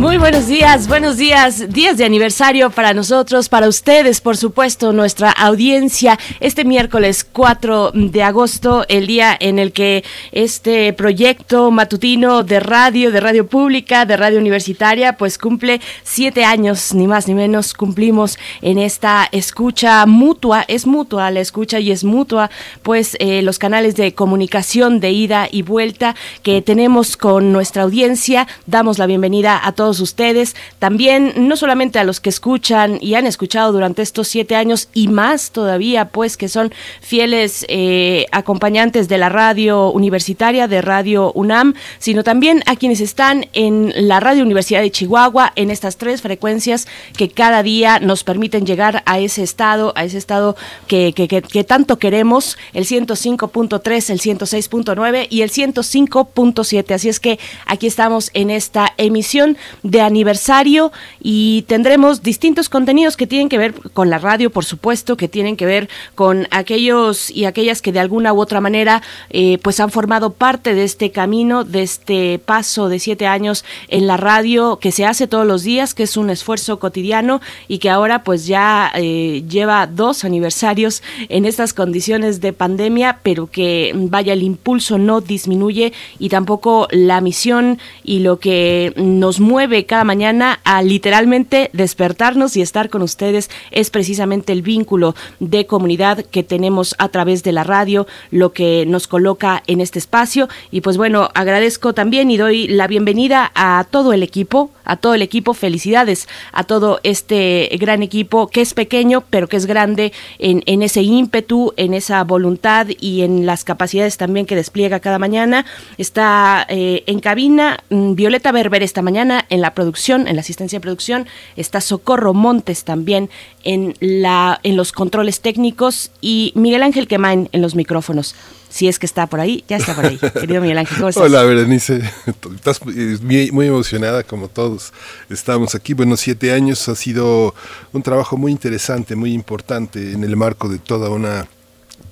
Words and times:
Muy 0.00 0.16
buenos 0.16 0.46
días, 0.46 0.88
buenos 0.88 1.18
días, 1.18 1.70
días 1.74 1.98
de 1.98 2.06
aniversario 2.06 2.70
para 2.70 2.94
nosotros, 2.94 3.50
para 3.50 3.68
ustedes, 3.68 4.22
por 4.22 4.38
supuesto, 4.38 4.94
nuestra 4.94 5.30
audiencia. 5.30 6.18
Este 6.40 6.64
miércoles 6.64 7.22
4 7.30 7.92
de 7.92 8.22
agosto, 8.22 8.86
el 8.88 9.06
día 9.06 9.36
en 9.38 9.58
el 9.58 9.72
que 9.72 10.02
este 10.32 10.94
proyecto 10.94 11.70
matutino 11.70 12.42
de 12.44 12.60
radio, 12.60 13.12
de 13.12 13.20
radio 13.20 13.46
pública, 13.46 14.06
de 14.06 14.16
radio 14.16 14.38
universitaria, 14.38 15.18
pues 15.18 15.36
cumple 15.36 15.82
siete 16.02 16.46
años, 16.46 16.94
ni 16.94 17.06
más 17.06 17.28
ni 17.28 17.34
menos, 17.34 17.74
cumplimos 17.74 18.38
en 18.62 18.78
esta 18.78 19.28
escucha 19.32 20.06
mutua, 20.06 20.64
es 20.66 20.86
mutua 20.86 21.30
la 21.30 21.40
escucha 21.40 21.78
y 21.78 21.90
es 21.90 22.04
mutua, 22.04 22.50
pues 22.82 23.18
eh, 23.20 23.42
los 23.42 23.58
canales 23.58 23.96
de 23.96 24.14
comunicación 24.14 24.98
de 24.98 25.10
ida 25.10 25.46
y 25.52 25.60
vuelta 25.60 26.16
que 26.42 26.62
tenemos 26.62 27.18
con 27.18 27.52
nuestra 27.52 27.82
audiencia. 27.82 28.48
Damos 28.64 28.96
la 28.96 29.04
bienvenida 29.04 29.60
a 29.62 29.72
todos 29.72 29.89
ustedes, 29.98 30.54
también 30.78 31.32
no 31.36 31.56
solamente 31.56 31.98
a 31.98 32.04
los 32.04 32.20
que 32.20 32.28
escuchan 32.28 32.98
y 33.00 33.14
han 33.14 33.26
escuchado 33.26 33.72
durante 33.72 34.02
estos 34.02 34.28
siete 34.28 34.54
años 34.54 34.88
y 34.94 35.08
más 35.08 35.50
todavía, 35.50 36.10
pues 36.10 36.36
que 36.36 36.48
son 36.48 36.72
fieles 37.00 37.66
eh, 37.68 38.26
acompañantes 38.30 39.08
de 39.08 39.18
la 39.18 39.28
radio 39.28 39.90
universitaria, 39.90 40.68
de 40.68 40.82
Radio 40.82 41.32
UNAM, 41.32 41.74
sino 41.98 42.22
también 42.22 42.62
a 42.66 42.76
quienes 42.76 43.00
están 43.00 43.46
en 43.52 43.92
la 43.96 44.20
Radio 44.20 44.44
Universidad 44.44 44.82
de 44.82 44.90
Chihuahua, 44.90 45.52
en 45.56 45.70
estas 45.70 45.96
tres 45.96 46.22
frecuencias 46.22 46.86
que 47.16 47.28
cada 47.28 47.62
día 47.62 47.98
nos 47.98 48.22
permiten 48.22 48.66
llegar 48.66 49.02
a 49.06 49.18
ese 49.18 49.42
estado, 49.42 49.92
a 49.96 50.04
ese 50.04 50.18
estado 50.18 50.56
que, 50.86 51.12
que, 51.14 51.26
que 51.26 51.64
tanto 51.64 51.98
queremos, 51.98 52.58
el 52.74 52.84
105.3, 52.84 54.10
el 54.10 54.20
106.9 54.20 55.26
y 55.30 55.42
el 55.42 55.50
105.7. 55.50 56.94
Así 56.94 57.08
es 57.08 57.20
que 57.20 57.38
aquí 57.66 57.86
estamos 57.86 58.30
en 58.34 58.50
esta 58.50 58.92
emisión 58.96 59.56
de 59.82 60.00
aniversario 60.00 60.92
y 61.20 61.62
tendremos 61.62 62.22
distintos 62.22 62.68
contenidos 62.68 63.16
que 63.16 63.26
tienen 63.26 63.48
que 63.48 63.58
ver 63.58 63.74
con 63.92 64.10
la 64.10 64.18
radio, 64.18 64.50
por 64.50 64.64
supuesto, 64.64 65.16
que 65.16 65.28
tienen 65.28 65.56
que 65.56 65.66
ver 65.66 65.88
con 66.14 66.46
aquellos 66.50 67.30
y 67.30 67.44
aquellas 67.44 67.82
que 67.82 67.92
de 67.92 68.00
alguna 68.00 68.32
u 68.32 68.40
otra 68.40 68.60
manera 68.60 69.02
eh, 69.30 69.58
pues 69.62 69.80
han 69.80 69.90
formado 69.90 70.32
parte 70.32 70.74
de 70.74 70.84
este 70.84 71.10
camino, 71.10 71.64
de 71.64 71.82
este 71.82 72.38
paso 72.38 72.88
de 72.88 72.98
siete 72.98 73.26
años 73.26 73.64
en 73.88 74.06
la 74.06 74.16
radio 74.16 74.78
que 74.78 74.92
se 74.92 75.06
hace 75.06 75.26
todos 75.26 75.46
los 75.46 75.62
días, 75.62 75.94
que 75.94 76.02
es 76.02 76.16
un 76.16 76.30
esfuerzo 76.30 76.78
cotidiano 76.78 77.40
y 77.68 77.78
que 77.78 77.90
ahora 77.90 78.24
pues 78.24 78.46
ya 78.46 78.90
eh, 78.94 79.44
lleva 79.48 79.86
dos 79.86 80.24
aniversarios 80.24 81.02
en 81.28 81.44
estas 81.44 81.74
condiciones 81.74 82.40
de 82.40 82.52
pandemia, 82.52 83.20
pero 83.22 83.46
que 83.50 83.92
vaya 83.94 84.32
el 84.32 84.42
impulso 84.42 84.98
no 84.98 85.20
disminuye 85.20 85.92
y 86.18 86.28
tampoco 86.28 86.88
la 86.90 87.20
misión 87.20 87.78
y 88.04 88.20
lo 88.20 88.38
que 88.38 88.92
nos 88.96 89.40
mueve 89.40 89.69
cada 89.86 90.04
mañana 90.04 90.60
a 90.64 90.82
literalmente 90.82 91.70
despertarnos 91.72 92.56
y 92.56 92.62
estar 92.62 92.90
con 92.90 93.02
ustedes 93.02 93.50
es 93.70 93.90
precisamente 93.90 94.52
el 94.52 94.62
vínculo 94.62 95.14
de 95.38 95.66
comunidad 95.66 96.24
que 96.24 96.42
tenemos 96.42 96.94
a 96.98 97.08
través 97.08 97.42
de 97.42 97.52
la 97.52 97.64
radio, 97.64 98.06
lo 98.30 98.52
que 98.52 98.84
nos 98.86 99.06
coloca 99.06 99.62
en 99.66 99.80
este 99.80 99.98
espacio. 99.98 100.48
Y 100.70 100.80
pues 100.80 100.96
bueno, 100.96 101.30
agradezco 101.34 101.94
también 101.94 102.30
y 102.30 102.36
doy 102.36 102.68
la 102.68 102.86
bienvenida 102.86 103.50
a 103.54 103.86
todo 103.90 104.12
el 104.12 104.22
equipo, 104.22 104.70
a 104.84 104.96
todo 104.96 105.14
el 105.14 105.22
equipo, 105.22 105.54
felicidades 105.54 106.28
a 106.52 106.64
todo 106.64 107.00
este 107.02 107.68
gran 107.78 108.02
equipo 108.02 108.48
que 108.48 108.60
es 108.60 108.74
pequeño, 108.74 109.22
pero 109.30 109.48
que 109.48 109.56
es 109.56 109.66
grande 109.66 110.12
en, 110.38 110.62
en 110.66 110.82
ese 110.82 111.02
ímpetu, 111.02 111.72
en 111.76 111.94
esa 111.94 112.22
voluntad 112.24 112.88
y 112.98 113.22
en 113.22 113.46
las 113.46 113.64
capacidades 113.64 114.16
también 114.16 114.46
que 114.46 114.56
despliega 114.56 115.00
cada 115.00 115.18
mañana. 115.18 115.64
Está 115.98 116.66
eh, 116.68 117.04
en 117.06 117.20
cabina 117.20 117.80
mm, 117.90 118.14
Violeta 118.14 118.52
Berber 118.52 118.82
esta 118.82 119.02
mañana 119.02 119.44
en 119.48 119.59
la 119.60 119.74
producción, 119.74 120.28
en 120.28 120.36
la 120.36 120.40
asistencia 120.40 120.78
de 120.78 120.80
producción, 120.80 121.26
está 121.56 121.80
Socorro 121.80 122.34
Montes 122.34 122.84
también 122.84 123.30
en, 123.64 123.94
la, 124.00 124.60
en 124.62 124.76
los 124.76 124.92
controles 124.92 125.40
técnicos 125.40 126.10
y 126.20 126.52
Miguel 126.54 126.82
Ángel 126.82 127.06
Quemain 127.08 127.48
en 127.52 127.62
los 127.62 127.74
micrófonos. 127.74 128.34
Si 128.68 128.86
es 128.86 129.00
que 129.00 129.06
está 129.06 129.26
por 129.26 129.40
ahí, 129.40 129.64
ya 129.68 129.78
está 129.78 129.94
por 129.94 130.06
ahí. 130.06 130.18
Querido 130.40 130.60
Miguel 130.60 130.78
Ángel, 130.78 130.96
¿cómo 130.96 131.08
estás? 131.08 131.24
Hola, 131.24 131.42
Berenice. 131.42 132.02
Estás 132.54 132.80
muy, 132.84 133.50
muy 133.50 133.66
emocionada 133.66 134.22
como 134.22 134.48
todos. 134.48 134.92
Estamos 135.28 135.74
aquí. 135.74 135.92
Bueno, 135.92 136.16
siete 136.16 136.52
años 136.52 136.88
ha 136.88 136.94
sido 136.94 137.54
un 137.92 138.02
trabajo 138.02 138.36
muy 138.36 138.52
interesante, 138.52 139.16
muy 139.16 139.32
importante 139.32 140.12
en 140.12 140.22
el 140.22 140.36
marco 140.36 140.68
de 140.68 140.78
toda 140.78 141.10
una 141.10 141.48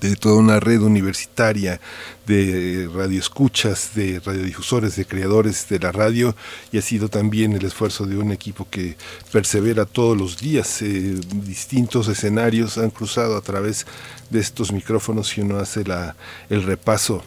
de 0.01 0.15
toda 0.15 0.35
una 0.35 0.59
red 0.59 0.81
universitaria 0.81 1.79
de 2.25 2.89
radioescuchas, 2.93 3.95
de 3.95 4.19
radiodifusores, 4.19 4.95
de 4.95 5.05
creadores 5.05 5.67
de 5.69 5.79
la 5.79 5.91
radio 5.91 6.35
y 6.71 6.77
ha 6.77 6.81
sido 6.81 7.09
también 7.09 7.53
el 7.53 7.65
esfuerzo 7.65 8.05
de 8.05 8.17
un 8.17 8.31
equipo 8.31 8.67
que 8.69 8.95
persevera 9.31 9.85
todos 9.85 10.17
los 10.17 10.37
días. 10.37 10.81
Eh, 10.81 11.19
distintos 11.43 12.07
escenarios 12.07 12.77
han 12.77 12.91
cruzado 12.91 13.35
a 13.35 13.41
través 13.41 13.85
de 14.29 14.39
estos 14.39 14.71
micrófonos 14.71 15.37
y 15.37 15.41
uno 15.41 15.57
hace 15.57 15.83
la, 15.83 16.15
el 16.49 16.63
repaso 16.63 17.23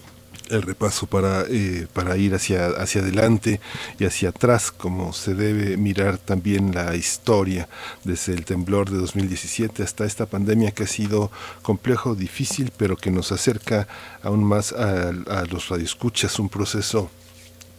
el 0.50 0.62
repaso 0.62 1.06
para, 1.06 1.42
eh, 1.48 1.86
para 1.92 2.16
ir 2.16 2.34
hacia, 2.34 2.68
hacia 2.68 3.00
adelante 3.00 3.60
y 3.98 4.04
hacia 4.04 4.30
atrás, 4.30 4.70
como 4.70 5.12
se 5.12 5.34
debe 5.34 5.76
mirar 5.76 6.18
también 6.18 6.74
la 6.74 6.94
historia 6.94 7.68
desde 8.04 8.34
el 8.34 8.44
temblor 8.44 8.90
de 8.90 8.98
2017 8.98 9.82
hasta 9.82 10.04
esta 10.04 10.26
pandemia 10.26 10.72
que 10.72 10.84
ha 10.84 10.86
sido 10.86 11.30
complejo, 11.62 12.14
difícil, 12.14 12.72
pero 12.76 12.96
que 12.96 13.10
nos 13.10 13.32
acerca 13.32 13.88
aún 14.22 14.44
más 14.44 14.72
a, 14.72 15.08
a 15.08 15.44
los 15.46 15.68
radioescuchas, 15.68 16.38
un 16.38 16.48
proceso 16.48 17.10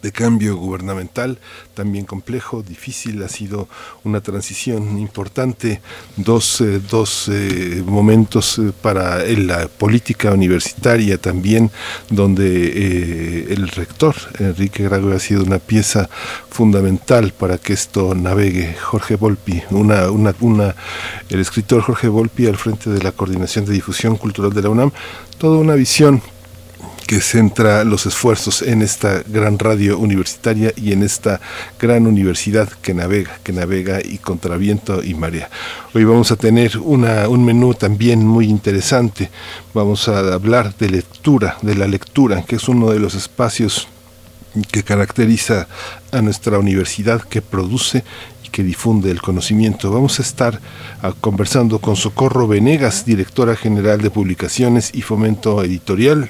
de 0.04 0.12
cambio 0.12 0.58
gubernamental, 0.58 1.40
también 1.74 2.06
complejo, 2.06 2.62
difícil, 2.62 3.24
ha 3.24 3.30
sido 3.30 3.70
una 4.04 4.20
transición 4.22 5.00
importante, 5.00 5.82
dos, 6.18 6.60
eh, 6.62 6.82
dos 6.90 7.30
eh, 7.32 7.82
momentos 7.86 8.60
eh, 8.60 8.74
para 8.82 9.24
la 9.26 9.70
política 9.70 10.32
universitaria 10.32 11.18
también, 11.18 11.72
donde 12.10 13.54
el 13.54 13.70
rector 13.70 14.16
Enrique 14.40 14.84
Grago 14.84 15.14
ha 15.14 15.20
sido 15.20 15.44
una 15.44 15.60
pieza 15.60 16.10
fundamental 16.50 17.32
para 17.32 17.58
que 17.58 17.72
esto 17.74 18.14
navegue. 18.14 18.76
Jorge 18.76 19.16
Volpi, 19.16 19.64
una, 19.72 20.12
una, 20.12 20.36
una, 20.42 20.76
el 21.30 21.40
escritor 21.40 21.82
Jorge 21.82 22.10
Volpi 22.10 22.46
al 22.48 22.58
frente 22.58 22.90
de 22.90 23.02
la 23.02 23.14
Coordinación 23.14 23.64
de 23.66 23.72
Difusión 23.72 24.18
Cultural 24.18 24.52
de 24.54 24.62
la 24.62 24.70
UNAM, 24.70 24.92
toda 25.38 25.58
una 25.58 25.76
visión 25.76 26.22
que 27.08 27.20
centra 27.22 27.84
los 27.84 28.06
esfuerzos 28.06 28.62
en 28.62 28.82
esta 28.82 29.24
gran 29.28 29.60
radio 29.60 29.98
universitaria 29.98 30.74
y 30.76 30.92
en 30.92 31.04
esta 31.04 31.42
gran 31.80 32.08
universidad 32.08 32.70
que 32.70 32.94
navega, 32.94 33.40
que 33.44 33.54
navega 33.54 34.00
y 34.04 34.18
contra 34.18 34.58
viento 34.58 35.04
y 35.04 35.14
marea. 35.14 35.50
Hoy 35.94 36.04
vamos 36.04 36.32
a 36.32 36.36
tener 36.36 36.78
una, 36.78 37.28
un 37.28 37.46
menú 37.46 37.74
también 37.74 38.26
muy 38.26 38.46
interesante. 38.46 39.30
Vamos 39.74 40.08
a 40.08 40.20
hablar 40.34 40.76
de 40.78 40.90
lectura, 40.90 41.58
de 41.62 41.76
la 41.76 41.88
lectura, 41.88 42.44
que 42.44 42.56
es 42.56 42.68
uno 42.68 42.92
de 42.92 43.00
los 43.00 43.16
espacios 43.16 43.88
que 44.72 44.84
caracteriza 44.84 45.68
a 46.12 46.22
nuestra 46.22 46.60
universidad, 46.60 47.22
que 47.22 47.42
produce 47.42 48.04
que 48.54 48.64
difunde 48.64 49.10
el 49.10 49.20
conocimiento. 49.20 49.92
Vamos 49.92 50.20
a 50.20 50.22
estar 50.22 50.62
ah, 51.02 51.14
conversando 51.20 51.80
con 51.80 51.96
Socorro 51.96 52.48
Venegas, 52.48 53.04
directora 53.04 53.56
general 53.56 54.00
de 54.00 54.12
publicaciones 54.12 54.92
y 54.94 55.02
fomento 55.02 55.64
editorial. 55.64 56.30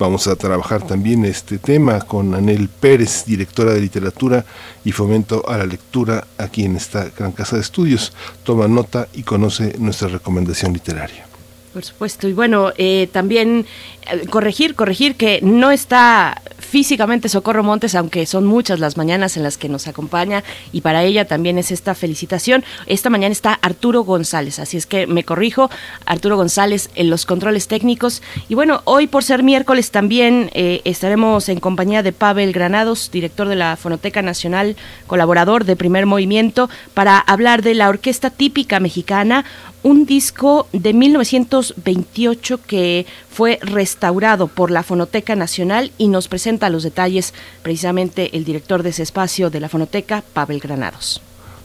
Vamos 0.00 0.28
a 0.28 0.34
trabajar 0.34 0.86
también 0.86 1.26
este 1.26 1.58
tema 1.58 2.00
con 2.00 2.34
Anel 2.34 2.70
Pérez, 2.70 3.26
directora 3.26 3.74
de 3.74 3.82
literatura 3.82 4.46
y 4.82 4.92
fomento 4.92 5.46
a 5.46 5.58
la 5.58 5.66
lectura 5.66 6.26
aquí 6.38 6.64
en 6.64 6.76
esta 6.76 7.10
gran 7.10 7.32
casa 7.32 7.56
de 7.56 7.62
estudios. 7.62 8.14
Toma 8.42 8.66
nota 8.66 9.08
y 9.12 9.24
conoce 9.24 9.74
nuestra 9.78 10.08
recomendación 10.08 10.72
literaria. 10.72 11.26
Por 11.74 11.84
supuesto, 11.84 12.26
y 12.26 12.32
bueno, 12.32 12.72
eh, 12.78 13.10
también 13.12 13.66
eh, 14.10 14.26
corregir, 14.30 14.74
corregir 14.74 15.16
que 15.16 15.40
no 15.42 15.70
está 15.70 16.40
físicamente 16.70 17.28
Socorro 17.28 17.64
Montes, 17.64 17.96
aunque 17.96 18.26
son 18.26 18.46
muchas 18.46 18.78
las 18.78 18.96
mañanas 18.96 19.36
en 19.36 19.42
las 19.42 19.58
que 19.58 19.68
nos 19.68 19.88
acompaña 19.88 20.44
y 20.70 20.82
para 20.82 21.02
ella 21.02 21.26
también 21.26 21.58
es 21.58 21.72
esta 21.72 21.96
felicitación. 21.96 22.64
Esta 22.86 23.10
mañana 23.10 23.32
está 23.32 23.58
Arturo 23.60 24.04
González, 24.04 24.60
así 24.60 24.76
es 24.76 24.86
que 24.86 25.08
me 25.08 25.24
corrijo, 25.24 25.68
Arturo 26.06 26.36
González 26.36 26.88
en 26.94 27.10
los 27.10 27.26
controles 27.26 27.66
técnicos. 27.66 28.22
Y 28.48 28.54
bueno, 28.54 28.82
hoy 28.84 29.08
por 29.08 29.24
ser 29.24 29.42
miércoles 29.42 29.90
también 29.90 30.48
eh, 30.54 30.80
estaremos 30.84 31.48
en 31.48 31.58
compañía 31.58 32.04
de 32.04 32.12
Pavel 32.12 32.52
Granados, 32.52 33.10
director 33.10 33.48
de 33.48 33.56
la 33.56 33.76
Fonoteca 33.76 34.22
Nacional, 34.22 34.76
colaborador 35.08 35.64
de 35.64 35.74
Primer 35.74 36.06
Movimiento, 36.06 36.70
para 36.94 37.18
hablar 37.18 37.62
de 37.62 37.74
la 37.74 37.88
orquesta 37.88 38.30
típica 38.30 38.78
mexicana, 38.78 39.44
un 39.82 40.06
disco 40.06 40.68
de 40.72 40.92
1928 40.92 42.60
que 42.66 43.06
fue 43.30 43.58
restaurado 43.62 44.48
por 44.48 44.70
la 44.70 44.82
Fonoteca 44.82 45.36
Nacional 45.36 45.92
y 45.98 46.08
nos 46.08 46.28
presenta 46.28 46.68
los 46.68 46.82
detalles 46.82 47.32
precisamente 47.62 48.36
el 48.36 48.44
director 48.44 48.82
de 48.82 48.90
ese 48.90 49.02
espacio 49.02 49.50
de 49.50 49.60
la 49.60 49.68
Fonoteca, 49.68 50.22
Pavel 50.32 50.60
Granados. 50.60 51.22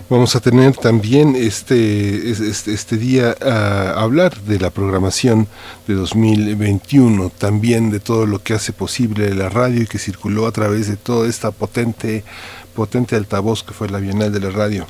Vamos 0.07 0.35
a 0.35 0.39
tener 0.39 0.77
también 0.77 1.35
este, 1.35 2.29
este, 2.29 2.97
día 2.97 3.35
a 3.41 3.99
hablar 3.99 4.39
de 4.41 4.59
la 4.59 4.69
programación 4.69 5.47
de 5.87 5.95
2021, 5.95 7.31
también 7.31 7.89
de 7.89 7.99
todo 7.99 8.27
lo 8.27 8.37
que 8.37 8.53
hace 8.53 8.71
posible 8.71 9.33
la 9.33 9.49
radio 9.49 9.81
y 9.81 9.87
que 9.87 9.97
circuló 9.97 10.45
a 10.45 10.51
través 10.51 10.87
de 10.87 10.95
toda 10.95 11.27
esta 11.27 11.49
potente, 11.49 12.23
potente 12.75 13.15
altavoz 13.15 13.63
que 13.63 13.73
fue 13.73 13.89
la 13.89 13.97
Bienal 13.97 14.31
de 14.31 14.41
la 14.41 14.51
Radio 14.51 14.85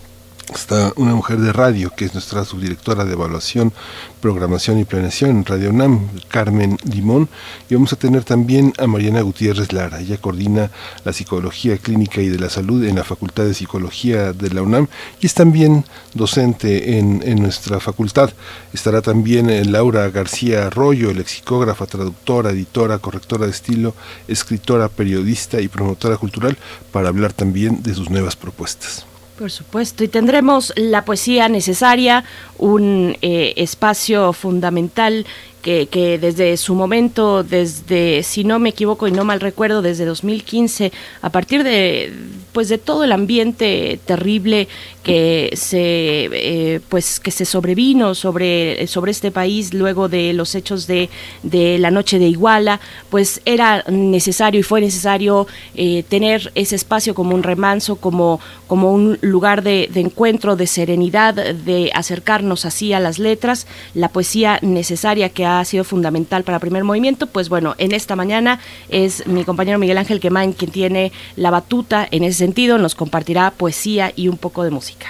está 0.53 0.93
una 0.95 1.15
mujer 1.15 1.39
de 1.39 1.51
radio 1.51 1.91
que 1.95 2.05
es 2.05 2.13
nuestra 2.13 2.45
subdirectora 2.45 3.05
de 3.05 3.13
evaluación, 3.13 3.73
programación 4.21 4.79
y 4.79 4.85
planeación 4.85 5.31
en 5.31 5.45
Radio 5.45 5.69
UNAM, 5.69 6.09
Carmen 6.27 6.77
Limón, 6.83 7.29
y 7.69 7.75
vamos 7.75 7.93
a 7.93 7.95
tener 7.95 8.23
también 8.23 8.73
a 8.77 8.87
Mariana 8.87 9.21
Gutiérrez 9.21 9.73
Lara. 9.73 9.99
Ella 9.99 10.17
coordina 10.17 10.71
la 11.03 11.13
psicología 11.13 11.77
clínica 11.77 12.21
y 12.21 12.29
de 12.29 12.39
la 12.39 12.49
salud 12.49 12.83
en 12.83 12.95
la 12.95 13.03
Facultad 13.03 13.45
de 13.45 13.53
Psicología 13.53 14.33
de 14.33 14.49
la 14.49 14.61
UNAM 14.61 14.87
y 15.19 15.25
es 15.25 15.33
también 15.33 15.85
docente 16.13 16.97
en, 16.97 17.23
en 17.25 17.41
nuestra 17.41 17.79
facultad. 17.79 18.31
Estará 18.73 19.01
también 19.01 19.49
eh, 19.49 19.65
Laura 19.65 20.09
García 20.09 20.67
Arroyo, 20.67 21.13
lexicógrafa, 21.13 21.85
traductora, 21.85 22.51
editora, 22.51 22.99
correctora 22.99 23.45
de 23.45 23.51
estilo, 23.51 23.95
escritora, 24.27 24.89
periodista 24.89 25.61
y 25.61 25.67
promotora 25.67 26.17
cultural, 26.17 26.57
para 26.91 27.09
hablar 27.09 27.33
también 27.33 27.83
de 27.83 27.93
sus 27.93 28.09
nuevas 28.09 28.35
propuestas. 28.35 29.05
Por 29.37 29.51
supuesto, 29.51 30.05
y 30.05 30.07
tendremos 30.07 30.71
la 30.77 31.03
poesía 31.03 31.49
necesaria, 31.49 32.23
un 32.57 33.17
eh, 33.21 33.53
espacio 33.57 34.31
fundamental 34.31 35.25
que, 35.65 36.19
desde 36.21 36.57
su 36.57 36.75
momento, 36.75 37.43
desde, 37.43 38.21
si 38.21 38.43
no 38.43 38.59
me 38.59 38.69
equivoco 38.69 39.07
y 39.07 39.11
no 39.11 39.25
mal 39.25 39.39
recuerdo, 39.39 39.81
desde 39.81 40.05
2015, 40.05 40.91
a 41.23 41.29
partir 41.31 41.63
de, 41.63 42.13
pues 42.53 42.69
de 42.69 42.77
todo 42.77 43.03
el 43.03 43.11
ambiente 43.11 43.99
terrible 44.05 44.67
que 45.01 45.51
se, 45.55 46.29
eh, 46.31 46.81
pues 46.87 47.19
que 47.19 47.31
se 47.31 47.45
sobrevino 47.45 48.13
sobre, 48.13 48.85
sobre 48.87 49.11
este 49.11 49.31
país 49.31 49.73
luego 49.73 50.07
de 50.07 50.33
los 50.33 50.53
hechos 50.53 50.85
de, 50.85 51.09
de 51.41 51.79
la 51.79 51.89
noche 51.89 52.19
de 52.19 52.27
Iguala, 52.27 52.79
pues 53.09 53.41
era 53.45 53.83
necesario 53.89 54.59
y 54.59 54.63
fue 54.63 54.81
necesario 54.81 55.47
eh, 55.73 56.03
tener 56.07 56.51
ese 56.53 56.75
espacio 56.75 57.15
como 57.15 57.33
un 57.33 57.41
remanso, 57.41 57.95
como, 57.95 58.39
como 58.67 58.91
un 58.91 59.17
lugar 59.21 59.63
de, 59.63 59.89
de 59.91 60.01
encuentro, 60.01 60.55
de 60.55 60.67
serenidad, 60.67 61.33
de 61.33 61.91
acercarnos 61.93 62.65
así 62.65 62.93
a 62.93 62.99
las 62.99 63.17
letras, 63.17 63.65
la 63.95 64.09
poesía 64.09 64.59
necesaria 64.61 65.29
que 65.29 65.45
ha 65.45 65.54
ha 65.59 65.65
sido 65.65 65.83
fundamental 65.83 66.43
para 66.43 66.59
primer 66.59 66.83
movimiento, 66.83 67.27
pues 67.27 67.49
bueno, 67.49 67.75
en 67.77 67.91
esta 67.91 68.15
mañana 68.15 68.59
es 68.89 69.25
mi 69.27 69.43
compañero 69.43 69.79
Miguel 69.79 69.97
Ángel 69.97 70.19
Quemain 70.19 70.53
quien 70.53 70.71
tiene 70.71 71.11
la 71.35 71.51
batuta 71.51 72.07
en 72.09 72.23
ese 72.23 72.39
sentido, 72.39 72.77
nos 72.77 72.95
compartirá 72.95 73.51
poesía 73.51 74.11
y 74.15 74.27
un 74.27 74.37
poco 74.37 74.63
de 74.63 74.71
música. 74.71 75.07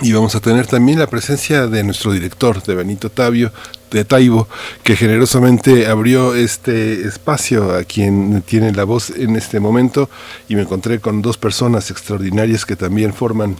Y 0.00 0.12
vamos 0.12 0.36
a 0.36 0.40
tener 0.40 0.66
también 0.66 1.00
la 1.00 1.08
presencia 1.08 1.66
de 1.66 1.82
nuestro 1.82 2.12
director, 2.12 2.62
de 2.62 2.76
Benito 2.76 3.10
Tavio, 3.10 3.50
de 3.90 4.04
Taibo, 4.04 4.46
que 4.84 4.94
generosamente 4.94 5.86
abrió 5.86 6.36
este 6.36 7.02
espacio 7.02 7.74
a 7.74 7.82
quien 7.82 8.42
tiene 8.42 8.72
la 8.72 8.84
voz 8.84 9.10
en 9.10 9.34
este 9.34 9.58
momento 9.58 10.08
y 10.48 10.54
me 10.54 10.62
encontré 10.62 11.00
con 11.00 11.20
dos 11.20 11.36
personas 11.36 11.90
extraordinarias 11.90 12.64
que 12.64 12.76
también 12.76 13.12
forman 13.12 13.56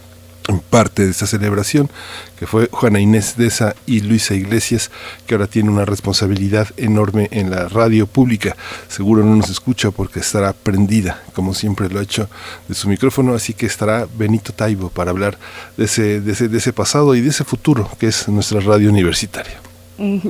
parte 0.69 1.05
de 1.05 1.11
esta 1.11 1.27
celebración, 1.27 1.89
que 2.37 2.47
fue 2.47 2.69
Juana 2.71 2.99
Inés 2.99 3.35
Deza 3.37 3.75
y 3.85 4.01
Luisa 4.01 4.33
Iglesias, 4.33 4.89
que 5.27 5.35
ahora 5.35 5.47
tiene 5.47 5.69
una 5.69 5.85
responsabilidad 5.85 6.67
enorme 6.77 7.27
en 7.31 7.49
la 7.49 7.67
radio 7.67 8.07
pública. 8.07 8.55
Seguro 8.87 9.23
no 9.23 9.35
nos 9.35 9.49
escucha 9.49 9.91
porque 9.91 10.19
estará 10.19 10.53
prendida, 10.53 11.23
como 11.33 11.53
siempre 11.53 11.89
lo 11.89 11.99
ha 11.99 12.03
hecho, 12.03 12.29
de 12.67 12.75
su 12.75 12.89
micrófono, 12.89 13.33
así 13.35 13.53
que 13.53 13.65
estará 13.65 14.07
Benito 14.17 14.53
Taibo 14.53 14.89
para 14.89 15.11
hablar 15.11 15.37
de 15.77 15.85
ese, 15.85 16.21
de 16.21 16.31
ese, 16.31 16.47
de 16.47 16.57
ese 16.57 16.73
pasado 16.73 17.15
y 17.15 17.21
de 17.21 17.29
ese 17.29 17.43
futuro 17.43 17.89
que 17.99 18.07
es 18.07 18.27
nuestra 18.27 18.59
radio 18.59 18.89
universitaria. 18.89 19.68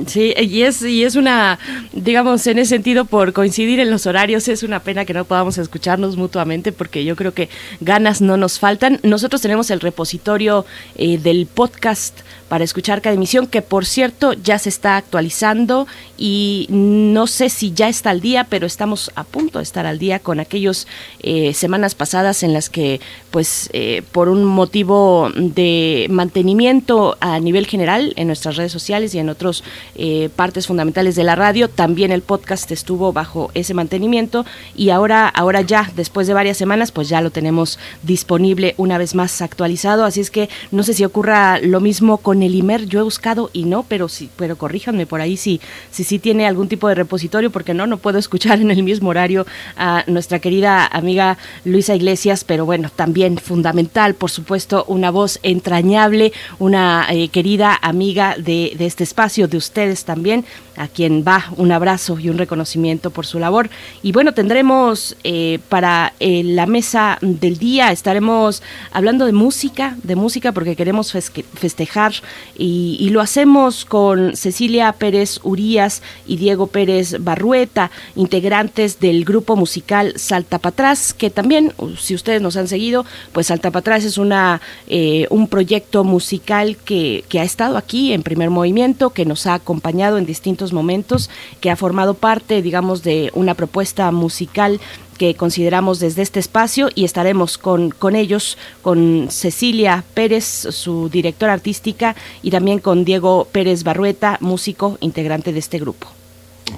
Sí, 0.06 0.34
y 0.36 0.62
es, 0.62 0.82
y 0.82 1.04
es 1.04 1.14
una, 1.14 1.58
digamos, 1.92 2.44
en 2.48 2.58
ese 2.58 2.70
sentido, 2.70 3.04
por 3.04 3.32
coincidir 3.32 3.78
en 3.78 3.90
los 3.90 4.06
horarios, 4.06 4.48
es 4.48 4.64
una 4.64 4.80
pena 4.80 5.04
que 5.04 5.14
no 5.14 5.24
podamos 5.24 5.58
escucharnos 5.58 6.16
mutuamente, 6.16 6.72
porque 6.72 7.04
yo 7.04 7.14
creo 7.14 7.34
que 7.34 7.48
ganas 7.80 8.20
no 8.20 8.36
nos 8.36 8.58
faltan. 8.58 8.98
Nosotros 9.04 9.40
tenemos 9.40 9.70
el 9.70 9.80
repositorio 9.80 10.66
eh, 10.96 11.18
del 11.18 11.46
podcast 11.46 12.20
para 12.50 12.64
escuchar 12.64 13.00
cada 13.00 13.14
emisión, 13.14 13.46
que 13.46 13.62
por 13.62 13.86
cierto 13.86 14.32
ya 14.32 14.58
se 14.58 14.70
está 14.70 14.96
actualizando 14.96 15.86
y 16.18 16.66
no 16.68 17.28
sé 17.28 17.48
si 17.48 17.72
ya 17.72 17.88
está 17.88 18.10
al 18.10 18.20
día, 18.20 18.42
pero 18.42 18.66
estamos 18.66 19.12
a 19.14 19.22
punto 19.22 19.60
de 19.60 19.62
estar 19.62 19.86
al 19.86 20.00
día 20.00 20.18
con 20.18 20.40
aquellos 20.40 20.88
eh, 21.20 21.54
semanas 21.54 21.94
pasadas 21.94 22.42
en 22.42 22.52
las 22.52 22.68
que, 22.68 23.00
pues, 23.30 23.70
eh, 23.72 24.02
por 24.10 24.28
un 24.28 24.44
motivo 24.44 25.30
de 25.36 26.08
mantenimiento 26.10 27.16
a 27.20 27.38
nivel 27.38 27.68
general 27.68 28.14
en 28.16 28.26
nuestras 28.26 28.56
redes 28.56 28.72
sociales 28.72 29.14
y 29.14 29.20
en 29.20 29.28
otras 29.28 29.62
eh, 29.94 30.28
partes 30.34 30.66
fundamentales 30.66 31.14
de 31.14 31.22
la 31.22 31.36
radio, 31.36 31.70
también 31.70 32.10
el 32.10 32.22
podcast 32.22 32.72
estuvo 32.72 33.12
bajo 33.12 33.52
ese 33.54 33.74
mantenimiento 33.74 34.44
y 34.74 34.90
ahora, 34.90 35.28
ahora 35.28 35.60
ya, 35.60 35.88
después 35.94 36.26
de 36.26 36.34
varias 36.34 36.56
semanas, 36.56 36.90
pues 36.90 37.08
ya 37.08 37.20
lo 37.20 37.30
tenemos 37.30 37.78
disponible 38.02 38.74
una 38.76 38.98
vez 38.98 39.14
más 39.14 39.40
actualizado, 39.40 40.04
así 40.04 40.20
es 40.20 40.32
que 40.32 40.48
no 40.72 40.82
sé 40.82 40.94
si 40.94 41.04
ocurra 41.04 41.60
lo 41.60 41.78
mismo 41.78 42.18
con 42.18 42.39
el 42.42 42.54
IMER 42.54 42.86
yo 42.86 43.00
he 43.00 43.02
buscado 43.02 43.50
y 43.52 43.64
no, 43.64 43.82
pero 43.82 44.08
sí, 44.08 44.30
pero 44.36 44.56
corríjanme 44.56 45.06
por 45.06 45.20
ahí 45.20 45.36
si 45.36 45.60
si 45.90 46.04
sí 46.04 46.18
tiene 46.18 46.46
algún 46.46 46.68
tipo 46.68 46.88
de 46.88 46.94
repositorio, 46.94 47.50
porque 47.50 47.74
no, 47.74 47.86
no 47.86 47.98
puedo 47.98 48.18
escuchar 48.18 48.60
en 48.60 48.70
el 48.70 48.82
mismo 48.82 49.10
horario 49.10 49.46
a 49.76 50.04
nuestra 50.06 50.38
querida 50.38 50.86
amiga 50.86 51.38
Luisa 51.64 51.94
Iglesias, 51.94 52.44
pero 52.44 52.64
bueno, 52.64 52.90
también 52.94 53.38
fundamental, 53.38 54.14
por 54.14 54.30
supuesto, 54.30 54.84
una 54.88 55.10
voz 55.10 55.38
entrañable, 55.42 56.32
una 56.58 57.06
eh, 57.10 57.28
querida 57.28 57.78
amiga 57.80 58.36
de, 58.38 58.72
de 58.76 58.86
este 58.86 59.04
espacio, 59.04 59.48
de 59.48 59.56
ustedes 59.56 60.04
también, 60.04 60.44
a 60.76 60.88
quien 60.88 61.24
va 61.26 61.44
un 61.56 61.72
abrazo 61.72 62.18
y 62.18 62.30
un 62.30 62.38
reconocimiento 62.38 63.10
por 63.10 63.26
su 63.26 63.38
labor. 63.38 63.68
Y 64.02 64.12
bueno, 64.12 64.32
tendremos 64.32 65.16
eh, 65.24 65.58
para 65.68 66.14
eh, 66.20 66.42
la 66.42 66.66
mesa 66.66 67.18
del 67.20 67.58
día, 67.58 67.92
estaremos 67.92 68.62
hablando 68.90 69.26
de 69.26 69.32
música, 69.32 69.96
de 70.02 70.16
música 70.16 70.52
porque 70.52 70.76
queremos 70.76 71.12
festejar 71.12 72.14
y, 72.56 73.08
lo 73.10 73.20
hacemos 73.20 73.84
con 73.84 74.36
Cecilia 74.36 74.92
Pérez 74.92 75.40
Urías 75.42 76.02
y 76.26 76.36
Diego 76.36 76.68
Pérez 76.68 77.16
Barrueta, 77.18 77.90
integrantes 78.14 79.00
del 79.00 79.24
grupo 79.24 79.56
musical 79.56 80.12
Salta 80.16 80.58
Patrás, 80.58 81.12
que 81.12 81.30
también, 81.30 81.72
si 81.98 82.14
ustedes 82.14 82.40
nos 82.42 82.56
han 82.56 82.68
seguido, 82.68 83.04
pues 83.32 83.48
Salta 83.48 83.70
Patrás 83.70 84.04
es 84.04 84.18
una, 84.18 84.60
eh, 84.86 85.26
un 85.30 85.48
proyecto 85.48 86.04
musical 86.04 86.76
que 86.76 87.24
ha 87.32 87.42
estado 87.42 87.76
aquí 87.76 88.12
en 88.12 88.22
primer 88.22 88.50
movimiento, 88.50 89.10
que 89.10 89.24
nos 89.24 89.46
ha 89.46 89.54
acompañado 89.54 90.18
en 90.18 90.26
distintos 90.26 90.72
momentos, 90.72 91.30
que 91.60 91.70
ha 91.70 91.76
formado 91.76 92.14
parte, 92.14 92.62
digamos, 92.62 93.02
de 93.02 93.30
una 93.34 93.54
propuesta 93.54 94.10
musical 94.12 94.80
que 95.20 95.34
consideramos 95.34 96.00
desde 96.00 96.22
este 96.22 96.40
espacio 96.40 96.88
y 96.94 97.04
estaremos 97.04 97.58
con, 97.58 97.90
con 97.90 98.16
ellos, 98.16 98.56
con 98.80 99.26
Cecilia 99.28 100.02
Pérez, 100.14 100.46
su 100.46 101.10
directora 101.10 101.52
artística, 101.52 102.16
y 102.40 102.50
también 102.50 102.78
con 102.78 103.04
Diego 103.04 103.46
Pérez 103.52 103.84
Barrueta, 103.84 104.38
músico 104.40 104.96
integrante 105.02 105.52
de 105.52 105.58
este 105.58 105.78
grupo. 105.78 106.19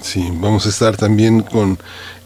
Sí, 0.01 0.29
vamos 0.33 0.65
a 0.65 0.69
estar 0.69 0.97
también 0.97 1.41
con 1.41 1.77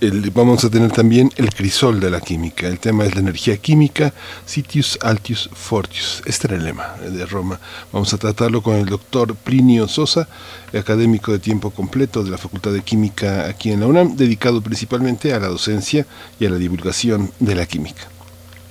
el, 0.02 0.32
vamos 0.32 0.64
a 0.64 0.70
tener 0.70 0.92
también 0.92 1.32
el 1.38 1.54
crisol 1.54 2.00
de 2.00 2.10
la 2.10 2.22
química. 2.22 2.68
El 2.68 2.80
tema 2.80 3.06
es 3.06 3.14
la 3.14 3.22
energía 3.22 3.58
química, 3.58 4.14
Sitius 4.46 4.98
Altius 5.02 5.50
Fortius. 5.54 6.22
Este 6.26 6.48
era 6.48 6.58
el 6.58 6.64
lema 6.64 6.96
de 6.98 7.26
Roma. 7.26 7.60
Vamos 7.92 8.14
a 8.14 8.18
tratarlo 8.18 8.62
con 8.62 8.76
el 8.76 8.86
doctor 8.86 9.36
Plinio 9.36 9.88
Sosa, 9.88 10.28
académico 10.74 11.32
de 11.32 11.40
tiempo 11.40 11.72
completo 11.72 12.24
de 12.24 12.32
la 12.32 12.38
Facultad 12.38 12.72
de 12.72 12.82
Química 12.82 13.48
aquí 13.48 13.72
en 13.72 13.82
la 13.82 13.88
UNAM, 13.88 14.16
dedicado 14.16 14.62
principalmente 14.62 15.34
a 15.34 15.40
la 15.40 15.48
docencia 15.48 16.06
y 16.40 16.46
a 16.46 16.50
la 16.50 16.58
divulgación 16.58 17.32
de 17.40 17.56
la 17.56 17.66
química. 17.66 18.17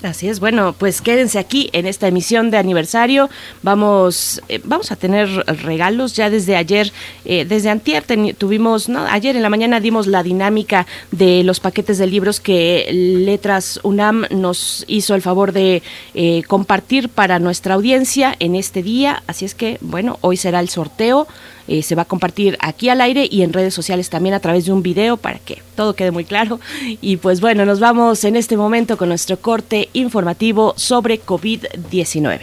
Así 0.07 0.29
es, 0.29 0.39
bueno, 0.39 0.73
pues 0.79 1.01
quédense 1.01 1.39
aquí 1.39 1.69
en 1.73 1.87
esta 1.87 2.07
emisión 2.07 2.51
de 2.53 2.59
aniversario. 2.59 3.29
Vamos, 3.63 4.41
eh, 4.49 4.61
vamos 4.63 4.93
a 4.93 4.97
tener 4.97 5.29
regalos 5.63 6.15
ya 6.15 6.31
desde 6.31 6.55
ayer, 6.55 6.93
eh, 7.25 7.45
desde 7.45 7.71
antier 7.71 8.05
tuvimos, 8.39 8.89
no, 8.89 9.05
ayer 9.07 9.35
en 9.35 9.43
la 9.43 9.51
mañana 9.51 9.81
dimos 9.81 10.07
la 10.07 10.23
dinámica 10.23 10.87
de 11.11 11.43
los 11.43 11.59
paquetes 11.59 11.99
de 11.99 12.07
libros 12.07 12.39
que 12.39 12.89
Letras 12.93 13.81
UNAM 13.83 14.27
nos 14.31 14.85
hizo 14.87 15.17
el 15.17 15.23
favor 15.23 15.53
de 15.53 15.83
eh, 16.15 16.43
compartir 16.47 17.09
para 17.09 17.41
nuestra 17.41 17.75
audiencia 17.75 18.37
en 18.39 18.55
este 18.55 18.85
día. 18.85 19.25
Así 19.27 19.45
es 19.45 19.57
que, 19.57 19.79
bueno, 19.81 20.19
hoy 20.21 20.37
será 20.37 20.61
el 20.61 20.69
sorteo. 20.69 21.27
Eh, 21.69 21.83
se 21.83 21.95
va 21.95 22.03
a 22.03 22.07
compartir 22.07 22.57
aquí 22.61 22.89
al 22.89 23.01
aire 23.01 23.27
y 23.31 23.43
en 23.43 23.53
redes 23.53 23.75
sociales 23.75 24.11
también 24.11 24.35
a 24.35 24.41
través 24.41 24.67
de 24.67 24.73
un 24.73 24.83
video 24.83 25.17
para 25.17 25.39
que 25.39 25.63
todo 25.75 25.95
quede 25.95 26.11
muy 26.11 26.25
claro. 26.25 26.61
Y 27.01 27.17
pues 27.17 27.41
bueno, 27.41 27.65
nos 27.65 27.81
vamos 27.81 28.25
en 28.25 28.37
este 28.37 28.57
momento 28.57 28.97
con 28.97 29.09
nuestro 29.09 29.39
corte 29.39 29.89
informativo 29.93 30.75
sobre 30.77 31.21
COVID-19. 31.21 32.41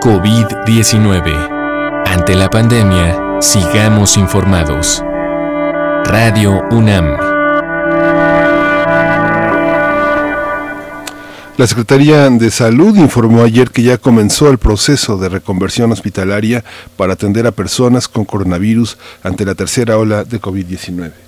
COVID-19. 0.00 2.04
Ante 2.06 2.34
la 2.34 2.48
pandemia, 2.48 3.38
sigamos 3.40 4.16
informados. 4.16 5.02
Radio 6.04 6.62
UNAM. 6.70 7.37
La 11.58 11.66
Secretaría 11.66 12.30
de 12.30 12.52
Salud 12.52 12.96
informó 12.96 13.42
ayer 13.42 13.70
que 13.70 13.82
ya 13.82 13.98
comenzó 13.98 14.48
el 14.48 14.58
proceso 14.58 15.18
de 15.18 15.28
reconversión 15.28 15.90
hospitalaria 15.90 16.62
para 16.96 17.14
atender 17.14 17.48
a 17.48 17.50
personas 17.50 18.06
con 18.06 18.24
coronavirus 18.24 18.96
ante 19.24 19.44
la 19.44 19.56
tercera 19.56 19.98
ola 19.98 20.22
de 20.22 20.40
COVID-19. 20.40 21.27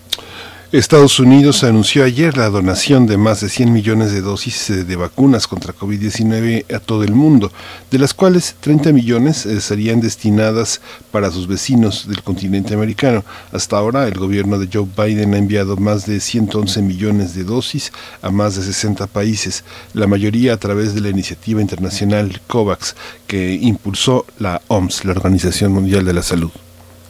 Estados 0.76 1.21
Unidos 1.21 1.62
anunció 1.62 2.02
ayer 2.02 2.37
la 2.37 2.50
donación 2.50 3.07
de 3.07 3.16
más 3.16 3.40
de 3.40 3.49
100 3.49 3.73
millones 3.73 4.11
de 4.11 4.23
dosis 4.23 4.71
eh, 4.71 4.83
de 4.83 4.97
vacunas 4.97 5.47
contra 5.47 5.73
COVID-19 5.73 6.75
a 6.75 6.81
todo 6.81 7.04
el 7.04 7.12
mundo, 7.12 7.52
de 7.93 7.99
las 8.00 8.12
cuales 8.12 8.57
30 8.59 8.93
millones 8.93 9.47
eh, 9.47 9.61
serían 9.61 10.00
destinadas 10.00 10.81
para 11.12 11.31
sus 11.31 11.47
vecinos 11.47 12.09
del 12.09 12.25
continente 12.25 12.75
americano. 12.75 13.25
Hasta 13.52 13.78
ahora, 13.78 14.09
el 14.09 14.19
gobierno 14.19 14.59
de 14.59 14.69
Joe 14.73 14.88
Biden 14.97 15.35
ha 15.35 15.38
enviado 15.38 15.76
más 15.76 16.07
de 16.07 16.19
111 16.19 16.83
millones 16.83 17.37
de 17.37 17.45
dosis 17.45 17.93
a 18.21 18.33
más 18.33 18.57
de 18.57 18.64
60 18.64 19.07
países, 19.07 19.62
la 19.93 20.09
mayoría 20.09 20.54
a 20.54 20.57
través 20.57 20.93
de 20.93 21.02
la 21.02 21.09
iniciativa 21.11 21.61
internacional 21.61 22.40
COVAX, 22.49 22.97
que 23.28 23.52
impulsó 23.54 24.26
la 24.40 24.61
OMS, 24.66 25.04
la 25.04 25.12
Organización 25.12 25.71
Mundial 25.71 26.04
de 26.04 26.14
la 26.14 26.23
Salud. 26.25 26.50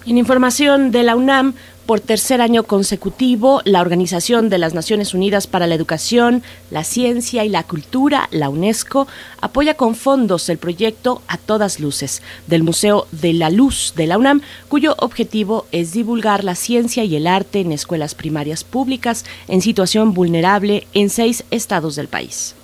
En 0.07 0.19
información 0.19 0.91
de 0.91 1.03
la 1.03 1.17
UNAM, 1.17 1.55
por 1.87 1.99
tercer 1.99 2.43
año 2.43 2.65
consecutivo, 2.65 3.63
la 3.65 3.81
Organización 3.81 4.51
de 4.51 4.59
las 4.59 4.75
Naciones 4.75 5.15
Unidas 5.15 5.47
para 5.47 5.67
la 5.67 5.75
Educación, 5.75 6.43
la 6.71 6.85
Ciencia 6.85 7.43
y 7.43 7.49
la 7.49 7.63
Cultura, 7.63 8.29
la 8.31 8.51
UNESCO, 8.51 9.09
apoya 9.41 9.75
con 9.75 9.95
fondos 9.95 10.51
el 10.51 10.59
proyecto 10.59 11.23
A 11.27 11.39
Todas 11.39 11.81
Luces 11.81 12.21
del 12.47 12.63
Museo 12.63 13.07
de 13.13 13.33
la 13.33 13.49
Luz 13.49 13.95
de 13.97 14.07
la 14.07 14.19
UNAM, 14.19 14.43
cuyo 14.69 14.95
objetivo 14.99 15.65
es 15.73 15.93
divulgar 15.93 16.45
la 16.45 16.55
ciencia 16.55 17.03
y 17.05 17.17
el 17.17 17.27
arte 17.27 17.61
en 17.61 17.73
escuelas 17.73 18.15
primarias 18.15 18.63
públicas 18.63 19.25
en 19.49 19.63
situación 19.63 20.13
vulnerable 20.13 20.87
en 20.93 21.09
seis 21.09 21.45
estados 21.51 21.97
del 21.97 22.09
país. 22.09 22.55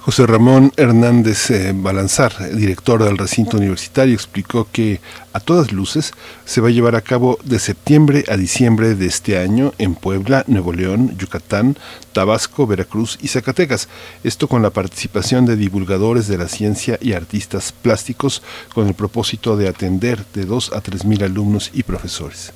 José 0.00 0.26
Ramón 0.26 0.72
Hernández 0.76 1.50
eh, 1.50 1.72
Balanzar, 1.74 2.32
director 2.54 3.02
del 3.04 3.18
recinto 3.18 3.58
universitario, 3.58 4.14
explicó 4.14 4.66
que 4.70 5.00
a 5.32 5.40
todas 5.40 5.72
luces 5.72 6.12
se 6.44 6.60
va 6.60 6.68
a 6.68 6.70
llevar 6.70 6.96
a 6.96 7.02
cabo 7.02 7.38
de 7.44 7.58
septiembre 7.58 8.24
a 8.28 8.36
diciembre 8.36 8.94
de 8.94 9.06
este 9.06 9.38
año 9.38 9.74
en 9.78 9.94
Puebla, 9.94 10.44
Nuevo 10.46 10.72
León, 10.72 11.16
Yucatán, 11.18 11.76
Tabasco, 12.12 12.66
Veracruz 12.66 13.18
y 13.20 13.28
Zacatecas. 13.28 13.88
Esto 14.24 14.48
con 14.48 14.62
la 14.62 14.70
participación 14.70 15.44
de 15.46 15.56
divulgadores 15.56 16.28
de 16.28 16.38
la 16.38 16.48
ciencia 16.48 16.98
y 17.02 17.12
artistas 17.12 17.72
plásticos 17.72 18.42
con 18.72 18.86
el 18.86 18.94
propósito 18.94 19.56
de 19.56 19.68
atender 19.68 20.24
de 20.32 20.44
dos 20.44 20.72
a 20.72 20.80
tres 20.80 21.04
mil 21.04 21.22
alumnos 21.22 21.70
y 21.74 21.82
profesores. 21.82 22.52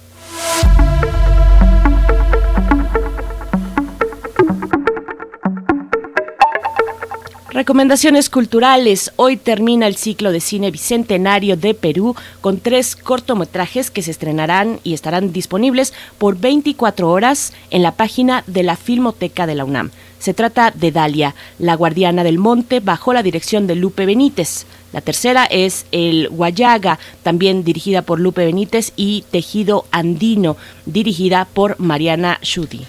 Recomendaciones 7.53 8.31
culturales. 8.31 9.13
Hoy 9.17 9.37
termina 9.37 9.87
el 9.87 9.97
ciclo 9.97 10.33
de 10.33 10.41
cine 10.41 10.71
bicentenario 10.71 11.55
de 11.55 11.75
Perú 11.75 12.17
con 12.41 12.59
tres 12.59 12.97
cortometrajes 12.97 13.91
que 13.91 14.01
se 14.01 14.11
estrenarán 14.11 14.81
y 14.85 14.95
estarán 14.95 15.35
disponibles 15.35 15.93
por 16.17 16.39
24 16.39 17.11
horas 17.11 17.53
en 17.69 17.83
la 17.83 17.93
página 17.93 18.43
de 18.47 18.63
la 18.63 18.77
Filmoteca 18.77 19.47
de 19.47 19.55
la 19.55 19.67
UNAM. 19.67 19.91
Se 20.19 20.33
trata 20.33 20.71
de 20.71 20.93
Dalia, 20.93 21.35
la 21.59 21.75
guardiana 21.75 22.25
del 22.25 22.39
monte, 22.39 22.81
bajo 22.81 23.13
la 23.13 23.23
dirección 23.23 23.67
de 23.67 23.75
Lupe 23.75 24.07
Benítez. 24.07 24.65
La 24.95 25.03
tercera 25.03 25.45
es 25.45 25.85
El 25.93 26.31
Guayaga, 26.31 26.99
también 27.23 27.65
dirigida 27.65 28.01
por 28.01 28.19
Lupe 28.19 28.47
Benítez, 28.47 28.95
y 28.97 29.27
Tejido 29.31 29.85
Andino, 29.91 30.57
dirigida 30.87 31.47
por 31.53 31.79
Mariana 31.79 32.39
Schudi. 32.43 32.87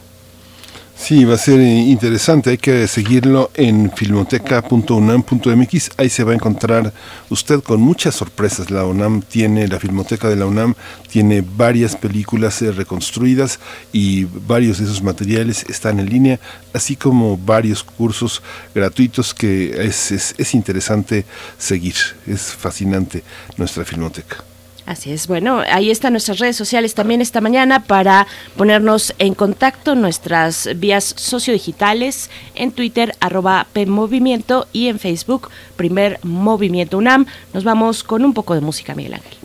Sí, 1.03 1.25
va 1.25 1.33
a 1.33 1.37
ser 1.37 1.59
eh, 1.59 1.79
interesante, 1.79 2.51
hay 2.51 2.57
que 2.57 2.87
seguirlo 2.87 3.51
en 3.55 3.91
filmoteca.unam.mx, 3.93 5.91
ahí 5.97 6.09
se 6.09 6.23
va 6.23 6.31
a 6.31 6.35
encontrar 6.35 6.93
usted 7.29 7.61
con 7.61 7.81
muchas 7.81 8.15
sorpresas. 8.15 8.71
La 8.71 8.85
UNAM 8.85 9.21
tiene, 9.21 9.67
la 9.67 9.81
Filmoteca 9.81 10.29
de 10.29 10.37
la 10.37 10.45
UNAM 10.45 10.75
tiene 11.09 11.43
varias 11.45 11.97
películas 11.97 12.61
eh, 12.61 12.71
reconstruidas 12.71 13.59
y 13.91 14.23
varios 14.23 14.77
de 14.77 14.85
esos 14.85 15.03
materiales 15.03 15.65
están 15.67 15.99
en 15.99 16.09
línea, 16.09 16.39
así 16.71 16.95
como 16.95 17.37
varios 17.37 17.83
cursos 17.83 18.41
gratuitos 18.73 19.33
que 19.33 19.85
es, 19.85 20.09
es, 20.13 20.33
es 20.37 20.53
interesante 20.53 21.25
seguir, 21.57 21.95
es 22.27 22.43
fascinante 22.53 23.25
nuestra 23.57 23.83
Filmoteca. 23.83 24.45
Así 24.85 25.13
es, 25.13 25.27
bueno, 25.27 25.61
ahí 25.71 25.91
están 25.91 26.11
nuestras 26.11 26.39
redes 26.39 26.57
sociales 26.57 26.93
también 26.93 27.21
esta 27.21 27.39
mañana 27.39 27.85
para 27.85 28.27
ponernos 28.57 29.15
en 29.17 29.33
contacto, 29.33 29.95
nuestras 29.95 30.69
vías 30.75 31.13
sociodigitales 31.17 32.29
en 32.55 32.73
Twitter, 32.73 33.15
arroba 33.21 33.65
PMovimiento 33.71 34.67
y 34.73 34.87
en 34.89 34.99
Facebook, 34.99 35.49
Primer 35.77 36.19
Movimiento 36.23 36.97
UNAM. 36.97 37.27
Nos 37.53 37.63
vamos 37.63 38.03
con 38.03 38.25
un 38.25 38.33
poco 38.33 38.55
de 38.55 38.61
música, 38.61 38.93
Miguel 38.93 39.13
Ángel. 39.13 39.37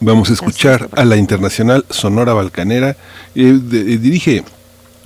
Vamos 0.00 0.30
a 0.30 0.32
escuchar 0.32 0.88
a 0.96 1.04
la 1.04 1.16
internacional 1.16 1.84
Sonora 1.88 2.34
Balcanera. 2.34 2.90
Eh, 2.90 2.96
eh, 3.36 3.98
dirige 3.98 4.44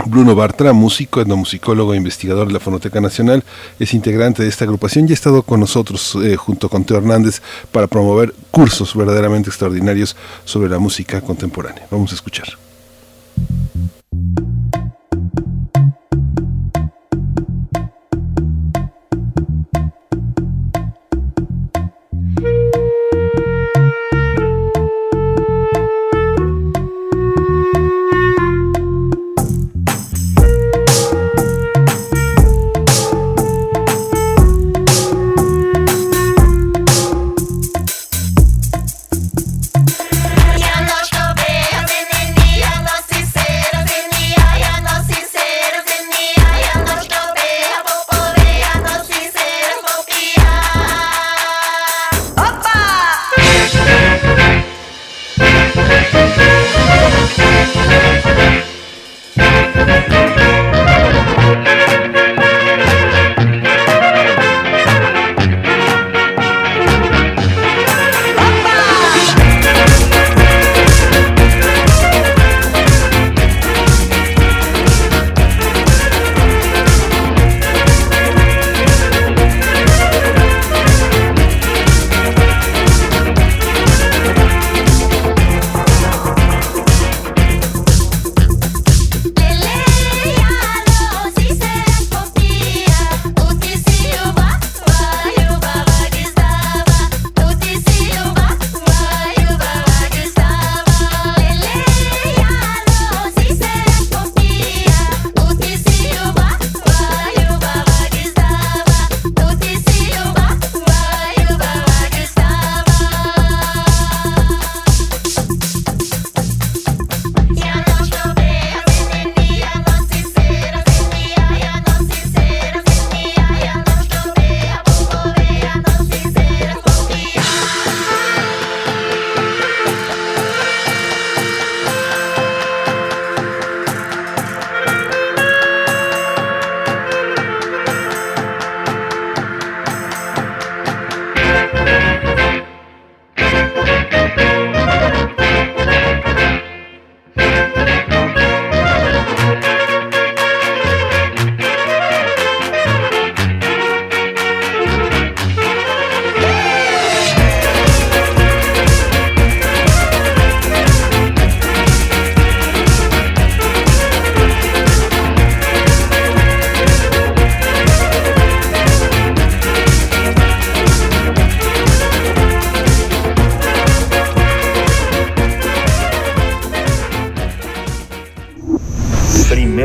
Bruno 0.07 0.35
Bartra, 0.35 0.73
músico, 0.73 1.21
etnomusicólogo 1.21 1.93
e 1.93 1.97
investigador 1.97 2.47
de 2.47 2.53
la 2.53 2.61
Fonoteca 2.61 3.01
Nacional, 3.01 3.45
es 3.79 3.95
integrante 3.95 4.43
de 4.43 4.49
esta 4.49 4.65
agrupación 4.65 5.07
y 5.09 5.11
ha 5.11 5.15
estado 5.15 5.43
con 5.43 5.61
nosotros 5.61 6.17
eh, 6.23 6.37
junto 6.37 6.69
con 6.69 6.85
Teo 6.85 6.99
Hernández 6.99 7.43
para 7.73 7.87
promover 7.87 8.35
cursos 8.51 8.95
verdaderamente 8.95 9.51
extraordinarios 9.51 10.17
sobre 10.45 10.71
la 10.71 10.79
música 10.79 11.21
contemporánea. 11.21 11.87
Vamos 11.91 12.13
a 12.13 12.15
escuchar. 12.15 12.49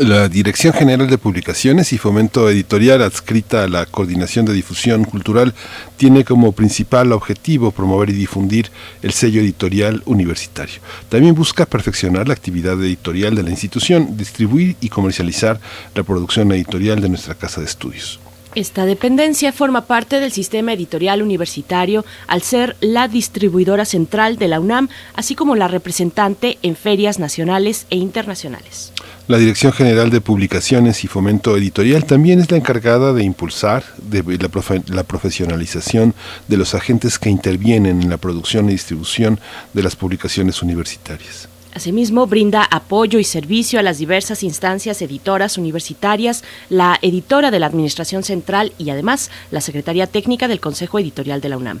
La 0.00 0.30
Dirección 0.30 0.72
General 0.72 1.10
de 1.10 1.18
Publicaciones 1.18 1.92
y 1.92 1.98
Fomento 1.98 2.48
Editorial, 2.48 3.02
adscrita 3.02 3.64
a 3.64 3.68
la 3.68 3.84
Coordinación 3.84 4.46
de 4.46 4.54
Difusión 4.54 5.04
Cultural, 5.04 5.52
tiene 5.98 6.24
como 6.24 6.52
principal 6.52 7.12
objetivo 7.12 7.70
promover 7.70 8.08
y 8.08 8.14
difundir 8.14 8.70
el 9.02 9.12
sello 9.12 9.42
editorial 9.42 10.02
universitario. 10.06 10.80
También 11.10 11.34
busca 11.34 11.66
perfeccionar 11.66 12.28
la 12.28 12.32
actividad 12.32 12.82
editorial 12.82 13.34
de 13.34 13.42
la 13.42 13.50
institución, 13.50 14.16
distribuir 14.16 14.74
y 14.80 14.88
comercializar 14.88 15.60
la 15.94 16.02
producción 16.02 16.50
editorial 16.52 17.02
de 17.02 17.10
nuestra 17.10 17.34
casa 17.34 17.60
de 17.60 17.66
estudios. 17.66 18.20
Esta 18.56 18.84
dependencia 18.84 19.52
forma 19.52 19.82
parte 19.86 20.18
del 20.18 20.32
sistema 20.32 20.72
editorial 20.72 21.22
universitario 21.22 22.04
al 22.26 22.42
ser 22.42 22.76
la 22.80 23.06
distribuidora 23.06 23.84
central 23.84 24.38
de 24.38 24.48
la 24.48 24.58
UNAM, 24.58 24.88
así 25.14 25.36
como 25.36 25.54
la 25.54 25.68
representante 25.68 26.58
en 26.62 26.74
ferias 26.74 27.20
nacionales 27.20 27.86
e 27.90 27.96
internacionales. 27.96 28.92
La 29.28 29.38
Dirección 29.38 29.72
General 29.72 30.10
de 30.10 30.20
Publicaciones 30.20 31.04
y 31.04 31.06
Fomento 31.06 31.56
Editorial 31.56 32.04
también 32.04 32.40
es 32.40 32.50
la 32.50 32.56
encargada 32.56 33.12
de 33.12 33.22
impulsar 33.22 33.84
la, 34.10 35.04
profesionalización 35.04 36.14
de 36.48 36.56
los 36.56 36.74
agentes 36.74 37.20
que 37.20 37.30
intervienen 37.30 38.02
en 38.02 38.10
la 38.10 38.16
producción 38.16 38.68
y 38.68 38.72
distribución 38.72 39.38
de 39.72 39.84
las 39.84 39.94
publicaciones 39.94 40.60
universitarias. 40.60 41.48
Asimismo, 41.74 42.26
brinda 42.26 42.64
apoyo 42.64 43.18
y 43.18 43.24
servicio 43.24 43.78
a 43.78 43.82
las 43.82 43.98
diversas 43.98 44.42
instancias 44.42 45.00
editoras 45.02 45.56
universitarias, 45.56 46.42
la 46.68 46.98
editora 47.00 47.50
de 47.50 47.60
la 47.60 47.66
Administración 47.66 48.24
Central 48.24 48.72
y 48.76 48.90
además 48.90 49.30
la 49.50 49.60
Secretaría 49.60 50.06
Técnica 50.06 50.48
del 50.48 50.60
Consejo 50.60 50.98
Editorial 50.98 51.40
de 51.40 51.48
la 51.48 51.56
UNAM. 51.56 51.80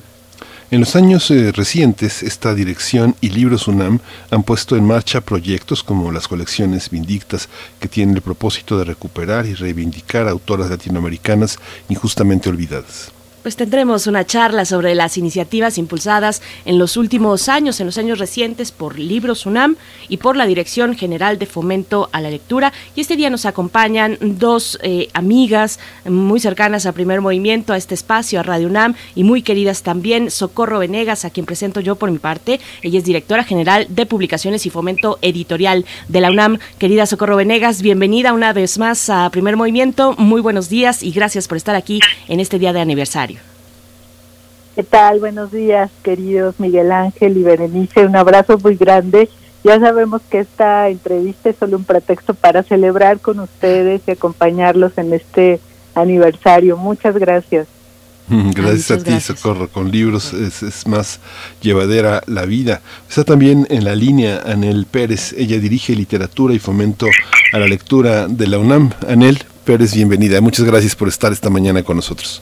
En 0.70 0.78
los 0.78 0.94
años 0.94 1.28
eh, 1.32 1.50
recientes, 1.50 2.22
esta 2.22 2.54
dirección 2.54 3.16
y 3.20 3.30
Libros 3.30 3.66
UNAM 3.66 3.98
han 4.30 4.44
puesto 4.44 4.76
en 4.76 4.86
marcha 4.86 5.20
proyectos 5.20 5.82
como 5.82 6.12
las 6.12 6.28
colecciones 6.28 6.90
Vindictas, 6.90 7.48
que 7.80 7.88
tienen 7.88 8.14
el 8.14 8.22
propósito 8.22 8.78
de 8.78 8.84
recuperar 8.84 9.46
y 9.46 9.54
reivindicar 9.54 10.28
autoras 10.28 10.70
latinoamericanas 10.70 11.58
injustamente 11.88 12.48
olvidadas 12.48 13.10
pues 13.42 13.56
tendremos 13.56 14.06
una 14.06 14.26
charla 14.26 14.64
sobre 14.64 14.94
las 14.94 15.16
iniciativas 15.16 15.78
impulsadas 15.78 16.42
en 16.64 16.78
los 16.78 16.96
últimos 16.96 17.48
años, 17.48 17.80
en 17.80 17.86
los 17.86 17.98
años 17.98 18.18
recientes, 18.18 18.72
por 18.72 18.98
Libros 18.98 19.46
UNAM 19.46 19.76
y 20.08 20.18
por 20.18 20.36
la 20.36 20.46
Dirección 20.46 20.96
General 20.96 21.38
de 21.38 21.46
Fomento 21.46 22.08
a 22.12 22.20
la 22.20 22.30
Lectura. 22.30 22.72
Y 22.94 23.00
este 23.00 23.16
día 23.16 23.30
nos 23.30 23.46
acompañan 23.46 24.18
dos 24.20 24.78
eh, 24.82 25.08
amigas 25.14 25.78
muy 26.04 26.40
cercanas 26.40 26.86
a 26.86 26.92
Primer 26.92 27.20
Movimiento, 27.20 27.72
a 27.72 27.76
este 27.76 27.94
espacio, 27.94 28.40
a 28.40 28.42
Radio 28.42 28.68
UNAM, 28.68 28.94
y 29.14 29.24
muy 29.24 29.42
queridas 29.42 29.82
también, 29.82 30.30
Socorro 30.30 30.78
Venegas, 30.78 31.24
a 31.24 31.30
quien 31.30 31.46
presento 31.46 31.80
yo 31.80 31.96
por 31.96 32.10
mi 32.10 32.18
parte. 32.18 32.60
Ella 32.82 32.98
es 32.98 33.04
directora 33.04 33.44
general 33.44 33.86
de 33.88 34.06
Publicaciones 34.06 34.66
y 34.66 34.70
Fomento 34.70 35.18
Editorial 35.22 35.86
de 36.08 36.20
la 36.20 36.30
UNAM. 36.30 36.58
Querida 36.78 37.06
Socorro 37.06 37.36
Venegas, 37.36 37.82
bienvenida 37.82 38.32
una 38.32 38.52
vez 38.52 38.78
más 38.78 39.08
a 39.08 39.28
Primer 39.30 39.56
Movimiento. 39.56 40.14
Muy 40.18 40.40
buenos 40.40 40.68
días 40.68 41.02
y 41.02 41.12
gracias 41.12 41.48
por 41.48 41.56
estar 41.56 41.76
aquí 41.76 42.00
en 42.28 42.40
este 42.40 42.58
día 42.58 42.72
de 42.72 42.80
aniversario. 42.80 43.29
¿Qué 44.80 44.84
tal? 44.84 45.20
Buenos 45.20 45.52
días, 45.52 45.90
queridos 46.02 46.54
Miguel 46.58 46.90
Ángel 46.90 47.36
y 47.36 47.42
Berenice. 47.42 48.06
Un 48.06 48.16
abrazo 48.16 48.56
muy 48.56 48.76
grande. 48.76 49.28
Ya 49.62 49.78
sabemos 49.78 50.22
que 50.30 50.38
esta 50.38 50.88
entrevista 50.88 51.50
es 51.50 51.56
solo 51.56 51.76
un 51.76 51.84
pretexto 51.84 52.32
para 52.32 52.62
celebrar 52.62 53.20
con 53.20 53.40
ustedes 53.40 54.00
y 54.06 54.12
acompañarlos 54.12 54.96
en 54.96 55.12
este 55.12 55.60
aniversario. 55.94 56.78
Muchas 56.78 57.14
gracias. 57.18 57.68
Gracias 58.26 58.90
a 58.90 59.04
ti, 59.04 59.20
Socorro. 59.20 59.68
Con 59.68 59.90
libros 59.90 60.32
es, 60.32 60.62
es, 60.62 60.86
más 60.86 61.20
llevadera 61.60 62.22
la 62.26 62.46
vida. 62.46 62.80
Está 63.06 63.24
también 63.24 63.66
en 63.68 63.84
la 63.84 63.94
línea 63.94 64.40
Anel 64.46 64.86
Pérez. 64.90 65.34
Ella 65.34 65.58
dirige 65.58 65.94
literatura 65.94 66.54
y 66.54 66.58
fomento 66.58 67.06
a 67.52 67.58
la 67.58 67.66
lectura 67.66 68.28
de 68.28 68.46
la 68.46 68.58
UNAM. 68.58 68.92
Anel 69.06 69.44
Pérez, 69.66 69.94
bienvenida. 69.94 70.40
Muchas 70.40 70.64
gracias 70.64 70.96
por 70.96 71.08
estar 71.08 71.32
esta 71.32 71.50
mañana 71.50 71.82
con 71.82 71.96
nosotros. 71.96 72.40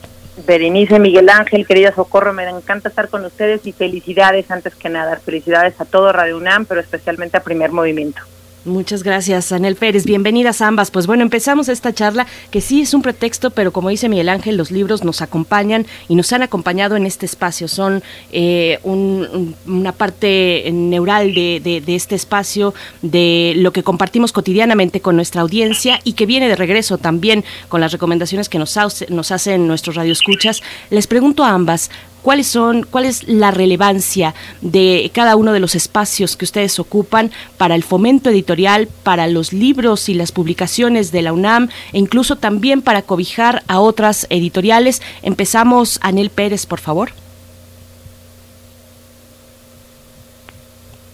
Berenice, 0.48 0.98
Miguel 0.98 1.28
Ángel, 1.28 1.66
querida 1.66 1.94
Socorro, 1.94 2.32
me 2.32 2.48
encanta 2.48 2.88
estar 2.88 3.11
con 3.11 3.22
ustedes 3.22 3.66
y 3.66 3.72
felicidades 3.72 4.50
antes 4.50 4.74
que 4.74 4.88
nada, 4.88 5.20
felicidades 5.22 5.78
a 5.78 5.84
todo 5.84 6.11
Radio 6.11 6.38
UNAM, 6.38 6.64
pero 6.64 6.80
especialmente 6.80 7.37
a 7.37 7.42
Primer 7.42 7.70
Movimiento. 7.70 8.22
Muchas 8.64 9.03
gracias, 9.05 9.53
Anel 9.53 9.77
Pérez. 9.77 10.05
Bienvenidas 10.05 10.61
ambas. 10.61 10.90
Pues 10.90 11.07
bueno, 11.07 11.23
empezamos 11.23 11.68
esta 11.68 11.94
charla 11.94 12.27
que 12.51 12.61
sí 12.61 12.83
es 12.83 12.92
un 12.92 13.03
pretexto, 13.03 13.51
pero 13.51 13.73
como 13.73 13.88
dice 13.88 14.09
Miguel 14.09 14.29
Ángel, 14.29 14.57
los 14.57 14.71
libros 14.71 15.05
nos 15.05 15.23
acompañan 15.23 15.87
y 16.09 16.16
nos 16.16 16.33
han 16.33 16.42
acompañado 16.42 16.97
en 16.97 17.07
este 17.07 17.25
espacio. 17.25 17.68
Son 17.68 18.03
eh, 18.33 18.81
una 18.85 19.92
parte 19.92 20.68
neural 20.73 21.35
de, 21.35 21.83
este 21.87 22.16
espacio, 22.16 22.75
de 23.01 23.55
lo 23.57 23.73
que 23.73 23.85
compartimos 23.85 24.33
cotidianamente 24.33 25.01
con 25.01 25.14
nuestra 25.14 25.42
audiencia 25.42 26.01
y 26.03 26.14
que 26.14 26.27
viene 26.27 26.49
de 26.49 26.57
regreso 26.57 26.99
también 26.99 27.44
con 27.68 27.81
las 27.81 27.92
recomendaciones 27.92 28.49
que 28.49 28.59
nos, 28.59 28.77
nos 29.09 29.31
hacen 29.31 29.68
nuestros 29.68 29.94
radioescuchas. 29.94 30.62
Les 30.90 31.07
pregunto 31.07 31.44
a 31.44 31.51
ambas, 31.51 31.90
cuáles 32.22 32.46
son, 32.46 32.85
cuál 32.85 33.04
es 33.04 33.26
la 33.28 33.50
relevancia 33.50 34.35
de 34.61 35.11
cada 35.14 35.37
uno 35.37 35.52
de 35.52 35.61
los 35.61 35.74
espacios 35.74 36.37
que 36.37 36.44
ustedes 36.44 36.78
ocupan 36.78 37.31
para 37.57 37.74
el 37.74 37.83
fomento 37.83 38.31
editorial, 38.31 38.88
para 39.02 39.26
los 39.26 39.52
libros 39.52 40.09
y 40.09 40.14
las 40.14 40.33
publicaciones 40.33 41.12
de 41.12 41.22
la 41.22 41.33
UNAM 41.33 41.68
e 41.92 41.98
incluso 41.98 42.37
también 42.37 42.83
para 42.83 43.02
cobijar 43.02 43.62
a 43.68 43.81
otras 43.81 44.26
editoriales. 44.31 45.02
Empezamos, 45.22 45.98
Anel 46.02 46.31
Pérez, 46.31 46.66
por 46.66 46.81
favor. 46.81 47.11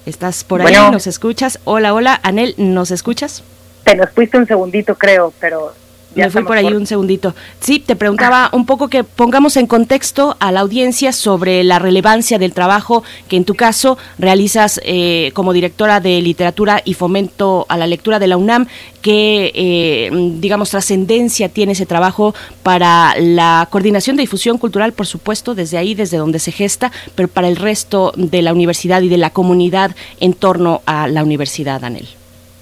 ¿Estás 0.07 0.45
por 0.45 0.61
ahí? 0.61 0.75
¿Nos 0.91 1.07
escuchas? 1.07 1.59
Hola, 1.65 1.95
hola, 1.95 2.21
Anel, 2.23 2.55
¿nos 2.59 2.91
escuchas? 2.91 3.43
Te 3.85 3.97
nos 3.97 4.11
fuiste 4.11 4.37
un 4.37 4.47
segundito, 4.47 4.97
creo, 4.97 5.33
pero 5.41 5.75
me 6.15 6.31
fui 6.31 6.45
por 6.45 6.57
ahí 6.57 6.67
un 6.67 6.87
segundito. 6.87 7.35
Sí, 7.61 7.79
te 7.79 7.97
preguntaba 7.97 8.51
un 8.53 8.67
poco 8.67 8.89
que 8.89 9.05
pongamos 9.05 9.57
en 9.57 9.67
contexto 9.67 10.37
a 10.41 10.53
la 10.53 10.61
audiencia 10.61 11.13
sobre 11.13 11.65
la 11.65 11.79
relevancia 11.79 12.39
del 12.39 12.53
trabajo 12.53 13.03
que 13.29 13.37
en 13.37 13.45
tu 13.45 13.55
caso 13.55 13.99
realizas 14.19 14.81
eh, 14.85 15.31
como 15.35 15.53
directora 15.53 16.01
de 16.01 16.21
literatura 16.21 16.83
y 16.85 16.95
fomento 16.95 17.67
a 17.69 17.77
la 17.77 17.87
lectura 17.87 18.19
de 18.19 18.27
la 18.27 18.37
UNAM, 18.37 18.67
qué, 19.03 19.53
eh, 19.55 20.11
digamos, 20.41 20.71
trascendencia 20.71 21.49
tiene 21.49 21.73
ese 21.73 21.87
trabajo 21.87 22.35
para 22.63 23.15
la 23.19 23.69
coordinación 23.71 24.17
de 24.17 24.23
difusión 24.23 24.59
cultural, 24.59 24.93
por 24.93 25.07
supuesto, 25.07 25.55
desde 25.55 25.79
ahí, 25.79 25.95
desde 25.95 26.17
donde 26.17 26.39
se 26.39 26.53
gesta, 26.53 26.93
pero 27.15 27.29
para 27.29 27.49
el 27.49 27.57
resto 27.57 28.13
de 28.17 28.43
la 28.43 28.53
universidad 28.53 29.03
y 29.03 29.09
de 29.09 29.19
la 29.19 29.31
comunidad 29.31 29.95
en 30.21 30.33
torno 30.33 30.83
a 30.87 31.09
la 31.09 31.23
universidad, 31.23 31.85
Anel. 31.85 32.09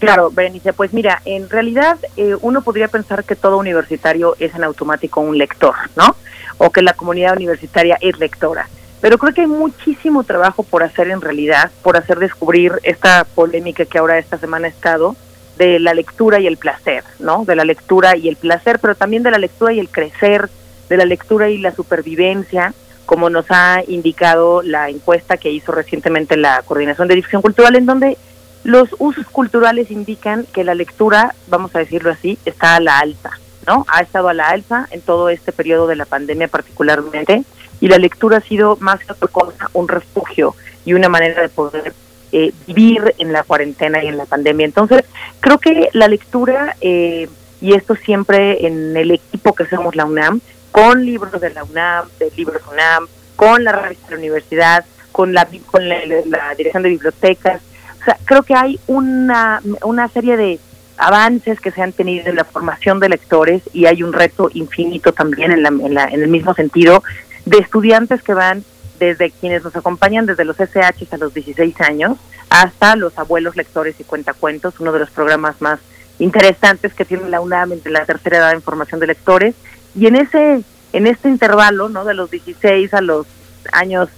Claro, 0.03 0.33
Berenice, 0.33 0.73
pues 0.73 0.93
mira, 0.93 1.23
en 1.25 1.49
realidad 1.49 1.97
eh, 2.17 2.35
uno 2.41 2.63
podría 2.63 2.89
pensar 2.89 3.23
que 3.23 3.37
todo 3.37 3.57
universitario 3.57 4.35
es 4.41 4.53
en 4.53 4.65
automático 4.65 5.21
un 5.21 5.39
lector, 5.39 5.77
¿no? 5.95 6.17
O 6.59 6.71
que 6.71 6.83
la 6.83 6.93
comunidad 6.95 7.37
universitaria 7.37 7.99
es 8.01 8.19
lectora. 8.19 8.69
Pero 9.01 9.17
creo 9.17 9.33
que 9.33 9.43
hay 9.43 9.47
muchísimo 9.47 10.25
trabajo 10.25 10.65
por 10.65 10.83
hacer 10.83 11.09
en 11.09 11.21
realidad, 11.21 11.71
por 11.83 11.97
hacer 11.97 12.19
descubrir 12.19 12.73
esta 12.83 13.23
polémica 13.23 13.85
que 13.85 13.99
ahora 13.99 14.19
esta 14.19 14.39
semana 14.39 14.67
ha 14.67 14.71
estado 14.71 15.15
de 15.57 15.79
la 15.79 15.95
lectura 15.95 16.41
y 16.41 16.49
el 16.49 16.57
placer, 16.57 17.05
¿no? 17.21 17.45
De 17.45 17.55
la 17.55 17.65
lectura 17.65 18.17
y 18.17 18.29
el 18.29 18.35
placer, 18.35 18.81
pero 18.81 18.97
también 18.97 19.23
de 19.23 19.31
la 19.31 19.39
lectura 19.39 19.73
y 19.73 19.79
el 19.79 19.89
crecer, 19.89 20.51
de 20.89 20.97
la 20.97 21.05
lectura 21.05 21.49
y 21.49 21.59
la 21.59 21.71
supervivencia, 21.71 22.75
como 23.07 23.31
nos 23.31 23.47
ha 23.51 23.83
indicado 23.87 24.63
la 24.63 24.89
encuesta 24.89 25.37
que 25.37 25.53
hizo 25.53 25.71
recientemente 25.71 26.37
la 26.37 26.63
Coordinación 26.63 27.07
de 27.07 27.15
Difusión 27.15 27.41
Cultural, 27.41 27.77
en 27.77 27.87
donde 27.87 28.19
los 28.65 28.89
usos 28.99 29.27
culturales 29.27 29.91
indican 29.91 30.47
que 30.53 30.65
la 30.65 30.75
lectura, 30.75 31.35
vamos 31.49 31.75
a 31.75 31.81
decirlo 31.81 32.11
así, 32.11 32.39
está 32.45 32.77
a 32.77 32.81
la 32.81 32.99
alza, 32.99 33.31
¿no? 33.67 33.85
Ha 33.89 34.01
estado 34.01 34.29
a 34.29 34.35
la 34.35 34.49
alza 34.49 34.87
en 34.91 35.01
todo 35.01 35.29
este 35.31 35.53
periodo 35.53 35.87
de 35.87 35.97
la 35.97 36.05
pandemia 36.05 36.49
particularmente 36.49 37.45
y 37.81 37.89
la 37.89 37.99
lectura 37.99 38.39
ha 38.39 38.41
sido 38.41 38.77
más 38.81 39.01
que 39.01 39.13
otra 39.13 39.29
cosa 39.29 39.69
un 39.73 39.89
refugio 39.89 40.55
y 40.85 40.95
una 40.95 41.09
manera 41.09 41.43
de 41.43 41.49
poder 41.49 41.93
eh, 42.31 42.53
vivir 42.67 43.15
en 43.19 43.33
la 43.33 43.43
cuarentena 43.43 44.03
y 44.03 44.07
en 44.07 44.17
la 44.17 44.27
pandemia. 44.27 44.65
Entonces, 44.65 45.05
creo 45.41 45.59
que 45.59 45.89
la 45.93 46.07
lectura, 46.07 46.77
eh, 46.81 47.29
y 47.61 47.75
esto 47.75 47.97
siempre 47.97 48.67
en 48.67 48.97
el 48.97 49.11
equipo 49.11 49.55
que 49.55 49.67
somos 49.67 49.97
la 49.97 50.05
UNAM, 50.05 50.41
con 50.71 51.05
libros 51.05 51.41
de 51.41 51.51
la 51.51 51.65
UNAM, 51.65 52.09
de 52.19 52.31
libros 52.37 52.63
UNAM, 52.73 53.09
con 53.37 53.65
la 53.65 53.73
revista 53.73 54.07
de 54.07 54.13
la 54.13 54.19
universidad, 54.19 54.85
con 55.11 55.35
la, 55.35 55.47
con 55.67 55.89
la 55.89 56.55
dirección 56.57 56.83
de 56.85 56.89
bibliotecas, 56.89 57.61
o 58.03 58.05
sea, 58.05 58.19
creo 58.25 58.43
que 58.43 58.55
hay 58.55 58.81
una, 58.89 59.63
una 59.85 60.09
serie 60.09 60.37
de 60.37 60.59
avances 60.97 61.61
que 61.61 61.71
se 61.71 61.83
han 61.83 61.93
tenido 61.93 62.29
en 62.29 62.35
la 62.35 62.45
formación 62.45 62.99
de 62.99 63.09
lectores 63.09 63.63
y 63.73 63.87
hay 63.87 64.03
un 64.03 64.13
reto 64.13 64.51
infinito 64.55 65.13
también 65.13 65.53
en, 65.53 65.63
la, 65.63 66.05
en, 66.05 66.23
el 66.23 66.29
mismo 66.29 66.53
sentido 66.53 67.05
de 67.47 67.59
estudiantes 67.59 68.23
que 68.23 68.35
van 68.35 68.65
desde 68.99 69.31
quienes 69.31 69.63
nos 69.63 69.77
acompañan 69.77 70.27
desde 70.27 70.45
los 70.45 70.59
SH 70.59 71.07
a 71.13 71.17
los 71.17 71.33
16 71.33 71.81
años 71.81 72.19
hasta 72.51 72.97
los 72.97 73.17
abuelos 73.19 73.57
lectores 73.57 73.99
y 74.01 74.05
cuentacuentos, 74.05 74.81
uno 74.81 74.93
de 74.93 74.99
los 74.99 75.11
programas 75.11 75.61
más 75.61 75.79
interesantes 76.19 76.95
que 76.95 77.05
tiene 77.05 77.29
la 77.29 77.41
UNAM 77.41 77.73
entre 77.73 77.93
la 77.93 78.05
tercera 78.05 78.39
edad 78.39 78.53
en 78.53 78.63
formación 78.63 78.99
de 78.99 79.07
lectores 79.07 79.55
y 79.95 80.07
en 80.07 80.17
ese 80.17 80.63
en 80.93 81.07
este 81.07 81.29
intervalo, 81.29 81.89
¿no? 81.89 82.05
De 82.05 82.15
los 82.15 82.31
16 82.31 82.93
a 82.95 83.01
los 83.01 83.27
años, 83.73 84.09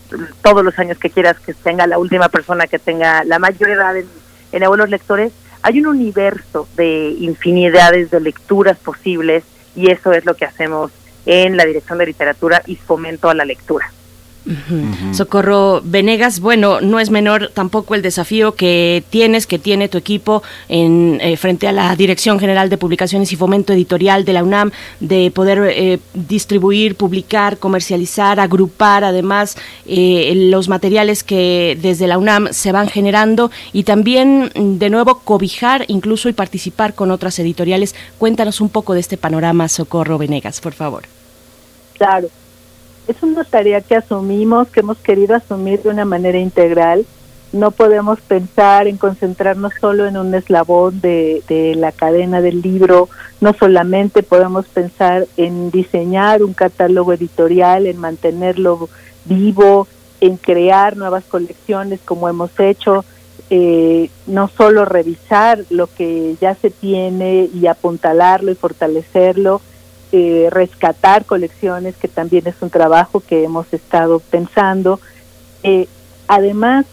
todos 0.42 0.64
los 0.64 0.78
años 0.78 0.98
que 0.98 1.10
quieras 1.10 1.38
que 1.38 1.54
tenga 1.54 1.86
la 1.86 1.98
última 1.98 2.28
persona 2.28 2.66
que 2.66 2.78
tenga 2.78 3.24
la 3.24 3.38
mayor 3.38 3.70
edad 3.70 3.96
en, 3.96 4.06
en 4.52 4.64
abuelos 4.64 4.90
lectores, 4.90 5.32
hay 5.62 5.80
un 5.80 5.86
universo 5.86 6.68
de 6.76 7.14
infinidades 7.18 8.10
de 8.10 8.20
lecturas 8.20 8.76
posibles 8.78 9.44
y 9.74 9.90
eso 9.90 10.12
es 10.12 10.24
lo 10.24 10.34
que 10.34 10.44
hacemos 10.44 10.92
en 11.26 11.56
la 11.56 11.64
Dirección 11.64 11.98
de 11.98 12.06
Literatura 12.06 12.62
y 12.66 12.76
Fomento 12.76 13.30
a 13.30 13.34
la 13.34 13.44
Lectura. 13.44 13.90
Socorro 15.12 15.80
Venegas, 15.82 16.40
bueno, 16.40 16.80
no 16.80 17.00
es 17.00 17.10
menor 17.10 17.50
tampoco 17.54 17.94
el 17.94 18.02
desafío 18.02 18.54
que 18.54 19.02
tienes, 19.08 19.46
que 19.46 19.58
tiene 19.58 19.88
tu 19.88 19.96
equipo 19.96 20.42
en 20.68 21.18
eh, 21.22 21.36
frente 21.36 21.66
a 21.66 21.72
la 21.72 21.96
Dirección 21.96 22.38
General 22.38 22.68
de 22.68 22.76
Publicaciones 22.76 23.32
y 23.32 23.36
Fomento 23.36 23.72
Editorial 23.72 24.24
de 24.24 24.32
la 24.34 24.42
UNAM, 24.42 24.70
de 25.00 25.30
poder 25.30 25.70
eh, 25.70 25.98
distribuir, 26.12 26.96
publicar, 26.96 27.58
comercializar, 27.58 28.38
agrupar 28.38 29.04
además 29.04 29.56
eh, 29.86 30.32
los 30.50 30.68
materiales 30.68 31.24
que 31.24 31.78
desde 31.80 32.06
la 32.06 32.18
UNAM 32.18 32.48
se 32.52 32.72
van 32.72 32.88
generando 32.88 33.50
y 33.72 33.84
también 33.84 34.50
de 34.54 34.90
nuevo 34.90 35.20
cobijar 35.20 35.84
incluso 35.88 36.28
y 36.28 36.34
participar 36.34 36.94
con 36.94 37.10
otras 37.10 37.38
editoriales. 37.38 37.94
Cuéntanos 38.18 38.60
un 38.60 38.68
poco 38.68 38.92
de 38.92 39.00
este 39.00 39.16
panorama, 39.16 39.68
Socorro 39.68 40.18
Venegas, 40.18 40.60
por 40.60 40.74
favor. 40.74 41.04
Claro 41.96 42.28
es 43.06 43.22
una 43.22 43.44
tarea 43.44 43.80
que 43.80 43.96
asumimos, 43.96 44.68
que 44.68 44.80
hemos 44.80 44.98
querido 44.98 45.34
asumir 45.34 45.82
de 45.82 45.90
una 45.90 46.04
manera 46.04 46.38
integral. 46.38 47.04
No 47.52 47.70
podemos 47.70 48.20
pensar 48.20 48.88
en 48.88 48.96
concentrarnos 48.96 49.72
solo 49.80 50.06
en 50.06 50.16
un 50.16 50.34
eslabón 50.34 51.00
de, 51.00 51.74
la 51.76 51.92
cadena 51.92 52.40
del 52.40 52.62
libro, 52.62 53.08
no 53.40 53.52
solamente 53.52 54.22
podemos 54.22 54.66
pensar 54.66 55.26
en 55.36 55.70
diseñar 55.70 56.42
un 56.42 56.54
catálogo 56.54 57.12
editorial, 57.12 57.86
en 57.86 57.98
mantenerlo 57.98 58.88
vivo, 59.24 59.86
en 60.20 60.36
crear 60.36 60.96
nuevas 60.96 61.24
colecciones 61.24 62.00
como 62.04 62.28
hemos 62.28 62.58
hecho, 62.58 63.04
eh, 63.50 64.10
no 64.26 64.48
solo 64.48 64.84
revisar 64.84 65.64
lo 65.70 65.86
que 65.86 66.36
ya 66.40 66.54
se 66.54 66.70
tiene 66.70 67.48
y 67.54 67.66
apuntalarlo 67.66 68.50
y 68.50 68.56
fortalecerlo, 68.56 69.60
eh, 70.16 70.48
rescatar 70.48 71.24
colecciones, 71.24 71.96
que 71.96 72.06
también 72.06 72.46
es 72.46 72.54
un 72.60 72.70
trabajo 72.70 73.18
que 73.18 73.42
hemos 73.42 73.72
estado 73.74 74.20
pensando. 74.20 75.00
Eh, 75.64 75.88
además, 76.28 76.86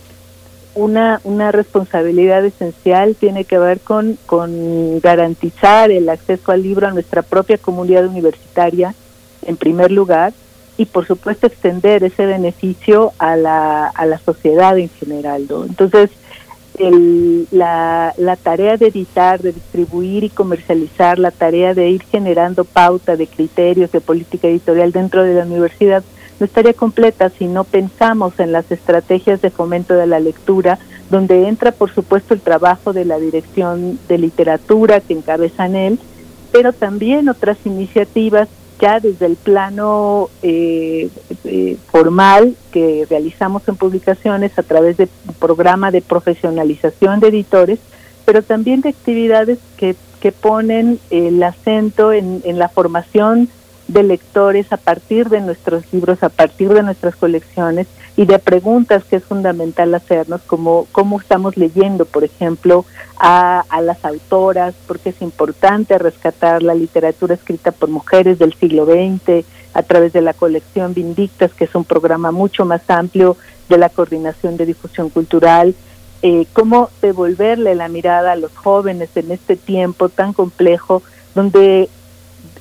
una, 0.74 1.22
una 1.24 1.52
responsabilidad 1.52 2.44
esencial 2.44 3.16
tiene 3.16 3.46
que 3.46 3.60
ver 3.60 3.80
con, 3.80 4.18
con 4.26 5.00
garantizar 5.02 5.92
el 5.92 6.10
acceso 6.10 6.52
al 6.52 6.64
libro 6.64 6.88
a 6.88 6.92
nuestra 6.94 7.22
propia 7.22 7.60
comunidad 7.60 8.08
universitaria, 8.08 8.96
en 9.44 9.56
primer 9.56 9.92
lugar, 9.92 10.34
y 10.78 10.86
por 10.86 11.06
supuesto 11.06 11.46
extender 11.46 12.04
ese 12.04 12.26
beneficio 12.26 13.14
a 13.20 13.36
la, 13.36 13.86
a 13.86 14.06
la 14.08 14.18
sociedad 14.18 14.76
en 14.80 14.90
general. 14.90 15.46
Entonces, 15.70 16.10
el, 16.80 17.48
la, 17.52 18.14
la, 18.18 18.36
tarea 18.36 18.78
de 18.78 18.88
editar, 18.88 19.42
de 19.42 19.52
distribuir 19.52 20.24
y 20.24 20.30
comercializar, 20.30 21.20
la 21.20 21.32
tarea 21.32 21.74
de 21.74 21.90
ir 21.90 22.04
generando 22.04 22.64
pauta 22.64 23.16
de 23.16 23.28
criterios 23.28 23.92
de 23.92 24.02
política 24.02 24.48
editorial 24.48 24.92
dentro 24.92 25.24
de 25.24 25.36
la 25.36 25.46
universidad 25.46 26.04
no 26.42 26.46
estaría 26.46 26.74
completa 26.74 27.30
si 27.30 27.46
no 27.46 27.64
pensamos 27.64 28.40
en 28.40 28.52
las 28.52 28.72
estrategias 28.72 29.44
de 29.44 29.52
fomento 29.52 29.94
de 29.94 30.08
la 30.08 30.20
lectura, 30.20 30.80
donde 31.12 31.48
entra 31.48 31.72
por 31.72 31.94
supuesto 31.94 32.34
el 32.34 32.42
trabajo 32.42 32.94
de 32.94 33.06
la 33.06 33.20
dirección 33.20 34.00
de 34.08 34.18
literatura 34.18 35.02
que 35.02 35.14
encabezan 35.14 35.76
él, 35.76 36.00
pero 36.52 36.74
también 36.74 37.30
otras 37.30 37.60
iniciativas 37.64 38.50
ya 38.82 39.00
desde 39.00 39.28
el 39.28 39.36
plano 39.36 40.30
eh, 40.42 41.10
eh, 41.46 41.78
formal 41.92 42.56
que 42.72 43.06
realizamos 43.10 43.66
en 43.68 43.76
publicaciones 43.76 44.58
a 44.58 44.64
través 44.64 44.98
de 44.98 45.08
un 45.28 45.36
programa 45.36 45.92
de 45.92 46.02
profesionalización 46.02 47.20
de 47.20 47.28
editores, 47.28 47.80
pero 48.26 48.42
también 48.42 48.82
de 48.82 48.90
actividades 48.90 49.60
que, 49.78 49.96
que 50.20 50.32
ponen 50.32 51.00
el 51.12 51.42
acento 51.44 52.12
en, 52.12 52.42
en 52.44 52.58
la 52.58 52.70
formación 52.70 53.50
de 53.92 54.04
lectores 54.04 54.72
a 54.72 54.78
partir 54.78 55.30
de 55.30 55.42
nuestros 55.42 55.84
libros, 55.92 56.24
a 56.24 56.30
partir 56.30 56.70
de 56.70 56.84
nuestras 56.84 57.16
colecciones 57.16 57.88
y 58.16 58.26
de 58.26 58.40
preguntas 58.40 59.04
que 59.04 59.18
es 59.18 59.24
fundamental 59.24 59.94
hacernos, 59.94 60.42
como 60.42 60.88
cómo 60.92 61.20
estamos 61.20 61.58
leyendo, 61.58 62.06
por 62.06 62.24
ejemplo, 62.24 62.86
a, 63.18 63.64
a, 63.70 63.82
las 63.82 64.04
autoras, 64.06 64.74
porque 64.88 65.10
es 65.10 65.22
importante 65.22 65.98
rescatar 65.98 66.64
la 66.64 66.74
literatura 66.74 67.36
escrita 67.36 67.72
por 67.72 67.90
mujeres 67.90 68.40
del 68.40 68.54
siglo 68.54 68.86
XX 68.86 69.46
a 69.74 69.84
través 69.84 70.14
de 70.14 70.22
la 70.22 70.34
colección 70.34 70.94
Vindictas, 70.94 71.54
que 71.54 71.66
es 71.66 71.76
un 71.76 71.86
programa 71.86 72.32
mucho 72.32 72.66
más 72.66 72.82
amplio 72.90 73.38
de 73.70 73.78
la 73.78 73.90
coordinación 73.90 74.58
de 74.58 74.66
difusión 74.66 75.10
cultural, 75.10 75.76
eh, 76.22 76.46
cómo 76.54 76.90
devolverle 77.02 77.74
la 77.76 77.88
mirada 77.88 78.34
a 78.34 78.36
los 78.36 78.56
jóvenes 78.56 79.10
en 79.16 79.32
este 79.32 79.56
tiempo 79.56 80.10
tan 80.10 80.34
complejo, 80.34 81.02
donde 81.34 81.90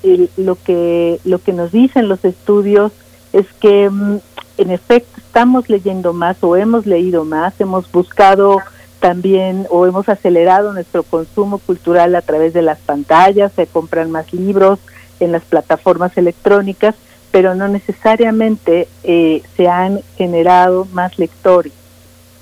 eh, 0.03 0.29
lo 0.37 0.57
que 0.57 1.21
lo 1.25 1.39
que 1.39 1.53
nos 1.53 1.73
dicen 1.73 2.09
los 2.09 2.25
estudios 2.25 2.93
es 3.33 3.47
que 3.61 3.89
mm, 3.89 4.19
en 4.59 4.71
efecto 4.71 5.19
estamos 5.19 5.69
leyendo 5.69 6.13
más 6.13 6.37
o 6.43 6.57
hemos 6.57 6.87
leído 6.87 7.25
más, 7.25 7.61
hemos 7.61 7.91
buscado 7.91 8.61
también 9.01 9.67
o 9.71 9.87
hemos 9.87 10.09
acelerado 10.09 10.73
nuestro 10.73 11.03
consumo 11.03 11.59
cultural 11.59 12.15
a 12.15 12.23
través 12.23 12.53
de 12.53 12.63
las 12.63 12.79
pantallas, 12.79 13.53
se 13.53 13.67
compran 13.67 14.11
más 14.11 14.33
libros 14.33 14.79
en 15.19 15.33
las 15.33 15.43
plataformas 15.43 16.17
electrónicas, 16.17 16.95
pero 17.31 17.55
no 17.55 17.69
necesariamente 17.69 18.89
eh, 19.03 19.43
se 19.57 19.69
han 19.69 20.01
generado 20.17 20.87
más 20.93 21.19
lectores. 21.19 21.73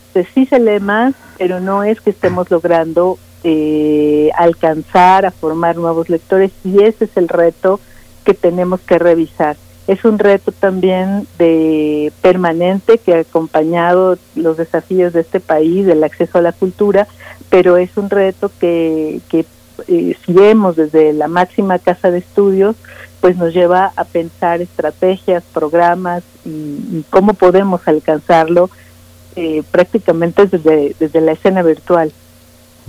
Entonces 0.09 0.33
sí 0.35 0.47
se 0.47 0.59
lee 0.59 0.81
más, 0.81 1.15
pero 1.37 1.61
no 1.61 1.85
es 1.85 2.01
que 2.01 2.11
estemos 2.11 2.51
logrando 2.51 3.19
eh, 3.51 4.31
alcanzar 4.37 5.27
a 5.27 5.31
formar 5.31 5.77
nuevos 5.77 6.09
lectores 6.09 6.53
y 6.65 6.83
ese 6.83 7.05
es 7.05 7.17
el 7.17 7.29
reto 7.29 7.81
que 8.25 8.35
tenemos 8.35 8.81
que 8.81 8.99
revisar 8.99 9.57
es 9.89 10.05
un 10.05 10.19
reto 10.19 10.53
también 10.53 11.27
de 11.39 12.13
permanente 12.21 12.99
que 12.99 13.15
ha 13.15 13.21
acompañado 13.21 14.19
los 14.37 14.59
desafíos 14.59 15.15
de 15.15 15.23
este 15.23 15.41
país, 15.41 15.87
del 15.87 16.05
acceso 16.05 16.37
a 16.37 16.43
la 16.43 16.53
cultura, 16.53 17.09
pero 17.49 17.79
es 17.79 17.97
un 17.97 18.11
reto 18.11 18.51
que, 18.61 19.23
que 19.31 19.47
eh, 19.89 20.15
si 20.25 20.33
vemos 20.35 20.77
desde 20.77 21.15
la 21.15 21.27
máxima 21.27 21.79
casa 21.79 22.11
de 22.11 22.19
estudios, 22.19 22.77
pues 23.23 23.39
nos 23.39 23.55
lleva 23.55 23.93
a 23.97 24.05
pensar 24.05 24.61
estrategias, 24.61 25.43
programas 25.55 26.23
y, 26.45 27.03
cómo 27.09 27.33
podemos 27.33 27.81
alcanzarlo 27.89 28.69
eh, 29.37 29.63
prácticamente 29.71 30.45
desde, 30.47 30.95
desde 31.01 31.21
la 31.23 31.33
escena 31.33 31.63
virtual. 31.63 32.13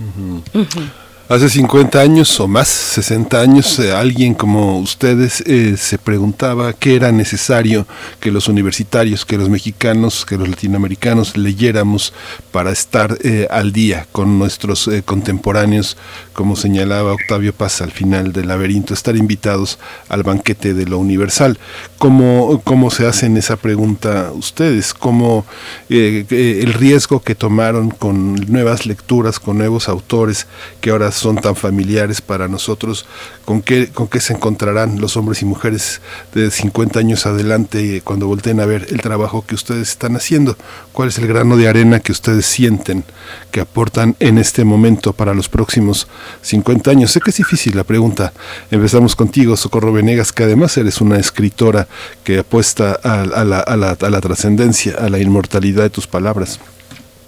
Mm-hmm. 0.00 0.38
Mm-hmm. 0.38 1.09
Hace 1.30 1.48
50 1.48 2.00
años 2.00 2.40
o 2.40 2.48
más, 2.48 2.66
60 2.66 3.40
años, 3.40 3.78
eh, 3.78 3.92
alguien 3.92 4.34
como 4.34 4.80
ustedes 4.80 5.44
eh, 5.46 5.76
se 5.76 5.96
preguntaba 5.96 6.72
qué 6.72 6.96
era 6.96 7.12
necesario 7.12 7.86
que 8.18 8.32
los 8.32 8.48
universitarios, 8.48 9.24
que 9.24 9.38
los 9.38 9.48
mexicanos, 9.48 10.26
que 10.26 10.36
los 10.36 10.48
latinoamericanos 10.48 11.36
leyéramos 11.36 12.12
para 12.50 12.72
estar 12.72 13.16
eh, 13.22 13.46
al 13.48 13.70
día 13.70 14.08
con 14.10 14.40
nuestros 14.40 14.90
contemporáneos, 15.04 15.96
como 16.32 16.56
señalaba 16.56 17.12
Octavio 17.12 17.52
Paz 17.52 17.80
al 17.80 17.92
final 17.92 18.32
del 18.32 18.48
laberinto, 18.48 18.92
estar 18.92 19.14
invitados 19.14 19.78
al 20.08 20.24
banquete 20.24 20.74
de 20.74 20.86
lo 20.86 20.98
universal. 20.98 21.60
¿Cómo, 21.98 22.60
cómo 22.64 22.90
se 22.90 23.06
hacen 23.06 23.36
esa 23.36 23.54
pregunta 23.54 24.32
ustedes? 24.34 24.94
¿Cómo 24.94 25.46
el 25.88 26.72
riesgo 26.72 27.22
que 27.22 27.36
tomaron 27.36 27.90
con 27.90 28.34
nuevas 28.50 28.84
lecturas, 28.84 29.38
con 29.38 29.58
nuevos 29.58 29.88
autores 29.88 30.48
que 30.80 30.90
ahora 30.90 31.12
son 31.20 31.36
tan 31.36 31.56
familiares 31.56 32.20
para 32.20 32.48
nosotros, 32.48 33.06
con 33.44 33.62
qué, 33.62 33.88
con 33.88 34.08
qué 34.08 34.20
se 34.20 34.32
encontrarán 34.32 35.00
los 35.00 35.16
hombres 35.16 35.42
y 35.42 35.44
mujeres 35.44 36.00
de 36.34 36.50
50 36.50 36.98
años 36.98 37.26
adelante 37.26 38.00
cuando 38.02 38.26
volteen 38.26 38.60
a 38.60 38.66
ver 38.66 38.86
el 38.90 39.00
trabajo 39.00 39.44
que 39.46 39.54
ustedes 39.54 39.90
están 39.90 40.16
haciendo, 40.16 40.56
cuál 40.92 41.08
es 41.08 41.18
el 41.18 41.26
grano 41.26 41.56
de 41.56 41.68
arena 41.68 42.00
que 42.00 42.12
ustedes 42.12 42.46
sienten 42.46 43.04
que 43.50 43.60
aportan 43.60 44.16
en 44.20 44.38
este 44.38 44.64
momento 44.64 45.12
para 45.12 45.34
los 45.34 45.48
próximos 45.48 46.08
50 46.42 46.90
años. 46.90 47.10
Sé 47.10 47.20
que 47.20 47.30
es 47.30 47.36
difícil 47.36 47.76
la 47.76 47.84
pregunta. 47.84 48.32
Empezamos 48.70 49.16
contigo, 49.16 49.56
Socorro 49.56 49.92
Venegas, 49.92 50.32
que 50.32 50.44
además 50.44 50.76
eres 50.76 51.00
una 51.00 51.18
escritora 51.18 51.88
que 52.24 52.38
apuesta 52.38 52.92
a, 53.02 53.24
la, 53.44 53.60
a 53.60 53.76
la, 53.76 53.90
a 54.00 54.10
la 54.10 54.20
trascendencia, 54.20 54.96
a 54.98 55.08
la 55.08 55.18
inmortalidad 55.18 55.82
de 55.82 55.90
tus 55.90 56.06
palabras. 56.06 56.60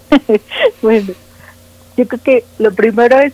bueno, 0.81 1.13
yo 1.97 2.07
creo 2.07 2.21
que 2.23 2.43
lo 2.59 2.73
primero 2.73 3.19
es 3.19 3.33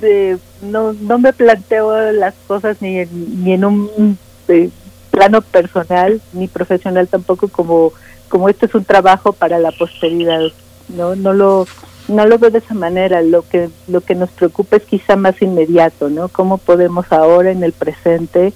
este, 0.00 0.38
no, 0.62 0.92
no 0.92 1.18
me 1.18 1.32
planteo 1.32 2.12
las 2.12 2.34
cosas 2.46 2.78
ni 2.80 3.00
en, 3.00 3.44
ni 3.44 3.52
en 3.52 3.64
un 3.64 4.18
eh, 4.48 4.70
plano 5.10 5.42
personal 5.42 6.20
ni 6.32 6.48
profesional 6.48 7.08
tampoco 7.08 7.48
como 7.48 7.92
como 8.28 8.48
este 8.48 8.66
es 8.66 8.74
un 8.74 8.84
trabajo 8.84 9.32
para 9.32 9.58
la 9.58 9.72
posteridad 9.72 10.40
no 10.88 11.16
no 11.16 11.32
lo 11.32 11.66
no 12.08 12.26
lo 12.26 12.38
veo 12.38 12.50
de 12.50 12.58
esa 12.58 12.74
manera. 12.74 13.22
Lo 13.22 13.42
que 13.42 13.70
lo 13.86 14.00
que 14.00 14.14
nos 14.14 14.30
preocupa 14.30 14.76
es 14.76 14.82
quizá 14.82 15.14
más 15.14 15.40
inmediato, 15.42 16.10
¿no? 16.10 16.28
Cómo 16.28 16.58
podemos 16.58 17.12
ahora 17.12 17.52
en 17.52 17.62
el 17.62 17.72
presente 17.72 18.52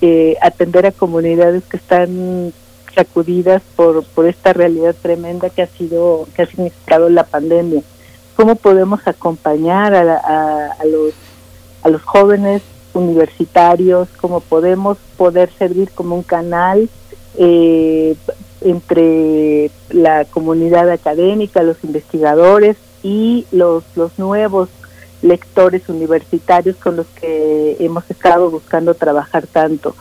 eh, 0.00 0.36
atender 0.40 0.86
a 0.86 0.92
comunidades 0.92 1.64
que 1.64 1.76
están 1.76 2.52
sacudidas 2.94 3.62
por 3.74 4.04
por 4.04 4.26
esta 4.26 4.52
realidad 4.52 4.94
tremenda 5.00 5.50
que 5.50 5.62
ha 5.62 5.66
sido 5.66 6.28
que 6.36 6.42
ha 6.42 6.46
significado 6.46 7.08
la 7.08 7.24
pandemia. 7.24 7.82
Cómo 8.36 8.56
podemos 8.56 9.06
acompañar 9.06 9.94
a, 9.94 10.72
a 10.72 10.84
los 10.84 11.14
a 11.84 11.90
los 11.90 12.02
jóvenes 12.02 12.62
universitarios, 12.94 14.08
cómo 14.20 14.40
podemos 14.40 14.98
poder 15.16 15.50
servir 15.58 15.90
como 15.90 16.16
un 16.16 16.22
canal 16.22 16.88
eh, 17.36 18.16
entre 18.62 19.70
la 19.90 20.24
comunidad 20.24 20.90
académica, 20.90 21.62
los 21.62 21.82
investigadores 21.84 22.76
y 23.02 23.46
los, 23.52 23.84
los 23.96 24.18
nuevos 24.18 24.70
lectores 25.20 25.88
universitarios 25.88 26.76
con 26.76 26.96
los 26.96 27.06
que 27.20 27.76
hemos 27.80 28.10
estado 28.10 28.50
buscando 28.50 28.94
trabajar 28.94 29.46
tanto. 29.46 29.94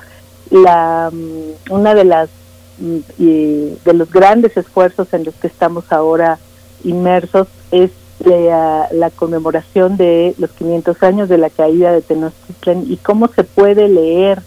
La, 0.50 1.10
mm, 1.12 1.74
una 1.74 1.93
de 1.96 2.06
las 2.06 2.30
mm, 2.78 2.98
de 3.17 3.93
los 3.93 4.10
grandes 4.10 4.56
esfuerzos 4.56 5.13
en 5.13 5.26
los 5.26 5.36
que 5.36 5.48
estamos 5.48 5.91
ahora 5.91 6.39
inmersos 6.86 7.48
es 7.72 7.91
la, 8.19 8.88
la, 8.91 9.10
conmemoración 9.10 9.97
de 9.97 10.34
los 10.38 10.52
500 10.52 11.02
años 11.04 11.30
de 11.30 11.38
la 11.38 11.49
caída 11.49 11.91
de 11.91 12.02
Tenochtitlan 12.02 12.86
y 12.88 12.97
cómo 12.97 13.28
se 13.28 13.43
puede 13.43 13.89
leer 13.89 14.41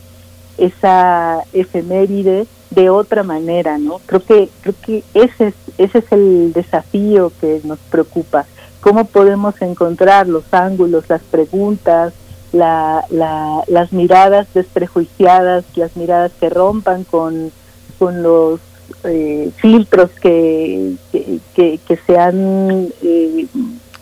esa 0.56 1.40
efeméride 1.52 2.46
de 2.70 2.90
otra 2.90 3.22
manera, 3.22 3.78
¿no? 3.78 4.00
Creo 4.06 4.24
que 4.24 4.48
creo 4.62 4.74
que 4.84 5.04
ese 5.14 5.48
es 5.48 5.54
ese 5.78 5.98
es 5.98 6.12
el 6.12 6.52
desafío 6.52 7.32
que 7.40 7.60
nos 7.64 7.78
preocupa. 7.78 8.46
Cómo 8.80 9.04
podemos 9.04 9.60
encontrar 9.62 10.28
los 10.28 10.44
ángulos, 10.52 11.08
las 11.08 11.22
preguntas, 11.22 12.14
la, 12.52 13.04
la, 13.10 13.62
las 13.66 13.92
miradas 13.92 14.46
desprejuiciadas, 14.54 15.64
las 15.74 15.96
miradas 15.96 16.32
que 16.38 16.48
rompan 16.48 17.04
con, 17.04 17.50
con 17.98 18.22
los 18.22 18.60
eh, 19.04 19.50
filtros 19.56 20.10
que, 20.20 20.94
que, 21.12 21.78
que, 21.86 21.98
se 22.06 22.18
han 22.18 22.88
eh, 23.02 23.46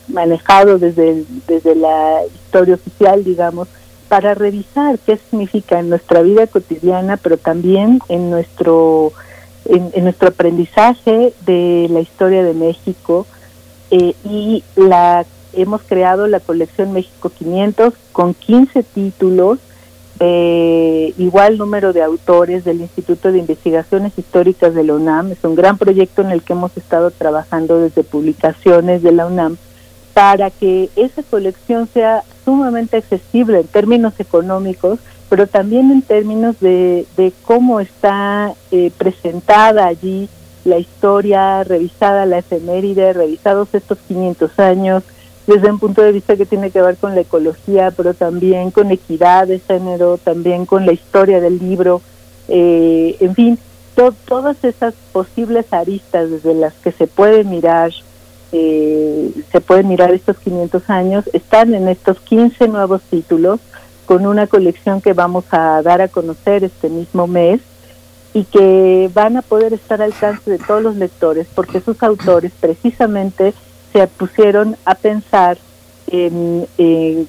manejado 0.08 0.78
desde, 0.78 1.24
desde 1.46 1.74
la 1.74 2.20
historia 2.34 2.74
oficial, 2.74 3.24
digamos, 3.24 3.68
para 4.08 4.34
revisar 4.34 4.98
qué 5.00 5.16
significa 5.16 5.80
en 5.80 5.88
nuestra 5.88 6.22
vida 6.22 6.46
cotidiana, 6.46 7.16
pero 7.16 7.36
también 7.36 8.00
en 8.08 8.30
nuestro 8.30 9.12
en, 9.64 10.04
nuestro 10.04 10.28
aprendizaje 10.28 11.32
de 11.46 11.88
la 11.90 12.00
historia 12.00 12.44
de 12.44 12.54
México. 12.54 13.26
Eh, 13.90 14.14
y 14.24 14.64
la 14.76 15.24
hemos 15.52 15.82
creado 15.82 16.26
la 16.26 16.40
colección 16.40 16.92
México 16.92 17.30
500 17.30 17.94
con 18.12 18.34
15 18.34 18.82
títulos 18.82 19.58
eh, 20.20 21.12
igual 21.18 21.58
número 21.58 21.92
de 21.92 22.02
autores 22.02 22.64
del 22.64 22.80
Instituto 22.80 23.32
de 23.32 23.38
Investigaciones 23.38 24.12
Históricas 24.16 24.74
de 24.74 24.84
la 24.84 24.94
UNAM. 24.94 25.32
Es 25.32 25.42
un 25.42 25.54
gran 25.54 25.78
proyecto 25.78 26.22
en 26.22 26.30
el 26.30 26.42
que 26.42 26.52
hemos 26.52 26.76
estado 26.76 27.10
trabajando 27.10 27.80
desde 27.80 28.04
publicaciones 28.04 29.02
de 29.02 29.12
la 29.12 29.26
UNAM 29.26 29.56
para 30.14 30.50
que 30.50 30.90
esa 30.94 31.22
colección 31.24 31.88
sea 31.92 32.22
sumamente 32.44 32.96
accesible 32.96 33.60
en 33.60 33.66
términos 33.66 34.14
económicos, 34.18 35.00
pero 35.28 35.48
también 35.48 35.90
en 35.90 36.02
términos 36.02 36.60
de, 36.60 37.06
de 37.16 37.32
cómo 37.42 37.80
está 37.80 38.54
eh, 38.70 38.92
presentada 38.96 39.86
allí 39.86 40.28
la 40.64 40.78
historia, 40.78 41.64
revisada 41.64 42.26
la 42.26 42.38
efeméride, 42.38 43.12
revisados 43.12 43.68
estos 43.74 43.98
500 44.08 44.58
años, 44.58 45.02
desde 45.46 45.70
un 45.70 45.78
punto 45.78 46.02
de 46.02 46.12
vista 46.12 46.36
que 46.36 46.46
tiene 46.46 46.70
que 46.70 46.80
ver 46.80 46.96
con 46.96 47.14
la 47.14 47.20
ecología, 47.20 47.90
pero 47.90 48.14
también 48.14 48.70
con 48.70 48.90
equidad 48.90 49.46
de 49.46 49.58
género, 49.58 50.18
también 50.18 50.66
con 50.66 50.86
la 50.86 50.92
historia 50.92 51.40
del 51.40 51.58
libro, 51.58 52.00
eh, 52.48 53.16
en 53.20 53.34
fin, 53.34 53.58
todas 54.26 54.62
esas 54.64 54.94
posibles 55.12 55.72
aristas 55.72 56.30
desde 56.30 56.54
las 56.54 56.74
que 56.74 56.92
se 56.92 57.06
puede 57.06 57.44
mirar 57.44 57.92
eh, 58.56 59.32
se 59.50 59.60
pueden 59.60 59.88
mirar 59.88 60.12
estos 60.12 60.38
500 60.38 60.88
años, 60.88 61.24
están 61.32 61.74
en 61.74 61.88
estos 61.88 62.20
15 62.20 62.68
nuevos 62.68 63.02
títulos 63.02 63.58
con 64.06 64.26
una 64.26 64.46
colección 64.46 65.00
que 65.00 65.12
vamos 65.12 65.44
a 65.50 65.82
dar 65.82 66.00
a 66.00 66.06
conocer 66.06 66.62
este 66.62 66.88
mismo 66.88 67.26
mes 67.26 67.60
y 68.32 68.44
que 68.44 69.10
van 69.12 69.36
a 69.36 69.42
poder 69.42 69.72
estar 69.72 70.00
al 70.00 70.12
alcance 70.12 70.48
de 70.48 70.58
todos 70.58 70.82
los 70.82 70.94
lectores 70.94 71.48
porque 71.52 71.80
sus 71.80 72.00
autores 72.04 72.52
precisamente 72.60 73.54
se 73.94 74.08
pusieron 74.08 74.76
a 74.84 74.96
pensar 74.96 75.56
en, 76.08 76.66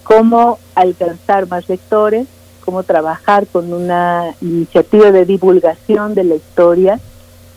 cómo 0.04 0.58
alcanzar 0.74 1.48
más 1.48 1.70
lectores, 1.70 2.28
cómo 2.66 2.82
trabajar 2.82 3.46
con 3.46 3.72
una 3.72 4.34
iniciativa 4.42 5.12
de 5.12 5.26
divulgación 5.26 6.16
de 6.16 6.24
la 6.24 6.36
historia 6.36 7.00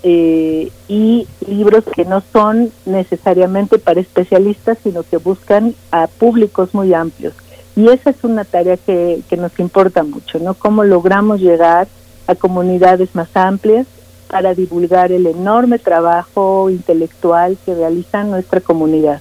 eh, 0.03 0.71
y 0.89 1.27
libros 1.47 1.85
que 1.85 2.05
no 2.05 2.23
son 2.33 2.71
necesariamente 2.85 3.79
para 3.79 4.01
especialistas, 4.01 4.77
sino 4.83 5.03
que 5.03 5.17
buscan 5.17 5.75
a 5.91 6.07
públicos 6.07 6.75
muy 6.75 6.93
amplios. 6.93 7.33
Y 7.77 7.89
esa 7.89 8.11
es 8.11 8.23
una 8.23 8.45
tarea 8.45 8.77
que 8.77 9.37
nos 9.39 9.59
importa 9.59 10.03
mucho, 10.03 10.39
¿no? 10.39 10.53
Cómo 10.53 10.85
logramos 10.85 11.41
llegar 11.41 11.89
a 12.27 12.35
comunidades 12.35 13.15
más 13.15 13.35
amplias 13.35 13.87
para 14.29 14.55
divulgar 14.55 15.13
el 15.13 15.27
enorme 15.27 15.79
trabajo 15.79 16.71
intelectual 16.71 17.57
que 17.65 17.75
realiza 17.75 18.25
nuestra 18.25 18.61
comunidad. 18.61 19.21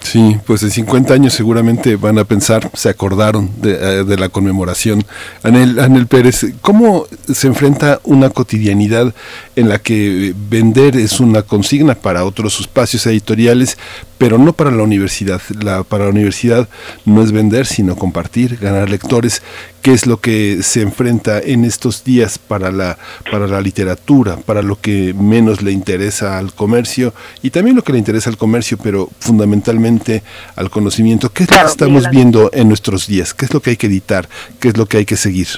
Sí, 0.00 0.38
pues 0.46 0.62
en 0.62 0.70
50 0.70 1.12
años 1.12 1.34
seguramente 1.34 1.96
van 1.96 2.18
a 2.18 2.24
pensar, 2.24 2.70
se 2.74 2.88
acordaron 2.88 3.50
de, 3.60 4.00
eh, 4.00 4.16
la 4.18 4.28
conmemoración. 4.28 5.04
Anel, 5.42 5.78
Anel 5.78 6.06
Pérez, 6.06 6.46
¿cómo 6.62 7.06
se 7.32 7.46
enfrenta 7.46 8.00
una 8.04 8.30
cotidianidad 8.30 9.14
en 9.56 9.68
la 9.68 9.78
que 9.78 10.34
vender 10.48 10.96
es 10.96 11.20
una 11.20 11.42
consigna 11.42 11.94
para 11.94 12.24
otros 12.24 12.60
espacios 12.60 13.06
editoriales, 13.06 13.76
pero 14.20 14.36
no 14.36 14.52
para 14.52 14.70
la 14.70 14.82
universidad? 14.82 15.40
La, 15.62 15.82
para 15.82 16.04
la 16.04 16.10
universidad 16.10 16.68
no 17.06 17.22
es 17.22 17.32
vender, 17.32 17.64
sino 17.64 17.96
compartir, 17.96 18.58
ganar 18.58 18.90
lectores 18.90 19.40
qué 19.80 19.94
es 19.94 20.06
lo 20.06 20.20
que 20.20 20.58
se 20.62 20.82
enfrenta 20.82 21.40
en 21.40 21.64
estos 21.64 22.04
días 22.04 22.38
para 22.38 22.70
la, 22.70 22.98
para 23.30 23.46
la 23.46 23.62
literatura, 23.62 24.36
para 24.36 24.60
lo 24.60 24.78
que 24.78 25.14
menos 25.14 25.62
le 25.62 25.72
interesa 25.72 26.36
al 26.36 26.52
comercio 26.52 27.14
y 27.40 27.48
también 27.48 27.76
lo 27.76 27.82
que 27.82 27.92
le 27.92 27.98
interesa 27.98 28.28
al 28.28 28.36
comercio, 28.36 28.76
pero 28.76 29.08
fundamentalmente 29.20 30.22
al 30.54 30.68
conocimiento. 30.68 31.32
¿Qué 31.32 31.44
es 31.44 31.50
lo 31.50 31.56
que 31.56 31.64
estamos 31.64 32.10
viendo 32.10 32.50
en 32.52 32.68
nuestros 32.68 33.06
días? 33.06 33.32
¿Qué 33.32 33.46
es 33.46 33.54
lo 33.54 33.62
que 33.62 33.70
hay 33.70 33.76
que 33.78 33.86
editar? 33.86 34.28
¿Qué 34.58 34.68
es 34.68 34.76
lo 34.76 34.84
que 34.84 34.98
hay 34.98 35.06
que 35.06 35.16
seguir? 35.16 35.48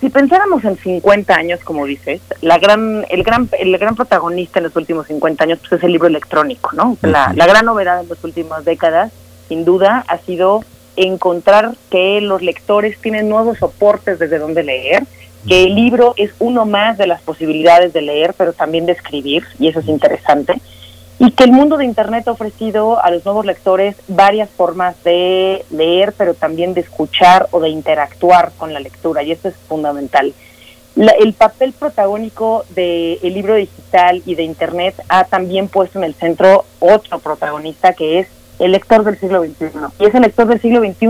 Si 0.00 0.10
pensáramos 0.10 0.64
en 0.64 0.76
50 0.76 1.34
años, 1.34 1.60
como 1.64 1.84
dices, 1.84 2.20
la 2.40 2.58
gran, 2.58 3.04
el, 3.10 3.24
gran, 3.24 3.48
el 3.58 3.76
gran 3.78 3.96
protagonista 3.96 4.60
en 4.60 4.64
los 4.64 4.76
últimos 4.76 5.08
50 5.08 5.44
años 5.44 5.58
pues, 5.58 5.72
es 5.72 5.82
el 5.82 5.92
libro 5.92 6.06
electrónico, 6.06 6.70
¿no? 6.72 6.96
la, 7.02 7.32
la 7.34 7.46
gran 7.46 7.64
novedad 7.64 8.00
en 8.00 8.08
las 8.08 8.22
últimas 8.22 8.64
décadas, 8.64 9.12
sin 9.48 9.64
duda, 9.64 10.04
ha 10.06 10.18
sido 10.18 10.62
encontrar 10.94 11.72
que 11.90 12.20
los 12.20 12.42
lectores 12.42 12.98
tienen 13.00 13.28
nuevos 13.28 13.58
soportes 13.58 14.18
desde 14.18 14.38
donde 14.38 14.62
leer, 14.62 15.04
que 15.46 15.64
el 15.64 15.74
libro 15.74 16.14
es 16.16 16.30
uno 16.38 16.66
más 16.66 16.98
de 16.98 17.06
las 17.06 17.22
posibilidades 17.22 17.92
de 17.92 18.02
leer, 18.02 18.34
pero 18.36 18.52
también 18.52 18.86
de 18.86 18.92
escribir, 18.92 19.44
y 19.58 19.68
eso 19.68 19.80
es 19.80 19.88
interesante, 19.88 20.54
y 21.18 21.32
que 21.32 21.44
el 21.44 21.52
mundo 21.52 21.76
de 21.76 21.84
Internet 21.84 22.28
ha 22.28 22.32
ofrecido 22.32 23.02
a 23.02 23.10
los 23.10 23.24
nuevos 23.24 23.44
lectores 23.44 23.96
varias 24.06 24.48
formas 24.50 25.02
de 25.02 25.64
leer, 25.70 26.14
pero 26.16 26.34
también 26.34 26.74
de 26.74 26.82
escuchar 26.82 27.48
o 27.50 27.60
de 27.60 27.70
interactuar 27.70 28.52
con 28.56 28.72
la 28.72 28.80
lectura, 28.80 29.22
y 29.22 29.32
eso 29.32 29.48
es 29.48 29.56
fundamental. 29.68 30.32
el 30.96 31.32
papel 31.32 31.72
protagónico 31.72 32.64
del 32.70 33.18
libro 33.22 33.54
digital 33.54 34.22
y 34.26 34.34
de 34.34 34.44
Internet 34.44 34.94
ha 35.08 35.24
también 35.24 35.68
puesto 35.68 35.98
en 35.98 36.04
el 36.04 36.14
centro 36.14 36.64
otro 36.80 37.18
protagonista 37.18 37.92
que 37.92 38.20
es 38.20 38.28
el 38.58 38.72
lector 38.72 39.04
del 39.04 39.18
siglo 39.18 39.44
XXI. 39.44 39.66
Y 40.00 40.06
ese 40.06 40.20
lector 40.20 40.46
del 40.46 40.60
siglo 40.60 40.80
XXI, 40.80 41.08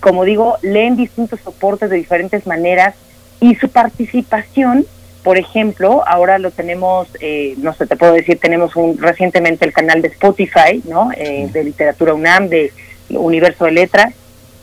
como 0.00 0.24
digo, 0.24 0.56
lee 0.62 0.86
en 0.86 0.96
distintos 0.96 1.40
soportes 1.40 1.90
de 1.90 1.96
diferentes 1.96 2.46
maneras 2.46 2.94
y 3.40 3.54
su 3.56 3.68
participación, 3.68 4.86
por 5.22 5.38
ejemplo, 5.38 6.02
ahora 6.06 6.38
lo 6.38 6.50
tenemos, 6.50 7.08
eh, 7.20 7.54
no 7.58 7.74
sé, 7.74 7.86
te 7.86 7.96
puedo 7.96 8.12
decir, 8.14 8.38
tenemos 8.38 8.74
un, 8.76 8.98
recientemente 8.98 9.66
el 9.66 9.72
canal 9.72 10.00
de 10.00 10.08
Spotify, 10.08 10.82
¿no? 10.84 11.10
Eh, 11.16 11.48
de 11.52 11.64
literatura 11.64 12.14
UNAM, 12.14 12.48
de 12.48 12.72
Universo 13.10 13.66
de 13.66 13.72
Letras. 13.72 14.14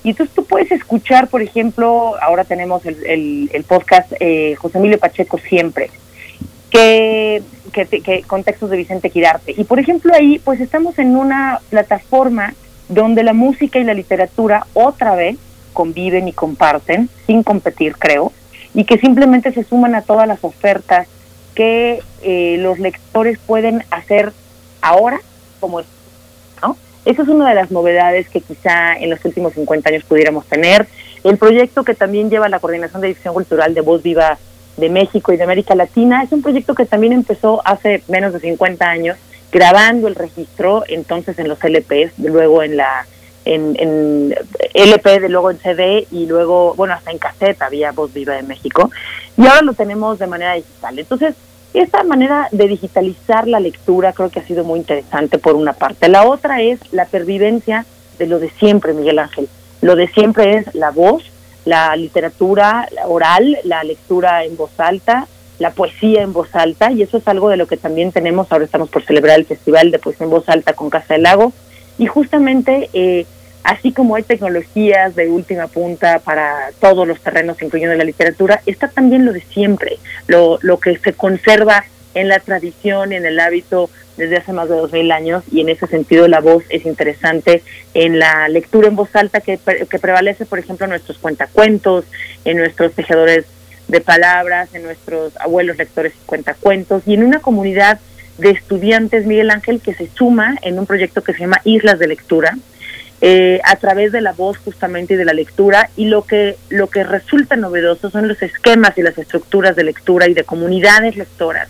Y 0.03 0.11
entonces 0.11 0.33
tú 0.35 0.45
puedes 0.45 0.71
escuchar, 0.71 1.27
por 1.27 1.41
ejemplo, 1.41 2.15
ahora 2.21 2.43
tenemos 2.43 2.85
el, 2.85 3.49
el, 3.51 3.63
podcast 3.65 4.11
eh, 4.19 4.55
José 4.55 4.77
Emilio 4.77 4.97
Pacheco 4.97 5.37
Siempre, 5.37 5.89
que, 6.69 7.43
que, 7.73 8.23
contextos 8.25 8.69
de 8.69 8.77
Vicente 8.77 9.09
Quirarte. 9.09 9.53
Y 9.57 9.63
por 9.65 9.79
ejemplo 9.79 10.13
ahí 10.13 10.39
pues 10.39 10.61
estamos 10.61 10.97
en 10.97 11.15
una 11.15 11.59
plataforma 11.69 12.53
donde 12.89 13.23
la 13.23 13.33
música 13.33 13.79
y 13.79 13.83
la 13.83 13.93
literatura 13.93 14.65
otra 14.73 15.15
vez 15.15 15.37
conviven 15.73 16.27
y 16.27 16.33
comparten, 16.33 17.09
sin 17.25 17.43
competir 17.43 17.97
creo, 17.97 18.31
y 18.77 18.85
que 18.85 18.99
simplemente 18.99 19.51
se 19.51 19.63
suman 19.63 19.95
a 19.95 20.03
todas 20.03 20.27
las 20.27 20.43
ofertas 20.43 21.07
que 21.55 21.99
eh, 22.21 22.57
los 22.59 22.77
lectores 22.77 23.39
pueden 23.39 23.83
hacer 23.89 24.31
ahora 24.81 25.19
como 25.59 25.81
¿no? 26.61 26.77
Esa 27.03 27.23
es 27.23 27.27
una 27.27 27.49
de 27.49 27.55
las 27.55 27.71
novedades 27.71 28.29
que 28.29 28.39
quizá 28.39 28.95
en 28.95 29.09
los 29.09 29.25
últimos 29.25 29.53
50 29.53 29.89
años 29.89 30.03
pudiéramos 30.03 30.45
tener. 30.45 30.85
El 31.23 31.39
proyecto 31.39 31.83
que 31.83 31.95
también 31.95 32.29
lleva 32.29 32.49
la 32.49 32.59
Coordinación 32.59 33.01
de 33.01 33.07
Difusión 33.07 33.33
Cultural 33.33 33.73
de 33.73 33.81
Voz 33.81 34.03
Viva 34.03 34.37
de 34.77 34.89
México 34.89 35.33
y 35.33 35.37
de 35.37 35.43
América 35.43 35.73
Latina 35.73 36.21
es 36.21 36.31
un 36.31 36.43
proyecto 36.43 36.75
que 36.75 36.85
también 36.85 37.13
empezó 37.13 37.63
hace 37.65 38.03
menos 38.07 38.31
de 38.31 38.41
50 38.41 38.87
años, 38.87 39.17
grabando 39.51 40.07
el 40.07 40.13
registro 40.13 40.83
entonces 40.87 41.39
en 41.39 41.47
los 41.47 41.57
LPs, 41.63 42.19
luego 42.19 42.61
en 42.61 42.77
la 42.77 43.07
en, 43.55 43.75
en 43.79 44.35
LP, 44.73 45.19
de 45.19 45.29
luego 45.29 45.51
en 45.51 45.59
CD 45.59 46.07
y 46.11 46.25
luego, 46.25 46.73
bueno, 46.75 46.93
hasta 46.93 47.11
en 47.11 47.17
cassette 47.17 47.61
había 47.61 47.91
Voz 47.91 48.13
Viva 48.13 48.33
de 48.33 48.43
México. 48.43 48.91
Y 49.37 49.45
ahora 49.45 49.61
lo 49.61 49.73
tenemos 49.73 50.19
de 50.19 50.27
manera 50.27 50.53
digital. 50.53 50.99
Entonces, 50.99 51.35
esta 51.73 52.03
manera 52.03 52.47
de 52.51 52.67
digitalizar 52.67 53.47
la 53.47 53.59
lectura 53.59 54.13
creo 54.13 54.29
que 54.29 54.39
ha 54.39 54.47
sido 54.47 54.63
muy 54.63 54.79
interesante 54.79 55.37
por 55.37 55.55
una 55.55 55.73
parte. 55.73 56.09
La 56.09 56.25
otra 56.25 56.61
es 56.61 56.79
la 56.91 57.05
pervivencia 57.05 57.85
de 58.17 58.27
lo 58.27 58.39
de 58.39 58.49
siempre, 58.49 58.93
Miguel 58.93 59.19
Ángel. 59.19 59.47
Lo 59.81 59.95
de 59.95 60.07
siempre 60.07 60.57
es 60.57 60.73
la 60.73 60.91
voz, 60.91 61.23
la 61.65 61.95
literatura 61.95 62.87
oral, 63.05 63.57
la 63.63 63.83
lectura 63.83 64.43
en 64.43 64.57
voz 64.57 64.71
alta, 64.79 65.27
la 65.59 65.71
poesía 65.71 66.21
en 66.21 66.33
voz 66.33 66.53
alta, 66.55 66.91
y 66.91 67.01
eso 67.01 67.17
es 67.17 67.27
algo 67.27 67.49
de 67.49 67.57
lo 67.57 67.67
que 67.67 67.77
también 67.77 68.11
tenemos, 68.11 68.51
ahora 68.51 68.65
estamos 68.65 68.89
por 68.89 69.03
celebrar 69.03 69.37
el 69.37 69.45
Festival 69.45 69.91
de 69.91 69.99
Poesía 69.99 70.25
en 70.25 70.31
Voz 70.31 70.47
Alta 70.49 70.73
con 70.73 70.89
Casa 70.89 71.15
del 71.15 71.23
Lago, 71.23 71.51
y 71.97 72.05
justamente 72.05 72.89
eh, 72.93 73.25
así 73.67 73.91
como 73.91 74.15
hay 74.15 74.23
tecnologías 74.23 75.13
de 75.15 75.27
última 75.27 75.67
punta 75.67 76.19
para 76.19 76.69
todos 76.79 77.05
los 77.05 77.19
terrenos, 77.19 77.61
incluyendo 77.61 77.95
la 77.95 78.05
literatura, 78.05 78.61
está 78.65 78.87
también 78.87 79.25
lo 79.25 79.33
de 79.33 79.41
siempre, 79.41 79.97
lo, 80.25 80.57
lo 80.61 80.79
que 80.79 80.97
se 80.97 81.11
conserva 81.11 81.83
en 82.13 82.29
la 82.29 82.39
tradición, 82.39 83.11
en 83.11 83.25
el 83.25 83.37
hábito 83.41 83.89
desde 84.15 84.37
hace 84.37 84.53
más 84.53 84.69
de 84.69 84.75
dos 84.75 84.93
mil 84.93 85.11
años 85.11 85.43
y 85.51 85.59
en 85.59 85.67
ese 85.67 85.85
sentido 85.85 86.29
la 86.29 86.39
voz 86.39 86.63
es 86.69 86.85
interesante 86.85 87.61
en 87.93 88.19
la 88.19 88.47
lectura 88.47 88.87
en 88.87 88.95
voz 88.95 89.13
alta 89.17 89.41
que, 89.41 89.57
que 89.57 89.99
prevalece, 89.99 90.45
por 90.45 90.59
ejemplo, 90.59 90.85
en 90.85 90.91
nuestros 90.91 91.17
cuentacuentos, 91.17 92.05
en 92.45 92.57
nuestros 92.57 92.93
tejedores 92.93 93.45
de 93.89 93.99
palabras, 93.99 94.73
en 94.75 94.83
nuestros 94.83 95.35
abuelos 95.41 95.77
lectores 95.77 96.13
y 96.13 96.25
cuentacuentos 96.25 97.03
y 97.05 97.15
en 97.15 97.23
una 97.23 97.41
comunidad 97.41 97.99
de 98.37 98.51
estudiantes, 98.51 99.25
Miguel 99.25 99.51
Ángel, 99.51 99.81
que 99.81 99.93
se 99.93 100.07
suma 100.07 100.55
en 100.61 100.79
un 100.79 100.85
proyecto 100.85 101.21
que 101.21 101.33
se 101.33 101.39
llama 101.39 101.59
Islas 101.65 101.99
de 101.99 102.07
Lectura, 102.07 102.57
eh, 103.21 103.59
a 103.63 103.75
través 103.77 104.11
de 104.11 104.21
la 104.21 104.33
voz 104.33 104.57
justamente 104.57 105.15
y 105.15 105.17
de 105.17 105.25
la 105.25 105.33
lectura 105.33 105.89
y 105.95 106.05
lo 106.05 106.23
que 106.23 106.57
lo 106.69 106.87
que 106.87 107.03
resulta 107.03 107.55
novedoso 107.55 108.09
son 108.09 108.27
los 108.27 108.41
esquemas 108.41 108.97
y 108.97 109.01
las 109.01 109.17
estructuras 109.17 109.75
de 109.75 109.83
lectura 109.83 110.27
y 110.27 110.33
de 110.33 110.43
comunidades 110.43 111.15
lectoras 111.15 111.69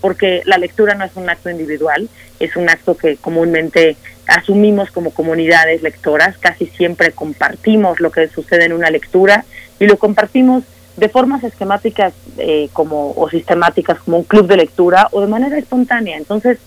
porque 0.00 0.42
la 0.44 0.58
lectura 0.58 0.94
no 0.94 1.04
es 1.04 1.12
un 1.14 1.30
acto 1.30 1.50
individual 1.50 2.08
es 2.40 2.56
un 2.56 2.68
acto 2.68 2.96
que 2.96 3.16
comúnmente 3.16 3.96
asumimos 4.26 4.90
como 4.90 5.10
comunidades 5.10 5.82
lectoras 5.82 6.36
casi 6.38 6.66
siempre 6.66 7.12
compartimos 7.12 8.00
lo 8.00 8.10
que 8.10 8.28
sucede 8.28 8.64
en 8.64 8.72
una 8.72 8.90
lectura 8.90 9.44
y 9.78 9.86
lo 9.86 9.98
compartimos 9.98 10.64
de 10.98 11.08
formas 11.08 11.44
esquemáticas 11.44 12.12
eh, 12.38 12.68
como 12.72 13.12
o 13.12 13.30
sistemáticas 13.30 13.98
como 14.00 14.18
un 14.18 14.24
club 14.24 14.48
de 14.48 14.56
lectura 14.56 15.08
o 15.12 15.20
de 15.20 15.28
manera 15.28 15.56
espontánea. 15.56 16.16
Entonces 16.16 16.58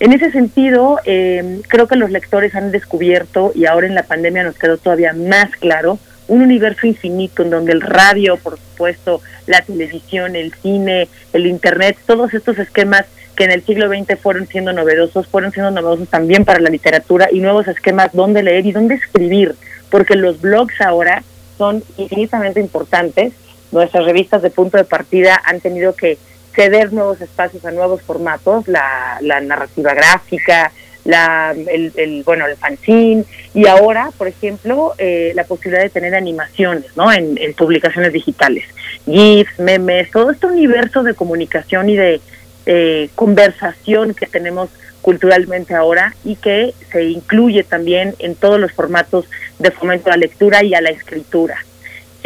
en 0.00 0.12
ese 0.12 0.30
sentido, 0.30 1.00
eh, 1.04 1.60
creo 1.68 1.88
que 1.88 1.96
los 1.96 2.10
lectores 2.10 2.54
han 2.54 2.70
descubierto, 2.70 3.52
y 3.54 3.66
ahora 3.66 3.86
en 3.86 3.94
la 3.94 4.04
pandemia 4.04 4.44
nos 4.44 4.56
quedó 4.56 4.76
todavía 4.76 5.12
más 5.12 5.50
claro, 5.58 5.98
un 6.28 6.42
universo 6.42 6.86
infinito 6.86 7.42
en 7.42 7.50
donde 7.50 7.72
el 7.72 7.80
radio, 7.80 8.36
por 8.36 8.58
supuesto, 8.58 9.22
la 9.46 9.62
televisión, 9.62 10.36
el 10.36 10.52
cine, 10.54 11.08
el 11.32 11.46
internet, 11.46 11.96
todos 12.06 12.34
estos 12.34 12.58
esquemas 12.58 13.06
que 13.34 13.44
en 13.44 13.52
el 13.52 13.64
siglo 13.64 13.88
XX 13.88 14.18
fueron 14.20 14.46
siendo 14.46 14.72
novedosos, 14.72 15.26
fueron 15.26 15.52
siendo 15.52 15.70
novedosos 15.70 16.08
también 16.08 16.44
para 16.44 16.60
la 16.60 16.70
literatura 16.70 17.28
y 17.32 17.40
nuevos 17.40 17.66
esquemas 17.66 18.10
dónde 18.12 18.42
leer 18.42 18.66
y 18.66 18.72
dónde 18.72 18.96
escribir, 18.96 19.54
porque 19.90 20.16
los 20.16 20.40
blogs 20.40 20.80
ahora 20.80 21.22
son 21.56 21.82
infinitamente 21.96 22.60
importantes. 22.60 23.32
Nuestras 23.72 24.04
revistas 24.04 24.42
de 24.42 24.50
punto 24.50 24.76
de 24.76 24.84
partida 24.84 25.40
han 25.44 25.60
tenido 25.60 25.94
que 25.94 26.18
ceder 26.58 26.92
nuevos 26.92 27.20
espacios 27.20 27.64
a 27.64 27.70
nuevos 27.70 28.02
formatos, 28.02 28.66
la, 28.66 29.18
la 29.20 29.40
narrativa 29.40 29.94
gráfica, 29.94 30.72
la, 31.04 31.54
el, 31.54 32.22
bueno, 32.24 32.46
el 32.46 32.56
fanzine 32.56 33.24
y 33.54 33.68
ahora, 33.68 34.10
por 34.18 34.26
ejemplo, 34.26 34.92
eh, 34.98 35.30
la 35.36 35.44
posibilidad 35.44 35.84
de 35.84 35.90
tener 35.90 36.16
animaciones, 36.16 36.96
¿no? 36.96 37.12
En, 37.12 37.38
en, 37.38 37.54
publicaciones 37.54 38.12
digitales, 38.12 38.64
GIFs, 39.04 39.56
memes, 39.60 40.10
todo 40.10 40.32
este 40.32 40.48
universo 40.48 41.04
de 41.04 41.14
comunicación 41.14 41.90
y 41.90 41.96
de 41.96 42.20
eh, 42.66 43.08
conversación 43.14 44.12
que 44.14 44.26
tenemos 44.26 44.68
culturalmente 45.00 45.76
ahora 45.76 46.16
y 46.24 46.34
que 46.34 46.74
se 46.90 47.04
incluye 47.04 47.62
también 47.62 48.16
en 48.18 48.34
todos 48.34 48.58
los 48.58 48.72
formatos 48.72 49.26
de 49.60 49.70
fomento 49.70 50.08
a 50.08 50.14
la 50.14 50.22
lectura 50.26 50.64
y 50.64 50.74
a 50.74 50.80
la 50.80 50.90
escritura 50.90 51.64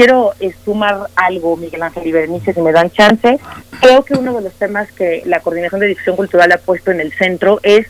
quiero 0.02 0.34
sumar 0.64 1.06
algo, 1.14 1.56
Miguel 1.56 1.80
Ángel 1.80 2.08
y 2.08 2.52
si 2.52 2.60
me 2.60 2.72
dan 2.72 2.90
chance. 2.90 3.38
Creo 3.80 4.04
que 4.04 4.14
uno 4.14 4.34
de 4.34 4.42
los 4.42 4.52
temas 4.54 4.90
que 4.90 5.22
la 5.26 5.38
Coordinación 5.38 5.80
de 5.80 5.86
Difusión 5.86 6.16
Cultural 6.16 6.50
ha 6.50 6.58
puesto 6.58 6.90
en 6.90 7.00
el 7.00 7.12
centro 7.12 7.60
es 7.62 7.86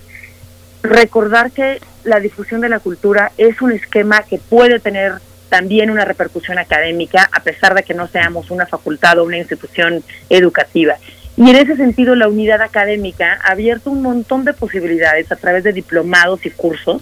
recordar 0.82 1.52
que 1.52 1.80
la 2.04 2.20
difusión 2.20 2.60
de 2.60 2.68
la 2.68 2.80
cultura 2.80 3.32
es 3.38 3.62
un 3.62 3.72
esquema 3.72 4.24
que 4.24 4.36
puede 4.38 4.78
tener 4.78 5.14
también 5.48 5.90
una 5.90 6.04
repercusión 6.04 6.58
académica, 6.58 7.30
a 7.32 7.40
pesar 7.40 7.74
de 7.74 7.82
que 7.82 7.94
no 7.94 8.06
seamos 8.08 8.50
una 8.50 8.66
facultad 8.66 9.18
o 9.18 9.24
una 9.24 9.38
institución 9.38 10.04
educativa. 10.28 10.96
Y 11.38 11.48
en 11.48 11.56
ese 11.56 11.76
sentido, 11.76 12.14
la 12.14 12.28
unidad 12.28 12.60
académica 12.60 13.38
ha 13.42 13.52
abierto 13.52 13.90
un 13.90 14.02
montón 14.02 14.44
de 14.44 14.52
posibilidades 14.52 15.32
a 15.32 15.36
través 15.36 15.64
de 15.64 15.72
diplomados 15.72 16.44
y 16.44 16.50
cursos 16.50 17.00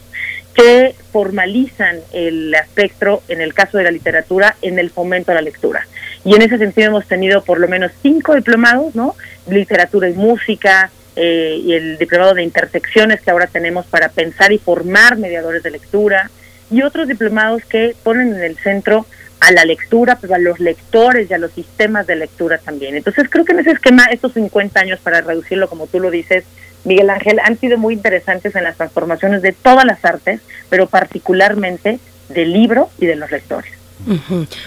que 0.61 0.94
formalizan 1.11 2.00
el 2.12 2.54
espectro, 2.54 3.22
en 3.28 3.40
el 3.40 3.54
caso 3.54 3.78
de 3.78 3.84
la 3.84 3.90
literatura, 3.90 4.56
en 4.61 4.78
el 4.78 4.90
fomento 4.90 5.32
a 5.32 5.34
la 5.34 5.40
lectura. 5.40 5.86
Y 6.22 6.34
en 6.34 6.42
ese 6.42 6.58
sentido 6.58 6.88
hemos 6.88 7.06
tenido 7.06 7.42
por 7.42 7.58
lo 7.58 7.66
menos 7.66 7.92
cinco 8.02 8.34
diplomados, 8.34 8.94
¿no? 8.94 9.16
Literatura 9.48 10.11
y 10.11 10.12
música, 10.12 10.90
eh, 11.16 11.58
y 11.64 11.72
el 11.72 11.96
diplomado 11.96 12.34
de 12.34 12.42
intersecciones 12.42 13.22
que 13.22 13.30
ahora 13.30 13.46
tenemos 13.46 13.86
para 13.86 14.11
pensar 14.11 14.52
y 14.52 14.58
formar 14.58 15.16
mediadores 15.16 15.62
de 15.62 15.70
lectura, 15.70 16.30
y 16.70 16.82
otros 16.82 17.08
diplomados 17.08 17.64
que 17.64 17.96
ponen 18.02 18.34
en 18.34 18.42
el 18.42 18.58
centro 18.58 19.06
a 19.41 19.53
la 19.53 19.64
lectura, 19.64 20.18
pero 20.20 20.34
a 20.34 20.38
los 20.38 20.61
lectores 20.61 21.30
y 21.30 21.34
a 21.34 21.38
los 21.38 21.53
sistemas 21.53 22.07
de 22.07 22.16
lectura 22.16 22.59
también. 22.59 22.95
Entonces 22.95 23.28
creo 23.30 23.45
que 23.45 23.53
en 23.53 23.61
ese 23.61 23.72
esquema, 23.72 24.05
estos 24.07 24.34
50 24.34 24.78
años 24.80 25.01
para 25.01 25.22
reducirlo, 25.22 25.68
como 25.68 25.86
tú 25.86 25.99
lo 25.99 26.11
dices, 26.11 26.45
Miguel 26.84 27.11
Ángel, 27.11 27.41
han 27.43 27.59
sido 27.59 27.78
muy 27.78 27.95
interesantes 27.95 28.55
en 28.55 28.64
las 28.64 28.76
transformaciones 28.76 29.43
de 29.43 29.53
todas 29.53 29.84
las 29.84 30.05
artes, 30.05 30.41
pero 30.68 30.86
particularmente 30.86 31.99
del 32.28 32.53
libro 32.53 32.91
y 32.99 33.07
de 33.07 33.16
los 33.16 33.30
lectores. 33.30 33.80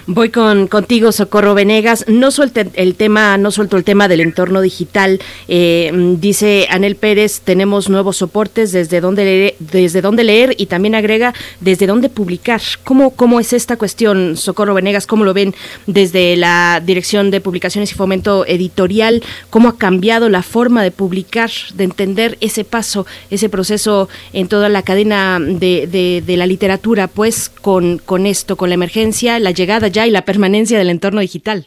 Voy 0.06 0.30
con 0.30 0.68
contigo, 0.68 1.12
Socorro 1.12 1.54
Venegas. 1.56 2.06
No 2.08 2.32
suelte 2.32 2.70
el 2.76 2.96
tema, 2.96 3.38
no 3.38 3.52
suelto 3.52 3.78
el 3.78 3.84
tema 3.84 4.08
del 4.08 4.22
entorno 4.22 4.62
digital. 4.62 5.20
Eh, 5.48 5.92
dice 6.20 6.68
Anel 6.70 6.96
Pérez, 6.96 7.42
tenemos 7.42 7.90
nuevos 7.90 8.18
soportes 8.18 8.72
desde 8.72 9.02
dónde 9.02 9.26
leer, 9.26 9.56
desde 9.60 10.02
dónde 10.02 10.24
leer 10.24 10.56
y 10.58 10.68
también 10.68 10.96
agrega 10.96 11.34
desde 11.62 11.88
dónde 11.88 12.10
publicar. 12.10 12.62
¿Cómo, 12.84 13.12
cómo 13.12 13.40
es 13.40 13.54
esta 13.54 13.78
cuestión, 13.78 14.38
Socorro 14.38 14.74
Venegas? 14.74 15.08
¿Cómo 15.08 15.24
lo 15.24 15.34
ven 15.34 15.56
desde 15.88 16.36
la 16.36 16.82
Dirección 16.86 17.32
de 17.32 17.42
Publicaciones 17.42 17.92
y 17.92 17.96
Fomento 17.96 18.46
Editorial? 18.46 19.24
¿Cómo 19.50 19.70
ha 19.70 19.78
cambiado 19.78 20.30
la 20.30 20.44
forma 20.44 20.84
de 20.84 20.92
publicar, 20.92 21.50
de 21.74 21.86
entender 21.86 22.38
ese 22.40 22.64
paso, 22.64 23.06
ese 23.32 23.50
proceso 23.50 24.10
en 24.32 24.48
toda 24.48 24.70
la 24.70 24.84
cadena 24.84 25.40
de, 25.40 26.22
de, 26.26 26.38
la 26.38 26.48
literatura, 26.48 27.08
pues 27.08 27.50
con, 27.50 28.00
con 28.00 28.26
esto, 28.26 28.56
con 28.56 28.70
la 28.70 28.76
emergencia? 28.76 29.23
La 29.24 29.52
llegada 29.52 29.88
ya 29.88 30.06
y 30.06 30.12
la 30.12 30.26
permanencia 30.26 30.78
del 30.78 30.90
entorno 30.90 31.22
digital. 31.22 31.66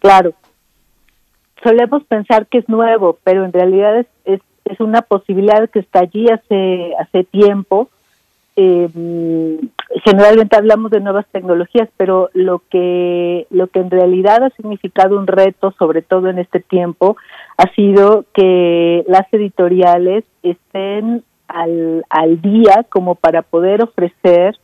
Claro. 0.00 0.34
Solemos 1.62 2.04
pensar 2.04 2.46
que 2.46 2.58
es 2.58 2.68
nuevo, 2.68 3.18
pero 3.22 3.44
en 3.44 3.52
realidad 3.52 3.98
es, 3.98 4.40
es, 4.64 4.80
una 4.80 5.02
posibilidad 5.02 5.68
que 5.68 5.80
está 5.80 6.00
allí 6.00 6.26
hace, 6.30 6.94
hace 6.98 7.24
tiempo. 7.24 7.90
Eh, 8.56 8.88
generalmente 10.04 10.56
hablamos 10.56 10.90
de 10.90 11.00
nuevas 11.00 11.26
tecnologías, 11.32 11.88
pero 11.96 12.30
lo 12.32 12.62
que, 12.70 13.46
lo 13.50 13.66
que 13.66 13.80
en 13.80 13.90
realidad 13.90 14.42
ha 14.42 14.50
significado 14.50 15.18
un 15.18 15.26
reto, 15.26 15.74
sobre 15.78 16.02
todo 16.02 16.28
en 16.28 16.38
este 16.38 16.60
tiempo, 16.60 17.16
ha 17.58 17.70
sido 17.74 18.24
que 18.32 19.04
las 19.06 19.30
editoriales 19.32 20.24
estén 20.42 21.22
al, 21.46 22.04
al 22.08 22.40
día 22.40 22.86
como 22.88 23.16
para 23.16 23.42
poder 23.42 23.82
ofrecer 23.82 24.56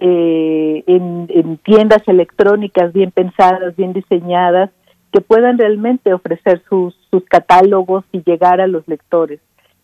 eh, 0.00 0.82
en, 0.86 1.58
tiendas 1.58 2.02
electrónicas 2.06 2.92
bien 2.92 3.10
pensadas, 3.10 3.76
bien 3.76 3.92
diseñadas, 3.92 4.70
que 5.12 5.20
puedan 5.20 5.58
realmente 5.58 6.14
ofrecer 6.14 6.62
sus, 6.68 6.94
sus 7.10 7.24
catálogos 7.24 8.04
y 8.12 8.22
llegar 8.22 8.60
a 8.60 8.66
los 8.66 8.86
lectores. 8.88 9.40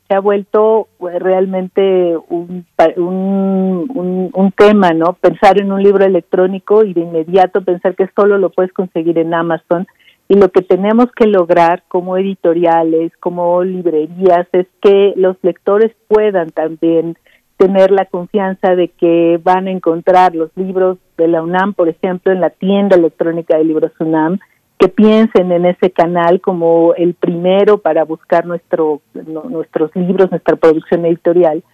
Se 0.08 0.14
ha 0.14 0.20
vuelto 0.20 0.88
eh, 1.00 1.18
realmente 1.18 2.16
un, 2.28 2.64
un, 2.96 4.30
un, 4.32 4.52
tema, 4.52 4.90
¿no? 4.92 5.14
Pensar 5.14 5.60
en 5.60 5.72
un 5.72 5.82
libro 5.82 6.04
electrónico 6.04 6.84
y 6.84 6.94
de 6.94 7.00
inmediato 7.00 7.62
pensar 7.62 7.94
que 7.94 8.08
solo 8.14 8.38
lo 8.38 8.50
puedes 8.50 8.72
conseguir 8.72 9.18
en 9.18 9.34
Amazon. 9.34 9.86
Y 10.28 10.34
lo 10.34 10.50
que 10.50 10.62
tenemos 10.62 11.12
que 11.12 11.26
lograr 11.26 11.82
como 11.88 12.16
editoriales, 12.16 13.12
como 13.18 13.62
librerías, 13.62 14.46
es 14.52 14.66
que 14.80 15.12
los 15.16 15.36
lectores 15.42 15.92
puedan 16.08 16.50
también 16.50 17.16
tener 17.57 17.90
la 17.90 18.04
confianza 18.04 18.76
de 18.76 18.88
que 18.88 19.40
van 19.42 19.66
a 19.66 19.70
encontrar 19.70 20.34
los 20.34 20.50
libros 20.57 20.98
de 21.16 21.28
la 21.28 21.42
UNAM, 21.42 21.74
por 21.74 21.88
ejemplo, 21.88 22.32
en 22.32 22.40
la 22.40 22.50
tienda 22.50 22.96
electrónica 22.96 23.57
de 23.57 23.64
libros 23.64 23.92
UNAM, 23.98 24.38
que 24.78 24.88
piensen 24.88 25.52
en 25.52 25.64
ese 25.64 25.90
canal 25.90 26.40
como 26.40 26.94
el 26.94 27.14
primero 27.14 27.78
para 27.78 28.04
buscar 28.04 28.44
nuestro, 28.44 29.00
nuestros 29.14 29.90
libros, 29.96 30.30
nuestra 30.30 30.57
producción 30.57 31.07
editorial. 31.07 31.64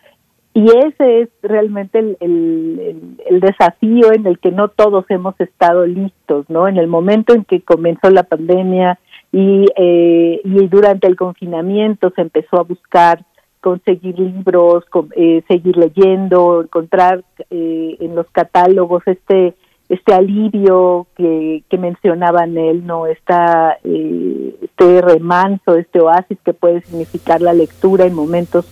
Y 0.55 0.67
ese 0.67 1.23
es 1.23 1.29
realmente 1.43 1.99
el, 2.21 3.17
desafío 3.41 4.13
en 4.13 4.27
el 4.27 4.39
que 4.39 4.53
no 4.53 4.69
todos 4.69 5.07
hemos 5.09 5.35
estado 5.41 5.87
listos, 5.87 6.45
¿no? 6.49 6.69
En 6.69 6.77
el 6.77 6.87
momento 6.87 7.35
en 7.35 7.45
que 7.45 7.63
comenzó 7.63 8.11
la 8.11 8.23
pandemia 8.23 9.01
y, 9.33 9.67
eh, 9.77 10.41
y 10.45 10.69
durante 10.69 11.09
el 11.09 11.17
confinamiento 11.17 12.13
se 12.15 12.21
empezó 12.21 12.61
a 12.61 12.65
buscar 12.65 13.25
conseguir 13.63 14.19
libros, 14.19 14.85
eh, 15.17 15.43
seguir 15.49 15.79
leyendo, 15.79 16.63
encontrar 16.63 17.25
eh, 17.49 17.97
en 18.01 18.15
los 18.15 18.27
catálogos 18.31 19.03
este 19.07 19.55
este 19.89 20.15
alivio 20.15 21.07
que, 21.17 21.65
que 21.69 21.77
mencionaban 21.77 22.57
él, 22.57 22.87
no 22.87 23.07
Esta, 23.07 23.77
eh, 23.85 24.55
este 24.63 25.03
remanso, 25.03 25.77
este 25.77 26.01
oasis 26.01 26.39
que 26.43 26.55
puede 26.55 26.81
significar 26.81 27.43
la 27.43 27.53
lectura 27.53 28.07
en 28.07 28.15
momentos 28.15 28.65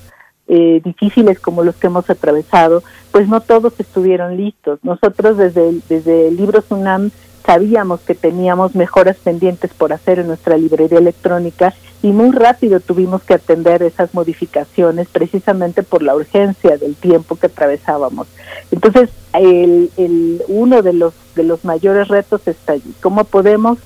eh, 0.49 0.81
difíciles 0.83 1.39
como 1.39 1.63
los 1.63 1.77
que 1.77 1.89
hemos 1.89 2.09
atravesado, 2.09 2.83
pues 3.13 3.29
no 3.29 3.41
todos 3.43 3.79
estuvieron 3.79 4.39
listos. 4.39 4.81
Nosotros 4.83 5.37
desde, 5.37 5.75
desde 5.91 6.31
Libros 6.31 6.71
UNAM 6.71 7.11
sabíamos 7.45 8.01
que 8.01 8.15
teníamos 8.15 8.75
mejoras 8.75 9.19
pendientes 9.19 9.75
por 9.75 9.93
hacer 9.93 10.21
en 10.21 10.27
nuestra 10.27 10.57
librería 10.57 10.99
electrónica 10.99 11.75
y 12.03 12.13
muy 12.13 12.31
rápido 12.31 12.81
tuvimos 12.81 13.23
que 13.23 13.35
atender 13.35 13.83
esas 13.83 14.15
modificaciones 14.15 15.09
precisamente 15.09 15.83
por 15.83 16.03
la 16.03 16.15
urgencia 16.15 16.79
del 16.79 16.95
tiempo 16.95 17.37
que 17.37 17.47
atravesábamos. 17.47 18.27
Entonces, 18.71 19.11
el, 19.35 19.91
el, 19.97 20.43
uno 20.49 20.83
de 20.83 20.95
los, 20.95 21.13
de 21.35 21.43
los 21.43 21.65
mayores 21.65 22.09
retos 22.09 22.47
está 22.47 22.73
allí, 22.73 22.95
cómo 23.03 23.25
podemos 23.25 23.79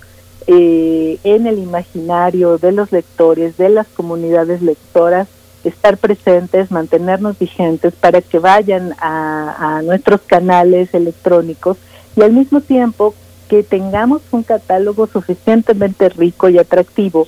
eh, 0.47 1.19
en 1.25 1.47
el 1.47 1.59
imaginario 1.59 2.59
de 2.59 2.73
los 2.73 2.93
lectores, 2.93 3.57
de 3.57 3.69
las 3.69 3.89
comunidades 3.89 4.62
lectoras, 4.62 5.27
estar 5.65 5.97
presentes, 5.97 6.71
mantenernos 6.71 7.39
vigentes 7.39 7.95
para 7.95 8.21
que 8.21 8.39
vayan 8.39 8.95
a, 9.01 9.79
a 9.79 9.83
nuestros 9.83 10.21
canales 10.21 10.93
electrónicos 10.93 11.79
y 12.17 12.23
al 12.23 12.33
mismo 12.33 12.61
tiempo 12.61 13.15
que 13.49 13.62
tengamos 13.62 14.23
un 14.31 14.43
catálogo 14.43 15.07
suficientemente 15.07 16.11
rico 16.11 16.49
y 16.49 16.59
atractivo 16.59 17.27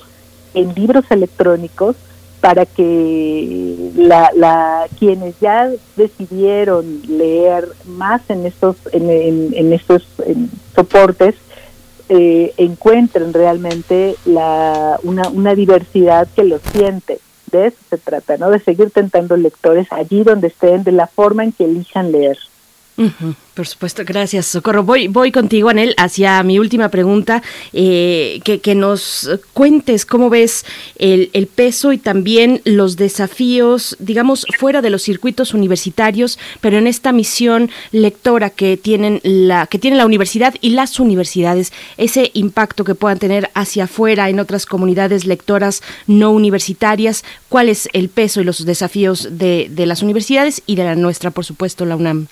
en 0.57 0.73
libros 0.75 1.05
electrónicos 1.09 1.95
para 2.41 2.65
que 2.65 3.91
la, 3.95 4.31
la 4.35 4.87
quienes 4.99 5.39
ya 5.39 5.69
decidieron 5.95 7.01
leer 7.07 7.67
más 7.85 8.21
en 8.29 8.45
estos 8.45 8.75
en, 8.91 9.09
en, 9.53 9.73
estos 9.73 10.07
soportes 10.75 11.35
eh, 12.09 12.53
encuentren 12.57 13.33
realmente 13.33 14.15
la 14.25 14.99
una, 15.03 15.29
una 15.29 15.55
diversidad 15.55 16.27
que 16.35 16.43
lo 16.43 16.59
siente. 16.71 17.19
De 17.51 17.67
eso 17.67 17.77
se 17.89 17.97
trata 17.97 18.37
no 18.37 18.51
de 18.51 18.59
seguir 18.59 18.91
tentando 18.91 19.37
lectores 19.37 19.87
allí 19.91 20.23
donde 20.23 20.47
estén 20.47 20.83
de 20.83 20.91
la 20.91 21.07
forma 21.07 21.43
en 21.43 21.53
que 21.53 21.65
elijan 21.65 22.11
leer 22.11 22.37
por 23.53 23.67
supuesto, 23.67 24.01
gracias, 24.03 24.47
Socorro. 24.47 24.83
Voy, 24.83 25.07
voy 25.07 25.31
contigo, 25.31 25.69
Anel, 25.69 25.93
hacia 25.97 26.41
mi 26.41 26.57
última 26.57 26.89
pregunta, 26.89 27.43
eh, 27.71 28.39
que, 28.43 28.59
que, 28.59 28.73
nos 28.73 29.29
cuentes 29.53 30.05
cómo 30.05 30.31
ves 30.31 30.65
el, 30.97 31.29
el, 31.33 31.45
peso 31.45 31.93
y 31.93 31.99
también 31.99 32.61
los 32.65 32.97
desafíos, 32.97 33.95
digamos, 33.99 34.47
fuera 34.57 34.81
de 34.81 34.89
los 34.89 35.03
circuitos 35.03 35.53
universitarios, 35.53 36.39
pero 36.59 36.79
en 36.79 36.87
esta 36.87 37.11
misión 37.11 37.69
lectora 37.91 38.49
que 38.49 38.77
tienen 38.77 39.21
la, 39.23 39.67
que 39.67 39.77
tiene 39.77 39.97
la 39.97 40.07
universidad 40.07 40.55
y 40.61 40.71
las 40.71 40.99
universidades, 40.99 41.73
ese 41.97 42.31
impacto 42.33 42.83
que 42.83 42.95
puedan 42.95 43.19
tener 43.19 43.51
hacia 43.53 43.83
afuera 43.83 44.29
en 44.29 44.39
otras 44.39 44.65
comunidades 44.65 45.25
lectoras 45.25 45.83
no 46.07 46.31
universitarias, 46.31 47.23
cuál 47.47 47.69
es 47.69 47.89
el 47.93 48.09
peso 48.09 48.41
y 48.41 48.43
los 48.43 48.65
desafíos 48.65 49.27
de, 49.31 49.67
de 49.69 49.85
las 49.85 50.01
universidades 50.01 50.63
y 50.65 50.75
de 50.75 50.83
la 50.83 50.95
nuestra, 50.95 51.29
por 51.29 51.45
supuesto, 51.45 51.85
la 51.85 51.95
UNAM. 51.95 52.27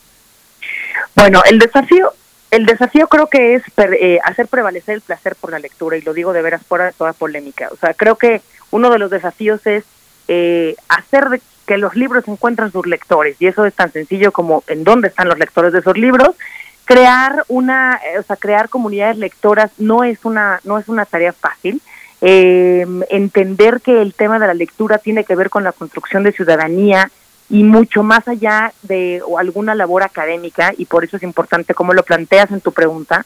Bueno, 1.15 1.41
el 1.45 1.59
desafío, 1.59 2.13
el 2.51 2.65
desafío 2.65 3.07
creo 3.07 3.27
que 3.27 3.55
es 3.55 3.63
eh, 3.77 4.19
hacer 4.23 4.47
prevalecer 4.47 4.95
el 4.95 5.01
placer 5.01 5.35
por 5.35 5.51
la 5.51 5.59
lectura 5.59 5.97
y 5.97 6.01
lo 6.01 6.13
digo 6.13 6.33
de 6.33 6.41
veras 6.41 6.65
fuera 6.65 6.85
de 6.85 6.91
toda 6.91 7.13
polémica. 7.13 7.69
O 7.71 7.77
sea, 7.77 7.93
creo 7.93 8.17
que 8.17 8.41
uno 8.71 8.89
de 8.89 8.99
los 8.99 9.09
desafíos 9.09 9.65
es 9.65 9.85
eh, 10.27 10.75
hacer 10.89 11.41
que 11.65 11.77
los 11.77 11.95
libros 11.95 12.27
encuentren 12.27 12.71
sus 12.71 12.85
lectores 12.85 13.37
y 13.39 13.47
eso 13.47 13.65
es 13.65 13.73
tan 13.73 13.91
sencillo 13.91 14.31
como 14.31 14.63
en 14.67 14.83
dónde 14.83 15.07
están 15.07 15.29
los 15.29 15.39
lectores 15.39 15.71
de 15.71 15.79
esos 15.79 15.97
libros. 15.97 16.35
Crear 16.83 17.45
una, 17.47 17.99
eh, 18.13 18.19
o 18.19 18.23
sea, 18.23 18.35
crear 18.35 18.69
comunidades 18.69 19.17
lectoras 19.17 19.71
no 19.77 20.03
es 20.03 20.25
una, 20.25 20.59
no 20.65 20.77
es 20.77 20.89
una 20.89 21.05
tarea 21.05 21.33
fácil. 21.33 21.81
entender 22.21 23.81
que 23.81 24.01
el 24.01 24.13
tema 24.13 24.39
de 24.39 24.47
la 24.47 24.53
lectura 24.53 24.97
tiene 24.97 25.23
que 25.23 25.35
ver 25.35 25.49
con 25.49 25.63
la 25.63 25.71
construcción 25.71 26.23
de 26.23 26.31
ciudadanía, 26.31 27.11
y 27.49 27.63
mucho 27.63 28.03
más 28.03 28.27
allá 28.27 28.73
de 28.81 29.21
alguna 29.37 29.75
labor 29.75 30.03
académica, 30.03 30.73
y 30.77 30.85
por 30.85 31.03
eso 31.03 31.17
es 31.17 31.23
importante 31.23 31.73
como 31.73 31.93
lo 31.93 32.03
planteas 32.03 32.51
en 32.51 32.61
tu 32.61 32.71
pregunta, 32.71 33.25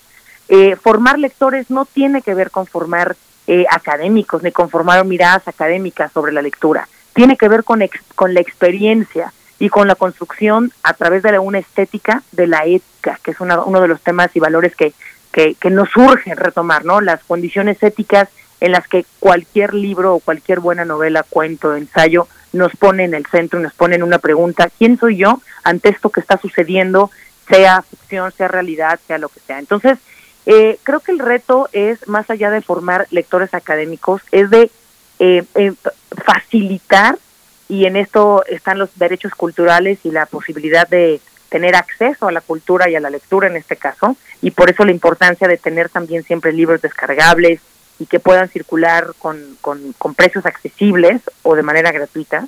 eh, 0.49 0.75
formar 0.75 1.19
lectores 1.19 1.69
no 1.69 1.85
tiene 1.85 2.21
que 2.21 2.33
ver 2.33 2.51
con 2.51 2.65
formar 2.65 3.15
eh, 3.47 3.65
académicos 3.69 4.43
ni 4.43 4.51
con 4.51 4.69
formar 4.69 5.03
miradas 5.05 5.47
académicas 5.47 6.11
sobre 6.11 6.33
la 6.33 6.41
lectura, 6.41 6.87
tiene 7.13 7.37
que 7.37 7.47
ver 7.47 7.63
con, 7.63 7.81
con 8.15 8.33
la 8.33 8.41
experiencia 8.41 9.33
y 9.57 9.69
con 9.69 9.87
la 9.87 9.95
construcción 9.95 10.71
a 10.83 10.93
través 10.93 11.23
de 11.23 11.37
una 11.39 11.59
estética 11.59 12.23
de 12.31 12.47
la 12.47 12.65
ética, 12.65 13.19
que 13.23 13.31
es 13.31 13.39
uno 13.39 13.81
de 13.81 13.87
los 13.87 14.01
temas 14.01 14.33
y 14.35 14.39
valores 14.39 14.75
que, 14.75 14.93
que, 15.31 15.55
que 15.55 15.69
nos 15.69 15.95
urge 15.97 16.33
retomar, 16.35 16.85
¿no? 16.85 17.01
Las 17.01 17.23
condiciones 17.23 17.81
éticas 17.83 18.29
en 18.61 18.71
las 18.71 18.87
que 18.87 19.05
cualquier 19.19 19.73
libro 19.73 20.15
o 20.15 20.19
cualquier 20.19 20.59
buena 20.59 20.85
novela, 20.85 21.23
cuento, 21.29 21.75
ensayo, 21.75 22.27
nos 22.53 22.75
pone 22.75 23.05
en 23.05 23.13
el 23.13 23.25
centro 23.25 23.59
y 23.59 23.63
nos 23.63 23.73
pone 23.73 23.95
en 23.95 24.03
una 24.03 24.19
pregunta, 24.19 24.69
¿quién 24.77 24.97
soy 24.97 25.17
yo 25.17 25.41
ante 25.63 25.89
esto 25.89 26.09
que 26.09 26.19
está 26.19 26.37
sucediendo, 26.37 27.11
sea 27.47 27.81
ficción, 27.81 28.31
sea 28.31 28.47
realidad, 28.47 28.99
sea 29.07 29.17
lo 29.17 29.29
que 29.29 29.39
sea? 29.39 29.59
Entonces, 29.59 29.97
eh, 30.45 30.79
creo 30.83 30.99
que 30.99 31.11
el 31.11 31.19
reto 31.19 31.69
es, 31.73 32.07
más 32.07 32.29
allá 32.29 32.49
de 32.49 32.61
formar 32.61 33.07
lectores 33.11 33.53
académicos, 33.53 34.21
es 34.31 34.49
de 34.49 34.71
eh, 35.19 35.43
eh, 35.55 35.73
facilitar, 36.25 37.17
y 37.67 37.85
en 37.85 37.95
esto 37.95 38.43
están 38.47 38.79
los 38.79 38.89
derechos 38.97 39.33
culturales 39.35 39.99
y 40.03 40.11
la 40.11 40.25
posibilidad 40.25 40.87
de 40.87 41.21
tener 41.49 41.75
acceso 41.75 42.27
a 42.27 42.31
la 42.31 42.41
cultura 42.41 42.89
y 42.89 42.95
a 42.95 42.99
la 42.99 43.09
lectura 43.09 43.47
en 43.47 43.57
este 43.57 43.75
caso, 43.75 44.15
y 44.41 44.51
por 44.51 44.71
eso 44.71 44.85
la 44.85 44.91
importancia 44.91 45.47
de 45.47 45.57
tener 45.57 45.89
también 45.89 46.23
siempre 46.23 46.51
libros 46.51 46.81
descargables, 46.81 47.61
y 47.99 48.05
que 48.05 48.19
puedan 48.19 48.49
circular 48.49 49.13
con, 49.19 49.37
con, 49.61 50.15
precios 50.15 50.45
accesibles 50.45 51.21
o 51.43 51.55
de 51.55 51.63
manera 51.63 51.91
gratuita. 51.91 52.47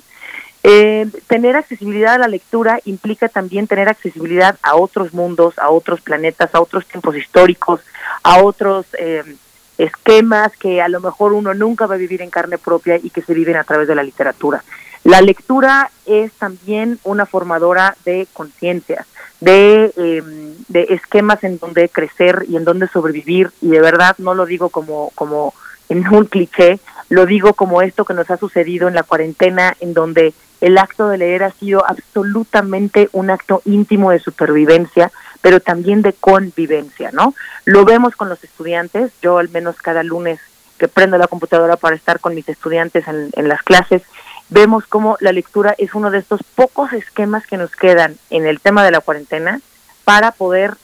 Eh, 0.64 1.06
tener 1.26 1.56
accesibilidad 1.56 2.14
a 2.14 2.18
la 2.18 2.28
lectura 2.28 2.80
implica 2.84 3.28
también 3.28 3.66
tener 3.66 3.88
accesibilidad 3.88 4.56
a 4.62 4.76
otros 4.76 5.12
mundos, 5.12 5.58
a 5.58 5.70
otros 5.70 6.00
planetas, 6.00 6.54
a 6.54 6.60
otros 6.60 6.86
tiempos 6.86 7.16
históricos, 7.16 7.80
a 8.22 8.42
otros 8.42 8.86
eh, 8.98 9.24
esquemas 9.78 10.56
que 10.56 10.80
a 10.80 10.88
lo 10.88 11.00
mejor 11.00 11.32
uno 11.32 11.52
nunca 11.54 11.86
va 11.86 11.96
a 11.96 11.98
vivir 11.98 12.22
en 12.22 12.30
carne 12.30 12.58
propia 12.58 12.96
y 12.96 13.10
que 13.10 13.22
se 13.22 13.34
viven 13.34 13.56
a 13.56 13.64
través 13.64 13.88
de 13.88 13.94
la 13.94 14.02
literatura. 14.02 14.62
La 15.04 15.20
lectura 15.20 15.90
es 16.06 16.32
también 16.34 16.98
una 17.02 17.26
formadora 17.26 17.96
de 18.04 18.28
conciencias, 18.32 19.06
de, 19.40 19.92
em, 19.96 20.54
de 20.68 20.86
esquemas 20.90 21.42
en 21.42 21.58
donde 21.58 21.88
crecer 21.88 22.44
y 22.48 22.56
en 22.56 22.64
donde 22.64 22.86
sobrevivir, 22.86 23.50
y 23.60 23.68
de 23.68 23.80
verdad 23.80 24.14
no 24.18 24.34
lo 24.34 24.46
digo 24.46 24.68
como, 24.68 25.10
como 25.14 25.54
en 25.88 26.06
un 26.08 26.26
cliché, 26.26 26.78
lo 27.08 27.26
digo 27.26 27.54
como 27.54 27.82
esto 27.82 28.04
que 28.04 28.14
nos 28.14 28.30
ha 28.30 28.36
sucedido 28.36 28.88
en 28.88 28.94
la 28.94 29.02
cuarentena, 29.02 29.76
en 29.80 29.92
donde 29.92 30.34
el 30.60 30.78
acto 30.78 31.08
de 31.08 31.18
leer 31.18 31.42
ha 31.42 31.50
sido 31.50 31.84
absolutamente 31.84 33.08
un 33.12 33.30
acto 33.30 33.60
íntimo 33.64 34.12
de 34.12 34.20
supervivencia, 34.20 35.10
pero 35.40 35.58
también 35.58 36.02
de 36.02 36.12
convivencia, 36.12 37.10
¿no? 37.12 37.34
Lo 37.64 37.84
vemos 37.84 38.14
con 38.14 38.28
los 38.28 38.42
estudiantes, 38.44 39.10
yo 39.20 39.38
al 39.38 39.48
menos 39.48 39.76
cada 39.76 40.04
lunes 40.04 40.38
que 40.78 40.86
prendo 40.86 41.18
la 41.18 41.26
computadora 41.26 41.76
para 41.76 41.96
estar 41.96 42.20
con 42.20 42.34
mis 42.34 42.48
estudiantes 42.48 43.06
en, 43.08 43.30
en 43.34 43.48
las 43.48 43.62
clases, 43.62 44.02
vemos 44.52 44.86
cómo 44.86 45.16
la 45.20 45.32
lectura 45.32 45.74
es 45.78 45.94
uno 45.94 46.10
de 46.10 46.18
estos 46.18 46.42
pocos 46.54 46.92
esquemas 46.92 47.46
que 47.46 47.56
nos 47.56 47.72
quedan 47.72 48.16
en 48.28 48.46
el 48.46 48.60
tema 48.60 48.84
de 48.84 48.90
la 48.90 49.00
cuarentena 49.00 49.60
para 50.04 50.32
poder 50.32 50.74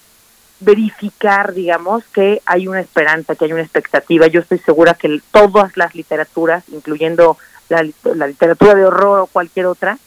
verificar, 0.61 1.53
digamos, 1.53 2.03
que 2.13 2.41
hay 2.47 2.67
una 2.67 2.81
esperanza, 2.81 3.35
que 3.35 3.45
hay 3.45 3.53
una 3.53 3.63
expectativa. 3.63 4.27
Yo 4.27 4.41
estoy 4.41 4.59
segura 4.59 4.95
que 4.95 5.21
todas 5.31 5.77
las 5.77 5.95
literaturas, 5.95 6.65
incluyendo 6.69 7.37
la, 7.69 7.83
literatura 8.27 8.75
de 8.75 8.87
horror 8.87 9.21
o 9.21 9.27
cualquier 9.27 9.67
otra, 9.67 9.99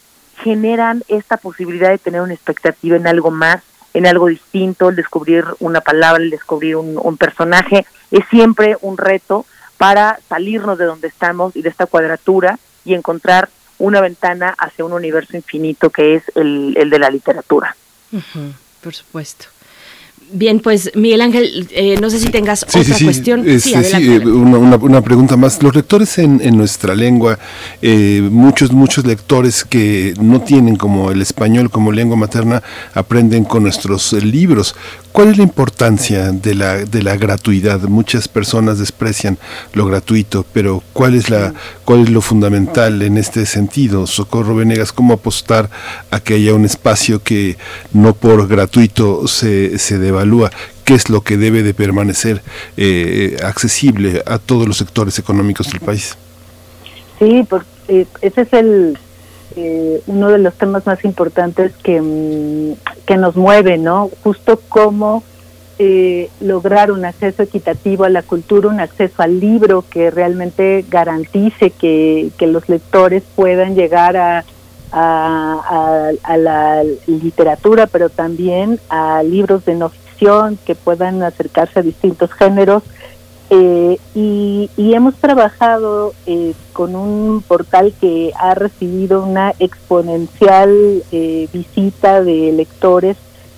generan 0.43 1.03
esta 1.07 1.37
posibilidad 1.37 1.89
de 1.91 1.99
tener 1.99 2.21
una 2.21 2.33
expectativa 2.33 2.97
en 2.97 3.05
algo 3.05 3.29
más, 3.29 3.61
en 3.93 4.07
algo 4.07 4.27
distinto, 4.27 4.89
el 4.89 4.95
descubrir 4.95 5.45
una 5.59 5.81
palabra, 5.81 6.23
el 6.23 6.31
descubrir 6.31 6.77
un, 6.77 6.99
un 7.01 7.17
personaje. 7.17 7.85
Es 8.09 8.25
siempre 8.29 8.75
un 8.81 8.97
reto 8.97 9.45
para 9.77 10.19
salirnos 10.27 10.79
de 10.79 10.85
donde 10.85 11.07
estamos 11.07 11.55
y 11.55 11.61
de 11.61 11.69
esta 11.69 11.85
cuadratura 11.85 12.57
y 12.85 12.93
encontrar 12.93 13.49
una 13.77 14.01
ventana 14.01 14.53
hacia 14.57 14.85
un 14.85 14.93
universo 14.93 15.35
infinito 15.35 15.89
que 15.89 16.15
es 16.15 16.23
el, 16.35 16.75
el 16.77 16.89
de 16.89 16.99
la 16.99 17.09
literatura. 17.09 17.75
por 18.81 18.93
supuesto. 18.93 19.47
Bien, 20.33 20.59
pues 20.61 20.91
Miguel 20.95 21.21
Ángel, 21.21 21.67
eh, 21.71 21.97
no 21.99 22.09
sé 22.09 22.19
si 22.19 22.29
tengas 22.29 22.63
otra 22.63 22.97
cuestión. 23.03 23.43
sí, 23.59 23.73
sí, 23.83 24.09
una, 24.17 24.77
una, 24.77 25.01
pregunta 25.01 25.35
más. 25.35 25.61
Los 25.61 25.75
lectores 25.75 26.17
en, 26.19 26.39
en 26.41 26.55
nuestra 26.55 26.95
lengua, 26.95 27.37
eh, 27.81 28.21
muchos, 28.31 28.71
muchos 28.71 29.05
lectores 29.05 29.65
que 29.65 30.13
no 30.21 30.41
tienen 30.41 30.77
como 30.77 31.11
el 31.11 31.21
español 31.21 31.69
como 31.69 31.91
lengua 31.91 32.15
materna, 32.15 32.63
aprenden 32.93 33.43
con 33.43 33.63
nuestros 33.63 34.13
libros. 34.13 34.73
¿Cuál 35.11 35.27
es 35.27 35.37
la 35.37 35.43
importancia 35.43 36.31
de 36.31 36.55
la, 36.55 36.77
de 36.77 37.03
la 37.03 37.17
gratuidad? 37.17 37.81
Muchas 37.81 38.29
personas 38.29 38.79
desprecian 38.79 39.37
lo 39.73 39.85
gratuito, 39.85 40.45
pero 40.53 40.81
¿cuál 40.93 41.15
es, 41.15 41.29
la, 41.29 41.53
¿cuál 41.83 42.03
es 42.03 42.09
lo 42.09 42.21
fundamental 42.21 43.01
en 43.01 43.17
este 43.17 43.45
sentido? 43.45 44.07
Socorro 44.07 44.55
Venegas, 44.55 44.93
¿cómo 44.93 45.13
apostar 45.13 45.69
a 46.11 46.21
que 46.21 46.35
haya 46.35 46.53
un 46.53 46.63
espacio 46.63 47.21
que 47.21 47.57
no 47.91 48.13
por 48.13 48.47
gratuito 48.47 49.27
se, 49.27 49.77
se 49.79 49.99
devalúa? 49.99 50.49
¿Qué 50.85 50.93
es 50.93 51.09
lo 51.09 51.21
que 51.21 51.35
debe 51.35 51.61
de 51.61 51.73
permanecer 51.73 52.41
eh, 52.77 53.35
accesible 53.43 54.23
a 54.25 54.39
todos 54.39 54.65
los 54.65 54.77
sectores 54.77 55.19
económicos 55.19 55.69
del 55.71 55.81
país? 55.81 56.15
Sí, 57.19 57.45
eh, 57.89 58.05
ese 58.21 58.41
es 58.41 58.53
el 58.53 58.97
eh, 59.55 60.01
uno 60.07 60.29
de 60.29 60.37
los 60.37 60.53
temas 60.55 60.85
más 60.85 61.03
importantes 61.03 61.73
que, 61.83 62.01
mm, 62.01 63.05
que 63.05 63.17
nos 63.17 63.35
mueve, 63.35 63.77
¿no? 63.77 64.09
Justo 64.23 64.59
cómo 64.69 65.23
eh, 65.79 66.29
lograr 66.39 66.91
un 66.91 67.05
acceso 67.05 67.41
equitativo 67.43 68.03
a 68.03 68.09
la 68.09 68.21
cultura, 68.21 68.69
un 68.69 68.79
acceso 68.79 69.23
al 69.23 69.39
libro 69.39 69.83
que 69.89 70.11
realmente 70.11 70.85
garantice 70.87 71.71
que, 71.71 72.29
que 72.37 72.45
los 72.45 72.69
lectores 72.69 73.23
puedan 73.35 73.73
llegar 73.73 74.15
a, 74.15 74.45
a, 74.91 76.11
a, 76.21 76.37
la 76.37 76.83
literatura, 77.07 77.87
pero 77.87 78.09
también 78.09 78.79
a 78.89 79.23
libros 79.23 79.65
de 79.65 79.75
no 79.75 79.89
ficción 79.89 80.59
que 80.65 80.75
puedan 80.75 81.23
acercarse 81.23 81.79
a 81.79 81.83
distintos 81.83 82.31
géneros 82.33 82.83
eh, 83.53 83.99
y, 84.15 84.69
hemos 84.77 85.15
trabajado 85.15 86.13
eh, 86.25 86.53
con 86.71 86.95
un 86.95 87.43
portal 87.45 87.93
que 87.99 88.31
ha 88.39 88.55
recibido 88.55 89.25
una 89.25 89.53
exponencial 89.59 91.03
eh, 91.11 91.49
visita 91.51 92.23
de 92.23 92.53
lectores 92.53 93.17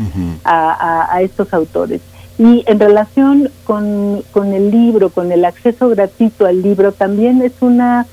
a, 0.44 1.14
a, 1.14 1.22
estos 1.22 1.52
autores. 1.54 2.00
Y 2.38 2.64
en 2.66 2.80
relación 2.80 3.50
con, 3.64 4.22
con 4.32 4.52
el 4.52 4.70
libro, 4.70 5.10
con 5.10 5.30
el 5.30 5.44
acceso 5.44 5.88
gratuito 5.90 6.46
al 6.46 6.62
libro, 6.62 6.92
también 6.92 7.42
es 7.42 7.52
una 7.60 8.06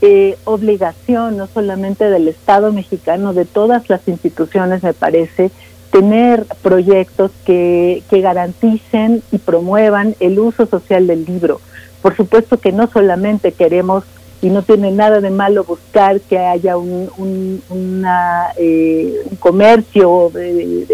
eh, 0.00 0.36
obligación 0.44 1.36
no 1.36 1.48
solamente 1.48 2.08
del 2.08 2.28
Estado 2.28 2.72
mexicano, 2.72 3.34
de 3.34 3.44
todas 3.44 3.88
las 3.88 4.06
instituciones, 4.06 4.82
me 4.84 4.92
parece, 4.92 5.50
tener 5.90 6.44
proyectos 6.62 7.30
que, 7.44 8.02
que 8.10 8.20
garanticen 8.20 9.22
y 9.32 9.38
promuevan 9.38 10.14
el 10.20 10.38
uso 10.38 10.66
social 10.66 11.06
del 11.06 11.24
libro. 11.24 11.60
Por 12.02 12.16
supuesto 12.16 12.58
que 12.58 12.72
no 12.72 12.88
solamente 12.88 13.52
queremos 13.52 14.04
y 14.40 14.50
no 14.50 14.62
tiene 14.62 14.92
nada 14.92 15.20
de 15.20 15.30
malo 15.30 15.64
buscar 15.64 16.20
que 16.20 16.38
haya 16.38 16.76
un, 16.76 17.10
un, 17.16 17.62
una, 17.70 18.48
eh, 18.56 19.24
comercio 19.40 20.30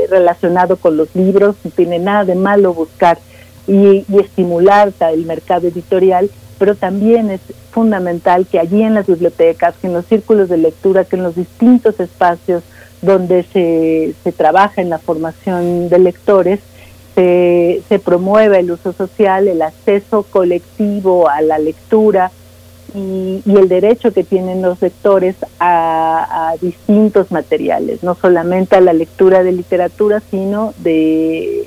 relacionado 0.09 0.77
con 0.77 0.97
los 0.97 1.15
libros, 1.15 1.57
no 1.63 1.71
tiene 1.71 1.99
nada 1.99 2.25
de 2.25 2.37
malo 2.37 2.73
buscar 2.73 3.19
y, 3.67 4.05
y 4.09 4.19
estimular 4.19 4.93
el 5.13 5.27
mercado 5.27 5.69
editorial, 5.69 6.31
pero 6.59 6.75
también 6.75 7.31
es 7.31 7.41
fundamental 7.71 8.47
que 8.47 8.59
allí 8.59 8.83
en 8.83 8.95
las 8.95 9.07
bibliotecas, 9.07 9.75
que 9.81 9.89
en 9.89 9.93
los 9.93 10.07
círculos 10.07 10.49
de 10.49 10.57
lectura, 10.57 11.05
que 11.05 11.17
en 11.17 11.25
los 11.25 11.35
distintos 11.35 12.01
espacios 12.01 12.63
donde 13.05 13.45
se, 13.45 14.15
se 14.23 14.33
trabaja 14.33 14.81
en 14.81 14.91
la 14.91 14.99
formación 14.99 15.89
de 15.89 15.99
lectores, 15.99 16.61
se, 17.15 17.83
se 17.89 17.99
promueva 17.99 18.59
el 18.59 18.71
uso 18.71 18.93
social, 18.93 19.47
el 19.47 19.63
acceso 19.63 20.25
colectivo 20.25 21.29
a 21.29 21.41
la 21.43 21.59
lectura 21.59 22.33
y, 22.95 23.43
y 23.45 23.57
el 23.57 23.69
derecho 23.69 24.13
que 24.13 24.25
tienen 24.25 24.63
los 24.63 24.81
lectores 24.81 25.37
a, 25.59 26.51
a, 26.51 26.57
distintos 26.57 27.31
materiales, 27.31 28.03
no 28.03 28.15
solamente 28.15 28.77
a 28.77 28.81
la 28.81 28.93
lectura 28.93 29.43
de 29.43 29.53
literatura, 29.53 30.23
sino 30.31 30.75
de 30.79 31.65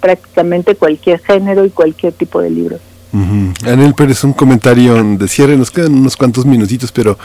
prácticamente 0.00 0.74
cualquier 0.74 1.20
género 1.20 1.64
y 1.64 1.70
cualquier 1.70 2.12
tipo 2.12 2.40
de 2.40 2.50
libros. 2.50 2.80
Anel 3.12 3.94
Pérez, 3.94 4.24
un 4.24 4.32
comentario 4.32 5.02
de 5.02 5.28
cierre. 5.28 5.56
Nos 5.56 5.70
quedan 5.70 5.94
unos 5.94 6.16
cuantos 6.16 6.46
minutitos, 6.46 6.92
pero 6.92 7.18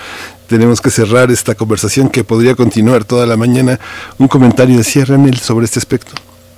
tenemos 0.48 0.82
que 0.82 0.90
cerrar 0.90 1.32
esta 1.32 1.56
conversación 1.56 2.10
que 2.10 2.24
podría 2.24 2.56
continuar 2.56 3.06
toda 3.06 3.26
la 3.26 3.38
mañana. 3.38 3.80
Un 4.18 4.28
comentario 4.28 4.78
de 4.78 4.84
cierre, 4.84 5.16
Anel, 5.16 5.38
sobre 5.38 5.66
este 5.66 5.80
aspecto. 5.80 6.12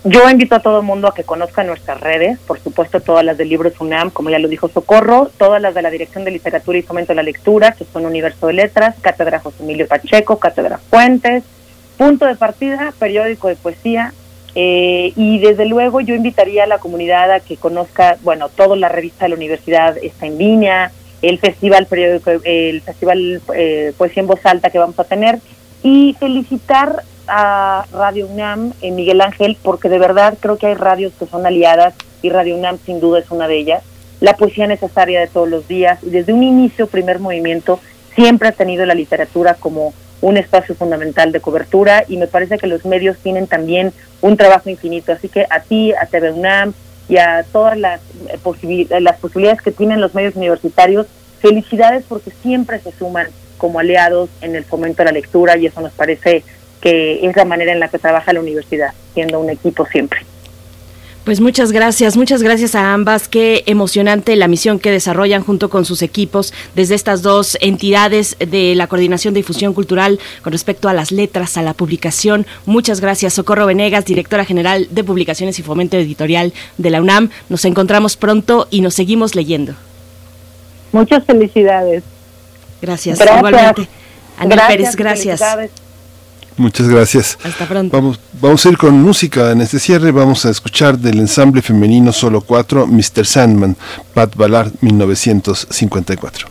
Yo 0.06 0.30
invito 0.30 0.56
a 0.56 0.62
todo 0.62 0.82
mundo 0.82 1.10
a 1.10 1.14
que 1.14 1.26
conozca 1.26 1.62
nuestras 1.66 2.00
redes, 2.00 2.40
por 2.48 2.58
supuesto 2.60 3.02
todas 3.02 3.26
las 3.26 3.38
de 3.38 3.44
Libros 3.44 3.74
UNAM, 3.82 4.12
como 4.12 4.30
ya 4.30 4.40
lo 4.40 4.48
dijo 4.48 4.70
Socorro, 4.70 5.30
todas 5.38 5.62
las 5.62 5.76
de 5.76 5.82
la 5.82 5.90
Dirección 5.90 6.24
de 6.24 6.32
Literatura 6.32 6.78
y 6.78 6.84
Fomento 6.84 7.12
de 7.12 7.18
la 7.18 7.24
Lectura, 7.24 7.74
que 7.74 7.86
son 7.92 8.06
Universo 8.06 8.48
de 8.48 8.54
Letras, 8.54 8.96
Cátedra 9.02 9.42
José 9.42 9.62
Emilio 9.62 9.88
Pacheco, 9.88 10.40
Cátedra 10.40 10.80
Fuentes, 10.90 11.44
Punto 11.98 12.26
de 12.26 12.36
Partida, 12.36 12.94
Periódico 12.98 13.50
de 13.50 13.58
Poesía, 13.58 14.14
eh, 14.56 15.14
y 15.16 15.40
desde 15.40 15.66
luego 15.66 16.02
yo 16.02 16.16
invitaría 16.16 16.64
a 16.64 16.68
la 16.68 16.80
comunidad 16.80 17.32
a 17.32 17.40
que 17.40 17.58
conozca, 17.58 18.18
bueno, 18.24 18.50
toda 18.50 18.76
la 18.76 18.90
revista 18.90 19.26
de 19.26 19.30
la 19.30 19.36
universidad 19.36 19.98
está 19.98 20.26
en 20.26 20.38
línea, 20.38 20.92
el 21.22 21.40
festival 21.40 21.86
periódico, 21.86 22.32
el 22.44 22.82
festival 22.82 23.42
eh, 23.56 23.94
Poesía 23.98 24.22
en 24.22 24.28
Voz 24.28 24.46
Alta 24.46 24.70
que 24.70 24.80
vamos 24.80 24.98
a 25.00 25.04
tener 25.04 25.40
y 25.84 26.16
felicitar 26.20 27.04
a 27.28 27.86
Radio 27.92 28.28
UNAM, 28.28 28.74
en 28.82 28.96
Miguel 28.96 29.22
Ángel, 29.22 29.58
porque 29.62 29.88
de 29.88 30.00
verdad 30.00 30.38
creo 30.40 30.58
que 30.58 30.68
hay 30.68 30.74
radios 30.74 31.14
que 31.14 31.28
son 31.28 31.46
aliadas 31.46 31.94
y 32.22 32.30
Radio 32.30 32.56
UNAM 32.56 32.80
sin 32.86 33.00
duda 33.00 33.20
es 33.20 33.30
una 33.30 33.48
de 33.48 33.58
ellas. 33.58 33.84
La 34.20 34.36
poesía 34.36 34.68
necesaria 34.68 35.20
de 35.20 35.28
todos 35.28 35.48
los 35.48 35.68
días 35.68 36.00
y 36.04 36.10
desde 36.10 36.34
un 36.34 36.44
inicio, 36.44 36.88
primer 36.88 37.20
movimiento, 37.20 37.80
siempre 38.16 38.50
ha 38.50 38.52
tenido 38.52 38.86
la 38.86 38.96
literatura 38.96 39.54
como 39.54 39.94
un 40.22 40.38
espacio 40.38 40.76
fundamental 40.76 41.32
de 41.32 41.40
cobertura 41.40 42.04
y 42.08 42.18
me 42.18 42.28
parece 42.28 42.58
que 42.58 42.68
los 42.68 42.86
medios 42.86 43.18
tienen 43.18 43.48
también 43.48 43.94
un 44.22 44.38
trabajo 44.38 44.70
infinito. 44.70 45.12
Así 45.12 45.30
que 45.30 45.46
a 45.50 45.62
ti, 45.62 45.94
a 45.94 46.06
TV 46.06 46.32
UNAM 46.32 46.74
y 47.08 47.18
a 47.18 47.46
todas 47.52 47.78
las, 47.78 48.02
eh, 48.30 48.88
las 49.00 49.18
posibilidades 49.18 49.62
que 49.62 49.72
tienen 49.72 50.02
los 50.02 50.14
medios 50.14 50.36
universitarios, 50.36 51.08
felicidades 51.40 52.04
porque 52.08 52.32
siempre 52.42 52.80
se 52.80 52.92
suman 52.92 53.28
como 53.58 53.80
aliados 53.80 54.30
en 54.42 54.56
el 54.56 54.64
fomento 54.64 55.04
de 55.04 55.06
la 55.06 55.12
lectura 55.12 55.58
y 55.58 55.66
eso 55.66 55.82
nos 55.82 55.94
parece 55.94 56.44
que 56.82 57.26
es 57.26 57.36
la 57.36 57.46
manera 57.46 57.72
en 57.72 57.80
la 57.80 57.90
que 57.90 58.00
trabaja 58.00 58.34
la 58.34 58.40
universidad, 58.40 58.94
siendo 59.14 59.40
un 59.40 59.50
equipo 59.50 59.86
siempre. 59.86 60.22
Pues 61.30 61.42
muchas 61.42 61.72
gracias, 61.72 62.18
muchas 62.18 62.42
gracias 62.42 62.74
a 62.74 62.92
ambas. 62.92 63.28
Qué 63.28 63.62
emocionante 63.68 64.36
la 64.36 64.48
misión 64.48 64.80
que 64.80 64.90
desarrollan 64.90 65.44
junto 65.44 65.70
con 65.70 65.86
sus 65.86 66.02
equipos 66.02 66.56
desde 66.74 66.96
estas 66.96 67.22
dos 67.22 67.56
entidades 67.62 68.36
de 68.40 68.74
la 68.74 68.88
Coordinación 68.88 69.36
de 69.36 69.42
Difusión 69.42 69.76
Cultural 69.76 70.20
con 70.42 70.54
respecto 70.54 70.90
a 70.90 70.94
las 70.94 71.12
letras, 71.12 71.56
a 71.56 71.62
la 71.62 71.76
publicación. 71.76 72.48
Muchas 72.66 73.00
gracias, 73.00 73.36
Socorro 73.36 73.68
Venegas, 73.68 74.06
directora 74.06 74.44
general 74.44 74.88
de 74.90 75.04
Publicaciones 75.04 75.60
y 75.60 75.62
Fomento 75.62 75.98
Editorial 75.98 76.52
de 76.80 76.90
la 76.90 77.00
UNAM. 77.00 77.30
Nos 77.48 77.64
encontramos 77.64 78.18
pronto 78.18 78.68
y 78.72 78.82
nos 78.82 78.96
seguimos 78.96 79.36
leyendo. 79.36 79.76
Muchas 80.92 81.24
felicidades. 81.26 82.02
Gracias, 82.82 83.22
igualmente. 83.22 83.88
Ana 84.40 84.68
Pérez, 84.68 84.96
gracias. 84.96 85.40
Muchas 86.60 86.90
gracias. 86.90 87.40
Hasta 87.42 87.66
pronto. 87.66 87.96
Vamos, 87.96 88.20
vamos 88.42 88.66
a 88.66 88.70
ir 88.70 88.78
con 88.78 89.02
música 89.02 89.52
en 89.52 89.62
este 89.62 89.80
cierre. 89.80 90.12
Vamos 90.12 90.46
a 90.46 90.50
escuchar 90.50 91.00
del 91.00 91.20
ensamble 91.20 91.62
femenino 91.62 92.12
Solo 92.12 92.42
4, 92.42 92.86
Mr. 92.86 93.26
Sandman, 93.26 93.78
Pat 94.14 94.36
Ballard, 94.36 94.74
1954. 94.82 96.50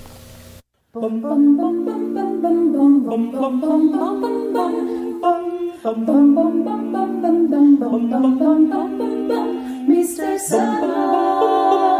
Mr. 9.86 10.38
Sandman, 10.48 11.97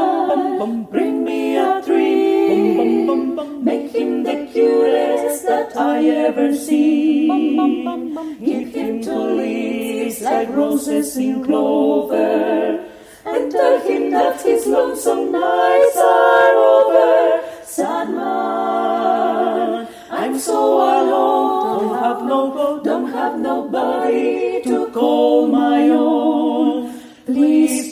bring 0.91 1.25
me 1.25 1.57
a 1.57 1.81
dream, 1.85 3.65
make 3.65 3.93
him 3.95 4.23
the 4.25 4.47
cutest 4.53 5.47
that 5.47 5.77
I 5.77 6.05
ever 6.07 6.55
see. 6.55 7.29
Give 8.45 8.69
him 8.75 9.03
two 9.03 9.13
leaves 9.13 10.21
like 10.21 10.49
roses 10.51 11.17
in 11.17 11.45
clover, 11.45 12.85
and 13.25 13.51
tell 13.53 13.81
him 13.81 14.11
that 14.11 14.41
his 14.43 14.67
lonesome 14.67 15.33
nights 15.33 15.97
are 15.97 16.55
over. 16.57 17.41
Sandman, 17.65 18.29
I'm 20.11 20.39
so 20.39 20.77
alone, 20.77 21.89
don't 21.89 21.99
have 22.03 22.23
no, 22.25 22.81
don't 22.83 23.11
have 23.13 23.39
nobody 23.39 24.63
to 24.65 24.87
call 24.93 25.47
my 25.47 25.89
own. 25.89 27.01
Please 27.27 27.88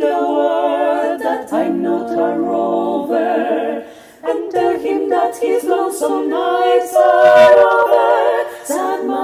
The 0.00 0.06
word 0.06 1.18
that 1.20 1.52
I'm 1.52 1.80
not 1.82 2.10
a 2.12 2.36
rover, 2.38 3.84
and 4.24 4.50
tell 4.50 4.78
him 4.78 5.08
that 5.08 5.36
his 5.36 5.62
lonesome 5.64 6.28
nights 6.28 6.94
are 6.94 7.58
over. 7.74 8.44
Sandman, 8.64 9.14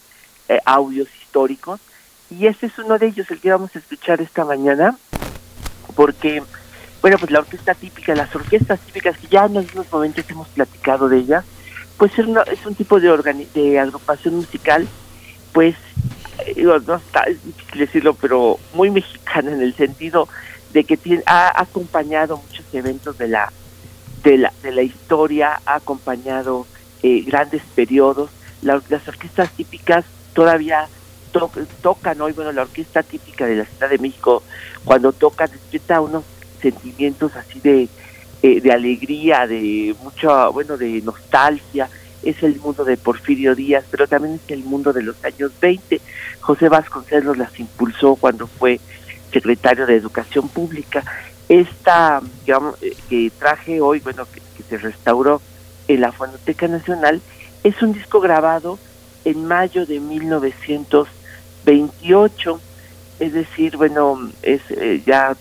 eh, 0.49 0.59
audios 0.65 1.09
históricos 1.21 1.81
y 2.39 2.47
este 2.47 2.67
es 2.67 2.79
uno 2.79 2.99
de 2.99 3.07
ellos, 3.07 3.31
el 3.31 3.41
que 3.41 3.51
vamos 3.51 3.75
a 3.75 3.79
escuchar 3.79 4.21
esta 4.21 4.45
mañana, 4.45 4.97
porque, 5.95 6.43
bueno, 7.01 7.19
pues 7.19 7.31
la 7.31 7.41
orquesta 7.41 7.75
típica, 7.75 8.15
las 8.15 8.35
orquestas 8.35 8.81
típicas, 8.81 9.17
que 9.19 9.29
ya 9.29 9.45
en 9.45 9.59
algunos 9.59 9.91
momentos 9.93 10.25
hemos 10.29 10.49
platicado 10.49 11.09
de 11.09 11.19
ellas, 11.19 11.45
pues 11.97 12.13
es 12.19 12.67
un 12.67 12.75
tipo 12.75 12.99
de, 12.99 13.47
de 13.55 13.79
agrupación 13.79 14.37
musical, 14.37 14.89
pues, 15.53 15.77
eh, 16.45 16.63
no 16.63 16.97
está, 16.97 17.21
es 17.25 17.45
difícil 17.45 17.79
decirlo, 17.79 18.15
pero 18.15 18.59
muy 18.75 18.91
mexicana 18.91 19.53
en 19.53 19.63
el 19.63 19.75
sentido 19.75 20.29
de 20.73 20.85
que 20.85 20.97
tiene, 20.97 21.23
ha 21.27 21.61
acompañado 21.61 22.39
muchos 22.39 22.65
eventos 22.73 23.17
de 23.17 23.29
la, 23.29 23.53
de 24.25 24.39
la, 24.39 24.53
de 24.63 24.73
la 24.73 24.83
historia, 24.83 25.61
ha 25.67 25.77
acompañado 25.77 26.67
eh, 27.03 27.23
grandes 27.23 27.63
periodos. 27.77 28.31
La, 28.63 28.83
las 28.89 29.07
orquestas 29.07 29.51
típicas 29.51 30.05
todavía 30.33 30.89
to, 31.35 31.51
tocan 31.83 32.21
hoy, 32.21 32.33
bueno, 32.33 32.53
la 32.53 32.63
orquesta 32.63 33.03
típica 33.03 33.47
de 33.47 33.57
la 33.57 33.65
Ciudad 33.65 33.91
de 33.91 33.99
México, 33.99 34.43
cuando 34.85 35.13
toca, 35.13 35.47
despierta 35.47 36.01
unos 36.01 36.25
sentimientos 36.63 37.35
así 37.35 37.61
de, 37.61 37.89
eh, 38.43 38.61
de 38.61 38.73
alegría, 38.73 39.47
de 39.47 39.95
mucha, 40.03 40.49
bueno, 40.49 40.77
de 40.77 41.03
nostalgia. 41.03 41.91
Es 42.23 42.43
el 42.43 42.59
mundo 42.61 42.85
de 42.85 42.97
Porfirio 42.97 43.55
Díaz, 43.55 43.85
pero 43.91 44.07
también 44.07 44.41
es 44.43 44.51
el 44.51 44.65
mundo 44.65 44.93
de 44.93 45.03
los 45.03 45.23
años 45.25 45.53
20. 45.61 46.01
José 46.41 46.69
Vasconcelos 46.69 47.37
las 47.37 47.59
impulsó 47.59 48.15
cuando 48.15 48.47
fue 48.47 48.81
secretario 49.31 49.87
de 49.87 49.97
Educación 49.97 50.49
Pública. 50.49 51.03
Esta, 51.49 52.23
digamos, 52.47 52.77
que 53.11 53.31
traje 53.39 53.81
hoy, 53.81 54.01
bueno, 54.01 54.25
que, 54.33 54.41
que 54.57 54.63
se 54.63 54.79
restauró 54.79 55.43
en 55.89 56.01
la 56.01 56.13
Fonoteca 56.13 56.67
Nacional, 56.67 57.21
es 57.63 57.83
un 57.83 57.93
disco 57.93 58.21
grabado 58.21 58.79
en 59.27 59.45
mayo 59.47 59.85
de 59.85 60.01
1928. 61.65 62.65
es 63.19 63.33
decir, 63.33 63.77
bueno, 63.77 64.17
es 64.43 64.63
eh, 64.71 65.03
ya, 65.07 65.37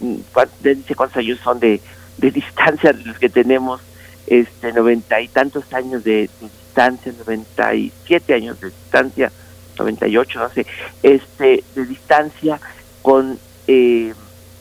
mm, 0.00 0.22
¿cuán- 0.32 0.52
de- 0.60 0.76
dice 0.76 0.94
cuántos 0.94 1.18
años 1.18 1.40
son 1.44 1.58
de, 1.60 1.82
de 2.16 2.30
distancia 2.32 2.92
los 2.94 3.18
que 3.18 3.30
tenemos, 3.30 3.82
este, 4.26 4.72
noventa 4.72 5.20
y 5.20 5.28
tantos 5.30 5.64
años 5.72 6.02
de, 6.04 6.30
de 6.40 6.50
distancia, 6.50 7.12
noventa 7.12 7.74
y 7.74 7.94
siete 8.06 8.34
años 8.34 8.58
de 8.60 8.70
distancia, 8.72 9.32
noventa 9.78 10.08
y 10.08 10.16
ocho, 10.16 10.40
no 10.40 10.50
sé, 10.52 10.66
este, 11.02 11.66
de 11.70 11.86
distancia 11.86 12.60
con, 13.02 13.40
eh, 13.66 14.14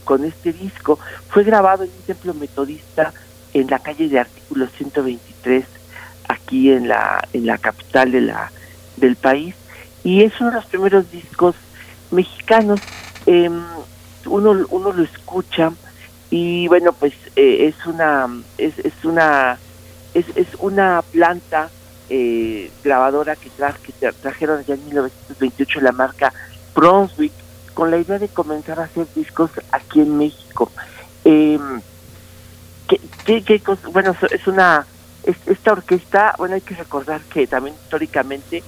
con 0.04 0.26
este 0.26 0.54
disco. 0.54 1.00
Fue 1.30 1.44
grabado 1.44 1.84
en 1.84 1.94
un 1.94 2.04
templo 2.04 2.34
metodista 2.34 3.14
en 3.54 3.68
la 3.68 3.80
calle 3.80 4.10
de 4.10 4.20
Artículo 4.20 4.68
123, 4.78 5.66
aquí 6.30 6.70
en 6.72 6.88
la, 6.88 7.20
en 7.32 7.46
la 7.46 7.58
capital 7.58 8.12
de 8.12 8.22
la, 8.22 8.52
del 8.96 9.18
país, 9.18 9.56
y 10.06 10.24
es 10.24 10.40
uno 10.40 10.52
de 10.52 10.58
los 10.58 10.68
primeros 10.68 11.10
discos 11.10 11.56
mexicanos. 12.12 12.82
em, 13.26 13.56
uno, 14.28 14.52
uno 14.70 14.94
lo 14.94 15.04
escucha 15.04 15.76
y 16.30 16.68
bueno, 16.68 16.96
pues 17.00 17.14
eh, 17.36 17.68
es 17.70 17.76
una, 17.88 18.28
es, 18.58 18.76
es 18.80 18.94
una, 19.04 19.62
es, 20.14 20.26
es 20.36 20.48
una 20.60 21.04
planta 21.12 21.74
eh, 22.08 22.74
grabadora 22.84 23.36
que, 23.38 23.52
tra- 23.56 23.80
que 23.82 23.94
tra- 23.96 24.16
trajeron 24.20 24.64
ya 24.68 24.76
en 24.76 24.86
1928 24.86 25.82
la 25.82 25.92
marca 25.92 26.34
Brunswick 26.76 27.36
con 27.74 27.90
la 27.92 27.98
idea 27.98 28.20
de 28.20 28.30
comenzar 28.30 28.80
a 28.80 28.86
hacer 28.86 29.10
discos 29.16 29.52
aquí 29.72 30.02
en 30.02 30.18
México. 30.18 30.74
Em, 31.24 31.82
¿qué, 32.88 32.98
qué, 33.24 33.44
qué 33.44 33.62
cos- 33.64 33.82
bueno, 33.92 34.16
es 34.32 34.48
una, 34.48 34.88
es- 35.24 35.38
esta 35.48 35.74
orquesta, 35.74 36.36
bueno, 36.38 36.56
hay 36.56 36.62
que 36.62 36.76
recordar 36.76 37.26
que 37.28 37.48
también 37.48 37.78
históricamente 37.78 38.66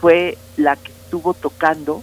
fue 0.00 0.38
la 0.56 0.76
que 0.76 0.92
estuvo 0.92 1.34
tocando 1.34 2.02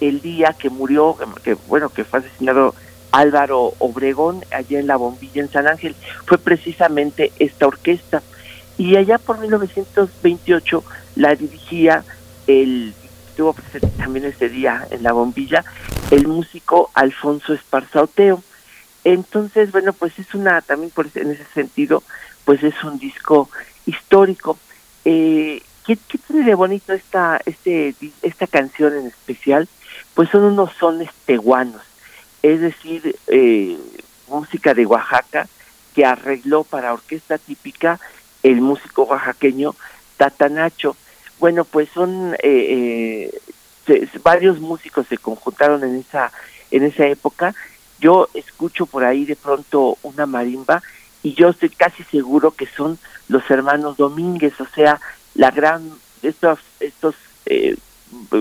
el 0.00 0.20
día 0.20 0.54
que 0.58 0.70
murió, 0.70 1.16
que 1.42 1.54
bueno, 1.66 1.88
que 1.88 2.04
fue 2.04 2.20
asesinado 2.20 2.74
Álvaro 3.10 3.72
Obregón 3.78 4.44
allá 4.50 4.78
en 4.78 4.86
la 4.86 4.96
bombilla 4.96 5.42
en 5.42 5.50
San 5.50 5.66
Ángel, 5.66 5.96
fue 6.26 6.38
precisamente 6.38 7.32
esta 7.38 7.66
orquesta. 7.66 8.22
Y 8.76 8.96
allá 8.96 9.18
por 9.18 9.38
1928 9.38 10.84
la 11.16 11.34
dirigía 11.34 12.04
el, 12.46 12.94
estuvo 13.28 13.52
presente 13.52 13.88
también 13.96 14.24
ese 14.24 14.48
día 14.48 14.86
en 14.90 15.02
la 15.02 15.12
bombilla, 15.12 15.64
el 16.10 16.26
músico 16.26 16.90
Alfonso 16.94 17.54
Esparzaoteo. 17.54 18.42
Entonces, 19.04 19.72
bueno, 19.72 19.92
pues 19.92 20.18
es 20.18 20.34
una, 20.34 20.60
también 20.60 20.90
por 20.90 21.08
en 21.14 21.30
ese 21.30 21.44
sentido, 21.54 22.02
pues 22.44 22.62
es 22.62 22.74
un 22.84 22.98
disco 22.98 23.48
histórico. 23.86 24.58
Eh, 25.04 25.62
¿qué, 25.96 26.18
tiene 26.26 26.44
de 26.44 26.54
bonito 26.54 26.92
esta, 26.92 27.40
este, 27.46 27.94
esta 28.22 28.46
canción 28.46 28.96
en 28.96 29.06
especial? 29.06 29.68
Pues 30.14 30.28
son 30.28 30.42
unos 30.42 30.72
sones 30.74 31.10
tehuanos, 31.24 31.82
es 32.42 32.60
decir, 32.60 33.16
eh, 33.28 33.78
música 34.28 34.74
de 34.74 34.84
Oaxaca 34.84 35.48
que 35.94 36.04
arregló 36.04 36.64
para 36.64 36.92
orquesta 36.92 37.38
típica 37.38 37.98
el 38.42 38.60
músico 38.60 39.04
oaxaqueño 39.04 39.74
Tatanacho. 40.16 40.96
Bueno, 41.38 41.64
pues 41.64 41.88
son 41.90 42.34
eh, 42.42 43.30
eh, 43.86 44.08
varios 44.22 44.60
músicos 44.60 45.06
se 45.08 45.16
conjuntaron 45.16 45.82
en 45.84 45.96
esa 45.96 46.30
en 46.70 46.84
esa 46.84 47.06
época. 47.06 47.54
Yo 48.00 48.28
escucho 48.34 48.86
por 48.86 49.04
ahí 49.04 49.24
de 49.24 49.36
pronto 49.36 49.96
una 50.02 50.26
marimba 50.26 50.82
y 51.22 51.34
yo 51.34 51.48
estoy 51.48 51.70
casi 51.70 52.04
seguro 52.04 52.52
que 52.52 52.66
son 52.66 52.98
los 53.28 53.48
hermanos 53.50 53.96
Domínguez, 53.96 54.60
o 54.60 54.66
sea, 54.66 55.00
la 55.38 55.52
gran 55.52 55.90
estos 56.22 56.58
estos 56.80 57.14
eh, 57.46 57.76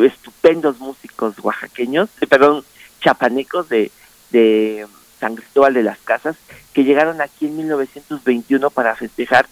estupendos 0.03 0.79
músicos 0.79 1.35
oaxaqueños, 1.41 2.09
eh, 2.19 2.27
perdón, 2.27 2.65
chapanecos 2.99 3.69
de 3.69 3.91
de 4.31 4.85
San 5.19 5.35
Cristóbal 5.35 5.75
de 5.75 5.83
las 5.83 5.99
Casas 5.99 6.35
que 6.73 6.83
llegaron 6.83 7.21
aquí 7.21 7.45
en 7.45 7.57
1921 7.57 8.69
para 8.71 8.95
festejar 8.95 9.47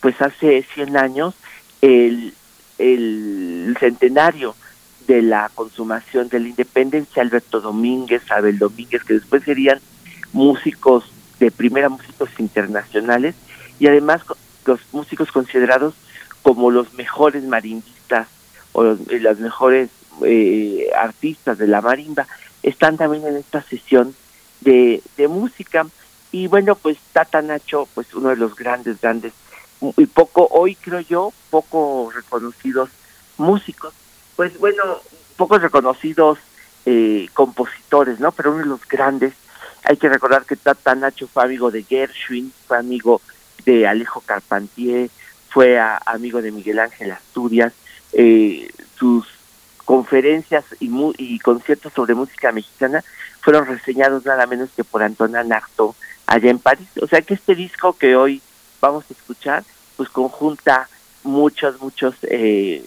pues 0.00 0.20
hace 0.20 0.64
100 0.74 0.96
años 0.96 1.34
el, 1.82 2.34
el 2.78 3.76
centenario 3.78 4.56
de 5.06 5.22
la 5.22 5.50
consumación 5.54 6.28
de 6.28 6.40
la 6.40 6.48
independencia, 6.48 7.22
Alberto 7.22 7.60
Domínguez, 7.60 8.22
Abel 8.30 8.58
Domínguez, 8.58 9.04
que 9.04 9.14
después 9.14 9.42
serían 9.44 9.80
músicos 10.32 11.04
de 11.38 11.50
primera, 11.50 11.88
músicos 11.88 12.28
internacionales, 12.38 13.34
y 13.80 13.86
además 13.86 14.22
los 14.66 14.80
músicos 14.92 15.32
considerados 15.32 15.94
como 16.42 16.70
los 16.70 16.94
mejores 16.94 17.44
marimbistas 17.44 18.28
o 18.72 18.82
los, 18.82 19.00
eh, 19.10 19.20
las 19.20 19.38
mejores 19.38 19.90
eh, 20.24 20.88
artistas 20.96 21.58
de 21.58 21.66
la 21.66 21.80
marimba, 21.80 22.26
están 22.62 22.96
también 22.96 23.26
en 23.26 23.36
esta 23.36 23.62
sesión 23.62 24.14
de, 24.60 25.02
de 25.16 25.28
música. 25.28 25.86
Y 26.32 26.46
bueno, 26.46 26.74
pues 26.74 26.98
Tata 27.12 27.40
Nacho, 27.40 27.88
pues 27.94 28.12
uno 28.14 28.30
de 28.30 28.36
los 28.36 28.54
grandes, 28.54 29.00
grandes 29.00 29.32
y 29.96 30.06
poco, 30.06 30.48
hoy 30.50 30.74
creo 30.74 31.00
yo, 31.00 31.32
poco 31.50 32.10
reconocidos 32.14 32.90
músicos, 33.36 33.94
pues 34.36 34.58
bueno, 34.58 34.82
pocos 35.36 35.62
reconocidos 35.62 36.38
eh, 36.84 37.28
compositores, 37.32 38.18
¿no? 38.18 38.32
Pero 38.32 38.50
uno 38.50 38.60
de 38.60 38.66
los 38.66 38.86
grandes, 38.88 39.34
hay 39.84 39.96
que 39.96 40.08
recordar 40.08 40.44
que 40.44 40.56
Tata 40.56 40.94
Nacho 40.94 41.28
fue 41.28 41.44
amigo 41.44 41.70
de 41.70 41.84
Gershwin, 41.84 42.52
fue 42.66 42.78
amigo 42.78 43.20
de 43.64 43.86
Alejo 43.86 44.20
Carpentier, 44.20 45.10
fue 45.50 45.78
a- 45.78 46.00
amigo 46.06 46.42
de 46.42 46.52
Miguel 46.52 46.78
Ángel 46.78 47.10
Asturias, 47.12 47.72
eh, 48.12 48.70
sus 48.98 49.26
conferencias 49.84 50.64
y, 50.80 50.88
mu- 50.88 51.14
y 51.16 51.38
conciertos 51.38 51.92
sobre 51.94 52.14
música 52.14 52.52
mexicana 52.52 53.02
fueron 53.40 53.66
reseñados 53.66 54.24
nada 54.26 54.46
menos 54.46 54.68
que 54.76 54.84
por 54.84 55.02
Antonin 55.02 55.52
Artaud 55.52 55.94
allá 56.26 56.50
en 56.50 56.58
París. 56.58 56.88
O 57.00 57.06
sea 57.06 57.22
que 57.22 57.34
este 57.34 57.54
disco 57.54 57.94
que 57.96 58.14
hoy 58.16 58.42
vamos 58.80 59.04
a 59.08 59.12
escuchar, 59.14 59.64
pues 59.96 60.08
conjunta 60.10 60.88
muchos, 61.24 61.80
muchos 61.80 62.14
eh, 62.22 62.84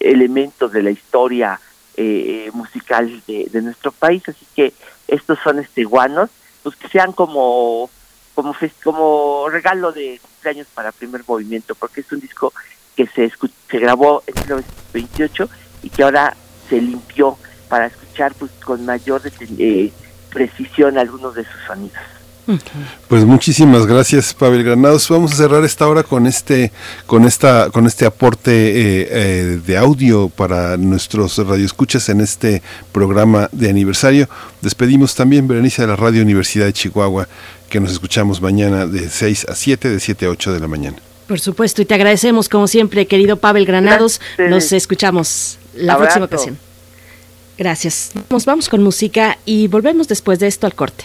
elementos 0.00 0.72
de 0.72 0.82
la 0.82 0.90
historia 0.90 1.60
eh, 1.96 2.50
musical 2.52 3.22
de, 3.26 3.46
de 3.50 3.62
nuestro 3.62 3.92
país. 3.92 4.28
Así 4.28 4.44
que 4.56 4.72
estos 5.06 5.38
son 5.44 5.60
esteguanos, 5.60 6.30
pues 6.64 6.74
que 6.76 6.88
sean 6.88 7.12
como 7.12 7.88
como 8.34 8.54
como 8.82 9.48
regalo 9.48 9.92
de 9.92 10.20
cumpleaños 10.20 10.66
para 10.74 10.92
primer 10.92 11.22
movimiento, 11.26 11.74
porque 11.74 12.00
es 12.00 12.12
un 12.12 12.20
disco 12.20 12.52
que 12.96 13.06
se 13.06 13.30
se 13.70 13.78
grabó 13.78 14.22
en 14.26 14.34
1928 14.34 15.48
y 15.82 15.90
que 15.90 16.02
ahora 16.02 16.36
se 16.68 16.80
limpió 16.80 17.36
para 17.68 17.86
escuchar 17.86 18.34
pues 18.34 18.50
con 18.64 18.84
mayor 18.84 19.22
eh, 19.58 19.92
precisión 20.30 20.98
algunos 20.98 21.34
de 21.34 21.44
sus 21.44 21.60
sonidos. 21.66 22.13
Pues 23.08 23.24
muchísimas 23.24 23.86
gracias, 23.86 24.34
Pavel 24.34 24.62
Granados. 24.64 25.08
Vamos 25.08 25.32
a 25.32 25.36
cerrar 25.36 25.64
esta 25.64 25.88
hora 25.88 26.02
con 26.02 26.26
este, 26.26 26.72
con 27.06 27.24
esta, 27.24 27.70
con 27.70 27.86
este 27.86 28.04
aporte 28.04 28.50
eh, 28.52 29.08
eh, 29.10 29.60
de 29.64 29.76
audio 29.76 30.28
para 30.28 30.76
nuestros 30.76 31.38
radioescuchas 31.38 32.08
en 32.10 32.20
este 32.20 32.62
programa 32.92 33.48
de 33.52 33.70
aniversario. 33.70 34.28
Despedimos 34.60 35.14
también 35.14 35.48
Berenice 35.48 35.82
de 35.82 35.88
la 35.88 35.96
Radio 35.96 36.22
Universidad 36.22 36.66
de 36.66 36.74
Chihuahua, 36.74 37.28
que 37.70 37.80
nos 37.80 37.92
escuchamos 37.92 38.42
mañana 38.42 38.86
de 38.86 39.08
6 39.08 39.46
a 39.48 39.54
7, 39.54 39.88
de 39.88 40.00
7 40.00 40.26
a 40.26 40.30
8 40.30 40.52
de 40.52 40.60
la 40.60 40.68
mañana. 40.68 40.98
Por 41.26 41.40
supuesto, 41.40 41.80
y 41.80 41.86
te 41.86 41.94
agradecemos 41.94 42.50
como 42.50 42.68
siempre, 42.68 43.06
querido 43.06 43.38
Pavel 43.38 43.64
Granados. 43.64 44.20
Gracias. 44.36 44.50
Nos 44.50 44.72
escuchamos 44.72 45.58
la 45.74 45.94
Abrazo. 45.94 46.18
próxima 46.18 46.24
ocasión. 46.26 46.58
Gracias. 47.56 48.10
Nos 48.28 48.44
vamos 48.44 48.68
con 48.68 48.82
música 48.82 49.38
y 49.46 49.68
volvemos 49.68 50.08
después 50.08 50.38
de 50.38 50.48
esto 50.48 50.66
al 50.66 50.74
corte. 50.74 51.04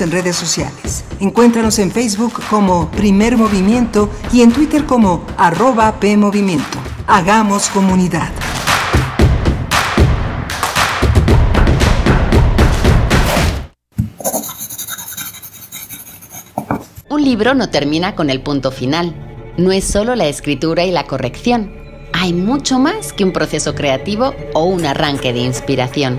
En 0.00 0.10
redes 0.10 0.36
sociales. 0.36 1.04
Encuéntranos 1.20 1.78
en 1.78 1.90
Facebook 1.90 2.34
como 2.50 2.90
Primer 2.90 3.38
Movimiento 3.38 4.10
y 4.30 4.42
en 4.42 4.52
Twitter 4.52 4.84
como 4.84 5.24
arroba 5.38 5.98
PMovimiento. 6.00 6.78
Hagamos 7.06 7.70
comunidad. 7.70 8.28
Un 17.08 17.24
libro 17.24 17.54
no 17.54 17.70
termina 17.70 18.14
con 18.14 18.28
el 18.28 18.42
punto 18.42 18.70
final. 18.70 19.14
No 19.56 19.72
es 19.72 19.84
solo 19.84 20.14
la 20.14 20.26
escritura 20.26 20.84
y 20.84 20.90
la 20.90 21.04
corrección. 21.04 21.72
Hay 22.12 22.34
mucho 22.34 22.78
más 22.78 23.14
que 23.14 23.24
un 23.24 23.32
proceso 23.32 23.74
creativo 23.74 24.34
o 24.52 24.64
un 24.64 24.84
arranque 24.84 25.32
de 25.32 25.40
inspiración. 25.40 26.18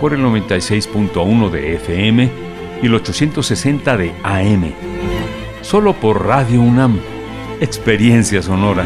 por 0.00 0.12
el 0.12 0.20
96.1 0.20 1.50
de 1.50 1.74
FM 1.74 2.30
y 2.82 2.86
el 2.86 2.94
860 2.94 3.96
de 3.96 4.14
AM. 4.22 4.72
Solo 5.62 5.94
por 5.94 6.26
Radio 6.26 6.60
UNAM. 6.60 7.00
Experiencia 7.60 8.42
sonora. 8.42 8.84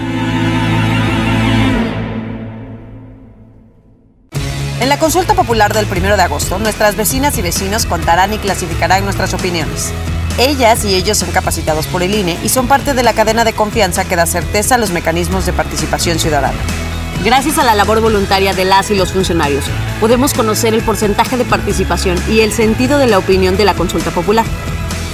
En 4.80 4.88
la 4.88 4.98
consulta 4.98 5.34
popular 5.34 5.74
del 5.74 5.86
1 5.86 6.16
de 6.16 6.22
agosto, 6.22 6.58
nuestras 6.58 6.96
vecinas 6.96 7.36
y 7.36 7.42
vecinos 7.42 7.84
contarán 7.84 8.32
y 8.32 8.38
clasificarán 8.38 9.04
nuestras 9.04 9.34
opiniones. 9.34 9.92
Ellas 10.38 10.84
y 10.84 10.94
ellos 10.94 11.18
son 11.18 11.30
capacitados 11.32 11.86
por 11.86 12.02
el 12.02 12.14
INE 12.14 12.38
y 12.42 12.48
son 12.48 12.66
parte 12.66 12.94
de 12.94 13.02
la 13.02 13.12
cadena 13.12 13.44
de 13.44 13.52
confianza 13.52 14.08
que 14.08 14.16
da 14.16 14.24
certeza 14.24 14.76
a 14.76 14.78
los 14.78 14.90
mecanismos 14.90 15.44
de 15.44 15.52
participación 15.52 16.18
ciudadana. 16.18 16.58
Gracias 17.22 17.58
a 17.58 17.64
la 17.64 17.74
labor 17.74 18.00
voluntaria 18.00 18.54
de 18.54 18.64
las 18.64 18.90
y 18.90 18.94
los 18.94 19.12
funcionarios, 19.12 19.66
podemos 20.00 20.32
conocer 20.32 20.72
el 20.72 20.80
porcentaje 20.80 21.36
de 21.36 21.44
participación 21.44 22.16
y 22.30 22.40
el 22.40 22.50
sentido 22.50 22.98
de 22.98 23.08
la 23.08 23.18
opinión 23.18 23.58
de 23.58 23.66
la 23.66 23.74
consulta 23.74 24.10
popular. 24.10 24.46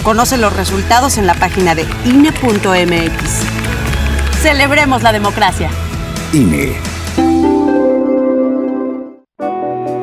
Conoce 0.05 0.39
los 0.39 0.55
resultados 0.55 1.19
en 1.19 1.27
la 1.27 1.35
página 1.35 1.75
de 1.75 1.85
INE.mx. 2.05 3.43
Celebremos 4.41 5.03
la 5.03 5.11
democracia. 5.11 5.69
INE. 6.33 6.77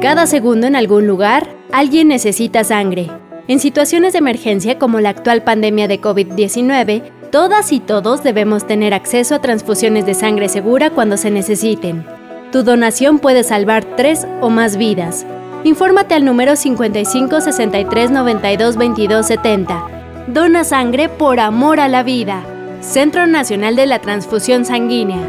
Cada 0.01 0.27
segundo 0.27 0.67
en 0.67 0.75
algún 0.75 1.07
lugar, 1.07 1.55
alguien 1.71 2.09
necesita 2.09 2.65
sangre. 2.65 3.09
En 3.47 3.61
situaciones 3.61 4.11
de 4.11 4.19
emergencia 4.19 4.77
como 4.77 4.99
la 4.99 5.09
actual 5.09 5.45
pandemia 5.45 5.87
de 5.87 6.01
COVID-19, 6.01 7.22
todas 7.33 7.71
y 7.71 7.79
todos 7.79 8.21
debemos 8.21 8.67
tener 8.67 8.93
acceso 8.93 9.33
a 9.33 9.41
transfusiones 9.41 10.05
de 10.05 10.13
sangre 10.13 10.49
segura 10.49 10.91
cuando 10.91 11.17
se 11.17 11.31
necesiten. 11.31 12.05
Tu 12.51 12.61
donación 12.61 13.17
puede 13.17 13.43
salvar 13.43 13.83
tres 13.97 14.27
o 14.39 14.51
más 14.51 14.77
vidas. 14.77 15.25
Infórmate 15.63 16.13
al 16.13 16.25
número 16.25 16.55
55 16.55 17.41
63 17.41 18.11
92 18.11 18.77
22 18.77 19.25
70. 19.25 20.25
Dona 20.27 20.63
sangre 20.63 21.09
por 21.09 21.39
amor 21.39 21.79
a 21.79 21.87
la 21.87 22.03
vida. 22.03 22.45
Centro 22.81 23.25
Nacional 23.25 23.75
de 23.75 23.87
la 23.87 23.97
Transfusión 23.97 24.63
Sanguínea. 24.63 25.27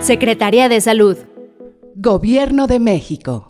Secretaría 0.00 0.68
de 0.68 0.82
Salud. 0.82 1.16
Gobierno 1.94 2.66
de 2.66 2.80
México. 2.80 3.49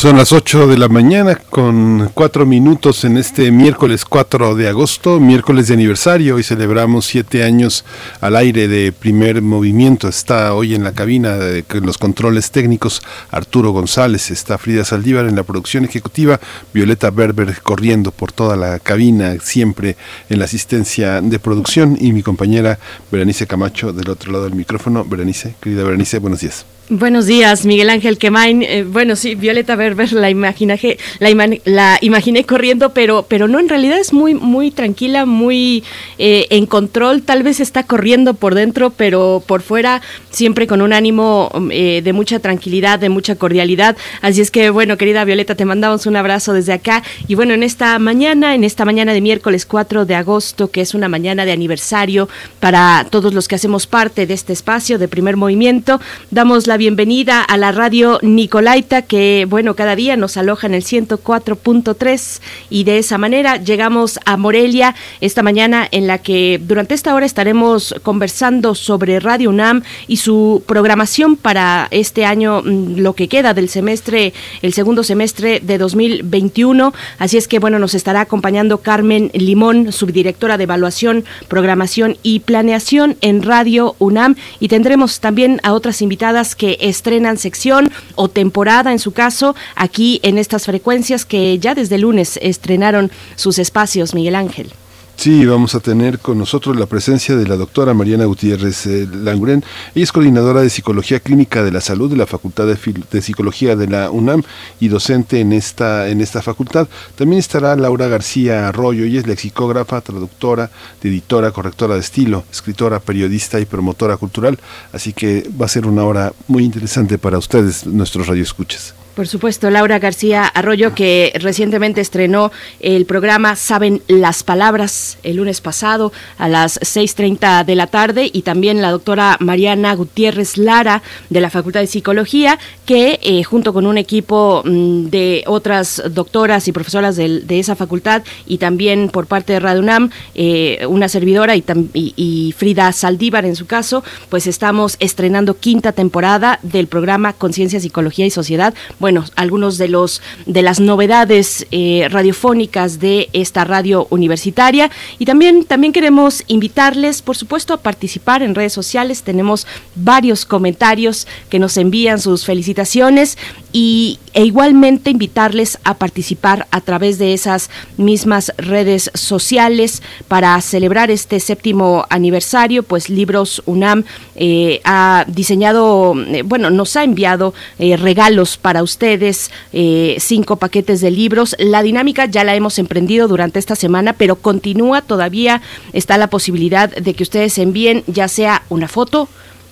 Son 0.00 0.16
las 0.16 0.32
8 0.32 0.66
de 0.66 0.78
la 0.78 0.88
mañana 0.88 1.34
con 1.34 2.10
cuatro 2.14 2.46
minutos 2.46 3.04
en 3.04 3.18
este 3.18 3.50
miércoles 3.50 4.06
4 4.06 4.54
de 4.54 4.66
agosto, 4.66 5.20
miércoles 5.20 5.68
de 5.68 5.74
aniversario. 5.74 6.36
Hoy 6.36 6.42
celebramos 6.42 7.04
siete 7.04 7.44
años 7.44 7.84
al 8.22 8.36
aire 8.36 8.66
de 8.66 8.92
primer 8.92 9.42
movimiento. 9.42 10.08
Está 10.08 10.54
hoy 10.54 10.74
en 10.74 10.84
la 10.84 10.92
cabina 10.92 11.36
de 11.36 11.66
los 11.82 11.98
controles 11.98 12.50
técnicos 12.50 13.02
Arturo 13.30 13.72
González, 13.72 14.30
está 14.30 14.56
Frida 14.56 14.86
Saldívar 14.86 15.26
en 15.26 15.36
la 15.36 15.42
producción 15.42 15.84
ejecutiva, 15.84 16.40
Violeta 16.72 17.10
Berber 17.10 17.60
corriendo 17.60 18.10
por 18.10 18.32
toda 18.32 18.56
la 18.56 18.78
cabina, 18.78 19.36
siempre 19.42 19.98
en 20.30 20.38
la 20.38 20.46
asistencia 20.46 21.20
de 21.20 21.38
producción 21.38 21.98
y 22.00 22.14
mi 22.14 22.22
compañera 22.22 22.78
Berenice 23.12 23.46
Camacho 23.46 23.92
del 23.92 24.08
otro 24.08 24.32
lado 24.32 24.44
del 24.44 24.54
micrófono. 24.54 25.04
Berenice, 25.04 25.56
querida 25.60 25.84
Berenice, 25.84 26.20
buenos 26.20 26.40
días. 26.40 26.64
Buenos 26.92 27.26
días, 27.26 27.66
Miguel 27.66 27.88
Ángel 27.88 28.18
Quemain. 28.18 28.64
Eh, 28.64 28.82
bueno, 28.82 29.14
sí, 29.14 29.36
Violeta 29.36 29.76
Berber 29.76 30.12
la 30.12 30.28
imaginé, 30.28 30.98
la, 31.20 31.58
la, 31.64 31.98
imaginé 32.00 32.42
corriendo, 32.42 32.90
pero, 32.90 33.26
pero 33.28 33.46
no, 33.46 33.60
en 33.60 33.68
realidad 33.68 33.96
es 34.00 34.12
muy, 34.12 34.34
muy 34.34 34.72
tranquila, 34.72 35.24
muy 35.24 35.84
eh, 36.18 36.48
en 36.50 36.66
control. 36.66 37.22
Tal 37.22 37.44
vez 37.44 37.60
está 37.60 37.84
corriendo 37.84 38.34
por 38.34 38.56
dentro, 38.56 38.90
pero 38.90 39.40
por 39.46 39.62
fuera 39.62 40.02
siempre 40.30 40.66
con 40.66 40.82
un 40.82 40.92
ánimo 40.92 41.52
eh, 41.70 42.00
de 42.02 42.12
mucha 42.12 42.40
tranquilidad, 42.40 42.98
de 42.98 43.08
mucha 43.08 43.36
cordialidad. 43.36 43.96
Así 44.20 44.40
es 44.40 44.50
que, 44.50 44.70
bueno, 44.70 44.96
querida 44.96 45.24
Violeta, 45.24 45.54
te 45.54 45.64
mandamos 45.64 46.06
un 46.06 46.16
abrazo 46.16 46.54
desde 46.54 46.72
acá. 46.72 47.04
Y 47.28 47.36
bueno, 47.36 47.54
en 47.54 47.62
esta 47.62 48.00
mañana, 48.00 48.56
en 48.56 48.64
esta 48.64 48.84
mañana 48.84 49.12
de 49.12 49.20
miércoles 49.20 49.64
4 49.64 50.06
de 50.06 50.16
agosto, 50.16 50.72
que 50.72 50.80
es 50.80 50.94
una 50.94 51.08
mañana 51.08 51.44
de 51.44 51.52
aniversario 51.52 52.28
para 52.58 53.06
todos 53.10 53.32
los 53.32 53.46
que 53.46 53.54
hacemos 53.54 53.86
parte 53.86 54.26
de 54.26 54.34
este 54.34 54.52
espacio 54.52 54.98
de 54.98 55.06
primer 55.06 55.36
movimiento, 55.36 56.00
damos 56.32 56.66
la 56.66 56.79
bienvenida 56.80 57.42
a 57.42 57.58
la 57.58 57.72
radio 57.72 58.18
Nicolaita, 58.22 59.02
que 59.02 59.46
bueno, 59.46 59.76
cada 59.76 59.94
día 59.96 60.16
nos 60.16 60.38
aloja 60.38 60.66
en 60.66 60.72
el 60.72 60.82
104.3 60.82 62.40
y 62.70 62.84
de 62.84 62.96
esa 62.96 63.18
manera 63.18 63.58
llegamos 63.58 64.18
a 64.24 64.38
Morelia 64.38 64.94
esta 65.20 65.42
mañana 65.42 65.86
en 65.90 66.06
la 66.06 66.16
que 66.16 66.58
durante 66.58 66.94
esta 66.94 67.14
hora 67.14 67.26
estaremos 67.26 67.94
conversando 68.02 68.74
sobre 68.74 69.20
Radio 69.20 69.50
UNAM 69.50 69.82
y 70.08 70.16
su 70.16 70.62
programación 70.64 71.36
para 71.36 71.86
este 71.90 72.24
año, 72.24 72.62
mm, 72.62 72.96
lo 72.96 73.12
que 73.12 73.28
queda 73.28 73.52
del 73.52 73.68
semestre, 73.68 74.32
el 74.62 74.72
segundo 74.72 75.02
semestre 75.02 75.60
de 75.60 75.76
2021. 75.76 76.94
Así 77.18 77.36
es 77.36 77.46
que 77.46 77.58
bueno, 77.58 77.78
nos 77.78 77.94
estará 77.94 78.22
acompañando 78.22 78.78
Carmen 78.78 79.30
Limón, 79.34 79.92
subdirectora 79.92 80.56
de 80.56 80.64
evaluación, 80.64 81.26
programación 81.46 82.16
y 82.22 82.40
planeación 82.40 83.18
en 83.20 83.42
Radio 83.42 83.96
UNAM 83.98 84.36
y 84.60 84.68
tendremos 84.68 85.20
también 85.20 85.60
a 85.62 85.74
otras 85.74 86.00
invitadas 86.00 86.54
que 86.54 86.69
estrenan 86.80 87.38
sección 87.38 87.90
o 88.14 88.28
temporada 88.28 88.92
en 88.92 88.98
su 88.98 89.12
caso 89.12 89.54
aquí 89.74 90.20
en 90.22 90.38
estas 90.38 90.66
frecuencias 90.66 91.24
que 91.24 91.58
ya 91.58 91.74
desde 91.74 91.98
lunes 91.98 92.38
estrenaron 92.42 93.10
sus 93.36 93.58
espacios, 93.58 94.14
Miguel 94.14 94.34
Ángel. 94.34 94.72
Sí, 95.20 95.44
vamos 95.44 95.74
a 95.74 95.80
tener 95.80 96.18
con 96.18 96.38
nosotros 96.38 96.78
la 96.78 96.86
presencia 96.86 97.36
de 97.36 97.46
la 97.46 97.58
doctora 97.58 97.92
Mariana 97.92 98.24
Gutiérrez 98.24 98.86
eh, 98.86 99.06
Languren. 99.12 99.62
Ella 99.94 100.04
es 100.04 100.12
coordinadora 100.12 100.62
de 100.62 100.70
Psicología 100.70 101.20
Clínica 101.20 101.62
de 101.62 101.70
la 101.70 101.82
Salud 101.82 102.10
de 102.10 102.16
la 102.16 102.24
Facultad 102.24 102.66
de, 102.66 103.20
Psicología 103.20 103.76
de 103.76 103.86
la 103.86 104.10
UNAM 104.10 104.42
y 104.80 104.88
docente 104.88 105.40
en 105.40 105.52
esta, 105.52 106.08
en 106.08 106.22
esta 106.22 106.40
facultad. 106.40 106.88
También 107.16 107.38
estará 107.38 107.76
Laura 107.76 108.08
García 108.08 108.66
Arroyo. 108.66 109.04
Ella 109.04 109.20
es 109.20 109.26
lexicógrafa, 109.26 110.00
traductora, 110.00 110.70
editora, 111.02 111.50
correctora 111.50 111.96
de 111.96 112.00
estilo, 112.00 112.44
escritora, 112.50 112.98
periodista 112.98 113.60
y 113.60 113.66
promotora 113.66 114.16
cultural. 114.16 114.58
Así 114.90 115.12
que 115.12 115.50
va 115.60 115.66
a 115.66 115.68
ser 115.68 115.84
una 115.84 116.04
hora 116.04 116.32
muy 116.48 116.64
interesante 116.64 117.18
para 117.18 117.36
ustedes, 117.36 117.86
nuestros 117.86 118.26
radioescuchas. 118.26 118.94
Por 119.14 119.26
supuesto, 119.26 119.70
Laura 119.70 119.98
García 119.98 120.46
Arroyo, 120.46 120.94
que 120.94 121.32
recientemente 121.40 122.00
estrenó 122.00 122.52
el 122.78 123.06
programa 123.06 123.56
Saben 123.56 124.02
las 124.06 124.44
Palabras 124.44 125.18
el 125.24 125.36
lunes 125.36 125.60
pasado 125.60 126.12
a 126.38 126.48
las 126.48 126.80
6.30 126.80 127.64
de 127.64 127.74
la 127.74 127.88
tarde, 127.88 128.30
y 128.32 128.42
también 128.42 128.80
la 128.80 128.90
doctora 128.90 129.36
Mariana 129.40 129.94
Gutiérrez 129.94 130.56
Lara 130.56 131.02
de 131.28 131.40
la 131.40 131.50
Facultad 131.50 131.80
de 131.80 131.88
Psicología, 131.88 132.58
que 132.86 133.18
eh, 133.22 133.42
junto 133.42 133.72
con 133.72 133.86
un 133.86 133.98
equipo 133.98 134.62
mm, 134.64 135.06
de 135.06 135.44
otras 135.46 136.02
doctoras 136.10 136.68
y 136.68 136.72
profesoras 136.72 137.16
de, 137.16 137.44
esa 137.58 137.74
facultad, 137.76 138.22
y 138.46 138.58
también 138.58 139.08
por 139.08 139.26
parte 139.26 139.54
de 139.54 139.60
Radio 139.60 139.80
UNAM, 139.80 140.10
eh, 140.34 140.86
una 140.88 141.08
servidora 141.08 141.56
y, 141.56 141.64
y 141.94 142.54
Frida 142.56 142.92
Saldívar 142.92 143.44
en 143.44 143.56
su 143.56 143.66
caso, 143.66 144.04
pues 144.28 144.46
estamos 144.46 144.96
estrenando 145.00 145.58
quinta 145.58 145.92
temporada 145.92 146.60
del 146.62 146.86
programa 146.86 147.32
Conciencia, 147.32 147.80
Psicología 147.80 148.24
y 148.24 148.30
Sociedad. 148.30 148.72
Bueno, 149.00 149.24
algunos 149.34 149.78
de 149.78 149.88
los 149.88 150.20
de 150.44 150.60
las 150.60 150.78
novedades 150.78 151.66
eh, 151.70 152.06
radiofónicas 152.10 153.00
de 153.00 153.30
esta 153.32 153.64
radio 153.64 154.06
universitaria 154.10 154.90
y 155.18 155.24
también 155.24 155.64
también 155.64 155.94
queremos 155.94 156.44
invitarles, 156.48 157.22
por 157.22 157.34
supuesto, 157.34 157.72
a 157.72 157.78
participar 157.78 158.42
en 158.42 158.54
redes 158.54 158.74
sociales. 158.74 159.22
Tenemos 159.22 159.66
varios 159.94 160.44
comentarios 160.44 161.26
que 161.48 161.58
nos 161.58 161.78
envían 161.78 162.20
sus 162.20 162.44
felicitaciones 162.44 163.38
y 163.72 164.18
e 164.32 164.44
igualmente 164.44 165.10
invitarles 165.10 165.78
a 165.82 165.94
participar 165.94 166.68
a 166.70 166.80
través 166.80 167.18
de 167.18 167.32
esas 167.32 167.68
mismas 167.96 168.52
redes 168.58 169.10
sociales 169.14 170.02
para 170.28 170.60
celebrar 170.60 171.10
este 171.10 171.40
séptimo 171.40 172.06
aniversario. 172.10 172.82
Pues 172.82 173.08
Libros 173.08 173.62
UNAM 173.66 174.04
eh, 174.36 174.80
ha 174.84 175.24
diseñado, 175.26 176.14
eh, 176.28 176.42
bueno, 176.42 176.70
nos 176.70 176.94
ha 176.96 177.02
enviado 177.02 177.54
regalos 177.78 178.56
para 178.56 178.82
ustedes 178.82 178.89
ustedes 178.90 179.50
eh, 179.72 180.16
cinco 180.18 180.56
paquetes 180.56 181.00
de 181.00 181.10
libros. 181.10 181.56
La 181.58 181.82
dinámica 181.82 182.26
ya 182.26 182.44
la 182.44 182.54
hemos 182.54 182.78
emprendido 182.78 183.28
durante 183.28 183.58
esta 183.58 183.76
semana, 183.76 184.12
pero 184.12 184.36
continúa 184.36 185.02
todavía. 185.02 185.62
Está 185.92 186.18
la 186.18 186.28
posibilidad 186.28 186.90
de 186.90 187.14
que 187.14 187.22
ustedes 187.22 187.56
envíen 187.58 188.02
ya 188.06 188.28
sea 188.28 188.62
una 188.68 188.88
foto 188.88 189.28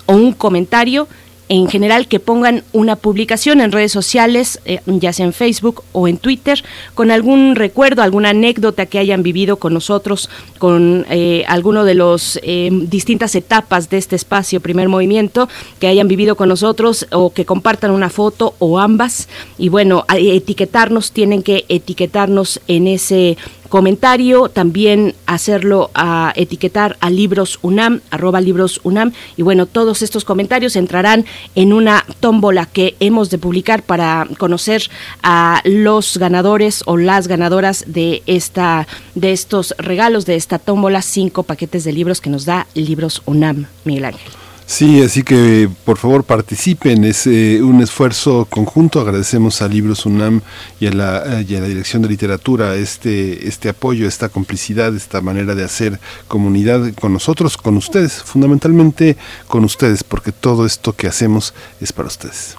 o 0.07 0.15
un 0.15 0.33
comentario 0.33 1.09
en 1.49 1.69
general 1.69 2.09
que 2.09 2.21
pongan 2.21 2.63
una 2.73 2.97
publicación 2.97 3.61
en 3.61 3.73
redes 3.73 3.93
sociales, 3.93 4.61
eh, 4.65 4.81
ya 4.87 5.13
sea 5.13 5.27
en 5.27 5.33
Facebook 5.33 5.83
o 5.93 6.09
en 6.09 6.19
Twitter, 6.19 6.63
con 6.95 7.11
algún 7.11 7.57
recuerdo, 7.57 8.03
alguna 8.03 8.31
anécdota 8.31 8.87
que 8.87 8.99
hayan 8.99 9.23
vivido 9.23 9.57
con 9.57 9.75
nosotros, 9.75 10.29
con 10.59 11.07
eh, 11.11 11.45
alguno 11.49 11.85
de 11.85 11.95
los 11.95 12.39
eh, 12.43 12.69
distintas 12.73 13.35
etapas 13.35 13.89
de 13.89 13.99
este 13.99 14.17
espacio, 14.17 14.61
primer 14.61 14.89
movimiento, 14.89 15.49
que 15.81 15.87
hayan 15.87 16.09
vivido 16.09 16.37
con 16.37 16.49
nosotros 16.49 17.07
o 17.13 17.33
que 17.33 17.45
compartan 17.45 17.91
una 17.91 18.11
foto 18.11 18.55
o 18.59 18.79
ambas. 18.79 19.29
Y 19.57 19.71
bueno, 19.71 20.05
etiquetarnos, 20.15 21.13
tienen 21.13 21.43
que 21.43 21.65
etiquetarnos 21.69 22.61
en 22.69 22.87
ese 22.87 23.39
comentario, 23.69 24.49
también 24.49 25.15
hacerlo 25.27 25.91
a 25.95 26.33
etiquetar 26.37 26.97
a 27.01 27.11
Libros 27.11 27.59
UNAM, 27.63 28.01
arroba 28.11 28.41
Libros 28.41 28.81
UNAM, 28.85 29.13
y 29.37 29.43
bueno, 29.43 29.67
todos 29.67 30.03
estos 30.03 30.25
comentarios 30.25 30.77
entrarán 30.77 31.25
en 31.55 31.73
una 31.73 32.05
tómbola 32.21 32.67
que 32.67 32.97
hemos 33.01 33.31
de 33.31 33.39
publicar 33.39 33.83
para 33.83 34.27
conocer 34.39 34.83
a 35.23 35.61
los 35.65 36.17
ganadores 36.19 36.83
o 36.87 36.97
las 36.97 37.29
ganadoras 37.29 37.85
de 37.87 38.23
esta, 38.27 38.87
de 39.15 39.33
estos 39.33 39.75
regalos, 39.79 40.27
de 40.27 40.37
esta 40.37 40.59
tómbola, 40.59 41.03
cinco 41.03 41.43
paquetes 41.43 41.85
de 41.85 41.93
libros 41.93 42.21
que 42.21 42.31
nos 42.31 42.45
da 42.45 42.67
Libros 42.75 43.23
UNAM, 43.27 43.67
Miguel 43.85 44.07
Ángel. 44.07 44.48
Sí, 44.69 45.03
así 45.03 45.23
que 45.23 45.71
por 45.87 45.97
favor 45.97 46.25
participen, 46.25 47.03
es 47.05 47.27
eh, 47.27 47.63
un 47.63 47.81
esfuerzo 47.81 48.47
conjunto, 48.51 49.01
agradecemos 49.01 49.63
a 49.63 49.67
Libros 49.67 50.05
UNAM 50.05 50.43
y 50.79 50.89
a, 50.89 50.93
la, 50.93 51.25
la 51.25 51.41
Dirección 51.41 52.03
de 52.03 52.09
Literatura 52.09 52.75
este, 52.75 53.49
este 53.49 53.71
apoyo, 53.71 54.07
esta 54.07 54.29
complicidad, 54.29 54.95
esta 54.95 55.23
manera 55.23 55.55
de 55.55 55.65
hacer 55.65 55.99
comunidad 56.29 56.93
con 57.01 57.15
nosotros, 57.15 57.57
con 57.57 57.79
ustedes, 57.79 58.23
fundamentalmente 58.23 59.17
con 59.47 59.65
ustedes, 59.65 60.05
porque 60.05 60.33
todo 60.33 60.67
esto 60.67 60.93
que 60.93 61.07
hacemos 61.07 61.55
es 61.81 61.91
para 61.91 62.09
ustedes. 62.09 62.55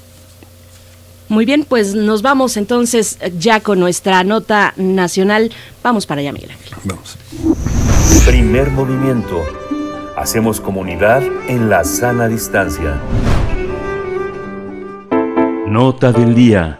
Muy 1.27 1.45
bien, 1.45 1.63
pues 1.63 1.93
nos 1.93 2.23
vamos 2.23 2.57
entonces 2.57 3.19
ya 3.37 3.59
con 3.59 3.79
nuestra 3.79 4.23
nota 4.23 4.73
nacional. 4.77 5.51
Vamos 5.83 6.07
para 6.07 6.21
allá, 6.21 6.33
Miguel 6.33 6.49
Ángel. 6.49 6.73
Vamos. 6.85 7.17
Primer 8.25 8.71
movimiento 8.71 9.45
Hacemos 10.19 10.59
comunidad 10.59 11.23
en 11.47 11.69
la 11.69 11.85
sana 11.85 12.27
distancia. 12.27 12.99
Nota 15.65 16.11
del 16.11 16.35
día. 16.35 16.78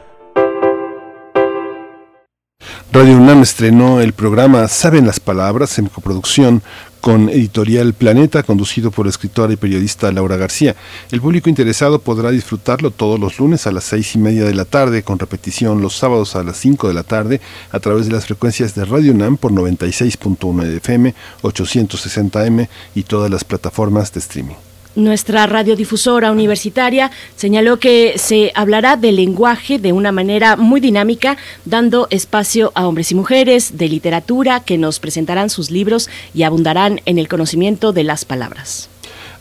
Radio 2.91 3.17
UNAM 3.17 3.43
estrenó 3.43 4.01
el 4.01 4.13
programa 4.13 4.67
Saben 4.67 5.05
las 5.05 5.19
Palabras 5.19 5.77
en 5.77 5.85
coproducción 5.85 6.63
con 7.01 7.29
Editorial 7.29 7.93
Planeta, 7.93 8.41
conducido 8.41 8.89
por 8.89 9.05
la 9.05 9.11
escritora 9.11 9.53
y 9.53 9.57
periodista 9.57 10.11
Laura 10.11 10.37
García. 10.37 10.75
El 11.11 11.21
público 11.21 11.49
interesado 11.49 11.99
podrá 11.99 12.31
disfrutarlo 12.31 12.89
todos 12.89 13.19
los 13.19 13.37
lunes 13.37 13.67
a 13.67 13.71
las 13.71 13.83
seis 13.83 14.15
y 14.15 14.17
media 14.17 14.43
de 14.43 14.55
la 14.55 14.65
tarde, 14.65 15.03
con 15.03 15.19
repetición 15.19 15.81
los 15.81 15.95
sábados 15.95 16.35
a 16.35 16.43
las 16.43 16.57
cinco 16.57 16.87
de 16.87 16.95
la 16.95 17.03
tarde, 17.03 17.41
a 17.71 17.79
través 17.79 18.07
de 18.07 18.13
las 18.13 18.25
frecuencias 18.25 18.73
de 18.73 18.85
Radio 18.85 19.13
UNAM 19.13 19.37
por 19.37 19.51
96.1 19.51 20.63
de 20.63 20.77
FM, 20.77 21.13
860M 21.43 22.67
y 22.95 23.03
todas 23.03 23.29
las 23.29 23.43
plataformas 23.43 24.11
de 24.13 24.19
streaming. 24.19 24.68
Nuestra 24.95 25.45
radiodifusora 25.45 26.31
universitaria, 26.31 27.11
señaló 27.35 27.79
que 27.79 28.13
se 28.17 28.51
hablará 28.55 28.97
del 28.97 29.15
lenguaje 29.17 29.79
de 29.79 29.93
una 29.93 30.11
manera 30.11 30.55
muy 30.55 30.81
dinámica, 30.81 31.37
dando 31.65 32.07
espacio 32.09 32.71
a 32.75 32.87
hombres 32.87 33.11
y 33.11 33.15
mujeres 33.15 33.77
de 33.77 33.87
literatura 33.87 34.59
que 34.61 34.77
nos 34.77 34.99
presentarán 34.99 35.49
sus 35.49 35.71
libros 35.71 36.09
y 36.33 36.43
abundarán 36.43 37.01
en 37.05 37.17
el 37.17 37.27
conocimiento 37.27 37.93
de 37.93 38.03
las 38.03 38.25
palabras. 38.25 38.89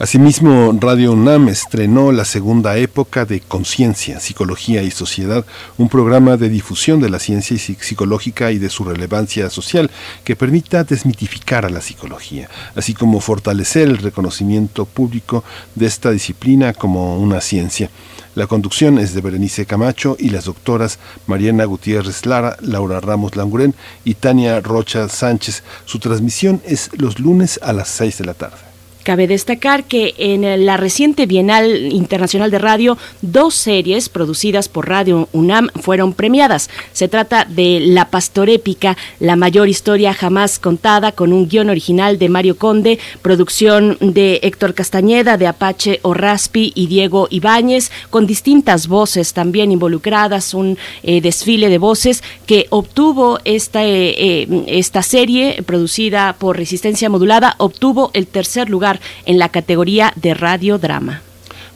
Asimismo, 0.01 0.73
Radio 0.81 1.11
UNAM 1.11 1.49
estrenó 1.49 2.13
la 2.13 2.25
segunda 2.25 2.77
época 2.77 3.25
de 3.25 3.41
Conciencia, 3.41 4.21
Psicología 4.21 4.81
y 4.85 4.93
Sociedad, 4.93 5.45
un 5.77 5.89
programa 5.89 6.37
de 6.37 6.49
difusión 6.49 7.01
de 7.01 7.11
la 7.11 7.19
ciencia 7.19 7.59
psicológica 7.59 8.53
y 8.53 8.59
de 8.59 8.71
su 8.71 8.85
relevancia 8.85 9.51
social 9.51 9.91
que 10.23 10.37
permita 10.37 10.85
desmitificar 10.85 11.67
a 11.67 11.69
la 11.69 11.81
psicología, 11.81 12.49
así 12.77 12.95
como 12.95 13.21
fortalecer 13.21 13.89
el 13.89 13.99
reconocimiento 13.99 14.85
público 14.85 15.43
de 15.75 15.87
esta 15.87 16.13
disciplina 16.13 16.75
como 16.75 17.19
una 17.19 17.41
ciencia. 17.41 17.91
La 18.37 18.47
conducción 18.47 19.01
es 19.01 19.15
de 19.15 19.21
Berenice 19.21 19.67
Camacho 19.67 20.17
y 20.17 20.29
las 20.29 20.45
doctoras 20.45 21.01
Mariana 21.27 21.65
Gutiérrez 21.65 22.25
Lara, 22.25 22.57
Laura 22.61 23.01
Ramos 23.01 23.35
Languren 23.35 23.75
y 24.05 24.15
Tania 24.15 24.61
Rocha 24.61 25.09
Sánchez. 25.09 25.65
Su 25.87 25.99
transmisión 25.99 26.63
es 26.65 26.89
los 26.97 27.19
lunes 27.19 27.59
a 27.65 27.73
las 27.73 27.89
6 27.89 28.19
de 28.19 28.25
la 28.25 28.35
tarde. 28.35 28.68
Cabe 29.09 29.27
destacar 29.27 29.85
que 29.85 30.15
en 30.19 30.67
la 30.67 30.77
reciente 30.77 31.25
Bienal 31.25 31.95
Internacional 31.95 32.51
de 32.51 32.59
Radio, 32.59 32.99
dos 33.23 33.55
series 33.55 34.11
producidas 34.11 34.69
por 34.69 34.87
Radio 34.87 35.31
UNAM 35.33 35.71
fueron 35.81 36.13
premiadas. 36.13 36.69
Se 36.93 37.09
trata 37.09 37.47
de 37.47 37.81
La 37.81 38.11
Pastorépica, 38.11 38.99
la 39.19 39.35
mayor 39.35 39.71
historia 39.71 40.13
jamás 40.13 40.59
contada, 40.59 41.13
con 41.13 41.33
un 41.33 41.49
guion 41.49 41.71
original 41.71 42.19
de 42.19 42.29
Mario 42.29 42.59
Conde, 42.59 42.99
producción 43.23 43.97
de 44.01 44.41
Héctor 44.43 44.75
Castañeda, 44.75 45.39
de 45.39 45.47
Apache 45.47 46.01
Orraspi 46.03 46.73
y 46.75 46.87
Diego 46.87 47.29
Ibáñez, 47.31 47.91
con 48.11 48.27
distintas 48.27 48.89
voces 48.89 49.33
también 49.33 49.73
involucradas, 49.73 50.53
un 50.53 50.77
eh, 51.03 51.23
desfile 51.23 51.71
de 51.71 51.79
voces 51.79 52.23
que 52.45 52.67
obtuvo 52.69 53.39
esta, 53.47 53.87
eh, 53.87 54.15
eh, 54.19 54.65
esta 54.67 55.01
serie 55.01 55.63
producida 55.65 56.37
por 56.39 56.59
Resistencia 56.59 57.09
Modulada, 57.09 57.55
obtuvo 57.57 58.11
el 58.13 58.27
tercer 58.27 58.69
lugar 58.69 58.98
en 59.27 59.39
la 59.39 59.49
categoría 59.49 60.13
de 60.17 60.35
radiodrama. 60.35 61.23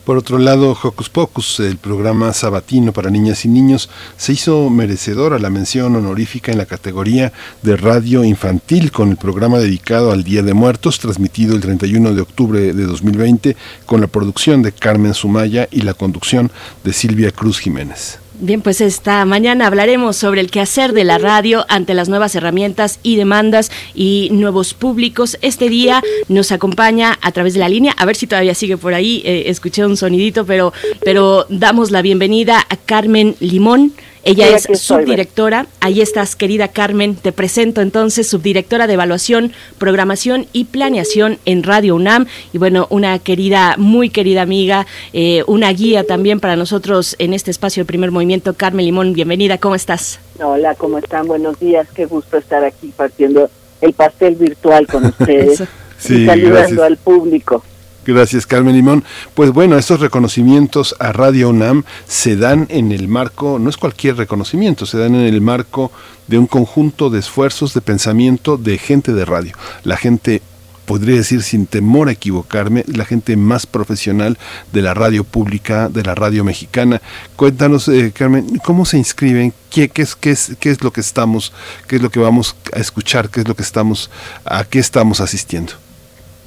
Por 0.05 0.17
otro 0.17 0.39
lado, 0.39 0.77
Hocus 0.83 1.09
Pocus, 1.09 1.61
el 1.61 1.77
programa 1.77 2.33
sabatino 2.33 2.93
para 2.93 3.09
niñas 3.09 3.45
y 3.45 3.49
niños, 3.49 3.89
se 4.17 4.33
hizo 4.33 4.69
merecedor 4.69 5.33
a 5.33 5.39
la 5.39 5.49
mención 5.49 5.95
honorífica 5.95 6.51
en 6.51 6.59
la 6.59 6.67
categoría 6.67 7.33
de 7.63 7.77
radio 7.77 8.25
infantil 8.25 8.91
con 8.91 9.11
el 9.11 9.17
programa 9.17 9.61
dedicado 9.61 10.11
al 10.11 10.25
Día 10.25 10.43
de 10.43 10.55
Muertos, 10.55 10.99
transmitido 10.99 11.55
el 11.55 11.61
31 11.61 12.15
de 12.15 12.21
octubre 12.21 12.73
de 12.73 12.85
2020, 12.85 13.57
con 13.87 14.01
la 14.01 14.09
producción 14.09 14.63
de 14.63 14.73
Carmen 14.73 15.15
Sumaya 15.15 15.69
y 15.71 15.83
la 15.83 15.95
conducción 15.95 16.51
de 16.83 16.93
Silvia 16.93 17.31
Cruz 17.31 17.61
Jiménez. 17.61 18.22
Bien, 18.45 18.61
pues 18.61 18.81
esta 18.81 19.25
mañana 19.25 19.69
hablaremos 19.69 20.17
sobre 20.17 20.41
el 20.41 20.51
quehacer 20.51 20.93
de 20.95 21.05
la 21.05 21.17
radio 21.17 21.65
ante 21.69 21.95
las 21.95 22.09
nuevas 22.09 22.35
herramientas 22.35 22.99
y 23.05 23.15
demandas 23.15 23.71
y 23.95 24.31
nuevos 24.33 24.75
públicos. 24.75 25.39
Este 25.43 25.69
día 25.69 26.03
nos 26.27 26.51
acompaña 26.51 27.21
a 27.23 27.31
través 27.31 27.55
de 27.55 27.61
la 27.61 27.69
línea, 27.69 27.95
a 27.97 28.05
ver 28.05 28.17
si 28.17 28.27
todavía 28.27 28.57
sigue 28.57 28.77
por 28.77 28.95
ahí, 28.95 29.23
eh, 29.25 29.45
escuché 29.47 29.87
un 29.87 29.97
sonidito, 29.97 30.45
pero, 30.45 30.73
pero 31.05 31.47
damos 31.51 31.93
la 31.93 32.03
bienvenida 32.03 32.67
a 32.69 32.77
Carmen 32.77 33.37
Limón. 33.39 33.93
Ella 34.25 34.49
es 34.55 34.69
subdirectora. 34.81 35.67
Ahí 35.81 36.01
estás, 36.01 36.37
querida 36.37 36.69
Carmen. 36.69 37.17
Te 37.17 37.33
presento 37.33 37.81
entonces, 37.81 38.29
subdirectora 38.29 38.87
de 38.87 38.95
evaluación, 38.95 39.53
programación 39.79 40.47
y 40.53 40.65
planeación 40.67 41.39
en 41.45 41.65
Radio 41.65 41.97
UNAM. 41.97 42.27
Y 42.53 42.59
bueno, 42.59 42.87
una 42.91 43.19
querida, 43.19 43.75
muy 43.79 44.11
querida 44.11 44.43
amiga, 44.43 44.87
eh, 45.13 45.43
una 45.49 45.73
guía 45.73 46.05
también 46.05 46.39
para 46.39 46.55
nosotros 46.55 47.17
en 47.19 47.35
este 47.35 47.51
espacio 47.51 47.83
de 47.83 47.87
primer 47.87 48.13
movimiento. 48.13 48.55
Carmen 48.55 48.87
Limón, 48.87 49.13
bienvenida. 49.13 49.59
¿Cómo 49.59 49.75
estás? 49.75 50.21
Hola, 50.41 50.77
¿cómo 50.77 50.99
están? 50.99 51.27
Buenos 51.27 51.59
días. 51.59 51.89
Qué 51.93 52.07
gusto 52.07 52.37
estar 52.37 52.65
aquí 52.65 52.93
partiendo 52.97 53.51
el 53.81 53.93
pastel 53.93 54.37
virtual 54.37 54.87
con 54.87 55.05
ustedes. 55.19 55.63
y 56.09 56.27
saludando 56.27 56.85
al 56.85 56.97
público. 56.97 57.65
Gracias, 58.05 58.47
Carmen 58.47 58.75
Limón. 58.75 59.05
Pues 59.35 59.53
bueno, 59.53 59.79
estos 59.79 60.01
reconocimientos 60.01 60.97
a 60.99 61.13
Radio 61.13 61.51
UNAM 61.51 61.85
se 62.07 62.37
dan 62.37 62.67
en 62.69 62.91
el 62.91 63.07
marco, 63.09 63.59
no 63.61 63.71
es 63.71 63.77
cualquier 63.77 64.17
reconocimiento, 64.17 64.87
se 64.87 64.99
dan 64.99 65.15
en 65.15 65.33
el 65.33 65.41
marco 65.41 65.93
de 66.27 66.39
un 66.39 66.47
conjunto 66.47 67.11
de 67.11 67.21
esfuerzos 67.21 67.75
de 67.75 67.81
pensamiento 67.81 68.57
de 68.57 68.79
gente 68.79 69.13
de 69.13 69.25
radio. 69.25 69.53
La 69.85 69.97
gente 69.97 70.43
podría 70.85 71.17
decir 71.17 71.43
sin 71.43 71.67
temor 71.67 72.09
a 72.09 72.13
equivocarme, 72.13 72.85
la 72.87 73.05
gente 73.05 73.37
más 73.37 73.67
profesional 73.67 74.37
de 74.73 74.83
la 74.83 74.95
radio 74.95 75.25
pública, 75.25 75.89
de 75.89 76.03
la 76.03 76.15
radio 76.15 76.45
mexicana. 76.45 77.01
Cuéntanos, 77.37 77.89
eh, 77.89 78.13
Carmen, 78.15 78.59
¿cómo 78.65 78.85
se 78.85 78.99
inscriben? 78.99 79.55
¿Qué, 79.71 79.89
qué, 79.89 80.03
es, 80.03 80.17
qué, 80.17 80.33
es, 80.33 80.57
¿Qué 80.59 80.71
es 80.71 80.83
lo 80.83 80.93
que 80.93 81.01
estamos, 81.01 81.53
qué 81.87 81.97
es 81.97 82.03
lo 82.03 82.11
que 82.11 82.21
vamos 82.21 82.57
a 82.75 82.81
escuchar? 82.81 83.31
¿Qué 83.31 83.41
es 83.41 83.49
lo 83.49 83.55
que 83.55 83.63
estamos, 83.63 84.11
a 84.45 84.65
qué 84.65 84.81
estamos 84.81 85.21
asistiendo? 85.21 85.73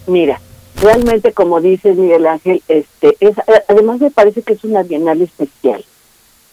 Mira, 0.07 0.39
realmente 0.81 1.31
como 1.31 1.61
dice 1.61 1.93
Miguel 1.93 2.27
Ángel 2.27 2.61
este 2.67 3.15
es 3.19 3.35
además 3.67 3.99
me 3.99 4.11
parece 4.11 4.41
que 4.41 4.53
es 4.53 4.63
una 4.63 4.83
bienal 4.83 5.21
especial 5.21 5.83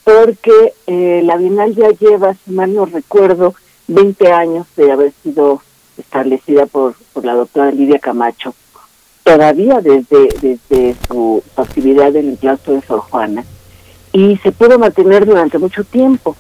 porque 0.05 0.75
eh, 0.87 1.23
la 1.25 1.37
bienal 1.37 1.75
ya 1.75 1.91
lleva 1.91 2.35
si 2.35 2.51
mal 2.51 2.75
no 2.75 2.87
recuerdo 2.87 3.55
20 3.89 4.33
años 4.33 4.67
de 4.77 4.91
haber 4.91 5.13
sido 5.23 5.63
establecida 5.97 6.67
por, 6.67 6.95
por 7.13 7.25
la 7.25 7.35
doctora 7.35 7.71
Lidia 7.71 7.99
Camacho. 7.99 8.55
Todavía 9.23 9.81
desde 9.81 10.29
desde 10.41 10.97
su, 11.07 11.43
actividad 11.57 12.15
en 12.17 12.31
el 12.31 12.39
claustro 12.39 12.75
de 12.75 12.83
Sor 12.83 13.01
Juana. 13.01 13.45
Y 14.13 14.37
se 14.39 14.53
pudo 14.53 14.79
mantener 14.79 15.25
durante 15.25 15.59
mucho 15.59 15.85
tiempo. 15.85 16.37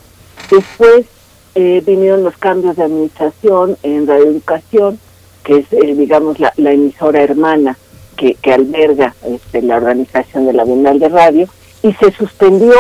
Después 0.51 1.07
eh, 1.55 1.83
vinieron 1.87 2.25
los 2.25 2.37
cambios 2.37 2.77
de 2.77 2.83
administración 2.83 3.77
en 3.83 4.07
radioeducación 4.07 4.99
que 5.43 5.59
es, 5.59 5.73
eh, 5.73 5.95
digamos, 5.95 6.39
la, 6.39 6.53
emisora 6.57 7.23
hermana 7.23 7.77
que, 8.17 8.35
que 8.35 8.53
alberga 8.53 9.15
este, 9.27 9.63
la 9.63 9.77
organización 9.77 10.47
de 10.47 10.53
la 10.53 10.65
Bienal 10.65 10.99
de 10.99 11.09
Radio, 11.09 11.49
y 11.83 11.93
se 11.95 12.13
suspendió, 12.13 12.73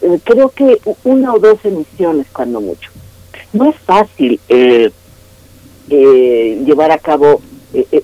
eh, 0.00 0.18
creo 0.24 0.48
que 0.50 0.80
una 1.04 1.34
o 1.34 1.38
dos 1.38 1.58
emisiones, 1.64 2.26
cuando 2.32 2.60
mucho. 2.60 2.90
No 3.52 3.70
es 3.70 3.76
fácil 3.76 4.40
eh, 4.48 4.90
llevar 5.88 6.90
a 6.90 6.98
cabo 6.98 7.40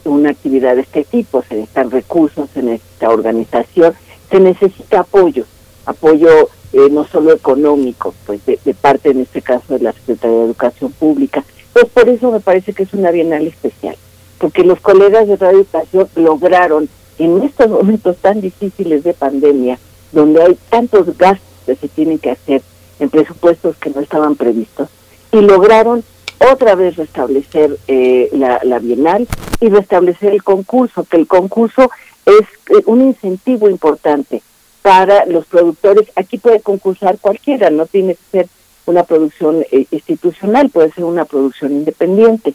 una 0.05 0.30
actividad 0.30 0.76
de 0.76 0.82
este 0.82 1.05
tipo, 1.05 1.43
se 1.43 1.55
necesitan 1.55 1.90
recursos, 1.90 2.48
se 2.52 2.62
necesita 2.62 3.10
organización, 3.10 3.94
se 4.30 4.40
necesita 4.40 5.01
apoyo, 5.01 5.44
apoyo 5.86 6.51
no 6.90 7.06
solo 7.06 7.32
económico, 7.32 8.14
pues 8.26 8.44
de, 8.47 8.59
parte 8.80 9.10
en 9.10 9.20
este 9.20 9.43
caso 9.43 9.74
de 9.74 9.80
la 9.80 9.93
Secretaría 9.93 10.36
de 10.36 10.44
Educación 10.44 10.93
Pública, 10.93 11.44
pues 11.72 11.86
por 11.86 12.08
eso 12.08 12.30
me 12.30 12.40
parece 12.40 12.72
que 12.72 12.82
es 12.82 12.92
una 12.92 13.10
bienal 13.10 13.46
especial, 13.46 13.96
porque 14.38 14.64
los 14.64 14.80
colegas 14.80 15.26
de 15.28 15.36
Radio 15.36 15.58
Educación 15.58 16.08
lograron 16.16 16.88
en 17.18 17.42
estos 17.42 17.68
momentos 17.68 18.16
tan 18.18 18.40
difíciles 18.40 19.04
de 19.04 19.14
pandemia, 19.14 19.78
donde 20.12 20.42
hay 20.42 20.58
tantos 20.68 21.16
gastos 21.16 21.48
que 21.66 21.76
se 21.76 21.88
tienen 21.88 22.18
que 22.18 22.30
hacer 22.30 22.62
en 22.98 23.10
presupuestos 23.10 23.76
que 23.76 23.90
no 23.90 24.00
estaban 24.00 24.36
previstos, 24.36 24.88
y 25.30 25.40
lograron 25.40 26.04
otra 26.52 26.74
vez 26.74 26.96
restablecer 26.96 27.78
eh, 27.86 28.28
la, 28.32 28.60
la 28.64 28.78
bienal 28.80 29.28
y 29.60 29.68
restablecer 29.68 30.32
el 30.32 30.42
concurso, 30.42 31.04
que 31.04 31.16
el 31.16 31.26
concurso 31.26 31.90
es 32.26 32.42
eh, 32.70 32.82
un 32.86 33.00
incentivo 33.00 33.68
importante 33.70 34.42
para 34.82 35.24
los 35.26 35.46
productores. 35.46 36.08
Aquí 36.16 36.38
puede 36.38 36.60
concursar 36.60 37.18
cualquiera, 37.20 37.70
no 37.70 37.86
tiene 37.86 38.16
que 38.16 38.22
ser 38.30 38.48
una 38.86 39.04
producción 39.04 39.64
eh, 39.70 39.86
institucional, 39.90 40.70
puede 40.70 40.92
ser 40.92 41.04
una 41.04 41.24
producción 41.24 41.72
independiente. 41.72 42.54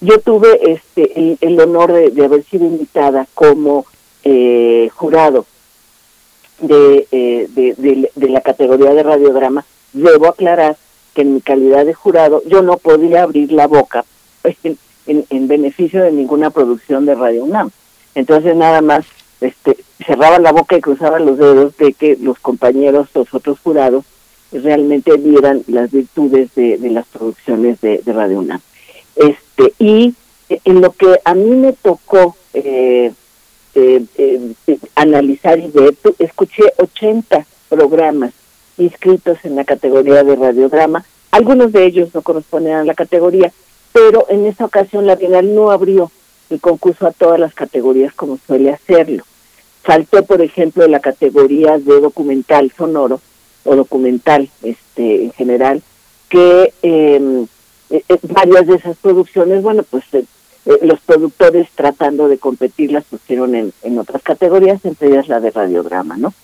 Yo 0.00 0.20
tuve 0.20 0.72
este 0.72 1.36
el, 1.40 1.60
honor 1.60 1.92
de, 1.92 2.24
haber 2.24 2.44
sido 2.44 2.66
invitada 2.66 3.26
como 3.34 3.84
eh, 4.22 4.88
jurado 4.94 5.44
eh, 6.68 7.48
de, 7.50 8.08
de, 8.14 8.28
la 8.28 8.40
categoría 8.40 8.94
de 8.94 9.02
radiodrama. 9.02 9.64
Debo 9.92 10.28
aclarar 10.28 10.76
que 11.14 11.22
en 11.22 11.34
mi 11.34 11.40
calidad 11.40 11.84
de 11.84 11.94
jurado 11.94 12.42
yo 12.46 12.62
no 12.62 12.76
podía 12.76 13.24
abrir 13.24 13.50
la 13.50 13.66
boca 13.66 14.04
en, 14.44 14.78
en, 15.06 15.48
beneficio 15.48 16.02
de 16.02 16.12
ninguna 16.12 16.50
producción 16.50 17.06
de 17.06 17.16
Radio 17.16 17.44
UNAM. 17.44 17.70
Entonces 18.14 18.54
nada 18.54 18.80
más 18.80 19.04
este, 19.40 19.78
cerraba 20.04 20.38
la 20.38 20.52
boca 20.52 20.76
y 20.76 20.80
cruzaba 20.80 21.18
los 21.18 21.38
dedos 21.38 21.76
de 21.76 21.92
que 21.92 22.16
los 22.20 22.38
compañeros, 22.38 23.08
los 23.14 23.32
otros 23.34 23.58
jurados, 23.60 24.04
realmente 24.52 25.16
vieran 25.16 25.62
las 25.66 25.90
virtudes 25.90 26.54
de, 26.54 26.78
las 26.90 27.06
producciones 27.06 27.80
de, 27.80 28.02
Radio 28.06 28.38
UNAM. 28.38 28.60
Este, 29.16 29.72
y 29.78 30.14
en 30.48 30.80
lo 30.80 30.92
que 30.92 31.20
a 31.24 31.34
mí 31.34 31.50
me 31.50 31.72
tocó 31.72 32.36
eh, 32.54 33.12
eh, 33.74 34.04
eh, 34.16 34.78
analizar 34.94 35.58
y 35.58 35.68
ver, 35.68 35.94
escuché 36.18 36.62
80 36.78 37.46
programas 37.68 38.32
inscritos 38.78 39.38
en 39.44 39.56
la 39.56 39.64
categoría 39.64 40.24
de 40.24 40.36
radiodrama. 40.36 41.04
Algunos 41.30 41.72
de 41.72 41.84
ellos 41.84 42.14
no 42.14 42.22
corresponden 42.22 42.74
a 42.74 42.84
la 42.84 42.94
categoría, 42.94 43.52
pero 43.92 44.26
en 44.30 44.46
esta 44.46 44.64
ocasión 44.64 45.06
la 45.06 45.16
Bienal 45.16 45.54
no 45.54 45.70
abrió 45.70 46.10
el 46.48 46.60
concurso 46.60 47.06
a 47.06 47.12
todas 47.12 47.38
las 47.38 47.54
categorías 47.54 48.14
como 48.14 48.38
suele 48.46 48.70
hacerlo. 48.70 49.24
Faltó, 49.82 50.24
por 50.24 50.40
ejemplo, 50.40 50.86
la 50.86 51.00
categoría 51.00 51.78
de 51.78 52.00
documental 52.00 52.72
sonoro 52.76 53.20
o 53.68 53.76
documental 53.76 54.48
este 54.62 55.24
en 55.24 55.32
general, 55.32 55.82
que 56.28 56.72
em, 56.82 57.46
eh, 57.90 58.02
eh, 58.08 58.18
varias 58.22 58.66
de 58.66 58.76
esas 58.76 58.96
producciones, 58.96 59.62
bueno, 59.62 59.82
pues 59.82 60.04
eh, 60.12 60.24
los 60.82 61.00
productores 61.00 61.68
tratando 61.74 62.28
de 62.28 62.38
competir 62.38 62.92
las 62.92 63.04
pusieron 63.04 63.54
en, 63.54 63.98
otras 63.98 64.22
categorías, 64.22 64.84
entre 64.84 65.08
ellas 65.08 65.28
la 65.28 65.40
de 65.40 65.50
radiodrama, 65.50 66.16
¿no? 66.16 66.34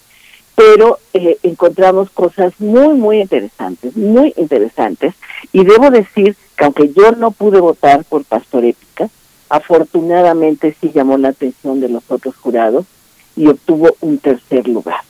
Pero 0.54 0.98
encontramos 1.12 2.10
cosas 2.10 2.52
muy, 2.60 2.94
muy 2.94 3.20
interesantes, 3.20 3.96
muy 3.96 4.32
interesantes, 4.36 5.14
y 5.52 5.64
debo 5.64 5.90
decir 5.90 6.36
que 6.56 6.64
aunque 6.64 6.92
yo 6.92 7.10
no 7.12 7.32
pude 7.32 7.58
votar 7.58 8.04
por 8.04 8.24
Pastor 8.24 8.64
Épica, 8.64 9.10
afortunadamente 9.48 10.76
sí 10.80 10.92
llamó 10.94 11.18
la 11.18 11.30
atención 11.30 11.80
de 11.80 11.88
los 11.88 12.04
otros 12.08 12.36
jurados 12.36 12.86
y 13.36 13.48
obtuvo 13.48 13.96
un 14.00 14.18
tercer 14.18 14.68
lugar. 14.68 15.02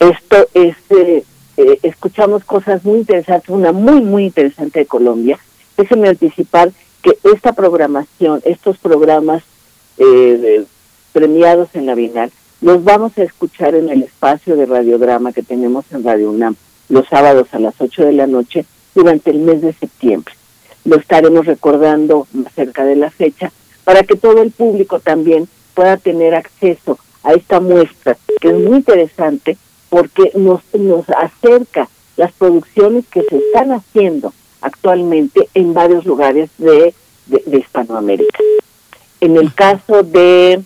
Esto 0.00 0.48
es, 0.54 0.76
eh, 0.90 1.24
eh, 1.56 1.78
escuchamos 1.82 2.44
cosas 2.44 2.84
muy 2.84 3.00
interesantes, 3.00 3.48
una 3.48 3.72
muy, 3.72 4.00
muy 4.00 4.26
interesante 4.26 4.80
de 4.80 4.86
Colombia. 4.86 5.38
Déjenme 5.76 6.08
anticipar 6.08 6.70
que 7.02 7.18
esta 7.34 7.52
programación, 7.52 8.40
estos 8.44 8.78
programas 8.78 9.42
eh, 9.98 10.64
premiados 11.12 11.70
en 11.74 11.86
la 11.86 11.96
Bienal, 11.96 12.30
los 12.60 12.84
vamos 12.84 13.18
a 13.18 13.24
escuchar 13.24 13.74
en 13.74 13.88
el 13.88 14.04
espacio 14.04 14.56
de 14.56 14.66
radiodrama 14.66 15.32
que 15.32 15.42
tenemos 15.42 15.84
en 15.90 16.04
Radio 16.04 16.30
UNAM 16.30 16.56
los 16.88 17.06
sábados 17.08 17.48
a 17.52 17.58
las 17.58 17.74
8 17.78 18.06
de 18.06 18.12
la 18.12 18.26
noche 18.26 18.64
durante 18.94 19.30
el 19.30 19.40
mes 19.40 19.60
de 19.60 19.72
septiembre. 19.72 20.34
Lo 20.84 20.96
estaremos 20.96 21.46
recordando 21.46 22.26
cerca 22.54 22.84
de 22.84 22.96
la 22.96 23.10
fecha 23.10 23.52
para 23.84 24.02
que 24.02 24.16
todo 24.16 24.42
el 24.42 24.52
público 24.52 25.00
también 25.00 25.48
pueda 25.74 25.96
tener 25.96 26.34
acceso 26.34 26.98
a 27.22 27.32
esta 27.32 27.60
muestra, 27.60 28.16
que 28.40 28.48
es 28.48 28.54
muy 28.54 28.78
interesante 28.78 29.56
porque 29.88 30.32
nos, 30.34 30.62
nos 30.74 31.08
acerca 31.10 31.88
las 32.16 32.32
producciones 32.32 33.06
que 33.08 33.22
se 33.22 33.36
están 33.36 33.72
haciendo 33.72 34.32
actualmente 34.60 35.48
en 35.54 35.72
varios 35.72 36.04
lugares 36.04 36.50
de, 36.58 36.94
de, 37.26 37.58
Hispanoamérica. 37.58 38.38
En 39.20 39.36
el 39.36 39.54
caso 39.54 40.02
de 40.02 40.62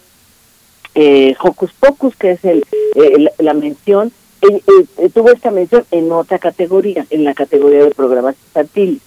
eh, 0.94 1.34
Hocus 1.40 1.72
Pocus, 1.72 2.16
que 2.16 2.32
es 2.32 2.44
el, 2.44 2.64
eh, 2.94 3.28
la, 3.38 3.54
mención, 3.54 4.12
eh, 4.40 5.08
tuvo 5.12 5.30
esta 5.30 5.50
mención 5.50 5.84
en 5.90 6.10
otra 6.10 6.38
categoría, 6.38 7.06
en 7.10 7.24
la 7.24 7.34
categoría 7.34 7.84
de 7.84 7.90
programas 7.90 8.34
infantiles. 8.46 9.02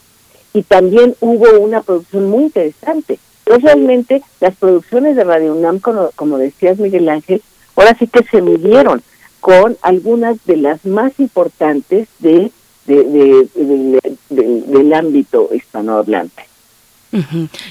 Y 0.53 0.63
también 0.63 1.15
hubo 1.19 1.59
una 1.59 1.81
producción 1.81 2.29
muy 2.29 2.43
interesante. 2.43 3.19
Entonces, 3.45 3.63
realmente, 3.63 4.21
las 4.39 4.55
producciones 4.55 5.15
de 5.15 5.23
Radio 5.23 5.53
UNAM, 5.53 5.79
como, 5.79 6.11
como 6.15 6.37
decías 6.37 6.79
Miguel 6.79 7.09
Ángel, 7.09 7.41
ahora 7.75 7.95
sí 7.99 8.07
que 8.07 8.23
se 8.23 8.41
midieron 8.41 9.03
con 9.45 9.77
algunas 9.84 10.43
de 10.45 10.57
las 10.57 10.88
más 10.88 11.19
importantes 11.19 12.07
de, 12.17 12.51
del 12.88 14.91
ámbito 14.91 15.49
hispanohablante. 15.53 16.47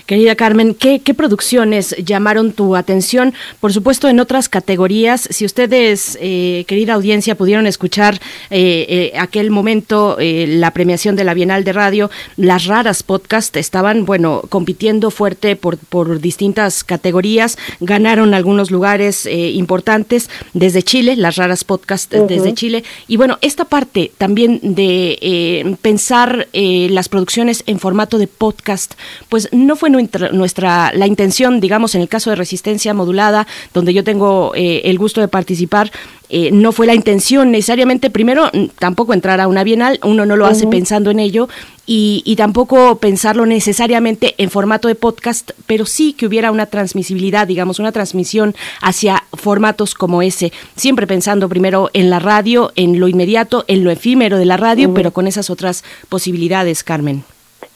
Querida 0.06 0.34
Carmen, 0.34 0.74
¿qué, 0.74 1.00
producciones 1.14 1.94
llamaron 2.04 2.52
tu 2.52 2.76
atención? 2.76 3.34
Por 3.60 3.72
supuesto, 3.72 4.08
en 4.08 4.20
otras 4.20 4.48
categorías, 4.48 5.28
si 5.30 5.44
ustedes, 5.44 6.18
eh, 6.20 6.64
querida 6.66 6.94
audiencia, 6.94 7.36
pudieron 7.36 7.66
escuchar 7.66 8.20
eh, 8.50 8.86
eh, 8.88 9.18
aquel 9.18 9.50
momento, 9.50 10.16
la 10.18 10.72
premiación 10.72 11.16
de 11.16 11.24
la 11.24 11.34
Bienal 11.34 11.64
de 11.64 11.72
Radio, 11.72 12.10
las 12.36 12.66
raras 12.66 13.02
podcast 13.02 13.56
estaban, 13.56 14.04
bueno, 14.04 14.42
compitiendo 14.48 15.10
fuerte 15.10 15.56
por, 15.56 15.78
por 15.78 16.20
distintas 16.20 16.84
categorías, 16.84 17.58
ganaron 17.80 18.34
algunos 18.34 18.70
lugares 18.70 19.26
importantes 19.26 20.30
desde 20.52 20.82
Chile, 20.82 21.16
las 21.16 21.36
raras 21.36 21.64
podcast 21.64 22.12
desde 22.12 22.54
Chile. 22.54 22.84
Y 23.08 23.16
bueno, 23.16 23.38
esta 23.40 23.64
parte 23.64 24.12
también 24.18 24.60
de 24.62 25.76
pensar 25.82 26.48
las 26.52 27.08
producciones 27.08 27.64
en 27.66 27.78
formato 27.78 28.18
de 28.18 28.26
podcast, 28.26 28.94
pues 29.34 29.48
no 29.50 29.74
fue 29.74 29.90
nuestra, 29.90 30.92
la 30.94 31.08
intención, 31.08 31.58
digamos, 31.58 31.96
en 31.96 32.02
el 32.02 32.08
caso 32.08 32.30
de 32.30 32.36
resistencia 32.36 32.94
modulada, 32.94 33.48
donde 33.72 33.92
yo 33.92 34.04
tengo 34.04 34.52
eh, 34.54 34.82
el 34.84 34.96
gusto 34.96 35.20
de 35.20 35.26
participar, 35.26 35.90
eh, 36.28 36.52
no 36.52 36.70
fue 36.70 36.86
la 36.86 36.94
intención 36.94 37.50
necesariamente, 37.50 38.10
primero, 38.10 38.48
tampoco 38.78 39.12
entrar 39.12 39.40
a 39.40 39.48
una 39.48 39.64
bienal, 39.64 39.98
uno 40.04 40.24
no 40.24 40.36
lo 40.36 40.46
hace 40.46 40.68
pensando 40.68 41.10
en 41.10 41.18
ello, 41.18 41.48
y, 41.84 42.22
y, 42.24 42.36
tampoco 42.36 42.98
pensarlo 42.98 43.44
necesariamente 43.44 44.36
en 44.38 44.50
formato 44.50 44.86
de 44.86 44.94
podcast, 44.94 45.50
pero 45.66 45.84
sí 45.84 46.12
que 46.12 46.26
hubiera 46.26 46.52
una 46.52 46.66
transmisibilidad, 46.66 47.48
digamos, 47.48 47.80
una 47.80 47.90
transmisión 47.90 48.54
hacia 48.82 49.24
formatos 49.32 49.96
como 49.96 50.22
ese, 50.22 50.52
siempre 50.76 51.08
pensando 51.08 51.48
primero 51.48 51.90
en 51.92 52.08
la 52.08 52.20
radio, 52.20 52.70
en 52.76 53.00
lo 53.00 53.08
inmediato, 53.08 53.64
en 53.66 53.82
lo 53.82 53.90
efímero 53.90 54.38
de 54.38 54.44
la 54.44 54.58
radio, 54.58 54.94
pero 54.94 55.10
con 55.10 55.26
esas 55.26 55.50
otras 55.50 55.82
posibilidades, 56.08 56.84
Carmen. 56.84 57.24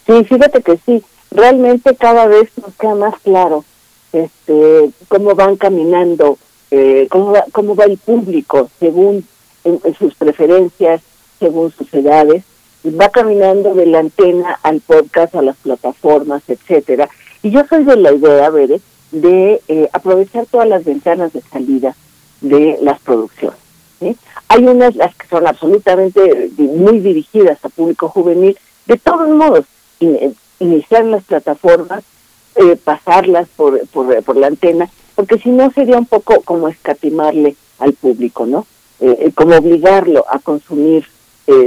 Sí, 0.06 0.24
fíjate 0.24 0.62
que 0.62 0.78
sí 0.86 1.02
realmente 1.30 1.94
cada 1.96 2.26
vez 2.26 2.50
nos 2.60 2.74
queda 2.76 2.94
más 2.94 3.14
claro 3.20 3.64
este 4.12 4.90
cómo 5.08 5.34
van 5.34 5.56
caminando, 5.56 6.38
eh, 6.70 7.06
cómo, 7.10 7.32
va, 7.32 7.44
cómo 7.52 7.74
va 7.74 7.84
el 7.84 7.98
público 7.98 8.70
según 8.80 9.26
sus 9.98 10.14
preferencias, 10.14 11.02
según 11.38 11.70
sus 11.72 11.92
edades, 11.92 12.44
va 12.86 13.10
caminando 13.10 13.74
de 13.74 13.86
la 13.86 14.00
antena 14.00 14.58
al 14.62 14.80
podcast, 14.80 15.34
a 15.34 15.42
las 15.42 15.56
plataformas, 15.56 16.42
etcétera. 16.48 17.08
Y 17.42 17.50
yo 17.50 17.64
soy 17.68 17.84
de 17.84 17.96
la 17.96 18.12
idea, 18.12 18.50
Bere, 18.50 18.80
de 19.10 19.60
eh, 19.68 19.88
aprovechar 19.92 20.46
todas 20.46 20.68
las 20.68 20.84
ventanas 20.84 21.32
de 21.32 21.42
salida 21.42 21.94
de 22.40 22.78
las 22.82 23.00
producciones. 23.00 23.58
Hay 24.48 24.64
unas 24.64 24.94
las 24.96 25.14
que 25.16 25.26
son 25.26 25.46
absolutamente 25.46 26.50
muy 26.56 27.00
dirigidas 27.00 27.58
a 27.64 27.68
público 27.68 28.08
juvenil, 28.08 28.56
de 28.86 28.96
todos 28.96 29.28
modos, 29.28 29.66
iniciar 30.60 31.04
las 31.04 31.24
plataformas, 31.24 32.04
eh, 32.56 32.76
pasarlas 32.76 33.48
por, 33.56 33.86
por, 33.88 34.22
por, 34.24 34.36
la 34.36 34.48
antena, 34.48 34.90
porque 35.14 35.38
si 35.38 35.50
no 35.50 35.70
sería 35.70 35.98
un 35.98 36.06
poco 36.06 36.40
como 36.42 36.68
escatimarle 36.68 37.56
al 37.78 37.92
público, 37.92 38.46
¿no? 38.46 38.66
Eh, 39.00 39.16
eh, 39.20 39.32
como 39.32 39.56
obligarlo 39.56 40.24
a 40.28 40.38
consumir 40.38 41.06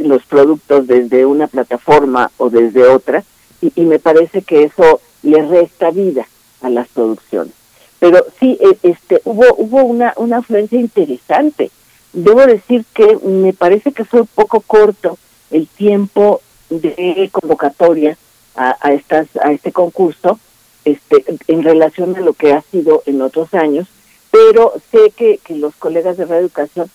los 0.04 0.24
productos 0.26 0.86
desde 0.86 1.26
una 1.26 1.48
plataforma 1.48 2.30
o 2.38 2.52
desde 2.52 2.84
otra, 2.84 3.24
y, 3.62 3.82
me 3.82 3.98
parece 3.98 4.44
que 4.44 4.66
eso 4.66 5.02
le 5.24 5.42
resta 5.42 5.90
vida 5.90 6.28
a 6.62 6.70
las 6.70 6.88
producciones. 6.90 7.54
Pero 7.98 8.24
sí, 8.40 8.60
este, 8.84 9.22
hubo, 9.26 9.46
hubo 9.58 9.84
una, 9.84 10.14
una 10.18 10.38
afluencia 10.38 10.80
interesante. 10.80 11.72
Debo 12.14 12.46
decir 12.46 12.86
que 12.94 13.18
me 13.24 13.54
parece 13.54 13.92
que 13.92 14.06
fue 14.06 14.22
un 14.22 14.28
poco 14.28 14.62
corto 14.62 15.18
el 15.50 15.68
tiempo 15.68 16.42
de 16.70 17.28
convocatoria 17.32 18.20
a, 18.56 18.94
estas, 18.94 19.28
a 19.41 19.52
este 19.52 19.72
concurso 19.72 20.40
este, 20.86 21.23
en 21.48 21.64
relación 21.64 22.15
a 22.15 22.22
lo 22.22 22.34
que 22.34 22.53
ha 22.53 22.61
sido 22.61 23.03
en 23.06 23.22
otros 23.22 23.53
años, 23.53 23.88
pero 24.30 24.73
sé 24.91 25.11
que, 25.11 25.38
que 25.38 25.56
los 25.56 25.76
colegas 25.76 26.18
de 26.18 26.26
reeducación 26.26 26.90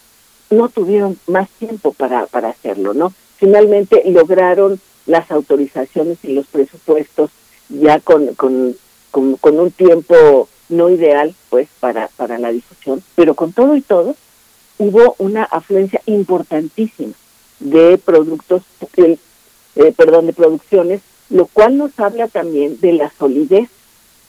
no 0.51 0.69
tuvieron 0.69 1.19
más 1.27 1.49
tiempo 1.51 1.93
para, 1.93 2.27
para 2.27 2.51
hacerlo, 2.51 2.95
¿no? 2.95 3.13
Finalmente 3.37 4.03
lograron 4.07 4.81
las 5.07 5.31
autorizaciones 5.31 6.19
y 6.23 6.33
los 6.33 6.47
presupuestos 6.47 7.31
ya 7.69 8.01
con, 8.01 8.35
con 8.35 8.77
un 9.43 9.71
tiempo 9.73 10.49
no 10.69 10.91
ideal, 10.91 11.35
pues, 11.49 11.69
para, 11.81 12.09
para 12.17 12.39
la 12.39 12.51
difusión, 12.51 13.03
pero 13.15 13.35
con 13.35 13.53
todo 13.53 13.77
y 13.77 13.81
todo, 13.81 14.17
hubo 14.79 15.15
una 15.19 15.45
afluencia 15.45 16.01
importantísima 16.07 17.15
de 17.61 17.99
productos, 17.99 18.63
eh, 18.97 19.19
perdón, 19.97 20.27
de 20.27 20.33
producciones 20.33 21.01
lo 21.31 21.47
cual 21.47 21.77
nos 21.77 21.99
habla 21.99 22.29
también 22.29 22.81
de 22.81 22.93
la 22.93 23.11
solidez 23.19 23.69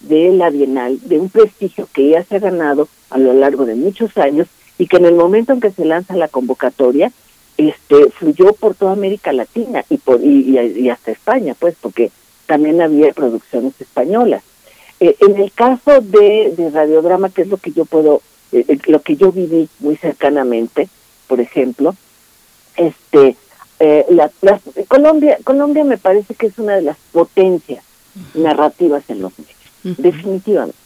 de 0.01 0.31
la 0.31 0.49
Bienal, 0.49 0.99
de 1.01 1.19
un 1.19 1.29
prestigio 1.29 1.87
que 1.91 2.09
ya 2.09 2.23
se 2.23 2.35
ha 2.35 2.39
ganado 2.39 2.87
a 3.09 3.17
lo 3.17 3.33
largo 3.33 3.65
de 3.65 3.75
muchos 3.75 4.15
años 4.17 4.47
y 4.77 4.87
que 4.87 4.97
en 4.97 5.05
el 5.05 5.15
momento 5.15 5.53
en 5.53 5.61
que 5.61 5.71
se 5.71 5.85
lanza 5.85 6.15
la 6.15 6.27
convocatoria, 6.27 7.11
este 7.57 8.11
fluyó 8.11 8.53
por 8.53 8.75
toda 8.75 8.91
América 8.91 9.33
Latina 9.33 9.83
y 9.89 9.97
por 9.97 10.21
y, 10.23 10.89
hasta 10.89 11.11
España, 11.11 11.55
pues, 11.57 11.75
porque 11.79 12.11
también 12.45 12.81
había 12.81 13.11
producciones 13.13 13.73
españolas. 13.79 14.43
Eh, 14.99 15.15
en 15.19 15.37
el 15.37 15.51
caso 15.51 16.01
de, 16.01 16.53
de, 16.55 16.69
radiodrama, 16.69 17.29
que 17.29 17.43
es 17.43 17.47
lo 17.47 17.57
que 17.57 17.71
yo 17.71 17.85
puedo, 17.85 18.21
eh, 18.51 18.65
eh, 18.67 18.77
lo 18.87 19.01
que 19.01 19.15
yo 19.15 19.31
viví 19.31 19.69
muy 19.79 19.95
cercanamente, 19.97 20.87
por 21.27 21.39
ejemplo, 21.39 21.95
este 22.75 23.35
eh, 23.79 24.05
la, 24.09 24.31
Colombia 24.87 25.37
Colombia 25.43 25.83
me 25.83 25.97
parece 25.97 26.33
que 26.35 26.47
es 26.47 26.57
una 26.57 26.75
de 26.75 26.81
las 26.81 26.97
potencias 27.11 27.83
narrativas 28.33 29.03
en 29.09 29.21
los 29.21 29.33
medios, 29.37 29.97
definitivamente. 29.97 30.77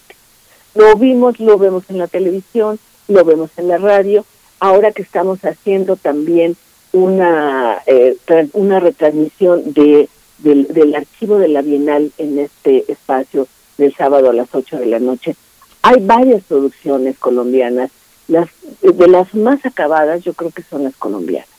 Lo 0.75 0.95
vimos, 0.95 1.39
lo 1.39 1.57
vemos 1.57 1.83
en 1.89 1.97
la 1.97 2.07
televisión, 2.07 2.79
lo 3.07 3.23
vemos 3.23 3.51
en 3.57 3.67
la 3.67 3.77
radio, 3.77 4.25
ahora 4.59 4.91
que 4.91 5.01
estamos 5.01 5.43
haciendo 5.45 5.95
también 5.95 6.57
una, 6.91 7.81
eh, 7.85 8.17
una 8.53 8.79
retransmisión 8.79 9.73
de, 9.73 10.09
del, 10.39 10.67
del 10.67 10.95
archivo 10.95 11.37
de 11.37 11.47
la 11.47 11.61
Bienal 11.61 12.11
en 12.17 12.39
este 12.39 12.91
espacio 12.91 13.47
del 13.77 13.95
sábado 13.95 14.29
a 14.29 14.33
las 14.33 14.49
8 14.53 14.77
de 14.77 14.85
la 14.85 14.99
noche. 14.99 15.35
Hay 15.81 15.97
varias 16.01 16.43
producciones 16.43 17.17
colombianas 17.17 17.91
las 18.31 18.49
de 18.81 19.07
las 19.07 19.33
más 19.35 19.65
acabadas 19.65 20.23
yo 20.23 20.33
creo 20.33 20.51
que 20.51 20.63
son 20.63 20.83
las 20.83 20.95
colombianas. 20.95 21.49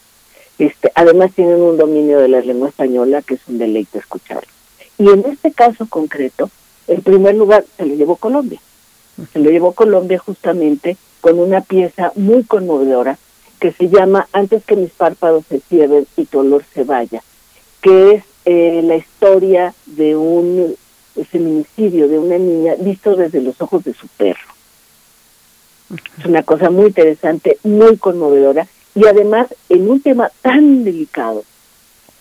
Este, 0.62 0.92
además 0.94 1.32
tienen 1.34 1.60
un 1.60 1.76
dominio 1.76 2.20
de 2.20 2.28
la 2.28 2.40
lengua 2.40 2.68
española 2.68 3.20
que 3.20 3.34
es 3.34 3.40
un 3.48 3.58
deleite 3.58 3.98
escucharlo. 3.98 4.48
Y 4.96 5.08
en 5.08 5.24
este 5.26 5.50
caso 5.50 5.88
concreto, 5.88 6.50
en 6.86 7.02
primer 7.02 7.34
lugar 7.34 7.64
se 7.76 7.84
lo 7.84 7.96
llevó 7.96 8.14
Colombia. 8.14 8.60
Se 9.32 9.40
lo 9.40 9.50
llevó 9.50 9.72
Colombia 9.72 10.20
justamente 10.20 10.96
con 11.20 11.40
una 11.40 11.62
pieza 11.62 12.12
muy 12.14 12.44
conmovedora 12.44 13.18
que 13.58 13.72
se 13.72 13.88
llama 13.88 14.28
Antes 14.32 14.64
que 14.64 14.76
mis 14.76 14.92
párpados 14.92 15.46
se 15.48 15.58
cierren 15.58 16.06
y 16.16 16.26
tu 16.26 16.38
olor 16.38 16.62
se 16.72 16.84
vaya, 16.84 17.24
que 17.80 18.12
es 18.12 18.24
eh, 18.44 18.82
la 18.84 18.94
historia 18.94 19.74
de 19.86 20.14
un 20.14 20.76
feminicidio 21.28 22.06
de 22.06 22.20
una 22.20 22.38
niña 22.38 22.74
visto 22.78 23.16
desde 23.16 23.40
los 23.40 23.60
ojos 23.60 23.82
de 23.82 23.94
su 23.94 24.06
perro. 24.06 24.46
Es 26.20 26.24
una 26.24 26.44
cosa 26.44 26.70
muy 26.70 26.86
interesante, 26.86 27.58
muy 27.64 27.96
conmovedora 27.96 28.68
y 28.94 29.06
además 29.06 29.48
en 29.68 29.90
un 29.90 30.00
tema 30.00 30.30
tan 30.42 30.84
delicado, 30.84 31.44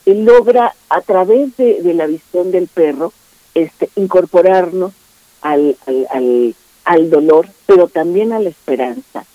él 0.05 0.25
logra 0.25 0.73
a 0.89 1.01
través 1.01 1.55
de, 1.57 1.81
de 1.81 1.93
la 1.93 2.07
visión 2.07 2.51
del 2.51 2.67
perro 2.67 3.13
este, 3.53 3.89
incorporarnos 3.95 4.93
al, 5.41 5.77
al, 5.85 6.07
al, 6.09 6.55
al 6.85 7.09
dolor, 7.09 7.47
pero 7.65 7.87
también 7.87 8.33
a 8.33 8.39
la 8.39 8.49
esperanza 8.49 9.25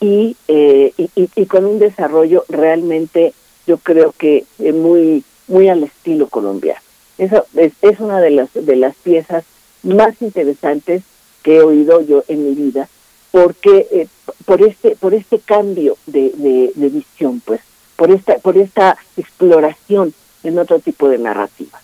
y, 0.00 0.36
eh, 0.48 0.92
y, 0.96 1.10
y, 1.16 1.30
y 1.34 1.46
con 1.46 1.64
un 1.64 1.78
desarrollo 1.78 2.44
realmente 2.48 3.32
yo 3.66 3.78
creo 3.78 4.12
que 4.16 4.44
eh, 4.58 4.72
muy 4.72 5.24
muy 5.48 5.68
al 5.68 5.84
estilo 5.84 6.28
colombiano. 6.28 6.80
Eso 7.18 7.46
es, 7.54 7.72
es 7.80 8.00
una 8.00 8.20
de 8.20 8.30
las 8.30 8.52
de 8.52 8.76
las 8.76 8.94
piezas 8.96 9.44
más 9.82 10.20
interesantes 10.20 11.02
que 11.42 11.56
he 11.56 11.62
oído 11.62 12.00
yo 12.00 12.24
en 12.28 12.44
mi 12.44 12.54
vida 12.54 12.88
porque 13.36 13.86
eh, 13.92 14.06
por 14.46 14.62
este 14.62 14.96
por 14.96 15.12
este 15.12 15.38
cambio 15.40 15.98
de, 16.06 16.32
de, 16.36 16.72
de, 16.74 16.88
visión 16.88 17.42
pues 17.44 17.60
por 17.94 18.10
esta 18.10 18.38
por 18.38 18.56
esta 18.56 18.96
exploración 19.18 20.14
en 20.42 20.58
otro 20.58 20.78
tipo 20.78 21.10
de 21.10 21.18
narrativa. 21.18 21.78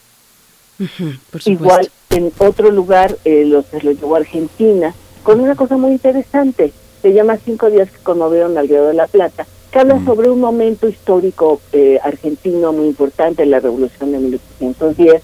Uh 0.80 0.84
-huh, 0.84 1.18
igual 1.44 1.90
en 2.08 2.32
otro 2.38 2.70
lugar 2.70 3.18
eh, 3.26 3.44
lo, 3.44 3.62
se 3.64 3.82
lo 3.82 3.92
llevó 3.92 4.14
a 4.14 4.20
Argentina 4.20 4.94
con 5.22 5.40
una 5.40 5.54
cosa 5.54 5.76
muy 5.76 5.92
interesante 5.92 6.72
se 7.02 7.12
llama 7.12 7.36
cinco 7.36 7.68
días 7.68 7.90
que 7.90 8.02
conmovieron 8.02 8.56
al 8.56 8.66
Río 8.66 8.86
de 8.86 8.94
la 8.94 9.06
Plata 9.06 9.46
que 9.70 9.78
habla 9.78 9.96
mm. 9.96 10.06
sobre 10.06 10.30
un 10.30 10.40
momento 10.40 10.88
histórico 10.88 11.60
eh, 11.74 11.98
argentino 12.02 12.72
muy 12.72 12.86
importante 12.86 13.44
la 13.44 13.60
revolución 13.60 14.10
de 14.10 14.18
1810 14.20 15.22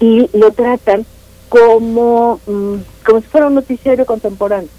y 0.00 0.30
lo 0.32 0.50
tratan 0.52 1.04
como 1.50 2.40
mm, 2.46 2.76
como 3.04 3.20
si 3.20 3.26
fuera 3.26 3.48
un 3.48 3.54
noticiario 3.54 4.06
contemporáneo 4.06 4.70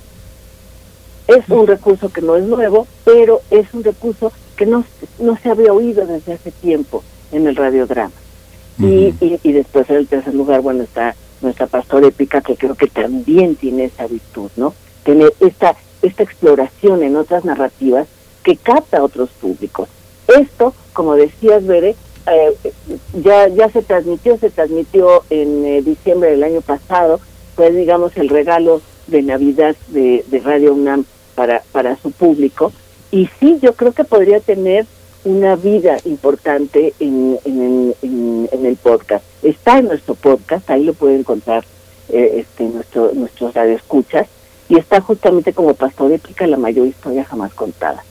es 1.29 1.47
un 1.47 1.67
recurso 1.67 2.09
que 2.09 2.21
no 2.21 2.35
es 2.35 2.43
nuevo, 2.43 2.87
pero 3.05 3.41
es 3.51 3.71
un 3.73 3.83
recurso 3.83 4.31
que 4.57 4.65
no, 4.65 4.83
no 5.19 5.37
se 5.37 5.49
había 5.49 5.71
oído 5.71 6.05
desde 6.07 6.33
hace 6.33 6.51
tiempo 6.51 7.03
en 7.31 7.45
el 7.45 7.55
radiodrama. 7.55 8.11
Uh 8.79 8.83
-huh. 8.83 9.15
y, 9.19 9.25
y, 9.25 9.39
y, 9.43 9.51
después 9.51 9.87
en 9.89 9.97
el 9.97 10.07
tercer 10.07 10.33
lugar, 10.33 10.61
bueno, 10.61 10.83
está 10.83 11.15
nuestra 11.41 11.67
pastora 11.67 12.07
épica, 12.07 12.41
que 12.41 12.55
creo 12.55 12.73
que 12.73 12.87
también 12.87 13.55
tiene 13.55 13.85
esa 13.85 14.07
virtud, 14.07 14.49
¿no? 14.55 14.73
Tiene 15.03 15.25
esta, 15.39 15.75
esta 16.01 16.23
exploración 16.23 17.03
en 17.03 17.15
otras 17.15 17.45
narrativas 17.45 18.07
que 18.43 18.57
capta 18.57 18.97
a 18.97 19.03
otros 19.03 19.29
públicos. 19.41 19.87
Esto, 20.27 20.73
como 20.93 21.15
decías, 21.15 21.65
Bere, 21.65 21.95
eh, 22.25 22.71
ya, 23.23 23.47
ya 23.49 23.69
se 23.69 23.83
transmitió, 23.83 24.37
se 24.37 24.49
transmitió 24.49 25.23
en 25.29 25.65
eh, 25.65 25.81
diciembre 25.83 26.31
del 26.31 26.43
año 26.43 26.61
pasado, 26.61 27.19
fue, 27.55 27.71
digamos, 27.71 28.17
el 28.17 28.29
regalo 28.29 28.81
de 29.07 29.21
Navidad 29.21 29.75
de, 29.89 30.23
de 30.27 30.39
Radio 30.39 30.73
UNAM 30.73 31.05
para, 31.39 31.63
para 31.71 31.95
su 31.95 32.11
público. 32.11 32.73
Y 33.11 33.29
sí, 33.39 33.59
yo 33.61 33.73
creo 33.73 33.93
que 33.93 34.03
podría 34.03 34.41
tener 34.41 34.85
una 35.23 35.55
vida 35.55 35.95
importante 36.03 36.93
en, 36.99 37.39
en, 37.45 37.95
en, 38.01 38.49
en 38.51 38.65
el 38.65 38.75
podcast. 38.75 39.23
Está 39.41 39.77
en 39.77 39.85
nuestro 39.85 40.15
podcast, 40.15 40.69
ahí 40.69 40.83
lo 40.83 40.93
pueden 40.93 41.21
encontrar 41.21 41.63
eh, 42.09 42.41
este, 42.41 42.65
nuestro, 42.65 43.13
nuestros 43.13 43.53
radioescuchas, 43.53 44.27
y 44.67 44.77
está 44.77 44.99
justamente 44.99 45.53
como 45.53 45.75
Pastor 45.75 46.11
Épica, 46.11 46.45
la 46.45 46.57
mayor 46.57 46.87
historia 46.87 47.23
jamás 47.23 47.53
contada. 47.53 48.03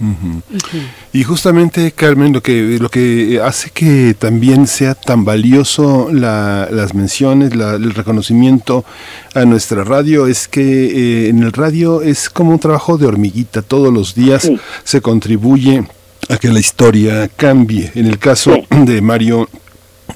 Uh 0.00 0.04
-huh. 0.04 0.42
Uh 0.50 0.58
-huh. 0.58 0.82
Y 1.12 1.24
justamente, 1.24 1.92
Carmen, 1.92 2.32
lo 2.32 2.42
que, 2.42 2.78
lo 2.80 2.88
que 2.88 3.40
hace 3.42 3.70
que 3.70 4.14
también 4.18 4.66
sea 4.66 4.94
tan 4.94 5.24
valioso 5.24 6.08
la, 6.12 6.68
las 6.70 6.94
menciones, 6.94 7.54
la, 7.54 7.74
el 7.74 7.92
reconocimiento 7.92 8.84
a 9.34 9.44
nuestra 9.44 9.84
radio 9.84 10.26
es 10.26 10.48
que 10.48 10.62
eh, 10.62 11.28
en 11.28 11.42
el 11.42 11.52
radio 11.52 12.02
es 12.02 12.30
como 12.30 12.52
un 12.52 12.58
trabajo 12.58 12.96
de 12.96 13.06
hormiguita, 13.06 13.62
todos 13.62 13.92
los 13.92 14.14
días 14.14 14.42
sí. 14.42 14.58
se 14.84 15.00
contribuye 15.00 15.84
a 16.28 16.36
que 16.36 16.48
la 16.48 16.60
historia 16.60 17.28
cambie. 17.36 17.90
En 17.94 18.06
el 18.06 18.18
caso 18.18 18.54
sí. 18.54 18.84
de 18.84 19.00
Mario 19.00 19.48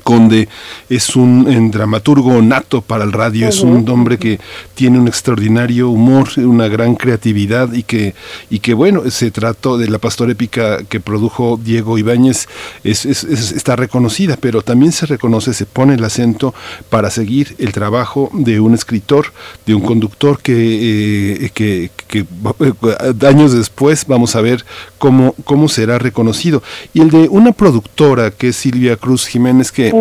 Conde 0.05 0.49
es 0.89 1.17
un, 1.17 1.47
un, 1.49 1.71
dramaturgo 1.71 2.41
nato 2.43 2.83
para 2.83 3.05
el 3.05 3.13
radio, 3.13 3.47
uh 3.47 3.49
-huh. 3.49 3.55
es 3.55 3.61
un 3.63 3.89
hombre 3.89 4.19
que 4.19 4.39
tiene 4.75 4.99
un 4.99 5.09
extraordinario 5.09 5.89
humor, 5.89 6.29
una 6.37 6.69
gran 6.69 6.95
creatividad 6.95 7.73
y 7.73 7.83
que, 7.83 8.15
y 8.51 8.61
que 8.61 8.75
bueno, 8.75 9.11
se 9.11 9.31
trató 9.31 9.79
de 9.79 9.89
la 9.89 9.99
pastora 9.99 10.33
épica 10.33 10.85
que 10.85 11.01
produjo 11.01 11.59
Diego 11.63 11.99
Ibáñez, 11.99 12.47
es, 12.85 13.07
es, 13.07 13.25
es, 13.25 13.53
está 13.53 13.77
reconocida, 13.77 14.37
pero 14.41 14.63
también 14.63 14.93
se 14.93 15.07
reconoce, 15.07 15.55
se 15.55 15.67
pone 15.67 15.95
el 15.95 16.05
acento 16.05 16.55
para 16.91 17.11
seguir 17.11 17.57
el 17.59 17.73
trabajo 17.73 18.31
de 18.35 18.61
un 18.61 18.75
escritor, 18.75 19.33
de 19.67 19.75
un 19.75 19.83
conductor 19.83 20.39
que, 20.41 21.45
eh, 21.45 21.51
que, 21.55 21.91
que 22.07 22.21
eh, 22.21 23.27
años 23.27 23.53
después 23.53 24.05
vamos 24.07 24.37
a 24.37 24.41
ver 24.41 24.65
cómo, 24.99 25.35
cómo 25.45 25.69
será 25.69 25.99
reconocido. 25.99 26.63
Y 26.93 27.01
el 27.01 27.11
de 27.11 27.29
una 27.29 27.53
productora 27.53 28.31
que 28.31 28.49
es 28.49 28.57
Silvia 28.57 28.97
Cruz 28.97 29.27
Jiménez, 29.27 29.73
que 29.73 29.94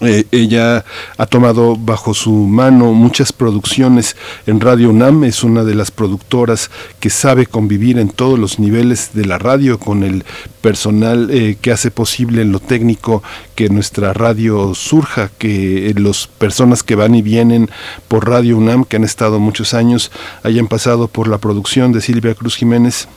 eh, 0.00 0.24
ella 0.30 0.84
ha 1.16 1.26
tomado 1.26 1.76
bajo 1.76 2.14
su 2.14 2.30
mano 2.30 2.92
muchas 2.92 3.32
producciones 3.32 4.16
en 4.46 4.60
Radio 4.60 4.90
UNAM, 4.90 5.24
es 5.24 5.42
una 5.42 5.64
de 5.64 5.74
las 5.74 5.90
productoras 5.90 6.70
que 7.00 7.10
sabe 7.10 7.46
convivir 7.46 7.98
en 7.98 8.08
todos 8.08 8.38
los 8.38 8.58
niveles 8.58 9.10
de 9.14 9.24
la 9.24 9.38
radio 9.38 9.78
con 9.78 10.02
el 10.02 10.24
personal 10.60 11.30
eh, 11.30 11.56
que 11.60 11.72
hace 11.72 11.90
posible 11.90 12.42
en 12.42 12.52
lo 12.52 12.60
técnico 12.60 13.22
que 13.54 13.68
nuestra 13.68 14.12
radio 14.12 14.74
surja, 14.74 15.30
que 15.38 15.92
las 15.96 16.26
personas 16.26 16.82
que 16.82 16.94
van 16.94 17.14
y 17.14 17.22
vienen 17.22 17.70
por 18.08 18.28
Radio 18.28 18.56
UNAM, 18.56 18.84
que 18.84 18.96
han 18.96 19.04
estado 19.04 19.38
muchos 19.40 19.74
años, 19.74 20.10
hayan 20.42 20.68
pasado 20.68 21.08
por 21.08 21.28
la 21.28 21.38
producción 21.38 21.92
de 21.92 22.00
Silvia 22.00 22.34
Cruz 22.34 22.56
Jiménez, 22.56 23.08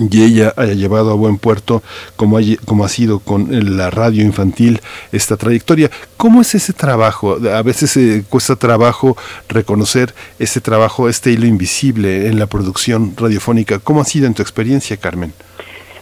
y 0.00 0.22
ella 0.22 0.54
haya 0.56 0.72
llevado 0.72 1.10
a 1.10 1.14
buen 1.14 1.36
puerto 1.36 1.82
como 2.16 2.38
ha, 2.38 2.40
como 2.64 2.84
ha 2.84 2.88
sido 2.88 3.18
con 3.18 3.76
la 3.76 3.90
radio 3.90 4.22
infantil 4.22 4.80
esta 5.12 5.36
trayectoria. 5.36 5.90
¿Cómo 6.16 6.40
es 6.40 6.54
ese 6.54 6.72
trabajo? 6.72 7.36
A 7.52 7.62
veces 7.62 7.96
eh, 7.96 8.24
cuesta 8.28 8.56
trabajo 8.56 9.16
reconocer 9.48 10.14
ese 10.38 10.60
trabajo, 10.60 11.08
este 11.08 11.32
hilo 11.32 11.46
invisible 11.46 12.28
en 12.28 12.38
la 12.38 12.46
producción 12.46 13.14
radiofónica. 13.16 13.78
¿Cómo 13.78 14.00
ha 14.00 14.04
sido 14.04 14.26
en 14.26 14.34
tu 14.34 14.42
experiencia, 14.42 14.96
Carmen? 14.96 15.34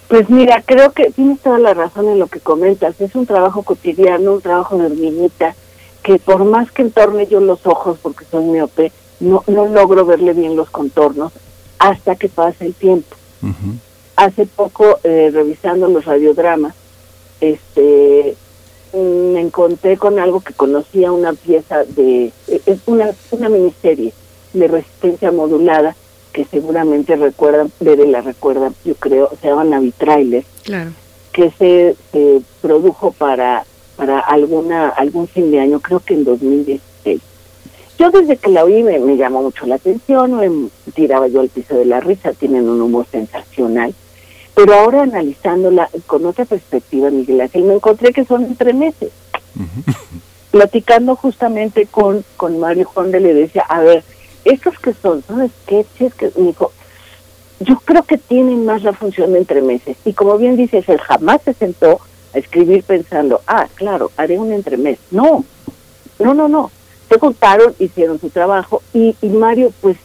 Pues 0.07 0.31
mira, 0.31 0.63
creo 0.65 0.93
que 0.93 1.11
tienes 1.11 1.41
toda 1.41 1.59
la 1.59 1.75
razón 1.75 2.09
en 2.09 2.19
lo 2.19 2.29
que 2.29 2.41
comentas. 2.41 3.01
Es 3.01 3.15
un 3.15 3.27
trabajo 3.27 3.63
cotidiano, 3.63 4.35
un 4.35 4.41
trabajo 4.41 4.79
de 4.79 4.87
hormiguita, 4.87 5.55
que 6.03 6.19
por 6.19 6.45
más 6.45 6.71
que 6.73 6.83
entorne 6.83 7.27
yo 7.27 7.41
los 7.41 7.67
ojos, 7.67 7.99
porque 8.01 8.25
soy 8.31 8.45
miope, 8.45 8.93
no, 9.21 9.43
no 9.49 9.67
logro 9.67 10.07
verle 10.07 10.33
bien 10.33 10.57
los 10.57 10.71
contornos 10.71 11.33
hasta 11.79 12.17
que 12.17 12.29
pasa 12.29 12.65
el 12.65 12.75
tiempo. 12.75 13.17
Uh 13.43 13.49
-huh. 13.49 13.79
Hace 14.19 14.47
poco, 14.47 14.99
eh, 15.05 15.31
revisando 15.33 15.87
los 15.87 16.05
radiodramas, 16.05 16.75
este, 17.41 18.35
mm, 18.93 19.33
me 19.33 19.41
encontré 19.41 19.97
con 19.97 20.19
algo 20.19 20.41
que 20.41 20.55
conocía 20.55 21.13
una 21.13 21.35
pieza 21.35 21.85
de, 21.85 22.33
es 22.67 22.81
una, 22.87 23.13
una 23.31 23.49
miniserie 23.49 24.13
de 24.55 24.67
resistencia 24.67 25.31
modulada 25.31 25.95
que 26.33 26.45
seguramente 26.47 27.15
recuerdan, 27.15 27.71
Bebe 27.79 28.09
la 28.09 28.21
recuerda, 28.21 28.73
yo 28.85 28.97
creo, 28.97 29.31
se 29.41 29.51
llama 29.51 29.63
Navitrailer, 29.63 30.43
claro. 30.65 30.91
que 31.31 31.53
se, 31.53 31.95
se 32.11 32.43
produjo 32.61 33.13
para, 33.13 33.65
para 33.95 34.19
alguna, 34.19 34.89
algún 34.89 35.29
fin 35.29 35.53
de 35.53 35.61
año, 35.61 35.79
creo 35.79 36.01
que 36.01 36.15
en 36.15 36.25
2016 36.25 37.21
yo 37.97 38.11
desde 38.11 38.37
que 38.37 38.51
la 38.51 38.65
oí 38.65 38.83
me, 38.83 38.99
me, 38.99 39.17
llamó 39.17 39.43
mucho 39.43 39.65
la 39.67 39.77
atención, 39.77 40.37
me 40.37 40.69
tiraba 40.93 41.29
yo 41.29 41.41
al 41.41 41.49
piso 41.49 41.77
de 41.77 41.85
la 41.85 42.01
risa, 42.01 42.33
tienen 42.33 42.69
un 42.69 42.81
humor 42.81 43.07
sensacional, 43.11 43.93
pero 44.59 44.75
ahora 44.75 45.03
analizándola 45.03 45.89
con 46.09 46.27
otra 46.27 46.45
perspectiva, 46.45 47.11
Miguel 47.11 47.43
Ángel, 47.43 47.63
me 47.63 47.75
encontré 47.75 48.13
que 48.13 48.25
son 48.25 48.43
entre 48.43 48.73
meses. 48.73 49.13
Uh 49.55 49.61
-huh. 49.61 49.95
Platicando 50.51 51.15
justamente 51.15 51.87
con, 51.87 52.25
con 52.37 52.59
Mario 52.59 52.91
Honde 52.93 53.21
le 53.21 53.35
decía, 53.35 53.63
a 53.69 53.83
ver, 53.83 54.03
estos 54.45 54.77
que 54.81 54.95
son, 54.95 55.23
son 55.23 55.49
sketches 55.49 56.13
que 56.15 56.33
me 56.35 56.49
dijo, 56.49 56.73
yo 57.61 57.79
creo 57.85 58.03
que 58.03 58.19
tienen 58.19 58.65
más 58.65 58.83
la 58.83 58.93
función 58.95 59.33
de 59.33 59.39
entre 59.39 59.63
meses. 59.63 59.97
Y 60.05 60.13
como 60.13 60.37
bien 60.39 60.57
dices, 60.57 60.89
él 60.89 60.99
jamás 60.99 61.41
se 61.45 61.55
sentó 61.55 62.01
a 62.35 62.39
escribir 62.39 62.83
pensando, 62.83 63.41
ah, 63.47 63.69
claro, 63.77 64.11
haré 64.17 64.41
un 64.41 64.51
entremés. 64.51 64.99
No, 65.13 65.45
no, 66.19 66.35
no, 66.35 66.49
no 66.49 66.73
se 67.09 67.17
juntaron, 67.21 67.77
hicieron 67.79 68.21
su 68.21 68.29
trabajo 68.31 68.83
y, 68.93 69.15
y 69.23 69.29
Mario 69.29 69.73
pues 69.81 69.99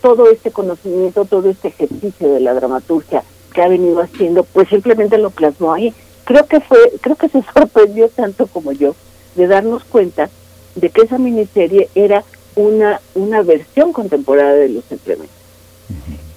todo 0.00 0.30
este 0.30 0.52
conocimiento, 0.52 1.24
todo 1.24 1.50
este 1.50 1.68
ejercicio 1.68 2.32
de 2.32 2.38
la 2.38 2.54
dramaturgia 2.54 3.24
que 3.50 3.62
ha 3.62 3.68
venido 3.68 4.00
haciendo, 4.00 4.44
pues 4.44 4.68
simplemente 4.68 5.18
lo 5.18 5.30
plasmó 5.30 5.72
ahí. 5.72 5.94
Creo 6.24 6.46
que 6.46 6.60
fue, 6.60 6.78
creo 7.00 7.16
que 7.16 7.28
se 7.28 7.42
sorprendió 7.54 8.08
tanto 8.08 8.46
como 8.46 8.72
yo 8.72 8.94
de 9.34 9.46
darnos 9.46 9.84
cuenta 9.84 10.30
de 10.74 10.90
que 10.90 11.02
esa 11.02 11.18
miniserie 11.18 11.88
era 11.94 12.24
una, 12.56 13.00
una 13.14 13.42
versión 13.42 13.92
contemporánea 13.92 14.54
de 14.54 14.68
los 14.68 14.84
implementos. 14.90 15.36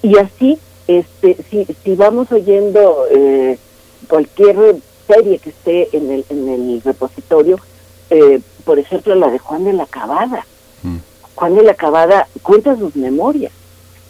Y 0.02 0.18
así, 0.18 0.60
este, 0.88 1.38
si, 1.50 1.66
si 1.84 1.96
vamos 1.96 2.32
oyendo 2.32 3.06
eh, 3.12 3.58
cualquier 4.08 4.58
serie 5.08 5.40
que 5.40 5.50
esté 5.50 5.96
en 5.96 6.12
el, 6.12 6.26
en 6.30 6.50
el 6.50 6.82
repositorio, 6.82 7.60
eh, 8.10 8.42
por 8.64 8.80
ejemplo 8.80 9.16
la 9.16 9.30
de 9.30 9.40
Juan 9.40 9.64
de 9.64 9.74
la 9.74 9.86
Cabada. 9.86 10.46
Juan 11.36 11.56
de 11.56 11.64
la 11.64 11.74
Cabada 11.74 12.28
cuenta 12.42 12.78
sus 12.78 12.96
memorias. 12.96 13.52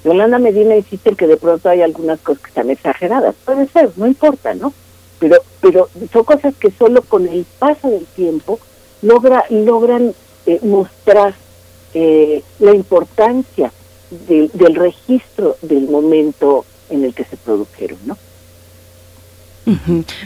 Yolanda 0.04 0.38
Medina 0.40 0.76
insiste 0.76 1.10
en 1.10 1.16
que 1.16 1.28
de 1.28 1.38
pronto 1.38 1.70
hay 1.70 1.82
algunas 1.82 2.20
cosas 2.20 2.42
que 2.44 2.50
están 2.50 2.70
exageradas. 2.70 3.36
Puede 3.46 3.68
ser, 3.68 3.92
no 3.96 4.06
importa, 4.08 4.54
¿no? 4.54 4.74
Pero, 5.20 5.38
pero 5.62 5.90
son 6.12 6.24
cosas 6.26 6.54
que 6.60 6.72
solo 6.72 7.02
con 7.04 7.28
el 7.28 7.46
paso 7.60 7.90
del 7.90 8.06
tiempo 8.08 8.60
logra, 9.02 9.46
logran 9.50 10.14
eh, 10.46 10.60
mostrar 10.64 11.34
eh, 11.94 12.44
la 12.60 12.74
importancia 12.76 13.72
de- 14.28 14.50
del 14.54 14.76
registro 14.76 15.56
del 15.62 15.88
momento 15.88 16.66
en 16.90 17.06
el 17.06 17.14
que 17.14 17.24
se 17.24 17.38
produjeron, 17.38 17.98
¿no? 18.06 18.18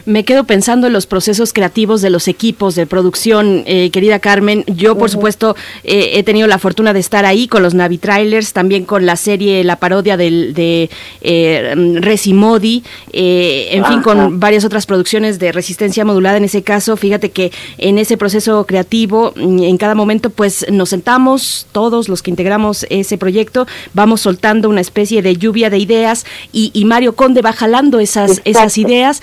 Me 0.04 0.24
quedo 0.24 0.44
pensando 0.44 0.88
en 0.88 0.92
los 0.92 1.06
procesos 1.06 1.52
creativos 1.52 2.02
de 2.02 2.10
los 2.10 2.26
equipos 2.26 2.74
de 2.74 2.86
producción, 2.86 3.62
eh, 3.66 3.90
querida 3.90 4.18
Carmen. 4.18 4.64
Yo, 4.66 4.98
por 4.98 5.10
supuesto, 5.10 5.54
eh, 5.84 6.12
he 6.14 6.22
tenido 6.24 6.48
la 6.48 6.58
fortuna 6.58 6.92
de 6.92 7.00
estar 7.00 7.24
ahí 7.24 7.46
con 7.46 7.62
los 7.62 7.74
Navi 7.74 7.98
Trailers, 7.98 8.52
también 8.52 8.84
con 8.84 9.06
la 9.06 9.16
serie, 9.16 9.62
la 9.62 9.76
parodia 9.76 10.16
del, 10.16 10.54
de 10.54 10.90
eh, 11.20 11.74
Resimodi, 12.00 12.82
eh, 13.12 13.68
en 13.72 13.84
fin, 13.84 14.02
con 14.02 14.40
varias 14.40 14.64
otras 14.64 14.86
producciones 14.86 15.38
de 15.38 15.52
resistencia 15.52 16.04
modulada. 16.04 16.36
En 16.36 16.44
ese 16.44 16.62
caso, 16.62 16.96
fíjate 16.96 17.30
que 17.30 17.52
en 17.78 17.98
ese 17.98 18.16
proceso 18.16 18.66
creativo, 18.66 19.32
mm, 19.36 19.62
en 19.62 19.76
cada 19.78 19.94
momento, 19.94 20.30
pues 20.30 20.66
nos 20.70 20.88
sentamos, 20.88 21.66
todos 21.70 22.08
los 22.08 22.22
que 22.22 22.30
integramos 22.30 22.86
ese 22.90 23.18
proyecto, 23.18 23.66
vamos 23.94 24.22
soltando 24.22 24.68
una 24.68 24.80
especie 24.80 25.22
de 25.22 25.36
lluvia 25.36 25.70
de 25.70 25.78
ideas 25.78 26.26
y, 26.52 26.70
y 26.74 26.84
Mario 26.84 27.14
Conde 27.14 27.40
va 27.40 27.52
jalando 27.52 28.00
esas, 28.00 28.40
esas 28.44 28.76
ideas 28.78 29.22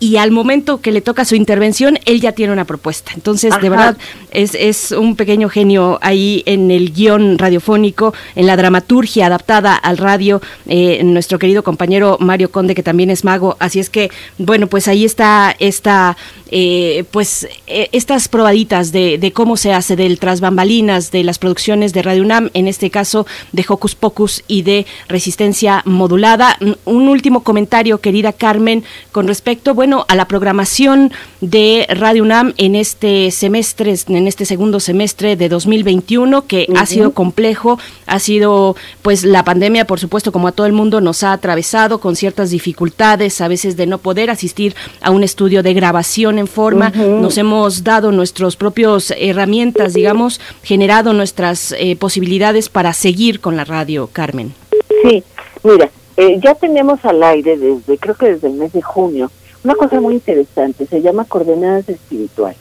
y 0.00 0.16
al 0.16 0.30
momento 0.30 0.80
que 0.80 0.90
le 0.90 1.02
toca 1.02 1.24
su 1.24 1.34
intervención, 1.36 1.98
él 2.06 2.20
ya 2.20 2.32
tiene 2.32 2.52
una 2.52 2.64
propuesta. 2.64 3.12
Entonces, 3.14 3.52
Ajá. 3.52 3.60
de 3.60 3.68
verdad, 3.68 3.96
es, 4.32 4.54
es 4.54 4.92
un 4.92 5.14
pequeño 5.14 5.48
genio 5.50 5.98
ahí 6.02 6.42
en 6.46 6.70
el 6.70 6.92
guion 6.92 7.36
radiofónico, 7.38 8.14
en 8.34 8.46
la 8.46 8.56
dramaturgia 8.56 9.26
adaptada 9.26 9.76
al 9.76 9.98
radio, 9.98 10.40
eh, 10.66 11.02
nuestro 11.04 11.38
querido 11.38 11.62
compañero 11.62 12.16
Mario 12.18 12.50
Conde, 12.50 12.74
que 12.74 12.82
también 12.82 13.10
es 13.10 13.24
mago. 13.24 13.56
Así 13.60 13.78
es 13.78 13.90
que, 13.90 14.10
bueno, 14.38 14.66
pues 14.68 14.88
ahí 14.88 15.04
está 15.04 15.54
esta, 15.58 16.16
eh, 16.50 17.04
pues, 17.10 17.46
eh, 17.66 17.88
estas 17.92 18.28
probaditas 18.28 18.92
de, 18.92 19.18
de 19.18 19.32
cómo 19.32 19.58
se 19.58 19.72
hace, 19.74 19.96
del 19.96 20.18
tras 20.18 20.40
bambalinas, 20.40 21.10
de 21.10 21.24
las 21.24 21.38
producciones 21.38 21.92
de 21.92 22.00
Radio 22.02 22.22
UNAM, 22.22 22.48
en 22.54 22.68
este 22.68 22.88
caso 22.90 23.26
de 23.52 23.64
Hocus 23.68 23.94
Pocus 23.94 24.44
y 24.48 24.62
de 24.62 24.86
Resistencia 25.08 25.82
Modulada. 25.84 26.56
Un- 26.60 26.78
Un 26.84 27.08
último 27.08 27.42
comentario, 27.42 28.00
querida 28.00 28.32
Carmen, 28.32 28.82
con 29.12 29.26
respecto, 29.28 29.74
bueno, 29.74 29.89
a 30.08 30.14
la 30.14 30.26
programación 30.26 31.12
de 31.40 31.86
Radio 31.88 32.22
UNAM 32.22 32.54
en 32.58 32.76
este 32.76 33.30
semestre, 33.30 33.94
en 34.08 34.26
este 34.26 34.44
segundo 34.44 34.78
semestre 34.78 35.36
de 35.36 35.48
2021, 35.48 36.46
que 36.46 36.66
ha 36.76 36.86
sido 36.86 37.12
complejo, 37.12 37.78
ha 38.06 38.18
sido, 38.18 38.76
pues, 39.02 39.24
la 39.24 39.44
pandemia, 39.44 39.86
por 39.86 39.98
supuesto, 39.98 40.32
como 40.32 40.48
a 40.48 40.52
todo 40.52 40.66
el 40.66 40.72
mundo, 40.72 41.00
nos 41.00 41.22
ha 41.22 41.32
atravesado 41.32 41.98
con 41.98 42.14
ciertas 42.14 42.50
dificultades, 42.50 43.40
a 43.40 43.48
veces 43.48 43.76
de 43.76 43.86
no 43.86 43.98
poder 43.98 44.30
asistir 44.30 44.74
a 45.00 45.10
un 45.10 45.24
estudio 45.24 45.62
de 45.62 45.74
grabación 45.74 46.38
en 46.38 46.46
forma. 46.46 46.90
Nos 46.90 47.36
hemos 47.38 47.82
dado 47.82 48.12
nuestros 48.12 48.56
propios 48.56 49.12
herramientas, 49.18 49.92
digamos, 49.92 50.40
generado 50.62 51.12
nuestras 51.12 51.72
eh, 51.72 51.96
posibilidades 51.96 52.68
para 52.68 52.92
seguir 52.92 53.40
con 53.40 53.56
la 53.56 53.64
radio, 53.64 54.08
Carmen. 54.12 54.54
Sí, 55.02 55.24
mira, 55.64 55.90
eh, 56.16 56.38
ya 56.38 56.54
tenemos 56.54 57.02
al 57.06 57.22
aire 57.22 57.56
desde, 57.56 57.96
creo 57.96 58.14
que 58.14 58.26
desde 58.34 58.48
el 58.48 58.54
mes 58.54 58.74
de 58.74 58.82
junio, 58.82 59.30
una 59.62 59.74
cosa 59.74 60.00
muy 60.00 60.14
interesante, 60.14 60.86
se 60.86 61.02
llama 61.02 61.26
Coordenadas 61.26 61.88
Espirituales. 61.88 62.60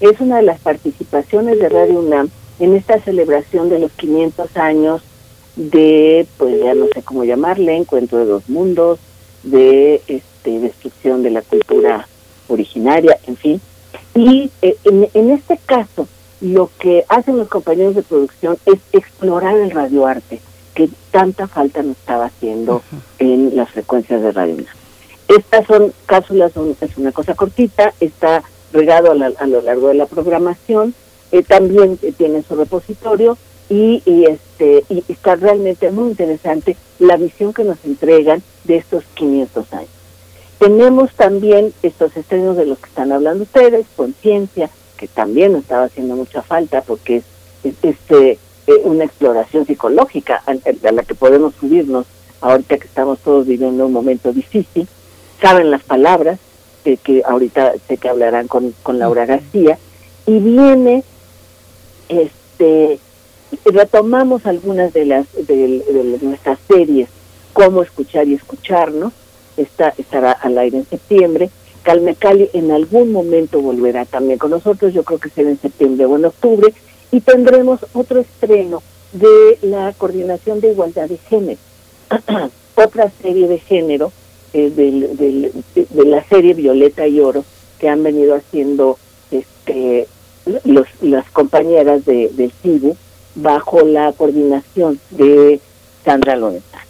Es 0.00 0.20
una 0.20 0.36
de 0.36 0.42
las 0.42 0.58
participaciones 0.60 1.58
de 1.58 1.68
Radio 1.68 2.00
UNAM 2.00 2.30
en 2.58 2.74
esta 2.74 2.98
celebración 3.00 3.68
de 3.68 3.78
los 3.78 3.92
500 3.92 4.56
años 4.56 5.02
de, 5.56 6.26
pues 6.38 6.62
ya 6.62 6.74
no 6.74 6.86
sé 6.94 7.02
cómo 7.02 7.24
llamarle, 7.24 7.76
encuentro 7.76 8.18
de 8.18 8.24
dos 8.24 8.48
mundos, 8.48 8.98
de 9.42 10.02
este, 10.06 10.60
destrucción 10.60 11.22
de 11.22 11.30
la 11.30 11.42
cultura 11.42 12.08
originaria, 12.48 13.18
en 13.26 13.36
fin. 13.36 13.60
Y 14.14 14.50
eh, 14.62 14.76
en, 14.84 15.08
en 15.12 15.30
este 15.30 15.58
caso, 15.58 16.08
lo 16.40 16.70
que 16.78 17.04
hacen 17.08 17.36
los 17.36 17.48
compañeros 17.48 17.94
de 17.94 18.02
producción 18.02 18.56
es 18.64 18.78
explorar 18.92 19.56
el 19.56 19.70
radioarte, 19.70 20.40
que 20.74 20.88
tanta 21.10 21.46
falta 21.46 21.82
nos 21.82 21.98
estaba 21.98 22.26
haciendo 22.26 22.82
en 23.18 23.54
las 23.56 23.68
frecuencias 23.70 24.22
de 24.22 24.32
Radio 24.32 24.54
UNAM. 24.54 24.79
Estas 25.30 25.66
son 25.66 25.92
cápsulas, 26.06 26.52
son- 26.52 26.76
es 26.80 26.96
una 26.98 27.12
cosa 27.12 27.34
cortita, 27.34 27.94
está 28.00 28.42
regado 28.72 29.12
a, 29.12 29.14
la- 29.14 29.32
a 29.38 29.46
lo 29.46 29.60
largo 29.62 29.88
de 29.88 29.94
la 29.94 30.06
programación, 30.06 30.92
eh, 31.32 31.42
también 31.44 31.98
tiene 32.18 32.42
su 32.42 32.56
repositorio 32.56 33.38
y, 33.68 34.02
este 34.28 34.84
está 35.08 35.36
realmente 35.36 35.92
muy 35.92 36.08
interesante 36.10 36.76
la 36.98 37.16
visión 37.16 37.52
que 37.52 37.62
nos 37.62 37.78
entregan 37.84 38.42
de 38.64 38.76
estos 38.78 39.04
500 39.14 39.72
años. 39.72 39.88
Tenemos 40.58 41.12
también 41.14 41.72
estos 41.84 42.16
estrenos 42.16 42.56
de 42.56 42.66
los 42.66 42.78
que 42.78 42.88
están 42.88 43.12
hablando 43.12 43.44
ustedes, 43.44 43.86
Conciencia, 43.96 44.68
que 44.96 45.06
también 45.06 45.52
nos 45.52 45.62
estaba 45.62 45.84
haciendo 45.84 46.16
mucha 46.16 46.42
falta 46.42 46.82
porque 46.82 47.16
es, 47.18 47.24
es, 47.62 47.74
este 47.82 48.32
eh, 48.66 48.72
una 48.84 49.04
exploración 49.04 49.64
psicológica 49.66 50.42
a 50.46 50.92
la 50.92 51.02
que 51.04 51.14
podemos 51.14 51.54
subirnos 51.54 52.06
ahorita 52.40 52.76
que 52.78 52.86
estamos 52.88 53.20
todos 53.20 53.46
viviendo 53.46 53.86
un 53.86 53.92
momento 53.92 54.32
difícil. 54.32 54.88
Saben 55.40 55.70
las 55.70 55.82
palabras, 55.82 56.38
eh, 56.84 56.96
que 56.96 57.22
ahorita 57.24 57.74
sé 57.88 57.96
que 57.96 58.08
hablarán 58.08 58.46
con, 58.46 58.74
con 58.82 58.98
Laura 58.98 59.26
García, 59.26 59.78
y 60.26 60.38
viene, 60.38 61.02
este, 62.08 62.98
retomamos 63.64 64.46
algunas 64.46 64.92
de 64.92 65.06
las 65.06 65.26
de, 65.32 65.46
de 65.46 66.18
nuestras 66.20 66.58
series, 66.68 67.08
cómo 67.52 67.82
escuchar 67.82 68.28
y 68.28 68.34
escucharnos, 68.34 69.12
está, 69.56 69.94
estará 69.96 70.32
al 70.32 70.58
aire 70.58 70.78
en 70.78 70.86
septiembre. 70.86 71.50
Calme 71.82 72.14
Cali 72.14 72.50
en 72.52 72.70
algún 72.70 73.10
momento 73.10 73.60
volverá 73.60 74.04
también 74.04 74.38
con 74.38 74.50
nosotros, 74.50 74.92
yo 74.92 75.02
creo 75.02 75.18
que 75.18 75.30
será 75.30 75.48
en 75.48 75.58
septiembre 75.58 76.04
o 76.04 76.16
en 76.16 76.26
octubre, 76.26 76.74
y 77.10 77.20
tendremos 77.20 77.80
otro 77.94 78.20
estreno 78.20 78.82
de 79.12 79.58
la 79.62 79.92
Coordinación 79.96 80.60
de 80.60 80.72
Igualdad 80.72 81.08
de 81.08 81.16
Género, 81.16 81.58
otra 82.74 83.10
serie 83.22 83.48
de 83.48 83.58
género 83.58 84.12
eh, 84.52 84.70
del- 84.70 85.16
de, 85.16 86.04
la 86.06 86.24
serie 86.24 86.54
Violeta 86.54 87.06
y 87.06 87.20
Oro 87.20 87.44
que 87.78 87.88
han 87.88 88.02
venido 88.02 88.34
haciendo 88.34 88.98
este, 89.30 90.06
los, 90.64 90.86
las 91.00 91.30
compañeras 91.30 92.04
de, 92.04 92.28
del 92.32 92.50
CIBU 92.62 92.96
bajo 93.36 93.82
la 93.82 94.12
coordinación 94.12 95.00
de 95.10 95.60
Sandra 96.04 96.36
Lorenzana. 96.36 96.84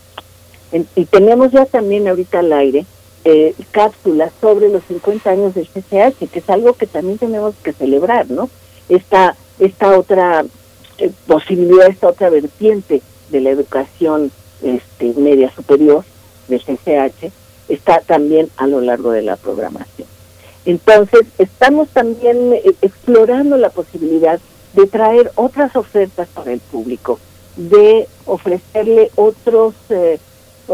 En- 0.72 0.86
y 0.96 1.04
tenemos 1.04 1.50
ya 1.52 1.66
también 1.66 2.08
ahorita 2.08 2.38
al 2.40 2.52
aire 2.52 2.86
eh, 3.24 3.54
cápsulas 3.70 4.32
sobre 4.40 4.68
los 4.70 4.82
50 4.84 5.30
años 5.30 5.54
del 5.54 5.66
CCH, 5.68 6.30
que 6.30 6.38
es 6.38 6.48
algo 6.48 6.72
que 6.72 6.86
también 6.86 7.18
tenemos 7.18 7.54
que 7.62 7.72
celebrar, 7.72 8.30
¿no? 8.30 8.48
Esta, 8.88 9.36
esta 9.58 9.98
otra 9.98 10.44
eh, 10.98 11.10
posibilidad, 11.26 11.88
esta 11.88 12.08
otra 12.08 12.30
vertiente 12.30 13.02
de 13.30 13.40
la 13.40 13.50
educación 13.50 14.32
este, 14.62 15.12
media 15.20 15.52
superior 15.54 16.04
del 16.48 16.60
CCH 16.62 17.30
está 17.70 18.00
también 18.00 18.48
a 18.56 18.66
lo 18.66 18.80
largo 18.80 19.10
de 19.12 19.22
la 19.22 19.36
programación. 19.36 20.08
Entonces, 20.66 21.22
estamos 21.38 21.88
también 21.88 22.52
eh, 22.52 22.74
explorando 22.82 23.56
la 23.56 23.70
posibilidad 23.70 24.38
de 24.74 24.86
traer 24.86 25.32
otras 25.36 25.74
ofertas 25.74 26.28
para 26.28 26.52
el 26.52 26.60
público, 26.60 27.18
de 27.56 28.06
ofrecerle 28.26 29.10
otros 29.16 29.74
eh, 29.88 30.18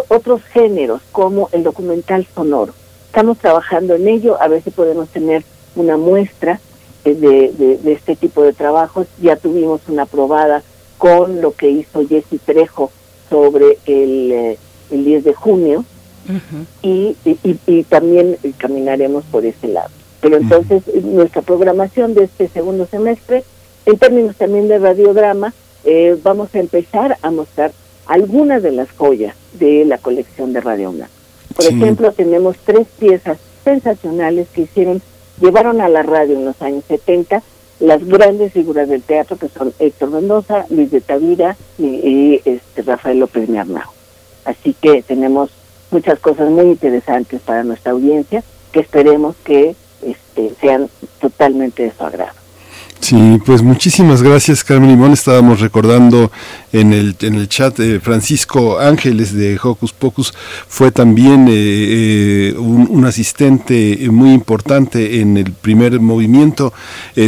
otros 0.09 0.43
géneros 0.52 1.01
como 1.12 1.48
el 1.52 1.62
documental 1.62 2.27
sonoro. 2.35 2.74
Estamos 3.06 3.39
trabajando 3.39 3.94
en 3.94 4.09
ello, 4.09 4.36
a 4.43 4.48
ver 4.48 4.62
si 4.62 4.70
podemos 4.70 5.09
tener 5.09 5.43
una 5.74 5.97
muestra 5.97 6.60
eh, 7.05 7.14
de, 7.14 7.52
de- 7.52 7.78
de 7.78 7.93
este 7.93 8.14
tipo 8.16 8.43
de 8.43 8.52
trabajos. 8.52 9.06
Ya 9.23 9.36
tuvimos 9.36 9.81
una 9.89 10.05
probada 10.05 10.62
con 10.98 11.40
lo 11.40 11.52
que 11.52 11.70
hizo 11.70 12.06
Jesse 12.06 12.39
Trejo 12.44 12.90
sobre 13.31 13.78
el, 13.86 14.32
eh, 14.32 14.59
el 14.90 15.05
10 15.05 15.24
de 15.24 15.32
junio 15.35 15.85
y, 16.82 17.16
y, 17.24 17.39
y- 17.44 17.59
y 17.66 17.82
también 17.85 18.36
eh, 18.43 18.53
caminaremos 18.57 19.24
por 19.24 19.44
ese 19.44 19.69
lado. 19.69 19.90
Pero 20.20 20.36
entonces 20.39 20.82
eh, 20.89 21.01
nuestra 21.05 21.43
programación 21.43 22.15
de 22.15 22.24
este 22.24 22.48
segundo 22.48 22.86
semestre, 22.86 23.44
en 23.86 23.98
términos 23.98 24.36
también 24.36 24.69
de 24.69 24.78
radiodrama, 24.78 25.53
eh, 25.85 26.16
vamos 26.23 26.55
a 26.55 26.59
empezar 26.59 27.16
a 27.23 27.31
mostrar 27.31 27.73
algunas 28.07 28.62
de 28.62 28.73
las 28.73 28.90
joyas 28.93 29.36
de 29.59 29.85
la 29.85 29.98
colección 29.98 30.53
de 30.53 30.61
Radio 30.61 30.90
UNAM. 30.90 31.09
Por 31.55 31.65
Sí. 31.66 31.74
ejemplo, 31.74 32.12
tenemos 32.12 32.57
tres 32.65 32.86
piezas 32.98 33.39
sensacionales 33.65 34.48
que 34.53 34.62
hicieron, 34.62 35.01
llevaron 35.40 35.81
a 35.81 35.89
la 35.89 36.03
radio 36.03 36.36
en 36.36 36.44
los 36.44 36.61
años 36.62 36.85
70 36.89 37.43
las 37.78 38.03
grandes 38.07 38.53
figuras 38.55 38.89
del 38.89 39.03
teatro 39.03 39.36
que 39.36 39.48
son 39.48 39.73
Héctor 39.78 40.11
Mendoza, 40.11 40.65
Luis 40.70 40.90
de 40.90 41.03
Tavira 41.03 41.57
y, 41.78 41.85
y, 41.85 42.40
este, 42.47 42.81
Rafael 42.82 43.19
López 43.20 43.48
Miarnau. 43.51 43.90
Así 44.47 44.74
que 44.81 45.03
tenemos 45.03 45.51
muchas 45.91 46.19
cosas 46.19 46.51
muy 46.51 46.67
interesantes 46.67 47.41
para 47.43 47.65
nuestra 47.65 47.93
audiencia 47.93 48.43
que 48.73 48.81
esperemos 48.81 49.37
que 49.45 49.75
este, 50.03 50.53
sean 50.61 50.89
totalmente 51.21 51.85
de 51.85 51.93
su 51.97 52.05
agrado. 52.05 52.33
Sí, 53.01 53.41
pues 53.45 53.63
muchísimas 53.63 54.23
gracias 54.23 54.65
Carmen 54.65 54.91
Limón. 54.91 55.13
Estábamos 55.13 55.61
recordando 55.61 56.33
en 56.81 56.93
el, 56.93 57.16
en 57.20 57.36
el 57.36 57.48
chat 57.48 57.78
eh, 57.81 58.01
Francisco 58.01 58.78
Ángeles 58.78 59.32
de 59.32 59.59
Hocus 59.62 59.93
Pocus 59.93 60.35
fue 60.69 60.90
también 60.90 61.48
eh, 61.48 61.53
eh, 61.53 62.55
un, 62.59 62.86
un 62.90 63.05
asistente 63.07 63.98
muy 64.11 64.32
importante 64.32 65.20
en 65.20 65.36
el 65.36 65.53
primer 65.53 65.98
movimiento. 66.01 66.73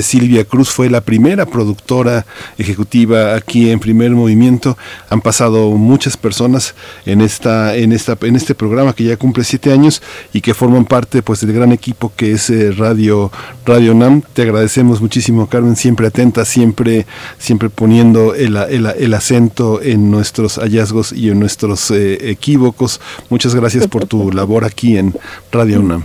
Silvia 0.02 0.44
Cruz 0.44 0.68
fue 0.68 0.90
la 0.90 1.00
primera 1.00 1.46
productora 1.46 2.26
ejecutiva 2.58 3.34
aquí 3.34 3.70
en 3.70 3.80
primer 3.80 4.10
movimiento. 4.10 4.76
Han 5.08 5.20
pasado 5.20 5.70
muchas 5.70 6.16
personas 6.16 6.74
en 7.06 7.20
esta 7.20 7.76
en 7.76 7.92
esta 7.92 8.18
en 8.22 8.36
este 8.36 8.54
programa 8.54 8.92
que 8.92 9.04
ya 9.04 9.16
cumple 9.16 9.44
siete 9.44 9.72
años 9.72 10.02
y 10.32 10.40
que 10.40 10.52
forman 10.52 10.84
parte 10.84 11.22
pues 11.22 11.40
del 11.40 11.52
gran 11.52 11.72
equipo 11.72 12.12
que 12.14 12.32
es 12.32 12.50
Radio 12.76 13.32
Radio 13.64 13.94
Nam. 13.94 14.22
Te 14.34 14.42
agradecemos 14.42 15.00
muchísimo 15.00 15.48
Carmen, 15.48 15.76
siempre 15.76 16.08
atenta, 16.08 16.44
siempre 16.44 17.06
siempre 17.38 17.70
poniendo 17.70 18.34
el, 18.34 18.56
el, 18.56 18.86
el 18.86 19.14
acento 19.14 19.37
en 19.82 20.10
nuestros 20.10 20.58
hallazgos 20.58 21.12
y 21.12 21.30
en 21.30 21.40
nuestros 21.40 21.90
eh, 21.90 22.30
equívocos. 22.30 23.00
Muchas 23.30 23.54
gracias 23.54 23.86
por 23.86 24.06
tu 24.06 24.32
labor 24.38 24.64
aquí 24.64 24.98
en 24.98 25.14
Radio 25.52 25.80
UNAM. 25.80 26.04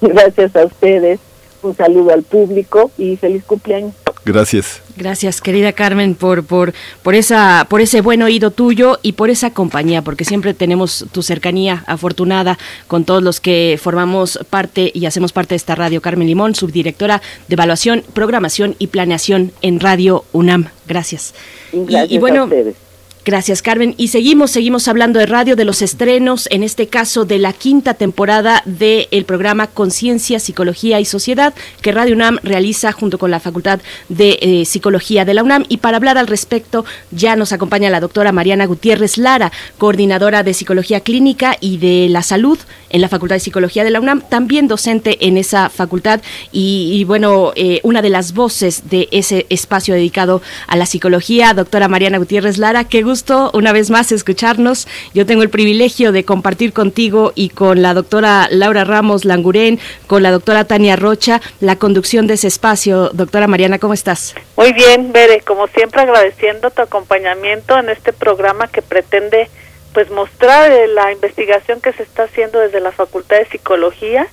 Gracias 0.00 0.54
a 0.56 0.64
ustedes, 0.64 1.20
un 1.62 1.74
saludo 1.76 2.12
al 2.12 2.22
público 2.22 2.90
y 2.98 3.16
feliz 3.16 3.44
cumpleaños. 3.44 3.94
Gracias. 4.24 4.80
Gracias, 4.96 5.40
querida 5.40 5.72
Carmen, 5.72 6.14
por, 6.14 6.44
por, 6.44 6.72
por, 7.02 7.14
esa, 7.14 7.66
por 7.68 7.80
ese 7.80 8.00
buen 8.00 8.22
oído 8.22 8.50
tuyo 8.50 8.98
y 9.02 9.12
por 9.12 9.28
esa 9.28 9.50
compañía, 9.50 10.02
porque 10.02 10.24
siempre 10.24 10.54
tenemos 10.54 11.06
tu 11.12 11.22
cercanía 11.22 11.84
afortunada 11.86 12.58
con 12.86 13.04
todos 13.04 13.22
los 13.22 13.40
que 13.40 13.78
formamos 13.82 14.38
parte 14.50 14.90
y 14.94 15.06
hacemos 15.06 15.32
parte 15.32 15.54
de 15.54 15.56
esta 15.56 15.74
radio. 15.74 16.00
Carmen 16.00 16.28
Limón, 16.28 16.54
subdirectora 16.54 17.20
de 17.48 17.54
Evaluación, 17.54 18.04
Programación 18.12 18.76
y 18.78 18.86
Planeación 18.86 19.52
en 19.62 19.80
Radio 19.80 20.24
UNAM. 20.32 20.68
Gracias. 20.86 21.34
Y- 21.72 22.18
bueno, 22.18 22.42
a 22.42 22.44
ustedes. 22.44 22.76
Gracias, 23.24 23.62
Carmen. 23.62 23.94
Y 23.96 24.08
seguimos, 24.08 24.50
seguimos 24.50 24.86
hablando 24.86 25.18
de 25.18 25.24
radio, 25.24 25.56
de 25.56 25.64
los 25.64 25.80
estrenos, 25.80 26.46
en 26.50 26.62
este 26.62 26.88
caso 26.88 27.24
de 27.24 27.38
la 27.38 27.54
quinta 27.54 27.94
temporada 27.94 28.62
del 28.66 29.24
programa 29.24 29.66
Conciencia, 29.66 30.38
Psicología 30.38 31.00
y 31.00 31.06
Sociedad, 31.06 31.54
que 31.80 31.90
Radio 31.90 32.14
UNAM 32.14 32.38
realiza 32.42 32.92
junto 32.92 33.16
con 33.16 33.30
la 33.30 33.40
Facultad 33.40 33.80
de 34.10 34.38
eh, 34.42 34.64
Psicología 34.66 35.24
de 35.24 35.32
la 35.32 35.42
UNAM. 35.42 35.64
Y 35.70 35.78
para 35.78 35.96
hablar 35.96 36.18
al 36.18 36.26
respecto, 36.26 36.84
ya 37.12 37.34
nos 37.34 37.52
acompaña 37.52 37.88
la 37.88 38.00
doctora 38.00 38.30
Mariana 38.30 38.66
Gutiérrez 38.66 39.16
Lara, 39.16 39.52
coordinadora 39.78 40.42
de 40.42 40.52
Psicología 40.52 41.00
Clínica 41.00 41.56
y 41.60 41.78
de 41.78 42.08
la 42.10 42.22
Salud 42.22 42.58
en 42.94 43.00
la 43.00 43.08
Facultad 43.08 43.34
de 43.34 43.40
Psicología 43.40 43.82
de 43.82 43.90
la 43.90 44.00
UNAM, 44.00 44.20
también 44.20 44.68
docente 44.68 45.26
en 45.26 45.36
esa 45.36 45.68
facultad 45.68 46.20
y, 46.52 47.02
bueno, 47.08 47.52
eh, 47.56 47.80
una 47.82 48.02
de 48.02 48.08
las 48.08 48.34
voces 48.34 48.88
de 48.88 49.08
ese 49.10 49.46
espacio 49.50 49.94
dedicado 49.94 50.42
a 50.68 50.76
la 50.76 50.86
psicología, 50.86 51.54
doctora 51.54 51.88
Mariana 51.88 52.18
Gutiérrez 52.18 52.56
Lara, 52.56 52.84
qué 52.84 53.02
gusto 53.02 53.50
una 53.52 53.72
vez 53.72 53.90
más 53.90 54.12
escucharnos. 54.12 54.86
Yo 55.12 55.26
tengo 55.26 55.42
el 55.42 55.50
privilegio 55.50 56.12
de 56.12 56.24
compartir 56.24 56.72
contigo 56.72 57.32
y 57.34 57.48
con 57.48 57.82
la 57.82 57.94
doctora 57.94 58.46
Laura 58.52 58.84
Ramos 58.84 59.24
Langurén, 59.24 59.80
con 60.06 60.22
la 60.22 60.30
doctora 60.30 60.64
Tania 60.64 60.94
Rocha, 60.94 61.40
la 61.58 61.74
conducción 61.74 62.28
de 62.28 62.34
ese 62.34 62.46
espacio. 62.46 63.10
Doctora 63.12 63.48
Mariana, 63.48 63.80
¿cómo 63.80 63.94
estás? 63.94 64.36
Muy 64.56 64.72
bien, 64.72 65.12
Bere, 65.12 65.40
como 65.40 65.66
siempre 65.66 66.02
agradeciendo 66.02 66.70
tu 66.70 66.82
acompañamiento 66.82 67.76
en 67.76 67.88
este 67.88 68.12
programa 68.12 68.68
que 68.68 68.82
pretende 68.82 69.48
pues 69.94 70.10
mostrar 70.10 70.70
eh, 70.72 70.88
la 70.88 71.12
investigación 71.12 71.80
que 71.80 71.92
se 71.92 72.02
está 72.02 72.24
haciendo 72.24 72.58
desde 72.58 72.80
la 72.80 72.92
Facultad 72.92 73.38
de 73.38 73.46
Psicología 73.46 74.26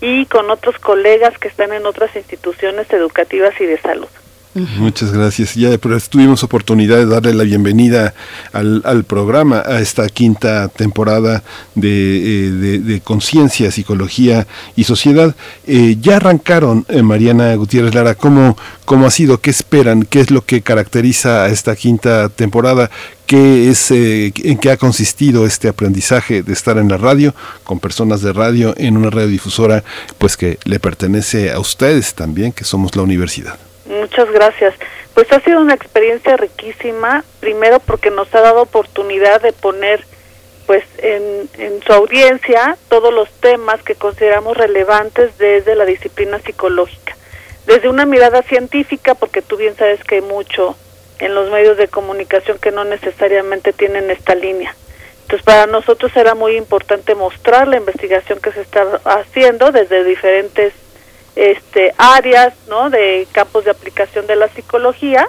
y 0.00 0.26
con 0.26 0.50
otros 0.50 0.78
colegas 0.78 1.38
que 1.38 1.46
están 1.46 1.72
en 1.72 1.86
otras 1.86 2.16
instituciones 2.16 2.90
educativas 2.90 3.54
y 3.60 3.66
de 3.66 3.78
salud. 3.78 4.08
Muchas 4.54 5.12
gracias. 5.12 5.56
Ya 5.56 5.76
tuvimos 5.78 6.44
oportunidad 6.44 6.98
de 6.98 7.06
darle 7.06 7.34
la 7.34 7.42
bienvenida 7.42 8.14
al, 8.52 8.82
al 8.84 9.02
programa, 9.02 9.64
a 9.66 9.80
esta 9.80 10.08
quinta 10.08 10.68
temporada 10.68 11.42
de, 11.74 12.94
eh, 12.94 13.00
Conciencia, 13.02 13.72
Psicología 13.72 14.46
y 14.76 14.84
Sociedad. 14.84 15.34
Eh, 15.66 15.96
ya 16.00 16.16
arrancaron, 16.16 16.86
eh, 16.88 17.02
Mariana 17.02 17.52
Gutiérrez 17.56 17.96
Lara, 17.96 18.14
¿cómo, 18.14 18.56
¿cómo 18.84 19.06
ha 19.06 19.10
sido? 19.10 19.40
¿Qué 19.40 19.50
esperan? 19.50 20.04
¿Qué 20.04 20.20
es 20.20 20.30
lo 20.30 20.44
que 20.44 20.62
caracteriza 20.62 21.42
a 21.42 21.48
esta 21.48 21.74
quinta 21.74 22.28
temporada? 22.28 22.90
¿Qué 23.26 23.70
es, 23.70 23.90
eh, 23.90 24.32
¿En 24.44 24.58
qué 24.58 24.70
ha 24.70 24.76
consistido 24.76 25.46
este 25.46 25.66
aprendizaje 25.66 26.44
de 26.44 26.52
estar 26.52 26.78
en 26.78 26.88
la 26.88 26.96
radio, 26.96 27.34
con 27.64 27.80
personas 27.80 28.20
de 28.20 28.32
radio, 28.32 28.72
en 28.76 28.96
una 28.96 29.10
radiodifusora, 29.10 29.82
pues 30.18 30.36
que 30.36 30.60
le 30.64 30.78
pertenece 30.78 31.50
a 31.50 31.58
ustedes 31.58 32.14
también, 32.14 32.52
que 32.52 32.62
somos 32.62 32.94
la 32.94 33.02
universidad? 33.02 33.58
Muchas 34.16 34.32
gracias. 34.32 34.74
Pues 35.12 35.32
ha 35.32 35.40
sido 35.40 35.60
una 35.60 35.74
experiencia 35.74 36.36
riquísima, 36.36 37.24
primero 37.40 37.80
porque 37.80 38.12
nos 38.12 38.32
ha 38.32 38.42
dado 38.42 38.62
oportunidad 38.62 39.42
de 39.42 39.52
poner 39.52 40.04
pues 40.66 40.84
en, 40.98 41.48
en 41.58 41.82
su 41.82 41.92
audiencia 41.92 42.76
todos 42.88 43.12
los 43.12 43.28
temas 43.40 43.82
que 43.82 43.96
consideramos 43.96 44.56
relevantes 44.56 45.36
desde 45.36 45.74
la 45.74 45.84
disciplina 45.84 46.38
psicológica. 46.38 47.16
Desde 47.66 47.88
una 47.88 48.06
mirada 48.06 48.42
científica, 48.42 49.16
porque 49.16 49.42
tú 49.42 49.56
bien 49.56 49.74
sabes 49.74 50.04
que 50.04 50.16
hay 50.16 50.20
mucho 50.20 50.76
en 51.18 51.34
los 51.34 51.50
medios 51.50 51.76
de 51.76 51.88
comunicación 51.88 52.58
que 52.58 52.70
no 52.70 52.84
necesariamente 52.84 53.72
tienen 53.72 54.12
esta 54.12 54.36
línea. 54.36 54.76
Entonces, 55.22 55.44
para 55.44 55.66
nosotros 55.66 56.12
era 56.14 56.36
muy 56.36 56.56
importante 56.56 57.16
mostrar 57.16 57.66
la 57.66 57.78
investigación 57.78 58.38
que 58.40 58.52
se 58.52 58.60
está 58.60 59.00
haciendo 59.06 59.72
desde 59.72 60.04
diferentes 60.04 60.72
este, 61.36 61.94
áreas, 61.98 62.54
¿no? 62.68 62.90
De 62.90 63.26
campos 63.32 63.64
de 63.64 63.70
aplicación 63.70 64.26
de 64.26 64.36
la 64.36 64.48
psicología 64.48 65.28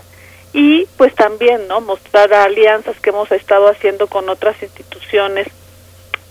y 0.54 0.86
pues 0.98 1.14
también, 1.16 1.68
¿no? 1.68 1.82
Mostrar 1.82 2.34
alianzas 2.34 3.00
que 3.00 3.10
hemos 3.10 3.32
estado 3.32 3.68
haciendo 3.68 4.08
con 4.08 4.30
otras 4.30 4.62
instituciones 4.64 5.48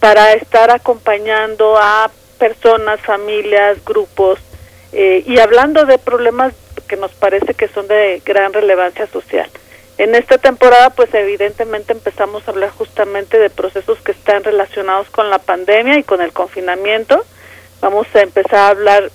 para 0.01 0.33
estar 0.33 0.71
acompañando 0.71 1.77
a 1.79 2.11
personas, 2.39 3.01
familias, 3.01 3.85
grupos 3.85 4.39
eh, 4.93 5.23
y 5.27 5.39
hablando 5.39 5.85
de 5.85 5.99
problemas 5.99 6.55
que 6.89 6.97
nos 6.97 7.13
parece 7.13 7.55
que 7.55 7.69
son 7.69 7.89
de 7.89 8.23
gran 8.25 8.53
relevancia 8.53 9.07
social. 9.07 9.51
En 9.97 10.15
esta 10.15 10.39
temporada, 10.39 10.91
pues 10.91 11.13
evidentemente 11.15 11.93
empezamos 11.93 12.47
a 12.47 12.51
hablar 12.51 12.71
justamente 12.71 13.39
de 13.39 13.49
procesos 13.49 13.99
que 14.01 14.13
están 14.13 14.43
relacionados 14.43 15.09
con 15.11 15.31
la 15.31 15.39
pandemia 15.39 15.99
y 15.99 16.03
con 16.03 16.21
el 16.21 16.33
confinamiento. 16.33 17.25
Vamos 17.81 18.07
a 18.15 18.21
empezar 18.21 18.57
a 18.57 18.69
hablar 18.69 19.11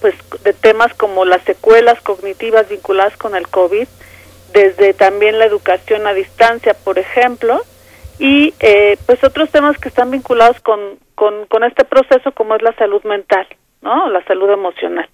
pues 0.00 0.14
de 0.42 0.52
temas 0.52 0.94
como 0.94 1.24
las 1.24 1.42
secuelas 1.42 2.00
cognitivas 2.00 2.68
vinculadas 2.68 3.16
con 3.16 3.34
el 3.34 3.48
COVID, 3.48 3.88
desde 4.52 4.94
también 4.94 5.38
la 5.38 5.44
educación 5.44 6.06
a 6.06 6.14
distancia, 6.14 6.74
por 6.74 6.98
ejemplo, 6.98 7.62
y 8.18 8.54
eh, 8.60 8.96
pues 9.06 9.22
otros 9.24 9.50
temas 9.50 9.76
que 9.78 9.88
están 9.88 10.10
vinculados 10.10 10.60
con, 10.60 10.98
con, 11.14 11.64
este 11.64 11.84
proceso 11.84 12.32
como 12.32 12.54
es 12.54 12.62
la 12.62 12.74
salud 12.76 13.02
mental, 13.04 13.46
¿no? 13.82 14.08
La 14.08 14.24
salud 14.24 14.50
emocional. 14.50 15.08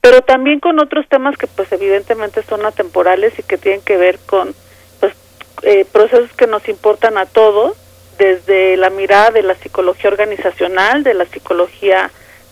Pero 0.00 0.22
también 0.22 0.60
con 0.60 0.80
otros 0.80 1.06
temas 1.08 1.36
que 1.36 1.46
pues 1.46 1.70
evidentemente 1.72 2.42
son 2.42 2.64
atemporales 2.64 3.38
y 3.38 3.42
que 3.42 3.58
tienen 3.58 3.82
que 3.82 3.96
ver 3.96 4.18
con 4.26 4.54
pues 4.98 5.14
eh, 5.62 5.84
procesos 5.92 6.32
que 6.32 6.46
nos 6.46 6.68
importan 6.68 7.18
a 7.18 7.26
todos, 7.26 7.76
desde 8.18 8.76
la 8.76 8.90
mirada 8.90 9.30
de 9.30 9.42
la 9.42 9.54
psicología 9.54 10.10
organizacional, 10.10 11.02
de 11.02 11.14
la 11.14 11.24
psicología 11.26 12.10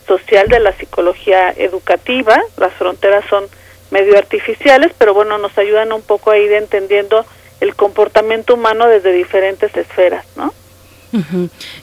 social, 0.08 0.48
de 0.48 0.58
la 0.58 0.72
psicología 0.72 1.50
educativa. 1.56 2.36
Las 2.56 2.72
fronteras 2.72 3.24
son 3.30 3.44
medio 3.90 4.18
artificiales, 4.18 4.92
pero 4.98 5.14
bueno, 5.14 5.38
nos 5.38 5.56
ayudan 5.56 5.92
un 5.92 6.02
poco 6.02 6.32
a 6.32 6.38
ir 6.38 6.52
entendiendo 6.52 7.24
el 7.60 7.76
comportamiento 7.76 8.54
humano 8.54 8.88
desde 8.88 9.12
diferentes 9.12 9.76
esferas, 9.76 10.24
¿no? 10.36 10.52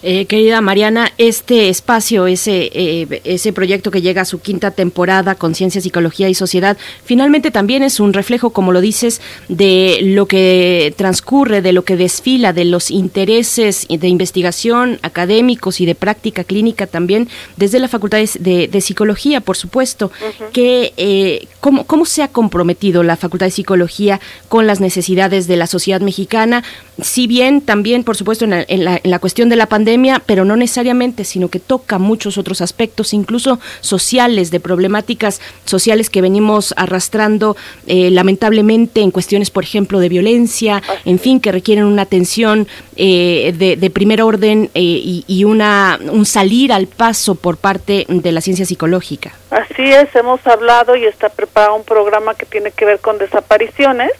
Eh, 0.03 0.25
querida 0.25 0.61
Mariana, 0.61 1.11
este 1.17 1.69
espacio, 1.69 2.27
ese, 2.27 2.69
eh, 2.73 3.21
ese 3.23 3.53
proyecto 3.53 3.89
que 3.91 4.01
llega 4.01 4.21
a 4.21 4.25
su 4.25 4.39
quinta 4.39 4.71
temporada, 4.71 5.35
Conciencia, 5.35 5.81
Psicología 5.81 6.29
y 6.29 6.35
Sociedad, 6.35 6.77
finalmente 7.03 7.51
también 7.51 7.83
es 7.83 7.99
un 7.99 8.13
reflejo, 8.13 8.51
como 8.51 8.71
lo 8.71 8.81
dices, 8.81 9.21
de 9.49 9.99
lo 10.01 10.27
que 10.27 10.93
transcurre, 10.97 11.61
de 11.61 11.73
lo 11.73 11.83
que 11.83 11.95
desfila, 11.97 12.53
de 12.53 12.65
los 12.65 12.91
intereses 12.91 13.85
de 13.89 14.07
investigación 14.07 14.99
académicos 15.01 15.81
y 15.81 15.85
de 15.85 15.95
práctica 15.95 16.43
clínica 16.43 16.85
también 16.87 17.27
desde 17.57 17.79
la 17.79 17.87
Facultad 17.87 18.19
de, 18.39 18.81
Psicología, 18.81 19.41
por 19.41 19.57
supuesto. 19.57 20.11
que, 20.53 20.93
eh, 20.97 21.47
¿cómo, 21.59 21.85
¿Cómo 21.85 22.05
se 22.05 22.21
ha 22.21 22.27
comprometido 22.27 23.01
la 23.03 23.15
Facultad 23.17 23.47
de 23.47 23.51
Psicología 23.51 24.19
con 24.47 24.67
las 24.67 24.79
necesidades 24.79 25.47
de 25.47 25.55
la 25.55 25.65
sociedad 25.67 26.01
mexicana? 26.01 26.63
Si 27.01 27.25
bien 27.27 27.61
también, 27.61 28.03
por 28.03 28.15
supuesto, 28.15 28.45
en 28.45 28.51
la, 28.51 28.65
en 28.67 28.85
la- 28.85 29.01
en 29.03 29.11
la 29.11 29.14
cuestión 29.19 29.49
de 29.49 29.55
la 29.55 29.65
pandemia, 29.65 30.21
pero 30.25 30.45
no 30.45 30.55
necesariamente, 30.55 31.23
sino 31.23 31.49
que 31.49 31.59
toca 31.59 31.97
muchos 31.99 32.37
otros 32.37 32.61
aspectos, 32.61 33.13
incluso 33.13 33.59
sociales, 33.81 34.51
de 34.51 34.59
problemáticas 34.59 35.41
sociales 35.65 36.09
que 36.09 36.21
venimos 36.21 36.73
arrastrando 36.77 37.55
eh, 37.87 38.09
lamentablemente 38.11 39.01
en 39.01 39.11
cuestiones, 39.11 39.49
por 39.51 39.63
ejemplo, 39.63 39.99
de 39.99 40.09
violencia, 40.09 40.81
en 41.05 41.19
fin, 41.19 41.39
que 41.39 41.51
requieren 41.51 41.85
una 41.85 42.03
atención 42.03 42.67
eh, 42.95 43.53
de, 43.57 43.75
de 43.75 43.89
primer 43.89 44.21
orden 44.21 44.69
eh, 44.73 44.81
y, 44.81 45.23
y 45.27 45.43
una, 45.43 45.99
un 46.11 46.25
salir 46.25 46.71
al 46.71 46.87
paso 46.87 47.35
por 47.35 47.57
parte 47.57 48.05
de 48.07 48.31
la 48.31 48.41
ciencia 48.41 48.65
psicológica. 48.65 49.33
Así 49.49 49.83
es, 49.83 50.13
hemos 50.15 50.45
hablado 50.47 50.95
y 50.95 51.05
está 51.05 51.29
preparado 51.29 51.75
un 51.75 51.83
programa 51.83 52.35
que 52.35 52.45
tiene 52.45 52.71
que 52.71 52.85
ver 52.85 52.99
con 52.99 53.17
desapariciones, 53.17 54.11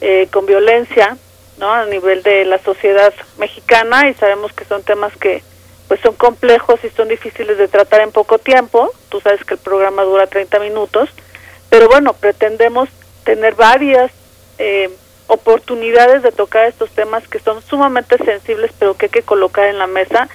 eh, 0.00 0.28
con 0.30 0.46
violencia, 0.46 1.16
¿no? 1.58 1.72
A 1.72 1.86
nivel 1.86 2.22
de 2.22 2.44
la 2.44 2.58
sociedad 2.58 3.12
mexicana 3.38 4.08
y 4.08 4.14
sabemos 4.14 4.52
que 4.52 4.64
son 4.64 4.82
temas 4.82 5.16
que 5.16 5.42
pues 5.88 6.00
son 6.00 6.14
complejos 6.14 6.80
y 6.82 6.88
son 6.90 7.08
difíciles 7.08 7.58
de 7.58 7.68
tratar 7.68 8.00
en 8.00 8.10
poco 8.10 8.38
tiempo. 8.38 8.90
Tú 9.10 9.20
sabes 9.20 9.44
que 9.44 9.54
el 9.54 9.60
programa 9.60 10.02
dura 10.02 10.26
30 10.26 10.58
minutos, 10.60 11.10
pero 11.68 11.88
bueno, 11.88 12.14
pretendemos 12.14 12.88
tener 13.24 13.54
varias 13.54 14.10
eh, 14.58 14.90
oportunidades 15.26 16.22
de 16.22 16.32
tocar 16.32 16.66
estos 16.66 16.90
temas 16.90 17.26
que 17.28 17.38
son 17.38 17.62
sumamente 17.62 18.16
sensibles, 18.18 18.72
pero 18.78 18.94
que 18.94 19.06
hay 19.06 19.10
que 19.10 19.22
colocar 19.22 19.66
en 19.66 19.78
la 19.78 19.86
mesa 19.86 20.28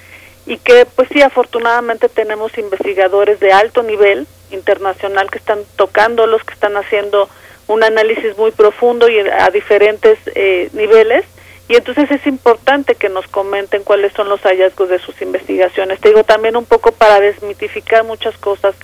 y 0.46 0.58
que 0.58 0.86
pues 0.86 1.08
sí 1.12 1.22
afortunadamente 1.22 2.08
tenemos 2.08 2.56
investigadores 2.58 3.40
de 3.40 3.52
alto 3.52 3.82
nivel 3.82 4.26
internacional 4.50 5.30
que 5.30 5.38
están 5.38 5.60
tocándolos, 5.76 6.42
que 6.44 6.54
están 6.54 6.76
haciendo 6.76 7.28
un 7.70 7.82
análisis 7.84 8.36
muy 8.36 8.50
profundo 8.50 9.08
y 9.08 9.18
a 9.20 9.48
diferentes 9.50 10.18
eh, 10.34 10.68
niveles 10.72 11.24
y 11.68 11.76
entonces 11.76 12.10
es 12.10 12.26
importante 12.26 12.96
que 12.96 13.08
nos 13.08 13.26
comenten 13.28 13.84
cuáles 13.84 14.12
son 14.14 14.28
los 14.28 14.40
hallazgos 14.42 14.88
de 14.88 14.98
sus 14.98 15.22
investigaciones. 15.22 16.00
Te 16.00 16.08
digo 16.08 16.24
también 16.24 16.56
un 16.56 16.64
poco 16.64 16.90
para 16.90 17.20
desmitificar 17.20 18.02
muchas 18.02 18.36
cosas 18.38 18.74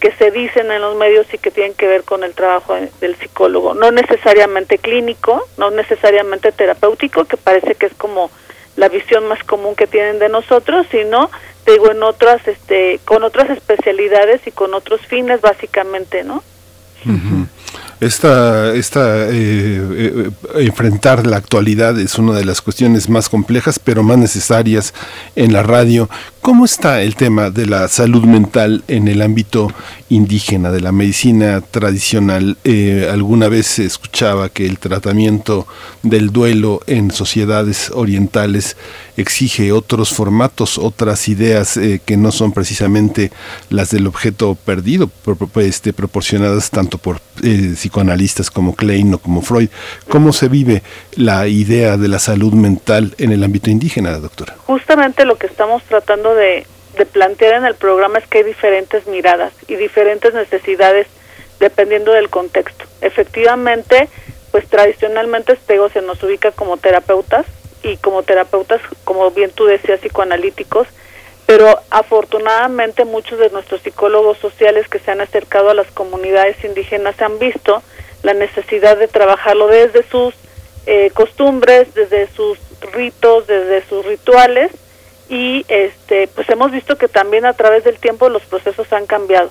que 0.00 0.10
se 0.18 0.32
dicen 0.32 0.70
en 0.72 0.82
los 0.82 0.96
medios 0.96 1.26
y 1.32 1.38
que 1.38 1.52
tienen 1.52 1.74
que 1.74 1.86
ver 1.86 2.02
con 2.02 2.24
el 2.24 2.34
trabajo 2.34 2.74
de- 2.74 2.90
del 3.00 3.14
psicólogo, 3.16 3.74
no 3.74 3.92
necesariamente 3.92 4.78
clínico, 4.78 5.46
no 5.56 5.70
necesariamente 5.70 6.50
terapéutico, 6.50 7.24
que 7.26 7.36
parece 7.36 7.76
que 7.76 7.86
es 7.86 7.94
como 7.94 8.30
la 8.76 8.88
visión 8.88 9.28
más 9.28 9.42
común 9.44 9.76
que 9.76 9.86
tienen 9.86 10.18
de 10.18 10.28
nosotros, 10.28 10.86
sino 10.90 11.30
te 11.64 11.72
digo 11.72 11.90
en 11.92 12.02
otras 12.02 12.46
este 12.48 12.98
con 13.04 13.22
otras 13.22 13.48
especialidades 13.50 14.44
y 14.46 14.50
con 14.50 14.74
otros 14.74 15.00
fines 15.06 15.40
básicamente, 15.40 16.24
¿no? 16.24 16.42
Esta, 18.00 18.74
esta 18.74 19.28
eh, 19.28 19.30
eh, 19.32 20.30
enfrentar 20.56 21.26
la 21.26 21.36
actualidad 21.36 21.98
es 21.98 22.18
una 22.18 22.34
de 22.34 22.44
las 22.44 22.60
cuestiones 22.60 23.08
más 23.08 23.28
complejas, 23.28 23.78
pero 23.78 24.02
más 24.02 24.18
necesarias 24.18 24.94
en 25.36 25.52
la 25.52 25.62
radio. 25.62 26.08
¿Cómo 26.44 26.66
está 26.66 27.00
el 27.00 27.16
tema 27.16 27.48
de 27.48 27.64
la 27.64 27.88
salud 27.88 28.24
mental 28.24 28.84
en 28.86 29.08
el 29.08 29.22
ámbito 29.22 29.72
indígena, 30.10 30.70
de 30.70 30.82
la 30.82 30.92
medicina 30.92 31.62
tradicional? 31.62 32.58
Eh, 32.64 33.08
alguna 33.10 33.48
vez 33.48 33.66
se 33.66 33.86
escuchaba 33.86 34.50
que 34.50 34.66
el 34.66 34.78
tratamiento 34.78 35.66
del 36.02 36.32
duelo 36.32 36.80
en 36.86 37.10
sociedades 37.12 37.90
orientales 37.94 38.76
exige 39.16 39.72
otros 39.72 40.12
formatos, 40.12 40.76
otras 40.76 41.28
ideas 41.28 41.78
eh, 41.78 42.02
que 42.04 42.18
no 42.18 42.30
son 42.30 42.52
precisamente 42.52 43.30
las 43.70 43.90
del 43.90 44.06
objeto 44.06 44.54
perdido, 44.54 45.10
este, 45.56 45.94
proporcionadas 45.94 46.70
tanto 46.70 46.98
por 46.98 47.20
eh, 47.42 47.72
psicoanalistas 47.74 48.50
como 48.50 48.74
Klein 48.74 49.14
o 49.14 49.18
como 49.18 49.40
Freud. 49.40 49.70
¿Cómo 50.10 50.34
se 50.34 50.48
vive 50.48 50.82
la 51.16 51.48
idea 51.48 51.96
de 51.96 52.08
la 52.08 52.18
salud 52.18 52.52
mental 52.52 53.14
en 53.16 53.32
el 53.32 53.42
ámbito 53.42 53.70
indígena, 53.70 54.18
doctora? 54.18 54.56
Justamente 54.66 55.24
lo 55.24 55.38
que 55.38 55.46
estamos 55.46 55.82
tratando 55.84 56.33
de, 56.34 56.66
plantear 57.12 57.54
en 57.54 57.66
el 57.66 57.74
programa 57.74 58.18
es 58.18 58.26
que 58.28 58.38
hay 58.38 58.44
diferentes 58.44 59.06
miradas 59.06 59.52
y 59.66 59.74
diferentes 59.74 60.32
necesidades 60.32 61.08
dependiendo 61.58 62.12
del 62.12 62.30
contexto. 62.30 62.84
Efectivamente, 63.00 64.08
pues 64.52 64.68
tradicionalmente 64.68 65.56
Stego 65.56 65.88
se 65.88 66.02
nos 66.02 66.22
ubica 66.22 66.52
como 66.52 66.76
terapeutas 66.76 67.46
y 67.82 67.96
como 67.96 68.22
terapeutas, 68.22 68.80
como 69.04 69.30
bien 69.32 69.50
tú 69.50 69.64
decías, 69.64 70.00
psicoanalíticos, 70.00 70.86
pero 71.46 71.80
afortunadamente 71.90 73.04
muchos 73.04 73.38
de 73.38 73.50
nuestros 73.50 73.82
psicólogos 73.82 74.38
sociales 74.38 74.88
que 74.88 75.00
se 75.00 75.10
han 75.10 75.20
acercado 75.20 75.70
a 75.70 75.74
las 75.74 75.88
comunidades 75.88 76.62
indígenas 76.64 77.20
han 77.20 77.38
visto 77.38 77.82
la 78.22 78.34
necesidad 78.34 78.96
de 78.96 79.08
trabajarlo 79.08 79.66
desde 79.66 80.04
sus 80.08 80.34
eh, 80.86 81.10
costumbres, 81.12 81.92
desde 81.94 82.28
sus 82.28 82.58
ritos, 82.92 83.46
desde 83.46 83.84
sus 83.86 84.06
rituales 84.06 84.70
y 85.28 85.64
este 85.68 86.28
pues 86.28 86.48
hemos 86.50 86.70
visto 86.70 86.96
que 86.96 87.08
también 87.08 87.46
a 87.46 87.54
través 87.54 87.84
del 87.84 87.98
tiempo 87.98 88.28
los 88.28 88.42
procesos 88.42 88.92
han 88.92 89.06
cambiado. 89.06 89.50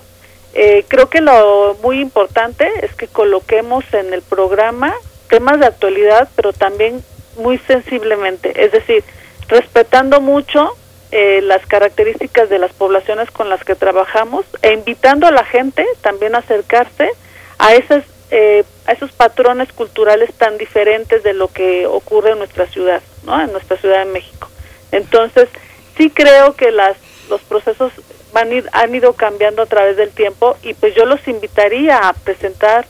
Eh, 0.54 0.86
creo 0.88 1.10
que 1.10 1.22
lo 1.22 1.76
muy 1.82 2.00
importante 2.00 2.70
es 2.84 2.94
que 2.94 3.08
coloquemos 3.08 3.84
en 3.94 4.14
el 4.14 4.22
programa 4.22 4.94
temas 5.28 5.60
de 5.60 5.66
actualidad, 5.66 6.30
pero 6.36 6.54
también 6.54 7.04
muy 7.38 7.58
sensiblemente, 7.60 8.64
es 8.64 8.72
decir, 8.72 9.04
respetando 9.48 10.22
mucho 10.22 10.76
eh, 11.12 11.42
las 11.42 11.66
características 11.66 12.50
de 12.50 12.60
las 12.60 12.72
poblaciones 12.74 13.32
con 13.32 13.50
las 13.50 13.64
que 13.64 13.76
trabajamos 13.76 14.46
e 14.62 14.74
invitando 14.74 15.26
a 15.26 15.32
la 15.32 15.44
gente 15.44 15.86
también 16.02 16.36
a 16.36 16.40
acercarse 16.40 17.10
a 17.58 17.74
esas 17.74 18.04
eh, 18.32 18.64
a 18.88 18.94
esos 18.94 19.12
patrones 19.12 19.72
culturales 19.74 20.34
tan 20.34 20.58
diferentes 20.58 21.22
de 21.22 21.34
lo 21.34 21.50
que 21.50 21.86
ocurre 21.86 22.32
en 22.32 22.40
nuestra 22.40 22.66
ciudad, 22.66 23.02
¿no? 23.24 23.40
En 23.40 23.52
nuestra 23.52 23.78
ciudad 23.78 24.00
de 24.00 24.12
México. 24.12 24.50
Entonces, 24.94 25.50
sí 25.98 26.10
creo 26.10 26.56
que 26.56 26.72
las 26.72 26.96
los 27.30 27.42
procesos 27.42 27.92
van 28.34 28.52
ir- 28.52 28.70
han 28.74 28.94
ido 28.94 29.14
cambiando 29.14 29.62
a 29.62 29.66
través 29.66 29.96
del 29.98 30.12
tiempo 30.12 30.58
y 30.64 30.74
pues 30.74 30.94
yo 30.96 31.06
los 31.06 31.26
invitaría 31.28 31.98
a 31.98 32.14
presentar 32.14 32.86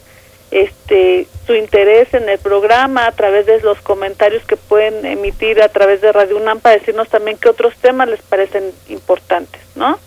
este 0.51 1.27
su 1.47 1.53
interés 1.55 2.13
en 2.13 2.30
el 2.30 2.39
programa 2.39 3.05
a 3.07 3.11
través 3.11 3.45
de 3.45 3.59
los 3.61 3.80
comentarios 3.81 4.43
que 4.45 4.55
pueden 4.57 5.05
emitir 5.05 5.61
a 5.61 5.69
través 5.69 6.01
de 6.01 6.11
Radio 6.11 6.38
UNAM 6.38 6.59
para 6.59 6.77
decirnos 6.77 7.09
también 7.09 7.38
qué 7.38 7.49
otros 7.49 7.75
temas 7.81 8.07
les 8.07 8.21
parecen 8.21 8.71
importantes, 8.89 9.61
¿no? 9.75 9.99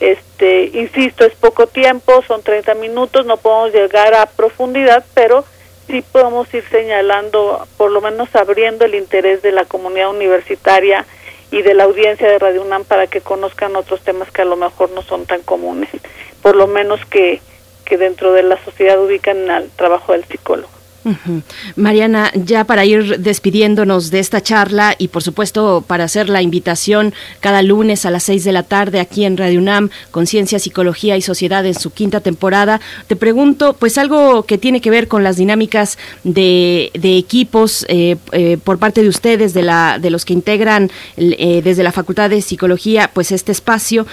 Este, 0.00 0.64
insisto, 0.74 1.24
es 1.24 1.32
poco 1.34 1.66
tiempo, 1.68 2.22
son 2.26 2.42
30 2.42 2.74
minutos, 2.74 3.24
no 3.24 3.36
podemos 3.36 3.72
llegar 3.72 4.14
a 4.14 4.26
profundidad, 4.26 5.04
pero 5.14 5.44
sí 5.86 6.02
podemos 6.12 6.52
ir 6.52 6.64
señalando, 6.70 7.66
por 7.76 7.90
lo 7.92 8.00
menos 8.00 8.28
abriendo 8.34 8.84
el 8.84 8.94
interés 8.96 9.42
de 9.42 9.52
la 9.52 9.64
comunidad 9.64 10.10
universitaria 10.10 11.06
y 11.52 11.60
de 11.62 11.74
la 11.74 11.84
audiencia 11.84 12.28
de 12.28 12.38
Radio 12.38 12.62
UNAM 12.62 12.84
para 12.84 13.06
que 13.06 13.20
conozcan 13.20 13.76
otros 13.76 14.00
temas 14.00 14.30
que 14.32 14.42
a 14.42 14.46
lo 14.46 14.56
mejor 14.56 14.90
no 14.90 15.02
son 15.02 15.26
tan 15.26 15.42
comunes, 15.42 15.90
por 16.40 16.56
lo 16.56 16.66
menos 16.66 17.04
que, 17.04 17.40
que 17.84 17.98
dentro 17.98 18.32
de 18.32 18.42
la 18.42 18.62
sociedad 18.64 18.98
ubican 19.00 19.50
al 19.50 19.68
trabajo 19.70 20.12
del 20.12 20.24
psicólogo. 20.24 20.71
Mariana, 21.76 22.30
ya 22.34 22.64
para 22.64 22.84
ir 22.84 23.18
despidiéndonos 23.18 24.10
de 24.10 24.20
esta 24.20 24.40
charla 24.40 24.94
y 24.98 25.08
por 25.08 25.22
supuesto 25.22 25.84
para 25.86 26.04
hacer 26.04 26.28
la 26.28 26.42
invitación 26.42 27.12
cada 27.40 27.62
lunes 27.62 28.06
a 28.06 28.10
las 28.10 28.22
seis 28.22 28.44
de 28.44 28.52
la 28.52 28.62
tarde 28.62 29.00
aquí 29.00 29.24
en 29.24 29.36
Radio 29.36 29.58
UNAM, 29.58 29.90
Conciencia, 30.10 30.58
Psicología 30.58 31.16
y 31.16 31.22
Sociedad 31.22 31.66
en 31.66 31.74
su 31.74 31.90
quinta 31.90 32.20
temporada, 32.20 32.80
te 33.06 33.16
pregunto 33.16 33.74
pues 33.78 33.98
algo 33.98 34.44
que 34.44 34.58
tiene 34.58 34.80
que 34.80 34.90
ver 34.90 35.08
con 35.08 35.24
las 35.24 35.36
dinámicas 35.36 35.98
de, 36.24 36.90
equipos 36.94 37.84
eh, 37.88 38.16
eh, 38.32 38.58
por 38.62 38.78
parte 38.78 39.02
de 39.02 39.08
ustedes, 39.08 39.54
de, 39.54 39.62
la, 39.62 39.98
de 40.00 40.10
los 40.10 40.24
que 40.24 40.32
integran 40.32 40.90
eh, 41.16 41.60
desde 41.64 41.82
la 41.82 41.92
Facultad 41.92 42.30
de 42.30 42.42
Psicología 42.42 43.10
pues 43.12 43.32
este 43.32 43.52
espacio. 43.52 44.06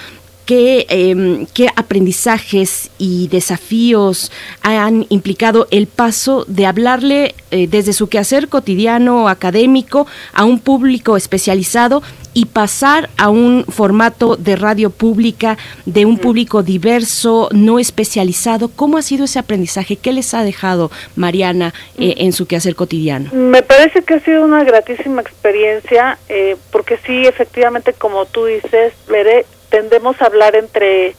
Qué, 0.50 0.88
em, 0.90 1.46
qué 1.54 1.68
aprendizajes 1.76 2.90
y 2.98 3.28
desafíos 3.28 4.32
han 4.64 5.06
implicado 5.10 5.68
el 5.70 5.86
paso 5.86 6.44
de 6.48 6.66
hablarle 6.66 7.36
eh, 7.52 7.68
desde 7.68 7.94
su 7.94 8.10
quehacer 8.10 8.48
cotidiano 8.48 9.30
académico 9.30 10.08
a 10.34 10.46
un 10.46 10.60
público 10.60 11.18
especializado 11.18 12.02
y 12.34 12.48
pasar 12.48 13.12
a 13.18 13.30
un 13.30 13.64
formato 13.66 14.38
de 14.38 14.56
radio 14.56 14.90
pública, 14.90 15.56
de 15.86 16.08
un 16.08 16.18
público 16.18 16.64
diverso, 16.64 17.50
no 17.52 17.78
especializado. 17.78 18.70
¿Cómo 18.70 18.98
ha 18.98 19.04
sido 19.04 19.26
ese 19.26 19.38
aprendizaje? 19.38 19.98
¿Qué 19.98 20.14
les 20.14 20.34
ha 20.34 20.44
dejado 20.44 20.90
Mariana 21.16 21.76
eh, 22.00 22.16
en 22.18 22.34
su 22.34 22.48
quehacer 22.48 22.74
cotidiano? 22.74 23.30
Me 23.34 23.62
parece 23.62 24.02
que 24.02 24.16
ha 24.16 24.20
sido 24.22 24.44
una 24.46 24.64
gratísima 24.64 25.22
experiencia, 25.22 26.18
eh, 26.28 26.56
porque 26.72 26.98
sí, 27.06 27.28
efectivamente, 27.28 27.94
como 27.94 28.26
tú 28.26 28.46
dices, 28.46 28.94
Veré, 29.08 29.46
tendemos 29.70 30.22
a 30.22 30.26
hablar 30.26 30.56
entre 30.56 31.16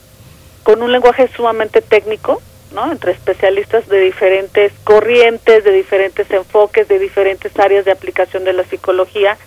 con 0.63 0.83
un 0.83 0.91
lenguaje 0.91 1.27
sumamente 1.35 1.81
técnico, 1.81 2.41
¿no? 2.71 2.91
Entre 2.91 3.11
especialistas 3.11 3.87
de 3.87 3.99
diferentes 3.99 4.71
corrientes, 4.83 5.63
de 5.63 5.71
diferentes 5.71 6.29
enfoques, 6.31 6.87
de 6.87 6.99
diferentes 6.99 7.57
áreas 7.59 7.85
de 7.85 7.91
aplicación 7.91 8.43
de 8.43 8.53
la 8.53 8.63
psicología 8.63 9.37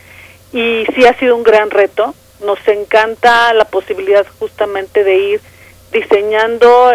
y 0.53 0.87
sí 0.95 1.05
ha 1.07 1.19
sido 1.19 1.37
un 1.37 1.43
gran 1.43 1.71
reto. 1.71 2.15
Nos 2.45 2.59
encanta 2.69 3.53
la 3.55 3.65
posibilidad 3.65 4.27
justamente 4.39 5.05
de 5.05 5.17
ir 5.17 5.41
diseñando 5.93 6.93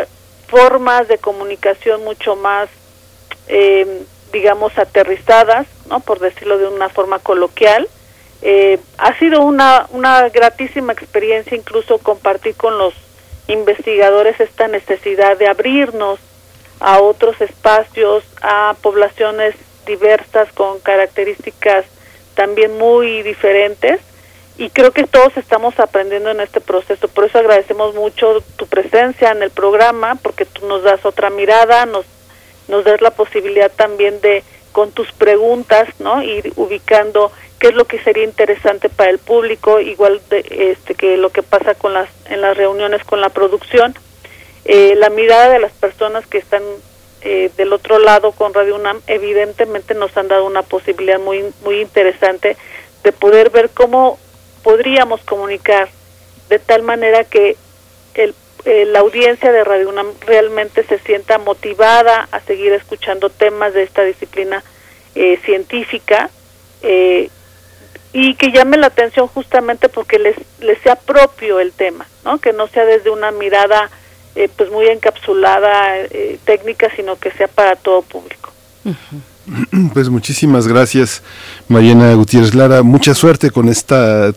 formas 0.47 1.07
de 1.07 1.17
comunicación 1.17 2.03
mucho 2.03 2.35
más, 2.35 2.69
eh, 3.47 4.03
digamos, 4.33 4.77
aterrizadas, 4.77 5.67
¿no? 5.89 5.99
por 6.01 6.19
decirlo 6.19 6.57
de 6.57 6.67
una 6.67 6.89
forma 6.89 7.19
coloquial. 7.19 7.87
Eh, 8.41 8.79
ha 8.97 9.17
sido 9.19 9.41
una, 9.41 9.87
una 9.91 10.29
gratísima 10.29 10.93
experiencia 10.93 11.57
incluso 11.57 11.97
compartir 11.97 12.55
con 12.55 12.77
los 12.77 12.93
investigadores 13.47 14.39
esta 14.39 14.67
necesidad 14.67 15.37
de 15.37 15.47
abrirnos 15.47 16.19
a 16.79 16.99
otros 16.99 17.41
espacios, 17.41 18.23
a 18.41 18.75
poblaciones 18.81 19.55
diversas 19.85 20.51
con 20.53 20.79
características 20.79 21.85
también 22.35 22.77
muy 22.77 23.23
diferentes 23.23 23.99
y 24.59 24.69
creo 24.69 24.91
que 24.91 25.05
todos 25.05 25.35
estamos 25.37 25.79
aprendiendo 25.79 26.29
en 26.31 26.41
este 26.41 26.59
proceso. 26.59 27.07
Por 27.07 27.23
eso 27.23 27.39
agradecemos 27.39 27.95
mucho 27.95 28.43
tu 28.57 28.67
presencia 28.67 29.31
en 29.31 29.41
el 29.41 29.51
programa, 29.51 30.15
porque 30.15 30.43
tú 30.43 30.67
nos 30.67 30.83
das 30.83 31.05
otra 31.05 31.29
mirada, 31.29 31.85
nos, 31.85 32.05
nos 32.67 32.83
das 32.83 32.99
la 33.01 33.11
posibilidad 33.11 33.71
también 33.71 34.19
de, 34.19 34.43
con 34.73 34.91
tus 34.91 35.13
preguntas, 35.13 35.87
¿no? 35.99 36.21
Ir 36.21 36.51
ubicando 36.57 37.31
qué 37.59 37.67
es 37.67 37.73
lo 37.73 37.85
que 37.85 37.99
sería 37.99 38.23
interesante 38.23 38.89
para 38.89 39.09
el 39.09 39.19
público, 39.19 39.79
igual 39.79 40.21
de, 40.29 40.45
este, 40.71 40.95
que 40.95 41.17
lo 41.17 41.29
que 41.29 41.43
pasa 41.43 41.75
con 41.75 41.93
las, 41.93 42.09
en 42.29 42.41
las 42.41 42.55
reuniones 42.55 43.03
con 43.03 43.21
la 43.21 43.29
producción. 43.29 43.93
Eh, 44.65 44.95
la 44.95 45.09
mirada 45.09 45.49
de 45.49 45.59
las 45.59 45.71
personas 45.73 46.25
que 46.27 46.37
están 46.37 46.63
eh, 47.21 47.51
del 47.57 47.73
otro 47.73 47.99
lado 47.99 48.31
con 48.31 48.53
Radio 48.53 48.75
UNAM 48.75 49.01
evidentemente 49.07 49.93
nos 49.93 50.15
han 50.15 50.29
dado 50.29 50.45
una 50.45 50.61
posibilidad 50.61 51.19
muy 51.19 51.43
muy 51.65 51.81
interesante 51.81 52.55
de 53.03 53.11
poder 53.11 53.49
ver 53.49 53.69
cómo 53.71 54.17
podríamos 54.63 55.21
comunicar 55.23 55.89
de 56.47 56.59
tal 56.59 56.83
manera 56.83 57.25
que 57.25 57.57
el, 58.13 58.33
eh, 58.63 58.85
la 58.85 58.99
audiencia 58.99 59.51
de 59.51 59.65
Radio 59.65 59.89
UNAM 59.89 60.13
realmente 60.25 60.83
se 60.83 60.97
sienta 60.99 61.39
motivada 61.39 62.29
a 62.31 62.39
seguir 62.41 62.71
escuchando 62.71 63.29
temas 63.29 63.73
de 63.73 63.83
esta 63.83 64.03
disciplina 64.03 64.63
eh, 65.15 65.37
científica 65.43 66.29
y 68.13 68.35
que 68.35 68.51
llame 68.51 68.77
la 68.77 68.87
atención 68.87 69.27
justamente 69.27 69.89
porque 69.89 70.17
les, 70.19 70.35
les 70.59 70.79
sea 70.79 70.95
propio 70.95 71.59
el 71.59 71.71
tema, 71.71 72.07
¿no? 72.23 72.39
que 72.39 72.53
no 72.53 72.67
sea 72.67 72.85
desde 72.85 73.09
una 73.09 73.31
mirada 73.31 73.89
eh, 74.35 74.49
pues 74.55 74.71
muy 74.71 74.87
encapsulada 74.87 75.97
eh, 75.97 76.39
técnica, 76.45 76.89
sino 76.95 77.17
que 77.17 77.31
sea 77.31 77.47
para 77.47 77.75
todo 77.75 78.01
público. 78.01 78.51
Pues 79.93 80.09
muchísimas 80.09 80.67
gracias, 80.67 81.21
Mariana 81.67 82.13
Gutiérrez 82.13 82.53
Lara. 82.53 82.83
Mucha 82.83 83.13
suerte 83.13 83.51
con 83.51 83.69
esta, 83.69 84.31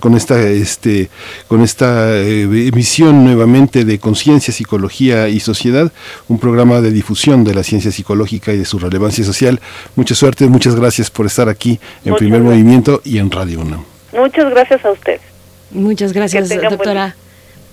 con 0.00 0.14
esta, 0.14 0.40
este, 0.42 1.08
con 1.48 1.62
esta 1.62 2.16
eh, 2.16 2.42
emisión 2.42 3.24
nuevamente 3.24 3.84
de 3.84 3.98
Conciencia, 3.98 4.52
Psicología 4.52 5.28
y 5.28 5.40
Sociedad, 5.40 5.92
un 6.28 6.38
programa 6.38 6.80
de 6.80 6.90
difusión 6.90 7.44
de 7.44 7.54
la 7.54 7.62
ciencia 7.62 7.90
psicológica 7.90 8.52
y 8.52 8.58
de 8.58 8.64
su 8.64 8.78
relevancia 8.78 9.24
social. 9.24 9.60
Mucha 9.94 10.14
suerte, 10.14 10.46
muchas 10.46 10.74
gracias 10.74 11.10
por 11.10 11.26
estar 11.26 11.48
aquí 11.48 11.78
en 12.04 12.14
Primer 12.14 12.42
Movimiento 12.42 13.00
y 13.04 13.18
en 13.18 13.30
Radio 13.30 13.60
1. 13.60 13.84
Muchas 14.12 14.50
gracias 14.50 14.84
a 14.84 14.92
usted. 14.92 15.20
Muchas 15.70 16.12
gracias, 16.12 16.48
doctora. 16.48 17.14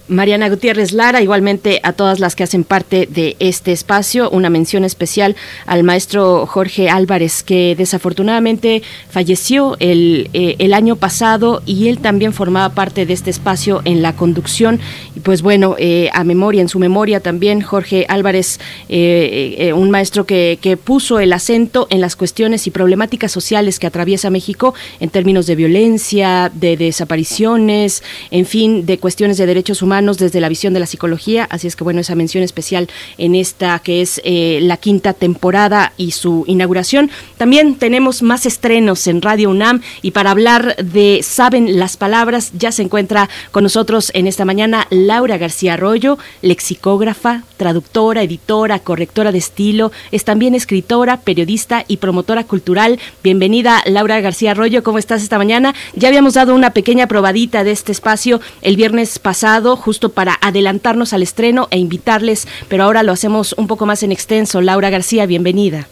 Mariana 0.09 0.49
Gutiérrez 0.49 0.91
Lara, 0.91 1.21
igualmente 1.21 1.79
a 1.81 1.93
todas 1.93 2.19
las 2.19 2.35
que 2.35 2.43
hacen 2.43 2.65
parte 2.65 3.07
de 3.09 3.37
este 3.39 3.71
espacio, 3.71 4.29
una 4.31 4.49
mención 4.49 4.83
especial 4.83 5.37
al 5.65 5.83
maestro 5.83 6.45
Jorge 6.45 6.89
Álvarez, 6.89 7.41
que 7.41 7.73
desafortunadamente 7.77 8.83
falleció 9.09 9.77
el, 9.79 10.29
eh, 10.33 10.73
año 10.73 10.95
pasado 10.95 11.61
y 11.67 11.87
él 11.87 11.99
también 11.99 12.33
formaba 12.33 12.73
parte 12.73 13.05
de 13.05 13.13
este 13.13 13.29
espacio 13.29 13.81
en 13.85 14.01
la 14.01 14.15
conducción. 14.15 14.79
Y 15.15 15.19
pues 15.19 15.43
bueno, 15.43 15.75
eh, 15.77 16.09
a 16.13 16.23
memoria, 16.23 16.61
en 16.61 16.67
su 16.67 16.79
memoria 16.79 17.19
también, 17.19 17.61
Jorge 17.61 18.07
Álvarez, 18.09 18.59
eh, 18.89 19.71
un 19.75 19.91
maestro 19.91 20.25
que 20.25 20.79
puso 20.83 21.19
el 21.19 21.31
acento 21.31 21.85
en 21.91 22.01
las 22.01 22.15
cuestiones 22.15 22.65
y 22.65 22.71
problemáticas 22.71 23.31
sociales 23.31 23.77
que 23.77 23.85
atraviesa 23.85 24.31
México 24.31 24.73
en 24.99 25.11
términos 25.11 25.45
de 25.45 25.55
violencia, 25.55 26.51
de 26.53 26.75
desapariciones, 26.75 28.01
en 28.31 28.47
fin, 28.47 28.87
de 28.87 28.97
cuestiones 28.97 29.37
de 29.37 29.45
derechos 29.45 29.83
humanos 29.83 29.92
desde 29.93 30.41
la 30.41 30.49
visión 30.49 30.73
de 30.73 30.79
la 30.79 30.87
psicología, 30.87 31.47
así 31.51 31.67
es 31.67 31.75
que 31.75 31.83
bueno, 31.83 32.01
esa 32.01 32.15
mención 32.15 32.43
especial 32.43 32.89
en 33.19 33.35
esta 33.35 33.77
que 33.77 34.01
es 34.01 34.19
eh, 34.23 34.57
la 34.63 34.77
quinta 34.77 35.13
temporada 35.13 35.93
y 35.97 36.11
su 36.11 36.45
inauguración. 36.47 37.11
También 37.37 37.75
tenemos 37.75 38.23
más 38.23 38.47
estrenos 38.47 39.05
en 39.05 39.21
Radio 39.21 39.51
UNAM 39.51 39.81
y 40.01 40.09
para 40.09 40.31
hablar 40.31 40.75
de 40.77 41.19
Saben 41.21 41.77
las 41.77 41.95
Palabras 41.95 42.53
ya 42.57 42.71
se 42.71 42.81
encuentra 42.81 43.29
con 43.51 43.63
nosotros 43.63 44.09
en 44.15 44.25
esta 44.25 44.45
mañana 44.45 44.87
Laura 44.89 45.37
García 45.37 45.75
Arroyo, 45.75 46.17
lexicógrafa, 46.41 47.43
traductora, 47.57 48.23
editora, 48.23 48.79
correctora 48.79 49.31
de 49.31 49.37
estilo, 49.37 49.91
es 50.11 50.25
también 50.25 50.55
escritora, 50.55 51.17
periodista 51.17 51.85
y 51.87 51.97
promotora 51.97 52.45
cultural. 52.45 52.99
Bienvenida 53.23 53.83
Laura 53.85 54.19
García 54.21 54.51
Arroyo, 54.51 54.81
¿cómo 54.81 54.97
estás 54.97 55.21
esta 55.21 55.37
mañana? 55.37 55.75
Ya 55.93 56.07
habíamos 56.07 56.33
dado 56.33 56.55
una 56.55 56.71
pequeña 56.71 57.05
probadita 57.05 57.63
de 57.63 57.71
este 57.71 57.91
espacio 57.91 58.41
el 58.63 58.75
viernes 58.75 59.19
pasado 59.19 59.82
justo 59.83 60.09
para 60.09 60.37
adelantarnos 60.41 61.11
al 61.11 61.23
estreno 61.23 61.67
e 61.69 61.77
invitarles, 61.77 62.47
pero 62.69 62.85
ahora 62.85 63.03
lo 63.03 63.11
hacemos 63.11 63.53
un 63.57 63.67
poco 63.67 63.85
más 63.85 64.01
en 64.01 64.13
extenso. 64.13 64.61
Laura 64.61 64.89
García, 64.89 65.25
bienvenida. 65.25 65.87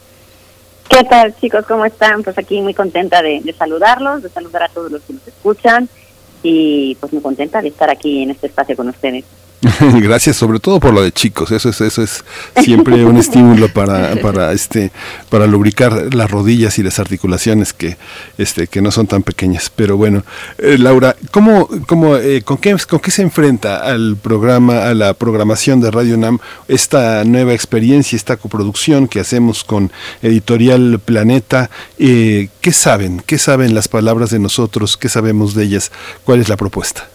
¿Qué 0.90 1.04
tal 1.04 1.36
chicos? 1.40 1.66
¿Cómo 1.68 1.86
están? 1.86 2.24
Pues 2.24 2.38
aquí 2.38 2.62
muy 2.62 2.74
contenta 2.74 3.22
de, 3.22 3.42
de 3.42 3.54
saludarlos, 3.54 4.24
de 4.24 4.30
saludar 4.30 4.64
a 4.64 4.70
todos 4.70 4.92
los 4.92 5.02
que 5.04 5.14
nos 5.14 5.28
escuchan 5.28 5.90
y 6.42 6.96
pues 7.00 7.12
muy 7.12 7.22
contenta 7.22 7.62
de 7.62 7.68
estar 7.68 7.90
aquí 7.90 8.24
en 8.24 8.32
este 8.32 8.48
espacio 8.48 8.78
con 8.78 8.88
ustedes. 8.88 9.26
Gracias, 10.02 10.38
sobre 10.38 10.60
todo 10.60 10.80
por 10.80 10.92
lo 10.92 11.04
de 11.04 11.12
chicos. 11.12 11.52
Eso 11.52 11.70
es, 11.70 11.82
eso 11.82 12.02
es 12.02 12.24
siempre 12.64 13.06
un 13.06 13.18
estímulo 13.18 13.70
para, 13.70 14.16
para 14.16 14.54
este, 14.54 14.92
para 15.30 15.46
lubricar 15.46 16.14
las 16.16 16.32
rodillas 16.32 16.80
y 16.80 16.84
las 16.84 16.98
articulaciones 16.98 17.72
que, 17.72 17.98
este, 18.40 18.66
que 18.66 18.82
no 18.82 18.90
son 18.90 19.06
tan 19.06 19.22
pequeñas. 19.22 19.72
Pero 19.76 19.98
bueno, 19.98 20.24
eh, 20.58 20.78
Laura, 20.80 21.16
¿cómo, 21.30 21.70
cómo, 21.86 22.18
eh, 22.18 22.42
con 22.42 22.58
qué, 22.58 22.76
con 22.90 23.00
qué 23.00 23.12
se 23.12 23.22
enfrenta 23.22 23.78
al 23.78 24.18
programa, 24.18 24.90
a 24.90 24.96
la 24.96 25.14
programación 25.14 25.80
de 25.80 25.92
Radio 25.92 26.18
Nam 26.18 26.40
esta 26.68 27.24
nueva 27.24 27.54
experiencia, 27.54 28.16
esta 28.16 28.38
coproducción 28.38 29.08
que 29.08 29.20
hacemos 29.20 29.64
con 29.64 29.92
Editorial 30.24 31.00
Planeta? 31.06 31.70
Eh, 32.00 32.50
¿Qué 32.62 32.74
saben? 32.74 33.22
¿Qué 33.28 33.38
saben 33.38 33.76
las 33.76 33.88
palabras 33.88 34.32
de 34.32 34.40
nosotros? 34.40 34.98
¿Qué 34.98 35.08
sabemos 35.08 35.54
de 35.54 35.66
ellas? 35.66 35.92
¿Cuál 36.24 36.42
es 36.42 36.50
la 36.50 36.58
propuesta? 36.58 37.08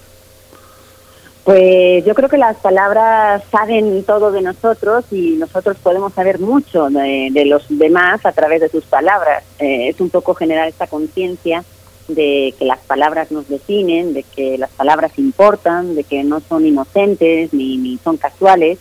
Pues 1.47 2.05
yo 2.05 2.17
creo 2.17 2.29
que 2.29 2.39
las 2.39 2.57
palabras 2.57 3.41
saben 3.53 4.03
todo 4.03 4.33
de 4.33 4.43
nosotros 4.43 5.05
y 5.13 5.37
nosotros 5.37 5.77
podemos 5.81 6.13
saber 6.13 6.41
mucho 6.41 6.91
de, 6.91 7.45
los 7.47 7.65
demás 7.69 8.27
a 8.27 8.33
través 8.33 8.63
de 8.63 8.69
sus 8.69 8.83
palabras. 8.85 9.45
Eh, 9.61 9.91
es 9.91 10.01
un 10.01 10.11
poco 10.11 10.35
generar 10.35 10.67
esta 10.67 10.89
conciencia 10.89 11.63
de 12.09 12.53
que 12.59 12.65
las 12.65 12.81
palabras 12.81 13.31
nos 13.31 13.49
definen, 13.49 14.13
de 14.13 14.25
que 14.25 14.59
las 14.59 14.71
palabras 14.71 15.13
importan, 15.19 15.95
de 15.95 16.03
que 16.03 16.25
no 16.25 16.41
son 16.41 16.67
inocentes 16.67 17.55
ni, 17.55 17.97
son 18.03 18.17
casuales, 18.17 18.81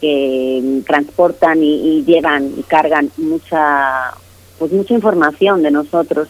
que 0.00 0.82
transportan 0.86 1.64
y, 1.64 1.98
y 1.98 2.04
llevan 2.04 2.54
y 2.56 2.62
cargan 2.62 3.10
mucha, 3.16 4.14
pues 4.60 4.70
mucha 4.70 4.94
información 4.94 5.64
de 5.64 5.72
nosotros. 5.72 6.28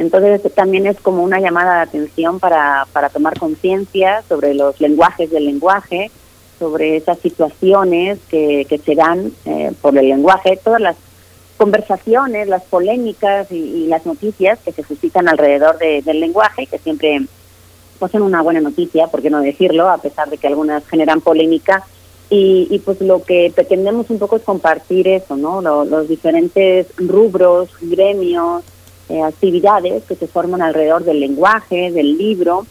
Entonces 0.00 0.40
también 0.54 0.86
es 0.86 0.98
como 1.00 1.22
una 1.22 1.40
llamada 1.40 1.76
de 1.76 1.82
atención 1.82 2.40
para, 2.40 2.86
para 2.92 3.10
tomar 3.10 3.38
conciencia 3.38 4.22
sobre 4.28 4.54
los 4.54 4.80
lenguajes 4.80 5.30
del 5.30 5.44
lenguaje, 5.44 6.10
sobre 6.58 6.96
esas 6.96 7.18
situaciones 7.18 8.18
que, 8.30 8.66
que 8.68 8.78
se 8.78 8.94
dan 8.94 9.30
eh, 9.44 9.72
por 9.82 9.96
el 9.98 10.08
lenguaje, 10.08 10.58
todas 10.62 10.80
las 10.80 10.96
conversaciones, 11.58 12.48
las 12.48 12.62
polémicas 12.64 13.52
y, 13.52 13.56
y, 13.56 13.86
las 13.88 14.06
noticias 14.06 14.58
que 14.64 14.72
se 14.72 14.82
suscitan 14.82 15.28
alrededor 15.28 15.76
de, 15.78 16.00
del 16.00 16.18
lenguaje, 16.20 16.66
que 16.66 16.78
siempre 16.78 17.20
pues 17.98 18.10
son 18.12 18.22
una 18.22 18.40
buena 18.40 18.62
noticia, 18.62 19.08
por 19.08 19.20
qué 19.20 19.28
no 19.28 19.42
decirlo, 19.42 19.90
a 19.90 19.98
pesar 19.98 20.30
de 20.30 20.38
que 20.38 20.46
algunas 20.46 20.86
generan 20.88 21.20
polémica. 21.20 21.84
Y, 22.30 22.66
y 22.70 22.78
pues 22.78 23.00
lo 23.02 23.22
que 23.24 23.52
pretendemos 23.54 24.08
un 24.08 24.18
poco 24.18 24.36
es 24.36 24.42
compartir 24.42 25.08
eso, 25.08 25.36
¿no? 25.36 25.60
Lo- 25.60 25.84
los 25.84 26.08
diferentes 26.08 26.86
rubros, 26.96 27.68
gremios, 27.82 28.62
eh, 29.10 29.22
actividades 29.22 30.04
que 30.04 30.14
se 30.14 30.26
forman 30.26 30.62
alrededor 30.62 31.04
del 31.04 31.20
lenguaje, 31.20 31.90
del 31.90 32.16
libro, 32.16 32.66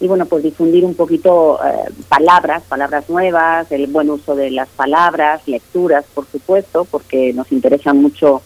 y 0.00 0.08
bueno, 0.08 0.26
pues 0.26 0.42
difundir 0.42 0.84
un 0.84 0.94
poquito 0.94 1.58
eh, 1.64 1.90
palabras, 2.08 2.62
palabras 2.68 3.08
nuevas, 3.08 3.70
el 3.70 3.86
buen 3.86 4.10
uso 4.10 4.34
de 4.34 4.50
las 4.50 4.68
palabras, 4.68 5.46
lecturas, 5.46 6.04
por 6.12 6.26
supuesto, 6.26 6.84
porque 6.84 7.32
nos 7.32 7.50
interesa 7.52 7.94
mucho 7.94 8.42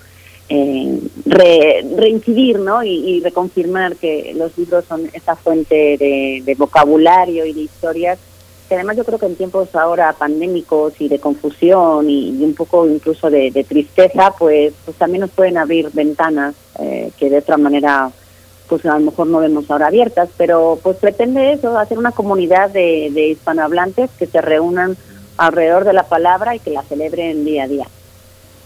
eh, 0.51 1.01
re- 1.27 1.85
reincidir 1.97 2.59
¿no? 2.61 2.83
y, 2.85 3.21
reconfirmar 3.21 3.97
que 3.97 4.35
los 4.37 4.57
libros 4.57 4.85
son 4.87 5.11
esa 5.13 5.37
fuente 5.37 5.97
de 5.99 6.55
vocabulario 6.57 7.45
y 7.47 7.53
de 7.55 7.63
historias 7.63 8.19
que 8.69 8.75
además 8.75 8.97
yo 8.97 9.05
creo 9.05 9.19
que 9.19 9.27
en 9.27 9.37
tiempos 9.37 9.75
ahora 9.75 10.13
pandémicos 10.13 11.01
y 11.01 11.09
de 11.09 11.19
confusión 11.19 12.09
y, 12.11 12.45
un 12.45 12.55
poco 12.55 12.87
incluso 12.87 13.31
de, 13.31 13.51
de 13.51 13.65
tristeza, 13.65 14.35
pues, 14.39 14.75
pues 14.85 14.97
también 14.99 15.23
nos 15.23 15.31
pueden 15.31 15.57
abrir 15.57 15.91
ventanas 15.93 16.55
eh, 16.79 17.11
que 17.19 17.31
de 17.31 17.39
otra 17.39 17.57
manera 17.57 18.11
pues 18.69 18.85
a 18.85 18.99
lo 18.99 19.07
mejor 19.07 19.27
no 19.29 19.39
vemos 19.39 19.71
ahora 19.71 19.87
abiertas, 19.87 20.29
pero 20.37 20.79
pues 20.83 20.99
pretende 20.99 21.53
eso, 21.53 21.79
hacer 21.79 21.97
una 21.97 22.13
comunidad 22.13 22.69
de, 22.69 23.11
de 23.13 23.29
hispanohablantes 23.29 24.11
que 24.19 24.27
se 24.27 24.43
reúnan 24.43 24.95
alrededor 25.39 25.85
de 25.85 25.95
la 25.95 26.03
palabra 26.03 26.55
y 26.55 26.59
que 26.59 26.71
la 26.71 26.83
celebren 26.83 27.47
día 27.47 27.65
a 27.65 27.69
día. 27.69 27.87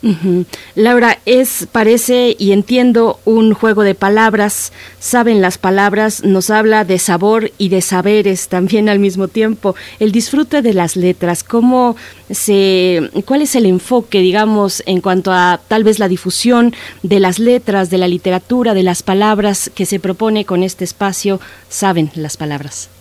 Ujú. 0.02 0.46
Laura, 0.74 1.18
es, 1.26 1.68
parece 1.70 2.34
y 2.36 2.50
entiendo 2.50 3.20
un 3.24 3.54
juego 3.54 3.84
de 3.84 3.94
palabras, 3.94 4.72
saben 4.98 5.40
las 5.40 5.58
palabras, 5.58 6.24
nos 6.24 6.50
habla 6.50 6.84
de 6.84 6.98
sabor 6.98 7.52
y 7.56 7.68
de 7.68 7.82
saberes 7.82 8.48
también 8.48 8.88
al 8.88 8.98
mismo 8.98 9.28
tiempo. 9.28 9.76
El 10.00 10.10
disfrute 10.10 10.60
de 10.60 10.74
las 10.74 10.96
letras, 10.96 11.44
cómo 11.44 11.94
se, 12.30 13.10
cuál 13.26 13.42
es 13.42 13.54
el 13.54 13.64
enfoque, 13.64 14.18
digamos, 14.18 14.82
en 14.86 15.00
cuanto 15.00 15.32
a 15.32 15.60
tal 15.68 15.84
vez 15.84 16.00
la 16.00 16.08
difusión 16.08 16.74
de 17.04 17.20
las 17.20 17.38
letras, 17.38 17.88
de 17.88 17.98
la 17.98 18.08
literatura, 18.08 18.74
de 18.74 18.82
las 18.82 19.04
palabras 19.04 19.70
que 19.72 19.86
se 19.86 20.00
propone 20.00 20.44
con 20.44 20.64
este 20.64 20.84
espacio, 20.84 21.40
saben 21.68 22.10
las 22.16 22.36
palabras. 22.36 22.91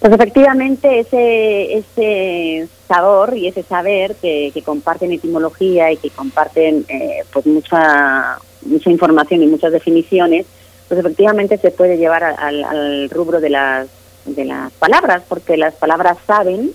Pues 0.00 0.12
efectivamente 0.12 1.00
ese, 1.00 1.78
ese 1.78 2.68
sabor 2.86 3.36
y 3.36 3.48
ese 3.48 3.64
saber 3.64 4.14
que, 4.14 4.52
que 4.54 4.62
comparten 4.62 5.12
etimología 5.12 5.90
y 5.90 5.96
que 5.96 6.10
comparten 6.10 6.84
eh, 6.88 7.24
pues 7.32 7.46
mucha 7.46 8.38
mucha 8.62 8.90
información 8.90 9.42
y 9.42 9.46
muchas 9.46 9.72
definiciones, 9.72 10.46
pues 10.88 11.00
efectivamente 11.00 11.58
se 11.58 11.70
puede 11.70 11.96
llevar 11.96 12.24
al, 12.24 13.10
rubro 13.10 13.40
de 13.40 13.50
las 13.50 13.88
de 14.24 14.44
las 14.44 14.72
palabras, 14.72 15.22
porque 15.26 15.56
las 15.56 15.74
palabras 15.74 16.18
saben, 16.26 16.72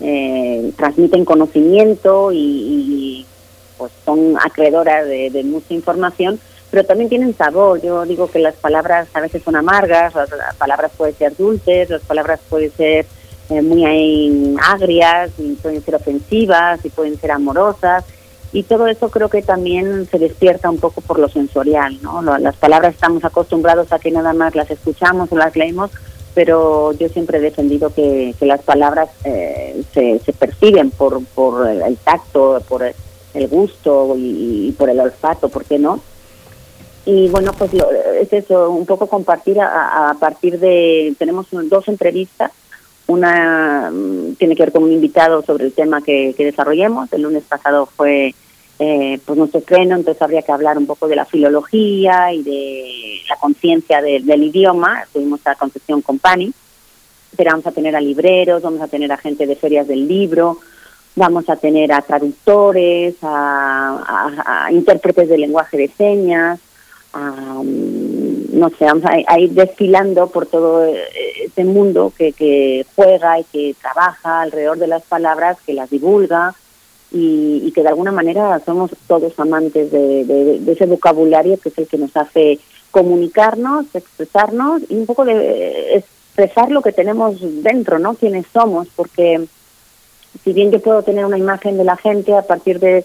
eh, 0.00 0.72
transmiten 0.76 1.24
conocimiento 1.24 2.32
y, 2.32 2.38
y, 2.38 3.26
pues 3.76 3.92
son 4.04 4.36
acreedoras 4.42 5.06
de 5.06 5.42
mucha 5.44 5.74
información, 5.74 6.40
pero 6.74 6.88
también 6.88 7.08
tienen 7.08 7.36
sabor. 7.36 7.80
Yo 7.80 8.04
digo 8.04 8.28
que 8.28 8.40
las 8.40 8.56
palabras 8.56 9.06
a 9.14 9.20
veces 9.20 9.44
son 9.44 9.54
amargas, 9.54 10.12
las, 10.12 10.56
palabras 10.58 10.90
pueden 10.96 11.14
ser 11.14 11.36
dulces, 11.36 11.88
las 11.88 12.02
palabras 12.02 12.40
pueden 12.50 12.72
ser 12.72 13.06
eh, 13.48 13.62
muy 13.62 14.56
agrias, 14.60 15.30
y 15.38 15.52
pueden 15.52 15.84
ser 15.84 15.94
ofensivas 15.94 16.84
y 16.84 16.90
pueden 16.90 17.16
ser 17.16 17.30
amorosas. 17.30 18.04
Y 18.52 18.64
todo 18.64 18.88
eso 18.88 19.08
creo 19.08 19.28
que 19.28 19.40
también 19.40 20.08
se 20.10 20.18
despierta 20.18 20.68
un 20.68 20.78
poco 20.78 21.00
por 21.00 21.20
lo 21.20 21.28
sensorial, 21.28 21.96
¿no? 22.02 22.22
Las 22.40 22.56
palabras 22.56 22.94
estamos 22.94 23.24
acostumbrados 23.24 23.92
a 23.92 24.00
que 24.00 24.10
nada 24.10 24.32
más 24.32 24.56
las 24.56 24.68
escuchamos 24.68 25.30
o 25.30 25.36
las 25.36 25.54
leemos, 25.54 25.92
pero 26.34 26.90
yo 26.90 27.08
siempre 27.08 27.38
he 27.38 27.40
defendido 27.40 27.94
que, 27.94 28.34
las 28.40 28.62
palabras 28.62 29.10
eh, 29.22 29.80
se, 29.92 30.18
se 30.18 30.32
perciben 30.32 30.90
por, 30.90 31.24
por 31.36 31.68
el, 31.68 31.96
tacto, 31.98 32.60
por 32.68 32.82
el, 32.82 32.96
el 33.34 33.46
gusto 33.46 34.16
y, 34.16 34.70
y 34.70 34.72
por 34.72 34.90
el 34.90 34.98
olfato, 34.98 35.48
¿por 35.48 35.64
qué 35.66 35.78
no? 35.78 36.00
Y 37.06 37.28
bueno, 37.28 37.52
pues 37.52 37.72
lo- 37.74 37.90
es 37.90 38.32
eso, 38.32 38.70
un 38.70 38.86
poco 38.86 39.06
compartir 39.08 39.60
a, 39.60 40.10
a 40.10 40.14
partir 40.14 40.58
de, 40.58 41.14
tenemos 41.18 41.46
dos 41.50 41.86
entrevistas, 41.88 42.50
una 43.06 43.90
mm, 43.92 44.34
tiene 44.36 44.56
que 44.56 44.62
ver 44.62 44.72
con 44.72 44.84
un 44.84 44.92
invitado 44.92 45.42
sobre 45.42 45.66
el 45.66 45.72
tema 45.72 46.00
que, 46.02 46.34
que 46.36 46.46
desarrollemos, 46.46 47.12
el 47.12 47.22
lunes 47.22 47.42
pasado 47.46 47.86
fue 47.86 48.34
eh, 48.78 49.20
pues 49.24 49.38
nuestro 49.38 49.60
estreno, 49.60 49.94
entonces 49.96 50.20
habría 50.22 50.42
que 50.42 50.50
hablar 50.50 50.78
un 50.78 50.86
poco 50.86 51.06
de 51.06 51.14
la 51.16 51.26
filología 51.26 52.32
y 52.32 52.42
de 52.42 53.20
la 53.28 53.36
conciencia 53.36 54.00
de- 54.00 54.20
del 54.20 54.42
idioma, 54.44 55.04
tuvimos 55.12 55.40
a 55.46 55.54
Concepción 55.56 56.00
Company, 56.00 56.52
pero 57.36 57.50
vamos 57.50 57.66
a 57.66 57.72
tener 57.72 57.94
a 57.94 58.00
libreros, 58.00 58.62
vamos 58.62 58.80
a 58.80 58.88
tener 58.88 59.12
a 59.12 59.16
gente 59.18 59.46
de 59.46 59.56
ferias 59.56 59.86
del 59.86 60.08
libro, 60.08 60.58
vamos 61.16 61.48
a 61.50 61.56
tener 61.56 61.92
a 61.92 62.00
traductores, 62.02 63.14
a- 63.22 64.64
a 64.66 64.72
intérpretes 64.72 65.28
de 65.28 65.38
lenguaje 65.38 65.76
de 65.76 65.88
señas, 65.96 66.58
no 67.14 68.70
sé, 68.70 68.84
vamos 68.84 69.04
a, 69.04 69.38
ir 69.38 69.50
desfilando 69.50 70.28
por 70.28 70.46
todo 70.46 70.84
eh, 70.84 70.98
este 71.44 71.64
mundo 71.64 72.12
que, 72.16 72.32
que 72.32 72.84
juega 72.94 73.38
y 73.38 73.44
que 73.44 73.76
trabaja 73.80 74.42
alrededor 74.42 74.78
de 74.78 74.86
las 74.86 75.02
palabras, 75.02 75.58
que 75.64 75.74
las 75.74 75.90
divulga 75.90 76.54
y, 77.12 77.70
que 77.72 77.82
de 77.82 77.88
alguna 77.88 78.12
manera 78.12 78.60
somos 78.64 78.90
todos 79.06 79.38
amantes 79.38 79.90
de, 79.90 80.24
de- 80.24 80.72
ese 80.72 80.86
vocabulario 80.86 81.58
que 81.58 81.68
es 81.68 81.78
el 81.78 81.86
que 81.86 81.98
nos 81.98 82.16
hace 82.16 82.58
comunicarnos, 82.90 83.86
expresarnos 83.94 84.82
y 84.88 84.94
un 84.96 85.06
poco 85.06 85.24
de 85.24 85.96
expresar 85.96 86.70
lo 86.70 86.82
que 86.82 86.92
tenemos 86.92 87.36
dentro, 87.62 87.98
¿no? 87.98 88.14
Quiénes 88.14 88.46
somos, 88.52 88.88
porque 88.96 89.44
si 90.42 90.52
bien 90.52 90.72
yo 90.72 90.80
puedo 90.80 91.02
tener 91.02 91.24
una 91.24 91.38
imagen 91.38 91.76
de 91.76 91.84
la 91.84 91.96
gente 91.96 92.34
a 92.34 92.42
partir 92.42 92.80
de 92.80 93.04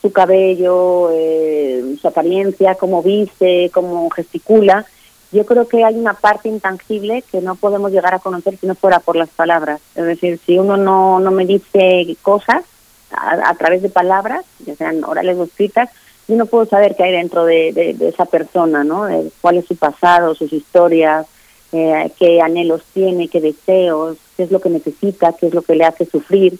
su 0.00 0.12
cabello, 0.12 1.10
eh, 1.12 1.96
su 2.00 2.06
apariencia, 2.08 2.74
cómo 2.76 3.02
viste, 3.02 3.70
cómo 3.72 4.08
gesticula, 4.10 4.86
yo 5.30 5.44
creo 5.44 5.68
que 5.68 5.84
hay 5.84 5.94
una 5.94 6.14
parte 6.14 6.48
intangible 6.48 7.22
que 7.30 7.40
no 7.42 7.54
podemos 7.56 7.92
llegar 7.92 8.14
a 8.14 8.18
conocer 8.18 8.56
si 8.56 8.66
no 8.66 8.74
fuera 8.74 8.98
por 9.00 9.14
las 9.16 9.28
palabras. 9.28 9.80
Es 9.94 10.04
decir, 10.06 10.40
si 10.46 10.58
uno 10.58 10.76
no, 10.78 11.20
no 11.20 11.30
me 11.30 11.44
dice 11.44 12.06
cosas 12.22 12.62
a, 13.10 13.54
través 13.54 13.82
de 13.82 13.88
palabras, 13.90 14.44
ya 14.64 14.74
sean 14.74 15.04
orales 15.04 15.36
o 15.36 15.44
escritas, 15.44 15.90
yo 16.28 16.36
no 16.36 16.46
puedo 16.46 16.64
saber 16.66 16.94
qué 16.96 17.04
hay 17.04 17.12
dentro 17.12 17.44
de, 17.44 17.72
de- 17.72 17.94
de 17.94 18.08
esa 18.08 18.24
persona, 18.26 18.84
¿no? 18.84 19.08
Eh, 19.08 19.30
cuál 19.40 19.56
es 19.58 19.66
su 19.66 19.76
pasado, 19.76 20.34
sus 20.34 20.52
historias, 20.52 21.26
eh, 21.72 22.10
qué 22.18 22.40
anhelos 22.40 22.82
tiene, 22.94 23.28
qué 23.28 23.40
deseos, 23.40 24.16
qué 24.36 24.44
es 24.44 24.50
lo 24.50 24.60
que 24.60 24.70
necesita, 24.70 25.32
qué 25.34 25.48
es 25.48 25.54
lo 25.54 25.62
que 25.62 25.74
le 25.74 25.84
hace 25.84 26.04
sufrir. 26.06 26.58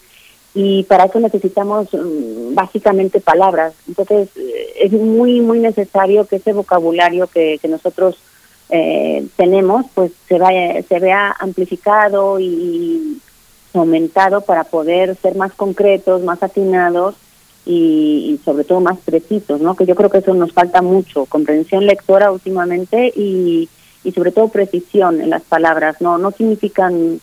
Y 0.60 0.82
para 0.82 1.04
eso 1.04 1.20
necesitamos 1.20 1.86
mm, 1.92 2.52
básicamente 2.52 3.20
palabras. 3.20 3.74
Entonces, 3.86 4.28
eh, 4.34 4.72
es 4.80 4.90
muy, 4.90 5.40
muy 5.40 5.60
necesario 5.60 6.26
que 6.26 6.36
ese 6.36 6.52
vocabulario 6.52 7.28
que, 7.28 7.60
nosotros 7.68 8.16
eh, 8.68 9.24
tenemos, 9.36 9.86
pues 9.94 10.10
se, 10.26 10.36
vaya, 10.36 10.82
se 10.82 10.98
vea 10.98 11.32
amplificado 11.38 12.40
y 12.40 13.20
aumentado 13.72 14.40
para 14.40 14.64
poder 14.64 15.14
ser 15.22 15.36
más 15.36 15.52
concretos, 15.52 16.24
más 16.24 16.42
atinados 16.42 17.14
y, 17.64 18.32
y 18.32 18.40
sobre 18.44 18.64
todo 18.64 18.80
más 18.80 18.98
precisos, 18.98 19.60
¿no? 19.60 19.76
Que 19.76 19.86
yo 19.86 19.94
creo 19.94 20.10
que 20.10 20.18
eso 20.18 20.34
nos 20.34 20.52
falta 20.52 20.82
mucho, 20.82 21.26
comprensión 21.26 21.86
lectora 21.86 22.32
últimamente 22.32 23.12
y, 23.14 23.68
y 24.02 24.10
sobre 24.10 24.32
todo 24.32 24.48
precisión 24.48 25.20
en 25.20 25.30
las 25.30 25.42
palabras, 25.42 26.00
no 26.00 26.18
no 26.18 26.32
significan 26.32 27.20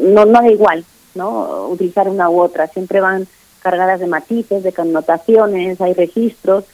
no 0.00 0.24
no 0.24 0.42
da 0.42 0.50
igual, 0.50 0.84
¿no? 1.16 1.68
Utilizar 1.68 2.08
una 2.08 2.30
u 2.30 2.40
otra, 2.40 2.68
siempre 2.68 3.00
van 3.00 3.26
cargadas 3.60 3.98
de 3.98 4.06
matices, 4.06 4.62
de 4.62 4.72
connotaciones, 4.72 5.80
hay 5.80 5.92
registros 5.94 6.64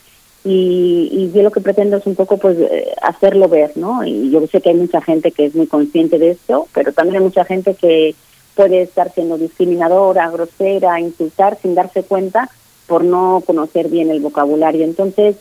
y, 0.44 1.08
y 1.10 1.32
yo 1.32 1.42
lo 1.42 1.52
que 1.52 1.60
pretendo 1.60 1.96
es 1.96 2.06
un 2.06 2.16
poco 2.16 2.36
pues 2.36 2.58
eh, 2.58 2.94
hacerlo 3.00 3.48
ver, 3.48 3.76
¿no? 3.76 4.04
Y 4.04 4.30
yo 4.30 4.44
sé 4.48 4.60
que 4.60 4.70
hay 4.70 4.74
mucha 4.74 5.00
gente 5.00 5.30
que 5.30 5.46
es 5.46 5.54
muy 5.54 5.66
consciente 5.66 6.18
de 6.18 6.32
esto, 6.32 6.66
pero 6.74 6.92
también 6.92 7.16
hay 7.16 7.22
mucha 7.22 7.44
gente 7.44 7.74
que 7.74 8.14
puede 8.54 8.82
estar 8.82 9.12
siendo 9.12 9.38
discriminadora, 9.38 10.30
grosera, 10.30 11.00
insultar 11.00 11.58
sin 11.62 11.74
darse 11.74 12.02
cuenta 12.02 12.50
por 12.86 13.04
no 13.04 13.42
conocer 13.46 13.88
bien 13.88 14.10
el 14.10 14.20
vocabulario. 14.20 14.84
Entonces, 14.84 15.36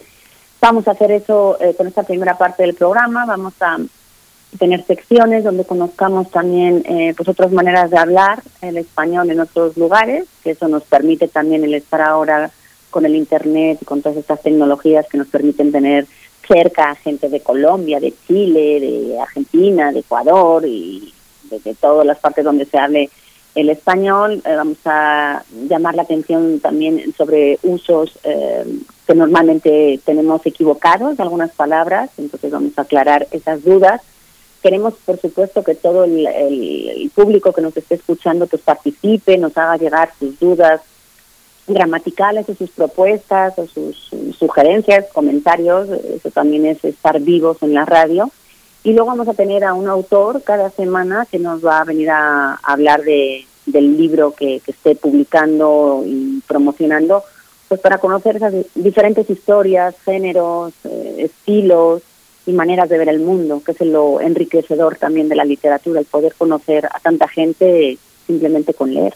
vamos 0.62 0.88
a 0.88 0.92
hacer 0.92 1.12
eso 1.12 1.58
eh, 1.60 1.74
con 1.76 1.88
esta 1.88 2.04
primera 2.04 2.38
parte 2.38 2.64
del 2.64 2.76
programa, 2.76 3.26
vamos 3.26 3.54
a 3.60 3.80
tener 4.58 4.84
secciones 4.86 5.44
donde 5.44 5.66
conozcamos 5.66 6.30
también 6.30 6.84
eh, 6.86 7.14
pues 7.16 7.30
otras 7.30 7.52
maneras 7.52 7.90
de 7.90 7.98
hablar 7.98 8.44
el 8.62 8.78
español 8.78 9.30
en 9.30 9.40
otros 9.40 9.78
lugares, 9.78 10.26
que 10.44 10.52
eso 10.52 10.68
nos 10.68 10.84
permite 10.84 11.28
también 11.28 11.64
el 11.64 11.74
estar 11.74 12.02
ahora 12.02 12.52
con 12.90 13.06
el 13.06 13.16
internet 13.16 13.80
y 13.82 13.86
con 13.86 14.02
todas 14.02 14.18
estas 14.18 14.42
tecnologías 14.42 15.08
que 15.08 15.18
nos 15.18 15.28
permiten 15.28 15.72
tener 15.72 16.06
cerca 16.46 16.92
a 16.92 16.96
gente 16.96 17.30
de 17.30 17.40
Colombia, 17.40 18.00
de 18.00 18.14
Chile, 18.28 18.80
de 18.80 19.20
Argentina, 19.20 19.92
de 19.92 20.00
Ecuador 20.00 20.66
y 20.66 21.14
de, 21.50 21.74
todas 21.76 22.06
las 22.06 22.20
partes 22.20 22.44
donde 22.44 22.66
se 22.66 22.78
hable 22.78 23.10
el 23.56 23.70
español. 23.70 24.42
Eh, 24.46 24.56
vamos 24.56 24.78
a 24.86 25.44
llamar 25.70 25.96
la 25.96 26.02
atención 26.04 26.60
también 26.60 27.14
sobre 27.18 27.58
usos 27.64 28.20
eh, 28.24 28.66
que 29.08 29.16
normalmente 29.16 30.00
tenemos 30.04 30.46
equivocados 30.46 31.16
de 31.16 31.24
algunas 31.24 31.52
palabras, 31.52 32.10
entonces 32.18 32.52
vamos 32.52 32.74
a 32.78 32.82
aclarar 32.82 33.28
esas 33.32 33.64
dudas 33.64 34.02
queremos, 34.62 34.94
por 35.06 35.20
supuesto, 35.20 35.64
que 35.64 35.76
todo 35.76 36.04
el, 36.04 36.28
el 36.28 37.12
público 37.14 37.54
que 37.54 37.62
nos 37.62 37.76
esté 37.76 37.96
escuchando 37.96 38.48
pues 38.48 38.62
participe, 38.62 39.38
nos 39.38 39.58
haga 39.58 39.78
llegar 39.78 40.12
sus 40.20 40.40
dudas, 40.40 40.82
gramaticales 41.68 42.50
o 42.50 42.56
sus 42.56 42.70
propuestas 42.72 43.58
o 43.58 43.68
sus 43.68 44.12
sugerencias, 44.38 45.06
comentarios, 45.14 45.90
eso 45.90 46.30
también 46.32 46.66
es 46.66 46.84
estar 46.84 47.20
vivos 47.20 47.58
en 47.62 47.74
la 47.74 47.86
radio. 47.86 48.30
Y 48.84 48.94
luego 48.94 49.10
vamos 49.10 49.28
a 49.28 49.34
tener 49.34 49.64
a 49.64 49.74
un 49.74 49.88
autor 49.88 50.42
cada 50.44 50.70
semana 50.72 51.28
que 51.30 51.38
nos 51.38 51.64
va 51.64 51.82
a 51.82 51.86
venir 51.86 52.10
a, 52.10 52.56
hablar 52.64 53.04
de, 53.04 53.46
del 53.66 53.96
libro 53.96 54.32
que, 54.32 54.60
que, 54.60 54.72
esté 54.72 54.96
publicando 54.96 56.04
y 56.06 56.42
promocionando, 56.48 57.24
pues 57.68 57.80
para 57.80 58.00
conocer 58.00 58.38
esas 58.38 58.54
diferentes 58.74 59.30
historias, 59.30 59.96
géneros, 60.04 60.74
eh, 60.84 61.16
estilos 61.20 62.02
y 62.46 62.54
maneras 62.54 62.90
de 62.90 62.98
ver 62.98 63.10
el 63.10 63.20
mundo, 63.20 63.62
que 63.64 63.72
es 63.72 63.82
lo 63.82 64.20
enriquecedor 64.20 64.98
también 64.98 65.30
de 65.30 65.36
la 65.36 65.46
literatura, 65.46 66.00
el 66.00 66.06
poder 66.06 66.34
conocer 66.38 66.86
a 66.86 67.00
tanta 67.00 67.28
gente 67.28 67.98
simplemente 68.26 68.74
con 68.74 68.94
leer. 68.94 69.14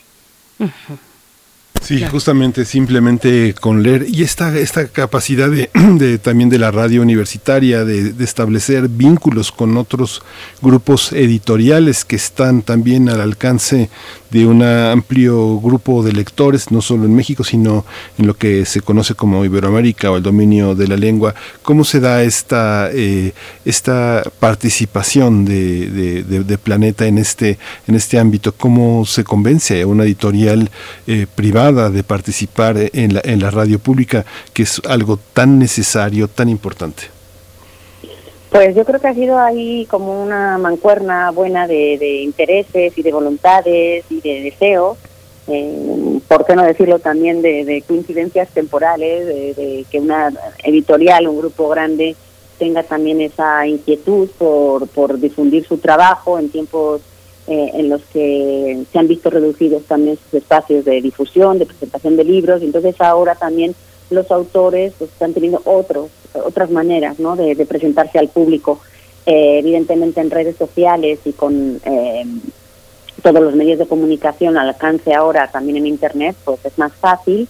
Sí, 1.82 2.04
justamente, 2.04 2.66
simplemente 2.66 3.54
con 3.60 3.84
leer. 3.84 4.08
Y 4.10 4.24
esta, 4.24 4.58
esta 4.58 4.88
capacidad 4.88 5.50
de, 5.50 5.70
de 5.98 6.18
también 6.18 6.50
de 6.50 6.58
la 6.58 6.72
radio 6.72 7.02
universitaria, 7.02 7.86
de, 7.86 8.14
de, 8.14 8.24
establecer 8.24 8.88
vínculos 8.88 9.52
con 9.52 9.78
otros 9.78 10.24
grupos 10.62 11.12
editoriales 11.12 12.04
que 12.04 12.16
están 12.16 12.64
también 12.64 13.08
al 13.10 13.22
alcance 13.22 13.90
de 14.36 14.46
un 14.46 14.62
amplio 14.64 15.62
grupo 15.62 16.04
de 16.04 16.12
lectores, 16.12 16.70
no 16.70 16.82
solo 16.82 17.06
en 17.06 17.16
México, 17.16 17.46
sino 17.46 17.86
en 18.18 18.28
lo 18.28 18.34
que 18.34 18.66
se 18.66 18.82
conoce 18.82 19.16
como 19.16 19.46
Iberoamérica 19.46 20.12
o 20.12 20.18
el 20.18 20.24
dominio 20.24 20.76
de 20.76 20.90
la 20.90 20.98
lengua. 20.98 21.34
¿Cómo 21.62 21.86
se 21.86 22.02
da 22.02 22.22
esta, 22.22 22.90
eh, 22.92 23.32
esta 23.64 24.24
participación 24.42 25.46
de, 25.46 25.90
de, 25.90 26.44
de, 26.44 26.58
Planeta 26.58 27.06
en 27.06 27.18
este, 27.18 27.58
en 27.88 27.96
este 27.96 28.20
ámbito? 28.20 28.52
¿Cómo 28.52 29.06
se 29.06 29.24
convence 29.24 29.82
a 29.82 29.88
una 29.88 30.04
editorial 30.04 30.70
eh, 31.08 31.28
privada? 31.34 31.90
de 31.90 32.04
participar 32.04 32.78
en 32.78 33.14
la, 33.14 33.22
en 33.24 33.40
la 33.40 33.52
radio 33.52 33.80
pública, 33.80 34.26
que 34.54 34.64
es 34.64 34.82
algo 34.88 35.18
tan 35.34 35.60
necesario, 35.60 36.28
tan 36.28 36.50
importante? 36.50 37.15
Pues 38.56 38.74
yo 38.74 38.86
creo 38.86 39.02
que 39.02 39.10
ha 39.10 39.14
sido 39.14 39.38
ahí 39.38 39.86
como 39.88 40.24
una 40.24 40.58
mancuerna 40.58 41.30
buena 41.32 41.68
de, 41.68 41.98
de 41.98 42.22
intereses 42.22 42.98
y 42.98 43.04
de 43.04 43.12
voluntades 43.12 44.06
y 44.10 44.22
de 44.22 44.44
deseos, 44.44 44.98
eh, 45.50 46.20
por 46.26 46.46
qué 46.46 46.56
no 46.56 46.64
decirlo 46.64 47.00
también 47.00 47.42
de, 47.42 47.66
de 47.66 47.82
coincidencias 47.82 48.48
temporales, 48.52 49.26
de, 49.58 49.86
que 49.92 50.00
una 50.00 50.32
editorial, 50.64 51.28
un 51.28 51.38
grupo 51.38 51.68
grande, 51.68 52.16
tenga 52.58 52.84
también 52.84 53.20
esa 53.20 53.68
inquietud 53.68 54.30
por, 54.38 54.88
por 54.88 55.20
difundir 55.20 55.68
su 55.68 55.80
trabajo 55.80 56.40
en 56.40 56.48
tiempos 56.48 57.02
eh, 57.48 57.72
en 57.74 57.90
los 57.90 58.04
que 58.06 58.86
se 58.90 58.98
han 58.98 59.10
visto 59.10 59.30
reducidos 59.30 59.84
también 59.84 60.18
sus 60.18 60.36
espacios 60.36 60.86
de 60.86 61.02
difusión, 61.02 61.60
de 61.60 61.66
presentación 61.66 62.16
de 62.16 62.24
libros, 62.24 62.62
entonces 62.62 62.96
ahora 63.02 63.36
también 63.36 63.76
los 64.10 64.30
autores 64.32 64.94
pues, 64.98 65.12
están 65.12 65.34
teniendo 65.34 65.62
otros, 65.66 66.10
otras 66.34 66.70
maneras 66.70 67.20
¿no? 67.20 67.36
de, 67.36 67.56
presentarse 67.66 68.20
al 68.20 68.30
público, 68.30 68.80
eh, 69.26 69.60
evidentemente 69.60 70.22
en 70.22 70.32
redes 70.32 70.56
sociales 70.58 71.20
y 71.26 71.34
con 71.34 71.80
eh, 71.84 72.26
todos 73.22 73.42
los 73.42 73.56
medios 73.56 73.80
de 73.80 73.88
comunicación 73.88 74.58
al 74.58 74.70
alcance 74.70 75.14
ahora 75.14 75.50
también 75.52 75.78
en 75.78 75.88
Internet, 75.88 76.36
pues 76.44 76.60
es 76.64 76.78
más 76.78 76.94
fácil 76.94 77.48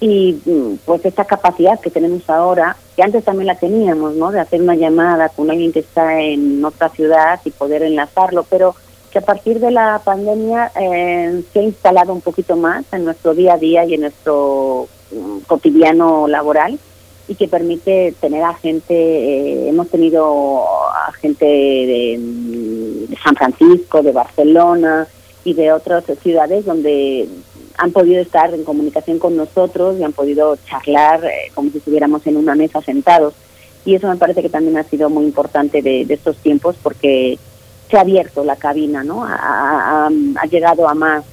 y 0.00 0.38
mm, 0.44 0.76
pues 0.84 1.04
esta 1.04 1.24
capacidad 1.24 1.80
que 1.80 1.90
tenemos 1.90 2.28
ahora, 2.28 2.76
que 2.94 3.02
antes 3.02 3.24
también 3.24 3.46
la 3.46 3.54
teníamos, 3.54 4.14
¿no? 4.16 4.30
De 4.30 4.40
hacer 4.40 4.60
una 4.60 4.74
llamada 4.74 5.30
con 5.30 5.50
alguien 5.50 5.72
que 5.72 5.80
está 5.80 6.20
en 6.20 6.62
otra 6.64 6.90
ciudad 6.90 7.40
y 7.44 7.50
poder 7.50 7.82
enlazarlo, 7.82 8.44
pero 8.44 8.74
que 9.10 9.18
a 9.18 9.22
partir 9.22 9.60
de 9.60 9.70
la 9.70 10.00
pandemia 10.04 10.72
eh, 10.78 11.42
se 11.52 11.60
ha 11.60 11.62
instalado 11.62 12.12
un 12.12 12.20
poquito 12.20 12.56
más 12.56 12.84
en 12.92 13.04
nuestro 13.04 13.32
día 13.32 13.54
a 13.54 13.58
día 13.58 13.84
y 13.84 13.94
en 13.94 14.02
nuestro 14.02 14.88
cotidiano 15.46 16.28
laboral 16.28 16.78
y 17.26 17.34
que 17.34 17.48
permite 17.48 18.14
tener 18.20 18.42
a 18.42 18.54
gente, 18.54 18.94
eh, 18.94 19.68
hemos 19.68 19.88
tenido 19.88 20.64
a 20.92 21.12
gente 21.12 21.44
de, 21.44 22.18
de, 23.08 23.16
San 23.22 23.34
Francisco, 23.34 24.02
de 24.02 24.12
Barcelona 24.12 25.06
y 25.44 25.54
de 25.54 25.72
otras 25.72 26.04
ciudades 26.22 26.66
donde 26.66 27.28
han 27.78 27.92
podido 27.92 28.20
estar 28.20 28.52
en 28.52 28.64
comunicación 28.64 29.18
con 29.18 29.36
nosotros 29.36 29.98
y 29.98 30.04
han 30.04 30.12
podido 30.12 30.56
charlar 30.68 31.24
eh, 31.24 31.50
como 31.54 31.70
si 31.70 31.78
estuviéramos 31.78 32.26
en 32.26 32.36
una 32.36 32.54
mesa 32.54 32.82
sentados. 32.82 33.34
Y 33.86 33.94
eso 33.94 34.08
me 34.08 34.16
parece 34.16 34.42
que 34.42 34.48
también 34.48 34.76
ha 34.78 34.84
sido 34.84 35.10
muy 35.10 35.24
importante 35.24 35.82
de, 35.82 36.04
de 36.04 36.14
estos 36.14 36.36
tiempos 36.36 36.76
porque 36.82 37.38
se 37.90 37.96
ha 37.96 38.00
abierto 38.00 38.44
la 38.44 38.56
cabina, 38.56 39.04
¿no? 39.04 39.24
Ha, 39.24 40.10
llegado 40.50 40.88
a 40.88 40.94
más 40.94 41.24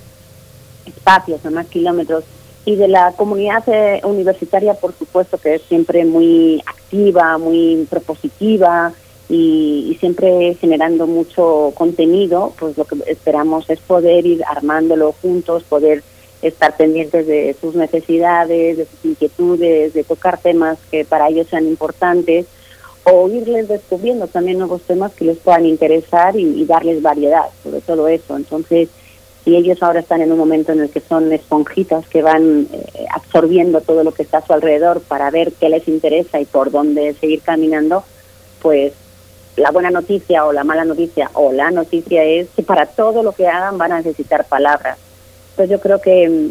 espacios, 0.86 1.46
a 1.46 1.50
más 1.50 1.68
kilómetros. 1.68 2.24
Y 2.66 2.76
de 2.76 2.88
la 2.88 3.12
comunidad 3.14 3.64
eh, 3.68 4.02
universitaria, 4.04 4.76
por 4.76 4.94
supuesto, 4.94 5.38
que 5.38 5.56
es 5.56 5.62
siempre 5.64 6.06
muy 6.06 6.62
activa, 6.66 7.38
muy 7.38 7.88
propositiva 7.90 8.94
y, 9.30 9.98
siempre 10.00 10.56
generando 10.60 11.08
mucho 11.08 11.72
contenido, 11.76 12.54
pues 12.60 12.78
lo 12.78 12.86
que 12.86 12.98
esperamos 13.08 13.70
es 13.70 13.80
poder 13.80 14.26
ir 14.26 14.44
armándolo 14.46 15.14
juntos, 15.22 15.64
poder 15.64 16.04
estar 16.42 16.76
pendientes 16.76 17.28
de 17.28 17.56
sus 17.60 17.76
necesidades, 17.76 18.78
de 18.78 18.86
sus 18.86 19.06
inquietudes, 19.06 19.94
de 19.94 20.04
tocar 20.04 20.40
temas 20.40 20.78
que 20.90 21.06
para 21.06 21.30
ellos 21.30 21.48
sean 21.48 21.66
importantes 21.66 22.46
o 23.04 23.30
irles 23.30 23.68
descubriendo 23.68 24.28
también 24.28 24.60
nuevos 24.60 24.82
temas 24.84 25.14
que 25.14 25.26
les 25.26 25.38
puedan 25.38 25.66
interesar 25.66 26.36
y, 26.36 26.66
darles 26.66 27.02
variedad 27.02 27.46
sobre 27.64 27.82
todo 27.82 28.08
eso. 28.08 28.36
Entonces, 28.36 28.90
si 29.44 29.56
ellos 29.56 29.82
ahora 29.82 30.02
están 30.02 30.22
en 30.22 30.32
un 30.32 30.38
momento 30.38 30.72
en 30.72 30.82
el 30.82 30.90
que 30.90 31.00
son 31.00 31.32
esponjitas 31.32 32.08
que 32.08 32.22
van 32.22 32.68
eh, 32.72 33.06
absorbiendo 33.14 33.82
todo 33.82 34.04
lo 34.04 34.14
que 34.14 34.24
está 34.24 34.38
a 34.38 34.46
su 34.46 34.54
alrededor 34.54 35.02
para 35.02 35.32
ver 35.32 35.52
qué 35.54 35.70
les 35.70 35.88
interesa 35.88 36.40
y 36.40 36.46
por 36.46 36.70
dónde 36.70 37.14
seguir 37.16 37.42
caminando, 37.42 38.04
pues 38.62 38.94
la 39.58 39.72
buena 39.72 39.90
noticia 39.90 40.46
o 40.46 40.54
la 40.54 40.64
mala 40.64 40.86
noticia 40.86 41.30
o 41.34 41.52
la 41.52 41.72
noticia 41.72 42.24
es 42.24 42.50
que 42.56 42.64
para 42.64 42.86
todo 42.86 43.24
lo 43.24 43.32
que 43.32 43.48
hagan 43.48 43.78
van 43.78 43.92
a 43.92 43.98
necesitar 43.98 44.46
palabras. 44.46 44.98
Entonces 45.52 45.72
yo 45.72 45.82
creo 45.82 46.00
que 46.00 46.30
mm, 46.30 46.50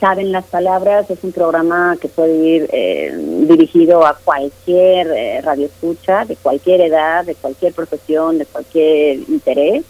saben 0.00 0.32
las 0.32 0.44
palabras, 0.46 1.08
es 1.10 1.22
un 1.22 1.32
programa 1.32 1.96
que 2.00 2.08
puede 2.08 2.36
ir 2.36 2.68
eh, 2.72 3.14
dirigido 3.46 4.04
a 4.04 4.18
cualquier 4.22 5.08
eh, 5.08 5.40
radioescucha, 5.42 6.24
de 6.24 6.36
cualquier 6.36 6.80
edad, 6.80 7.24
de 7.24 7.34
cualquier 7.36 7.72
profesión, 7.72 8.38
de 8.38 8.46
cualquier 8.46 9.18
interés, 9.28 9.84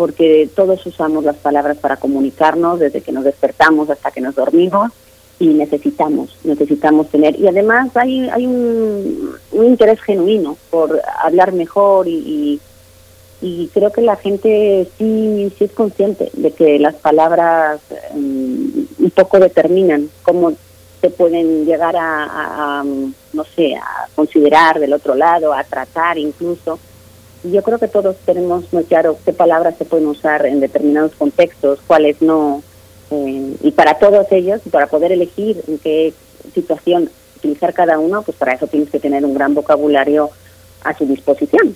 porque 0.00 0.48
todos 0.56 0.86
usamos 0.86 1.24
las 1.24 1.36
palabras 1.36 1.76
para 1.76 1.98
comunicarnos 1.98 2.80
desde 2.80 3.02
que 3.02 3.12
nos 3.12 3.22
despertamos 3.22 3.90
hasta 3.90 4.10
que 4.10 4.22
nos 4.22 4.34
dormimos 4.34 4.92
y 5.38 5.48
necesitamos, 5.48 6.38
necesitamos 6.42 7.10
tener. 7.10 7.38
Y 7.38 7.46
además 7.46 7.94
hay, 7.94 8.26
hay 8.30 8.46
un, 8.46 9.36
interés 9.52 10.00
genuino 10.00 10.56
por 10.70 11.02
hablar 11.22 11.52
mejor 11.52 12.08
y, 12.08 12.14
y 12.14 12.60
y 13.42 13.68
creo 13.68 13.92
que 13.92 14.00
la 14.00 14.16
gente 14.16 14.88
sí 14.96 15.52
sí 15.56 15.64
es 15.64 15.72
consciente 15.72 16.30
de 16.32 16.50
que 16.52 16.78
las 16.78 16.94
palabras 16.94 17.80
um, 18.14 18.86
un 18.98 19.10
poco 19.14 19.38
determinan 19.38 20.08
cómo 20.22 20.52
se 21.00 21.10
pueden 21.10 21.64
llegar 21.66 21.96
a, 21.96 22.80
a, 22.80 22.84
no 22.84 23.44
sé 23.44 23.76
a 23.76 24.08
considerar 24.14 24.78
del 24.78 24.94
otro 24.94 25.14
lado 25.14 25.52
a 25.54 25.64
tratar 25.64 26.18
incluso 26.18 26.78
yo 27.42 27.62
creo 27.62 27.78
que 27.78 27.88
todos 27.88 28.16
tenemos 28.24 28.72
muy 28.72 28.84
claro 28.84 29.18
qué 29.24 29.32
palabras 29.32 29.76
se 29.78 29.84
pueden 29.84 30.06
usar 30.06 30.46
en 30.46 30.60
determinados 30.60 31.14
contextos 31.14 31.78
cuáles 31.86 32.20
no 32.20 32.62
eh, 33.10 33.56
y 33.62 33.70
para 33.72 33.98
todos 33.98 34.26
ellos 34.30 34.60
para 34.70 34.86
poder 34.86 35.12
elegir 35.12 35.62
en 35.66 35.78
qué 35.78 36.12
situación 36.54 37.10
utilizar 37.36 37.72
cada 37.72 37.98
uno 37.98 38.22
pues 38.22 38.36
para 38.36 38.52
eso 38.52 38.66
tienes 38.66 38.90
que 38.90 39.00
tener 39.00 39.24
un 39.24 39.34
gran 39.34 39.54
vocabulario 39.54 40.30
a 40.82 40.96
su 40.96 41.06
disposición. 41.06 41.74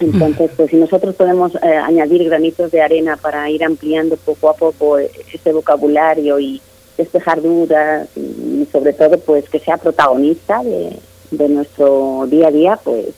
Entonces, 0.00 0.50
pues 0.56 0.70
si 0.70 0.76
nosotros 0.76 1.14
podemos 1.14 1.54
eh, 1.54 1.76
añadir 1.76 2.24
granitos 2.24 2.72
de 2.72 2.82
arena 2.82 3.16
para 3.16 3.48
ir 3.50 3.62
ampliando 3.62 4.16
poco 4.16 4.50
a 4.50 4.54
poco 4.54 4.98
ese 4.98 5.52
vocabulario 5.52 6.40
y 6.40 6.60
despejar 6.96 7.40
dudas 7.40 8.08
y, 8.16 8.66
sobre 8.72 8.92
todo 8.92 9.18
pues 9.18 9.48
que 9.48 9.60
sea 9.60 9.76
protagonista 9.76 10.62
de, 10.62 10.96
de 11.30 11.48
nuestro 11.48 12.26
día 12.28 12.48
a 12.48 12.50
día, 12.50 12.78
pues 12.82 13.14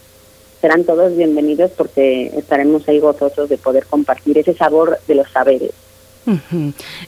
serán 0.65 0.85
todos 0.85 1.15
bienvenidos 1.15 1.73
porque 1.73 2.33
estaremos 2.39 2.89
ahí 2.89 2.99
gozosos 2.99 3.51
de 3.51 3.59
poder 3.59 3.85
compartir 3.85 4.39
ese 4.39 4.55
sabor 4.55 4.99
de 5.07 5.15
los 5.15 5.31
saberes 5.31 5.73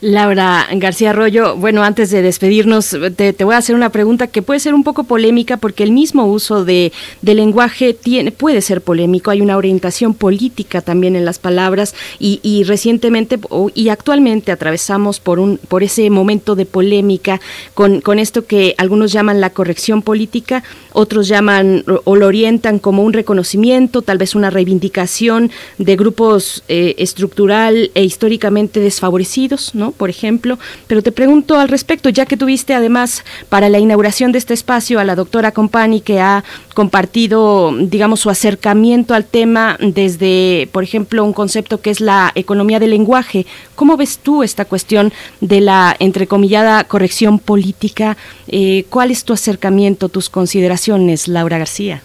Laura 0.01 0.67
García 0.73 1.11
Arroyo, 1.11 1.57
bueno, 1.57 1.83
antes 1.83 2.11
de 2.11 2.21
despedirnos, 2.21 2.97
te, 3.17 3.33
voy 3.45 3.55
a 3.55 3.59
hacer 3.59 3.75
una 3.75 3.91
pregunta 3.91 4.27
que 4.27 4.43
puede 4.43 4.61
ser 4.61 4.75
un 4.75 4.85
poco 4.85 5.05
polémica 5.05 5.57
porque 5.57 5.83
el 5.83 5.93
mismo 5.93 6.27
uso 6.27 6.65
de, 6.65 6.93
lenguaje 7.23 7.95
tiene, 7.95 8.31
puede 8.31 8.61
ser 8.61 8.83
polémico. 8.83 9.31
Hay 9.31 9.41
una 9.41 9.57
orientación 9.57 10.15
política 10.15 10.83
también 10.83 11.17
en 11.17 11.25
las 11.25 11.39
palabras 11.39 11.95
y, 12.19 12.65
recientemente 12.65 13.39
y 13.75 13.89
actualmente 13.89 14.53
atravesamos 14.53 15.21
por, 15.21 15.39
un, 15.39 15.59
por 15.59 15.83
ese 15.83 16.09
momento 16.11 16.55
de 16.55 16.67
polémica 16.67 17.41
con, 17.75 18.19
esto 18.19 18.47
que 18.47 18.75
algunos 18.79 19.13
llaman 19.13 19.41
la 19.41 19.51
corrección 19.51 20.03
política, 20.03 20.63
otros 20.93 21.29
llaman 21.29 21.85
o 22.05 22.17
lo 22.17 22.27
orientan 22.27 22.79
como 22.79 23.03
un 23.03 23.13
reconocimiento, 23.13 24.03
tal 24.03 24.19
vez 24.19 24.35
una 24.35 24.51
reivindicación 24.51 25.51
de 25.79 25.97
grupos 25.97 26.65
eh, 26.69 26.95
estructural 26.99 27.91
e 27.95 28.05
históricamente 28.05 28.81
desfavorecidos 28.81 29.06
favorecidos, 29.07 29.73
¿no? 29.77 29.93
Por 29.93 30.11
ejemplo, 30.11 30.59
pero 30.89 31.01
te 31.01 31.13
pregunto 31.13 31.61
al 31.61 31.69
respecto, 31.69 32.09
ya 32.09 32.27
que 32.27 32.37
tuviste 32.37 32.75
además 32.75 33.25
para 33.49 33.69
la 33.69 33.79
inauguración 33.79 34.33
de 34.33 34.39
este 34.39 34.53
espacio 34.53 34.99
a 34.99 35.05
la 35.05 35.15
doctora 35.15 35.53
Compani 35.53 36.01
que 36.01 36.19
ha 36.19 36.43
compartido, 36.75 37.73
digamos, 37.79 38.19
su 38.19 38.31
acercamiento 38.31 39.15
al 39.15 39.25
tema 39.25 39.77
desde, 39.79 40.69
por 40.73 40.83
ejemplo, 40.83 41.23
un 41.25 41.33
concepto 41.33 41.81
que 41.81 41.91
es 41.91 42.01
la 42.01 42.33
economía 42.35 42.81
del 42.81 42.91
lenguaje. 42.91 43.47
¿Cómo 43.77 43.97
ves 43.97 44.19
tú 44.19 44.43
esta 44.43 44.65
cuestión 44.65 45.13
de 45.41 45.61
la 45.61 45.95
entrecomillada 46.01 46.83
corrección 46.83 47.39
política? 47.39 48.17
Eh, 48.49 48.87
¿Cuál 48.91 49.13
es 49.13 49.23
tu 49.23 49.33
acercamiento, 49.33 50.09
tus 50.09 50.29
consideraciones, 50.29 51.29
Laura 51.29 51.59
García? 51.59 52.03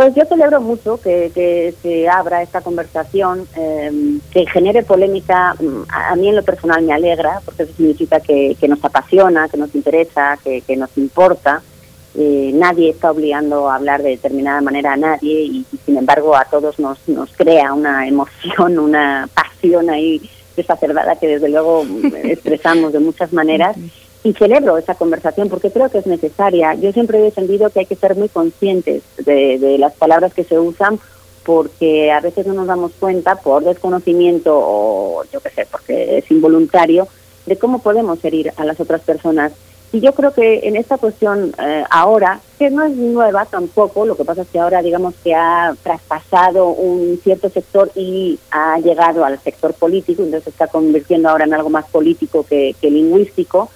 Pues 0.00 0.14
yo 0.14 0.24
celebro 0.24 0.62
mucho 0.62 0.98
que, 0.98 1.74
se 1.82 2.08
abra 2.08 2.40
esta 2.40 2.62
conversación, 2.62 3.46
em, 3.54 4.18
que 4.32 4.46
genere 4.46 4.82
polémica. 4.82 5.54
A 5.90 6.16
mí 6.16 6.26
en 6.26 6.36
lo 6.36 6.42
personal 6.42 6.82
me 6.82 6.94
alegra, 6.94 7.42
porque 7.44 7.64
eso 7.64 7.74
significa 7.76 8.18
que, 8.18 8.56
nos 8.66 8.82
apasiona, 8.82 9.50
que 9.50 9.58
nos 9.58 9.74
interesa, 9.74 10.38
que, 10.42 10.74
nos 10.74 10.96
importa. 10.96 11.60
Eh, 12.14 12.50
nadie 12.54 12.88
está 12.88 13.10
obligando 13.10 13.68
a 13.68 13.74
hablar 13.74 14.02
de 14.02 14.08
determinada 14.08 14.62
manera 14.62 14.94
a 14.94 14.96
nadie 14.96 15.42
y, 15.42 15.66
sin 15.84 15.98
embargo 15.98 16.34
a 16.34 16.46
todos 16.46 16.78
nos, 16.78 17.06
nos 17.06 17.30
crea 17.36 17.74
una 17.74 18.08
emoción, 18.08 18.78
una 18.88 19.28
pasión 19.34 19.90
ahí 19.90 20.22
exacerbada 20.56 21.16
que 21.16 21.28
desde 21.28 21.50
luego 21.50 21.84
expresamos 22.24 22.94
de 22.94 23.00
muchas 23.00 23.34
maneras 23.34 23.76
y 24.22 24.32
celebro 24.34 24.76
esa 24.76 24.94
conversación 24.94 25.48
porque 25.48 25.70
creo 25.70 25.88
que 25.88 25.98
es 25.98 26.06
necesaria. 26.06 26.74
Yo 26.74 26.92
siempre 26.92 27.18
he 27.18 27.22
defendido 27.22 27.70
que 27.70 27.80
hay 27.80 27.86
que 27.86 27.96
ser 27.96 28.16
muy 28.16 28.28
conscientes 28.28 29.02
de, 29.18 29.76
las 29.78 29.94
palabras 29.94 30.34
que 30.34 30.44
se 30.44 30.58
usan 30.58 30.98
porque 31.44 32.12
a 32.12 32.20
veces 32.20 32.46
no 32.46 32.52
nos 32.52 32.66
damos 32.66 32.92
cuenta 33.00 33.36
por 33.36 33.64
desconocimiento 33.64 34.52
o 34.54 35.24
yo 35.32 35.40
qué 35.40 35.50
sé, 35.50 35.66
porque 35.70 36.18
es 36.18 36.30
involuntario, 36.30 37.08
de 37.46 37.56
cómo 37.56 37.78
podemos 37.80 38.22
herir 38.24 38.52
a 38.56 38.64
las 38.64 38.78
otras 38.78 39.00
personas. 39.00 39.52
Y 39.92 40.00
yo 40.00 40.12
creo 40.12 40.32
que 40.32 40.60
en 40.68 40.76
esta 40.76 40.98
cuestión 40.98 41.52
eh, 41.58 41.82
ahora, 41.90 42.40
que 42.58 42.70
no 42.70 42.84
es 42.84 42.94
nueva 42.94 43.46
tampoco, 43.46 44.04
lo 44.04 44.16
que 44.16 44.24
pasa 44.24 44.42
es 44.42 44.48
que 44.48 44.60
ahora 44.60 44.82
digamos 44.82 45.14
que 45.24 45.34
ha 45.34 45.74
traspasado 45.82 46.68
un 46.68 47.18
cierto 47.24 47.48
sector 47.48 47.90
y 47.96 48.38
ha 48.52 48.78
llegado 48.78 49.24
al 49.24 49.40
sector 49.40 49.72
político, 49.72 50.22
entonces 50.22 50.44
se 50.44 50.50
está 50.50 50.68
convirtiendo 50.68 51.30
ahora 51.30 51.46
en 51.46 51.54
algo 51.54 51.70
más 51.70 51.86
político 51.86 52.44
que 52.48 52.76
lingüístico, 52.82 53.70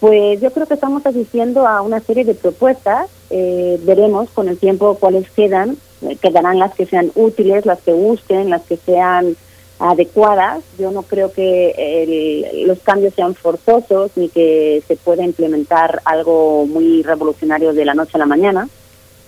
pues 0.00 0.40
yo 0.40 0.50
creo 0.50 0.66
que 0.66 0.74
estamos 0.74 1.04
asistiendo 1.04 1.66
a 1.66 1.82
una 1.82 2.00
serie 2.00 2.24
de 2.24 2.34
propuestas. 2.34 3.08
Eh, 3.28 3.78
veremos 3.84 4.30
con 4.30 4.48
el 4.48 4.58
tiempo 4.58 4.96
cuáles 4.98 5.30
quedan. 5.30 5.76
Eh, 6.02 6.16
quedarán 6.16 6.58
las 6.58 6.74
que 6.74 6.86
sean 6.86 7.12
útiles, 7.14 7.66
las 7.66 7.80
que 7.82 7.92
gusten, 7.92 8.48
las 8.48 8.62
que 8.62 8.78
sean 8.78 9.36
adecuadas. 9.78 10.62
Yo 10.78 10.90
no 10.90 11.02
creo 11.02 11.32
que 11.32 12.64
los 12.66 12.78
cambios 12.80 13.14
sean 13.14 13.34
forzosos 13.34 14.10
ni 14.16 14.30
que 14.30 14.82
se 14.88 14.96
pueda 14.96 15.22
implementar 15.24 16.00
algo 16.06 16.66
muy 16.66 17.02
revolucionario 17.02 17.74
de 17.74 17.84
la 17.84 17.94
noche 17.94 18.12
a 18.14 18.18
la 18.18 18.26
mañana. 18.26 18.68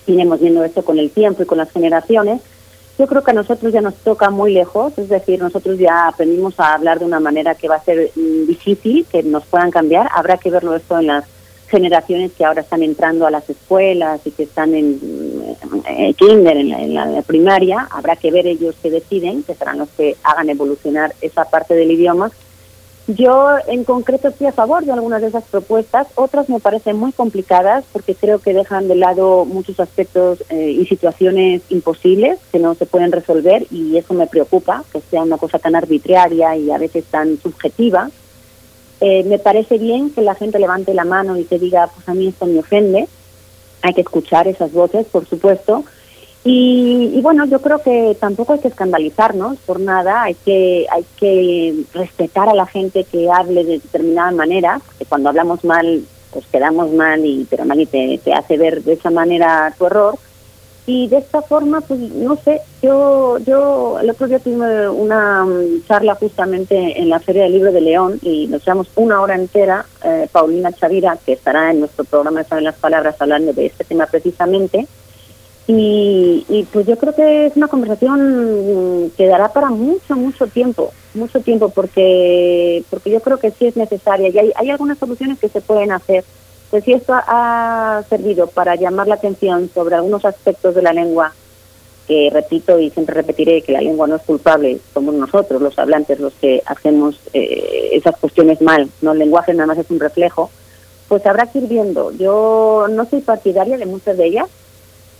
Iremos 0.06 0.40
viendo 0.40 0.64
esto 0.64 0.84
con 0.84 0.98
el 0.98 1.10
tiempo 1.10 1.42
y 1.42 1.46
con 1.46 1.58
las 1.58 1.70
generaciones 1.70 2.40
yo 3.02 3.08
creo 3.08 3.24
que 3.24 3.32
a 3.32 3.34
nosotros 3.34 3.72
ya 3.72 3.80
nos 3.80 3.96
toca 3.96 4.30
muy 4.30 4.52
lejos, 4.52 4.96
es 4.96 5.08
decir, 5.08 5.40
nosotros 5.40 5.76
ya 5.76 6.06
aprendimos 6.06 6.54
a 6.60 6.74
hablar 6.74 7.00
de 7.00 7.04
una 7.04 7.18
manera 7.18 7.56
que 7.56 7.66
va 7.66 7.74
a 7.74 7.82
ser 7.82 8.12
mm, 8.14 8.46
difícil, 8.46 9.04
que 9.10 9.24
nos 9.24 9.44
puedan 9.44 9.72
cambiar. 9.72 10.08
Habrá 10.14 10.36
que 10.36 10.52
verlo 10.52 10.76
esto 10.76 11.00
en 11.00 11.08
las 11.08 11.24
generaciones 11.66 12.30
que 12.30 12.44
ahora 12.44 12.60
están 12.60 12.84
entrando 12.84 13.26
a 13.26 13.32
las 13.32 13.50
escuelas 13.50 14.20
y 14.24 14.30
que 14.30 14.44
están 14.44 14.72
en, 14.76 15.00
mm, 15.02 16.12
kinder, 16.14 16.56
en 16.56 16.94
la, 16.94 17.22
primaria. 17.22 17.88
Habrá 17.90 18.14
que 18.14 18.30
ver 18.30 18.46
ellos 18.46 18.76
qué 18.80 18.88
deciden, 18.88 19.42
que 19.42 19.56
serán 19.56 19.78
los 19.78 19.88
que 19.88 20.16
hagan 20.22 20.48
evolucionar 20.50 21.12
esa 21.22 21.44
parte 21.46 21.74
del 21.74 21.90
idioma 21.90 22.30
yo 23.14 23.56
en 23.66 23.84
concreto 23.84 24.28
estoy 24.28 24.46
a 24.46 24.52
favor 24.52 24.84
de 24.84 24.92
algunas 24.92 25.22
de 25.22 25.28
esas 25.28 25.44
propuestas, 25.44 26.08
otras 26.14 26.48
me 26.48 26.60
parecen 26.60 26.96
muy 26.96 27.12
complicadas 27.12 27.84
porque 27.92 28.14
creo 28.14 28.38
que 28.38 28.54
dejan 28.54 28.88
de 28.88 28.94
lado 28.94 29.44
muchos 29.44 29.80
aspectos 29.80 30.42
eh, 30.50 30.70
y 30.70 30.86
situaciones 30.86 31.62
imposibles 31.70 32.38
que 32.50 32.58
no 32.58 32.74
se 32.74 32.86
pueden 32.86 33.12
resolver 33.12 33.66
y 33.70 33.96
eso 33.96 34.14
me 34.14 34.26
preocupa, 34.26 34.84
que 34.92 35.00
sea 35.00 35.22
una 35.22 35.38
cosa 35.38 35.58
tan 35.58 35.74
arbitraria 35.74 36.56
y 36.56 36.70
a 36.70 36.78
veces 36.78 37.04
tan 37.04 37.38
subjetiva. 37.38 38.10
Eh, 39.00 39.24
me 39.24 39.38
parece 39.38 39.78
bien 39.78 40.10
que 40.10 40.22
la 40.22 40.34
gente 40.34 40.58
levante 40.58 40.94
la 40.94 41.04
mano 41.04 41.36
y 41.36 41.44
te 41.44 41.58
diga, 41.58 41.88
pues 41.88 42.08
a 42.08 42.14
mí 42.14 42.28
esto 42.28 42.46
me 42.46 42.60
ofende, 42.60 43.08
hay 43.82 43.94
que 43.94 44.02
escuchar 44.02 44.46
esas 44.46 44.72
voces, 44.72 45.06
por 45.06 45.26
supuesto, 45.26 45.84
y, 46.44 47.20
bueno, 47.22 47.46
yo 47.46 47.60
creo 47.60 47.80
que 47.82 48.16
tampoco 48.18 48.54
hay 48.54 48.58
que 48.58 48.68
escandalizarnos 48.68 49.58
por 49.58 49.78
nada, 49.78 50.24
hay 50.24 50.34
que, 50.34 50.86
hay 50.90 51.04
que 51.16 51.84
respetar 51.94 52.48
a 52.48 52.54
la 52.54 52.66
gente 52.66 53.04
que 53.04 53.30
hable 53.30 53.62
de 53.64 53.78
determinada 53.78 54.32
manera, 54.32 54.80
porque 54.84 55.04
cuando 55.04 55.28
hablamos 55.28 55.64
mal, 55.64 56.02
pues 56.32 56.44
quedamos 56.46 56.90
mal, 56.92 57.24
y 57.24 57.46
pero 57.48 57.64
nadie 57.64 57.86
te, 57.86 58.18
te 58.18 58.32
hace 58.32 58.56
ver 58.56 58.82
de 58.82 58.94
esa 58.94 59.10
manera 59.10 59.72
tu 59.78 59.86
error. 59.86 60.18
Y 60.84 61.06
de 61.06 61.18
esta 61.18 61.42
forma, 61.42 61.80
pues 61.80 62.00
no 62.00 62.34
sé, 62.34 62.60
yo, 62.82 63.38
yo 63.38 64.00
el 64.00 64.10
otro 64.10 64.26
día 64.26 64.40
tuve 64.40 64.88
una 64.88 65.44
mm, 65.44 65.84
charla 65.86 66.16
justamente 66.16 67.00
en 67.00 67.08
la 67.08 67.20
Feria 67.20 67.44
del 67.44 67.52
Libro 67.52 67.70
de 67.70 67.80
León 67.80 68.18
y 68.20 68.48
nos 68.48 68.64
llevamos 68.64 68.88
una 68.96 69.20
hora 69.20 69.36
entera, 69.36 69.86
eh, 70.02 70.26
Paulina 70.32 70.72
Chavira, 70.72 71.16
que 71.24 71.34
estará 71.34 71.70
en 71.70 71.78
nuestro 71.78 72.02
programa 72.02 72.42
Saben 72.42 72.64
las 72.64 72.74
Palabras 72.74 73.14
hablando 73.20 73.52
de 73.52 73.66
este 73.66 73.84
tema 73.84 74.06
precisamente, 74.06 74.88
y, 75.66 76.44
y, 76.48 76.64
pues 76.72 76.86
yo 76.86 76.98
creo 76.98 77.14
que 77.14 77.46
es 77.46 77.56
una 77.56 77.68
conversación 77.68 79.12
que 79.16 79.26
dará 79.26 79.52
para 79.52 79.70
mucho, 79.70 80.16
mucho 80.16 80.48
tiempo, 80.48 80.92
mucho 81.14 81.40
tiempo, 81.40 81.68
porque 81.68 82.82
porque 82.90 83.10
yo 83.10 83.20
creo 83.20 83.38
que 83.38 83.52
sí 83.52 83.66
es 83.66 83.76
necesaria 83.76 84.28
y 84.28 84.38
hay, 84.38 84.52
hay 84.56 84.70
algunas 84.70 84.98
soluciones 84.98 85.38
que 85.38 85.48
se 85.48 85.60
pueden 85.60 85.92
hacer. 85.92 86.24
Pues 86.70 86.84
si 86.84 86.92
esto 86.92 87.12
ha 87.14 88.02
servido 88.08 88.46
para 88.46 88.74
llamar 88.76 89.06
la 89.06 89.16
atención 89.16 89.70
sobre 89.72 89.94
algunos 89.94 90.24
aspectos 90.24 90.74
de 90.74 90.82
la 90.82 90.92
lengua, 90.92 91.32
que 92.08 92.30
repito 92.32 92.78
y 92.80 92.90
siempre 92.90 93.14
repetiré 93.14 93.62
que 93.62 93.72
la 93.72 93.80
lengua 93.80 94.06
no 94.06 94.16
es 94.16 94.22
culpable, 94.22 94.80
somos 94.92 95.14
nosotros, 95.14 95.62
los 95.62 95.78
hablantes, 95.78 96.18
los 96.18 96.32
que 96.34 96.62
hacemos 96.66 97.20
eh, 97.34 97.90
esas 97.92 98.16
cuestiones 98.16 98.60
mal, 98.60 98.88
no 99.00 99.12
el 99.12 99.18
lenguaje 99.18 99.54
nada 99.54 99.66
más 99.66 99.78
es 99.78 99.90
un 99.90 100.00
reflejo, 100.00 100.50
pues 101.08 101.24
habrá 101.26 101.46
que 101.46 101.58
ir 101.58 101.68
viendo. 101.68 102.10
Yo 102.12 102.86
no 102.90 103.04
soy 103.04 103.20
partidaria 103.20 103.76
de 103.76 103.86
muchas 103.86 104.16
de 104.16 104.26
ellas, 104.26 104.48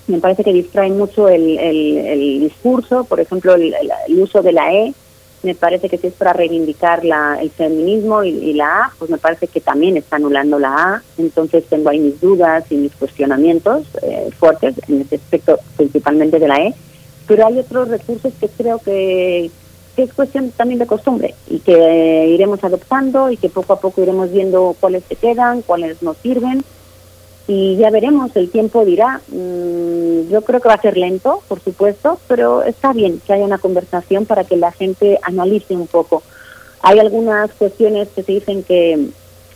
me 0.07 0.19
parece 0.19 0.45
que 0.45 0.53
distraen 0.53 0.99
mucho 0.99 1.29
el, 1.29 1.59
el, 1.59 2.41
discurso, 2.41 3.05
por 3.05 3.21
ejemplo, 3.21 3.55
el, 3.55 3.75
uso 4.19 4.43
de 4.43 4.53
la 4.53 4.73
E, 4.73 4.95
me 5.43 5.55
parece 5.55 5.89
que 5.89 5.99
si 5.99 6.09
es 6.09 6.15
para 6.15 6.33
reivindicar 6.33 7.05
la, 7.05 7.39
el 7.41 7.51
feminismo 7.51 8.23
y, 8.23 8.53
la 8.53 8.85
A, 8.85 8.93
pues 8.99 9.11
me 9.11 9.19
parece 9.19 9.49
que 9.49 9.61
también 9.61 9.97
está 9.97 10.17
anulando 10.17 10.59
la 10.59 10.75
A, 10.75 11.03
entonces 11.19 11.65
tengo 11.69 11.91
ahí 11.91 11.99
mis 11.99 12.21
dudas 12.21 12.65
y 12.71 12.77
mis 12.77 12.93
cuestionamientos 12.93 13.87
eh, 14.03 14.31
fuertes 14.39 14.75
en 14.89 15.03
este 15.03 15.17
aspecto, 15.17 15.59
principalmente 15.77 16.39
de 16.39 16.49
la 16.49 16.57
E, 16.57 16.75
pero 17.27 17.47
hay 17.47 17.59
otros 17.59 17.89
recursos 17.89 18.33
que 18.41 18.49
creo 18.49 18.79
que, 18.79 19.51
que 19.97 20.03
es 20.03 20.13
cuestión 20.13 20.51
también 20.51 20.79
de 20.81 20.87
costumbre 20.87 21.35
y 21.49 21.61
que 21.61 22.27
iremos 22.29 22.63
adoptando 22.65 23.31
y 23.31 23.37
que 23.37 23.49
poco 23.49 23.73
a 23.73 23.81
poco 23.81 24.03
iremos 24.03 24.33
viendo 24.33 24.77
cuáles 24.81 25.05
se 25.05 25.17
quedan, 25.17 25.63
cuáles 25.63 26.03
nos 26.03 26.17
sirven 26.19 26.65
y 27.49 27.77
ya 27.77 27.91
veremos, 27.91 28.35
el 28.37 28.51
tiempo 28.51 28.85
dirá. 28.85 29.21
Mm, 29.29 30.31
yo 30.31 30.43
creo 30.43 30.61
que 30.61 30.69
va 30.69 30.75
a 30.75 30.81
ser 30.81 30.97
lento, 30.97 31.43
por 31.49 31.61
supuesto, 31.61 32.19
pero 32.29 32.63
está 32.63 32.93
bien 32.93 33.21
que 33.27 33.33
haya 33.33 33.45
una 33.45 33.59
conversación 33.59 34.27
para 34.27 34.45
que 34.45 34.57
la 34.57 34.73
gente 34.73 35.19
analice 35.23 35.75
un 35.75 35.87
poco. 35.87 36.23
Hay 36.83 36.99
algunas 36.99 37.51
cuestiones 37.53 38.09
que 38.09 38.23
se 38.23 38.33
dicen 38.33 38.63
que 38.63 39.09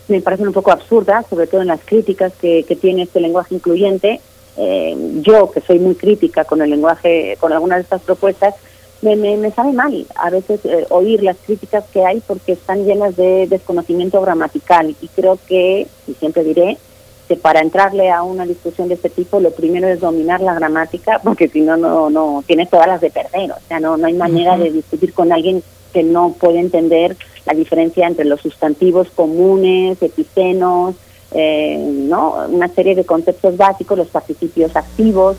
me 0.08 0.20
parecen 0.20 0.48
un 0.48 0.52
poco 0.52 0.70
absurdas, 0.70 1.26
sobre 1.28 1.46
todo 1.46 1.62
en 1.62 1.68
las 1.68 1.80
críticas 1.84 2.32
que, 2.40 2.64
tiene 2.80 3.02
este 3.02 3.20
lenguaje 3.20 3.54
incluyente. 3.54 4.20
Eh, 4.56 4.96
yo, 5.22 5.50
que 5.50 5.60
soy 5.60 5.78
muy 5.78 5.94
crítica 5.94 6.44
con 6.44 6.62
el 6.62 6.70
lenguaje, 6.70 7.36
con 7.40 7.52
algunas 7.52 7.78
de 7.78 7.82
estas 7.82 8.02
propuestas, 8.02 8.54
me, 9.02 9.16
me, 9.16 9.50
sabe 9.50 9.72
mal 9.72 10.06
a 10.16 10.30
veces 10.30 10.64
eh, 10.64 10.86
oír 10.88 11.22
las 11.22 11.36
críticas 11.36 11.84
que 11.92 12.04
hay 12.04 12.20
porque 12.26 12.52
están 12.52 12.86
llenas 12.86 13.14
de 13.14 13.46
desconocimiento 13.46 14.20
gramatical 14.22 14.96
y 15.00 15.08
creo 15.08 15.38
que, 15.46 15.86
y 16.06 16.14
siempre 16.14 16.42
diré, 16.42 16.78
que 17.28 17.36
para 17.36 17.60
entrarle 17.60 18.10
a 18.10 18.22
una 18.22 18.46
discusión 18.46 18.88
de 18.88 18.94
este 18.94 19.10
tipo 19.10 19.40
lo 19.40 19.50
primero 19.50 19.88
es 19.88 20.00
dominar 20.00 20.40
la 20.40 20.54
gramática 20.54 21.20
porque 21.22 21.48
si 21.48 21.60
no 21.60 21.76
no 21.76 22.08
no 22.10 22.44
tienes 22.46 22.70
todas 22.70 22.86
las 22.86 23.00
de 23.00 23.10
perder 23.10 23.50
o 23.50 23.68
sea 23.68 23.80
no 23.80 23.96
no 23.96 24.06
hay 24.06 24.14
manera 24.14 24.56
de 24.56 24.70
discutir 24.70 25.12
con 25.12 25.32
alguien 25.32 25.62
que 25.92 26.02
no 26.02 26.34
puede 26.38 26.60
entender 26.60 27.16
la 27.46 27.54
diferencia 27.54 28.06
entre 28.06 28.26
los 28.26 28.40
sustantivos 28.40 29.08
comunes, 29.14 30.02
epicenos, 30.02 30.94
eh, 31.32 31.78
¿no? 31.78 32.34
Una 32.48 32.68
serie 32.68 32.94
de 32.94 33.04
conceptos 33.04 33.56
básicos, 33.56 33.96
los 33.96 34.08
participios 34.08 34.76
activos 34.76 35.36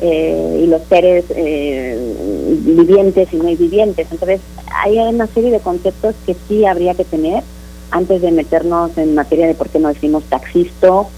eh, 0.00 0.60
y 0.62 0.66
los 0.66 0.82
seres 0.82 1.24
eh, 1.30 2.14
vivientes 2.60 3.32
y 3.32 3.36
no 3.36 3.44
vivientes. 3.44 4.06
Entonces, 4.10 4.40
hay 4.84 4.98
una 4.98 5.26
serie 5.26 5.50
de 5.50 5.60
conceptos 5.60 6.14
que 6.24 6.36
sí 6.46 6.64
habría 6.66 6.94
que 6.94 7.04
tener 7.04 7.42
antes 7.90 8.20
de 8.20 8.30
meternos 8.30 8.96
en 8.98 9.14
materia 9.14 9.46
de 9.46 9.54
por 9.54 9.70
qué 9.70 9.78
no 9.78 9.88
decimos 9.88 10.24
taxisto 10.24 11.08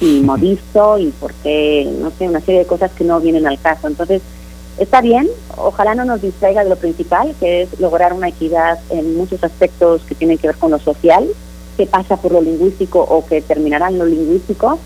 y 0.00 0.20
modisto 0.20 0.98
y 0.98 1.08
por 1.10 1.32
qué, 1.34 1.90
no 2.00 2.10
sé, 2.10 2.28
una 2.28 2.40
serie 2.40 2.60
de 2.60 2.66
cosas 2.66 2.90
que 2.92 3.04
no 3.04 3.20
vienen 3.20 3.46
al 3.46 3.60
caso. 3.60 3.86
Entonces, 3.86 4.22
está 4.78 5.00
bien, 5.00 5.28
ojalá 5.56 5.94
no 5.94 6.04
nos 6.04 6.22
distraiga 6.22 6.64
de 6.64 6.70
lo 6.70 6.76
principal, 6.76 7.34
que 7.38 7.62
es 7.62 7.80
lograr 7.80 8.12
una 8.12 8.28
equidad 8.28 8.78
en 8.88 9.16
muchos 9.16 9.44
aspectos 9.44 10.02
que 10.02 10.14
tienen 10.14 10.38
que 10.38 10.48
ver 10.48 10.56
con 10.56 10.70
lo 10.70 10.78
social, 10.78 11.28
que 11.76 11.86
pasa 11.86 12.16
por 12.16 12.32
lo 12.32 12.40
lingüístico 12.40 13.00
o 13.00 13.24
que 13.26 13.42
terminará 13.42 13.88
en 13.88 13.98
lo 13.98 14.06
lingüístico, 14.06 14.78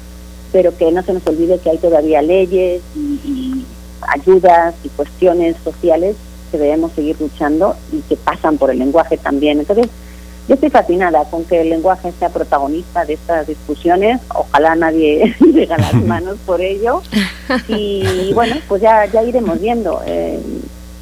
pero 0.52 0.76
que 0.76 0.90
no 0.90 1.02
se 1.02 1.12
nos 1.12 1.26
olvide 1.26 1.58
que 1.58 1.70
hay 1.70 1.78
todavía 1.78 2.22
leyes 2.22 2.82
y 2.96 3.64
ayudas 4.00 4.74
y 4.84 4.88
cuestiones 4.90 5.56
sociales 5.64 6.16
que 6.50 6.58
debemos 6.58 6.92
seguir 6.92 7.16
luchando 7.20 7.74
y 7.92 8.00
que 8.02 8.16
pasan 8.16 8.58
por 8.58 8.70
el 8.70 8.78
lenguaje 8.78 9.16
también. 9.16 9.58
Entonces, 9.58 9.88
yo 10.46 10.54
estoy 10.54 10.70
fascinada 10.70 11.24
con 11.24 11.44
que 11.44 11.62
el 11.62 11.70
lenguaje 11.70 12.12
sea 12.18 12.28
protagonista 12.28 13.04
de 13.04 13.14
estas 13.14 13.46
discusiones. 13.46 14.20
Ojalá 14.34 14.74
nadie 14.74 15.34
llegue 15.40 15.72
a 15.72 15.78
las 15.78 15.94
manos 16.06 16.36
por 16.44 16.60
ello. 16.60 17.02
Y 17.68 18.32
bueno, 18.34 18.56
pues 18.68 18.82
ya, 18.82 19.06
ya 19.06 19.22
iremos 19.22 19.60
viendo. 19.60 20.02
Eh, 20.06 20.38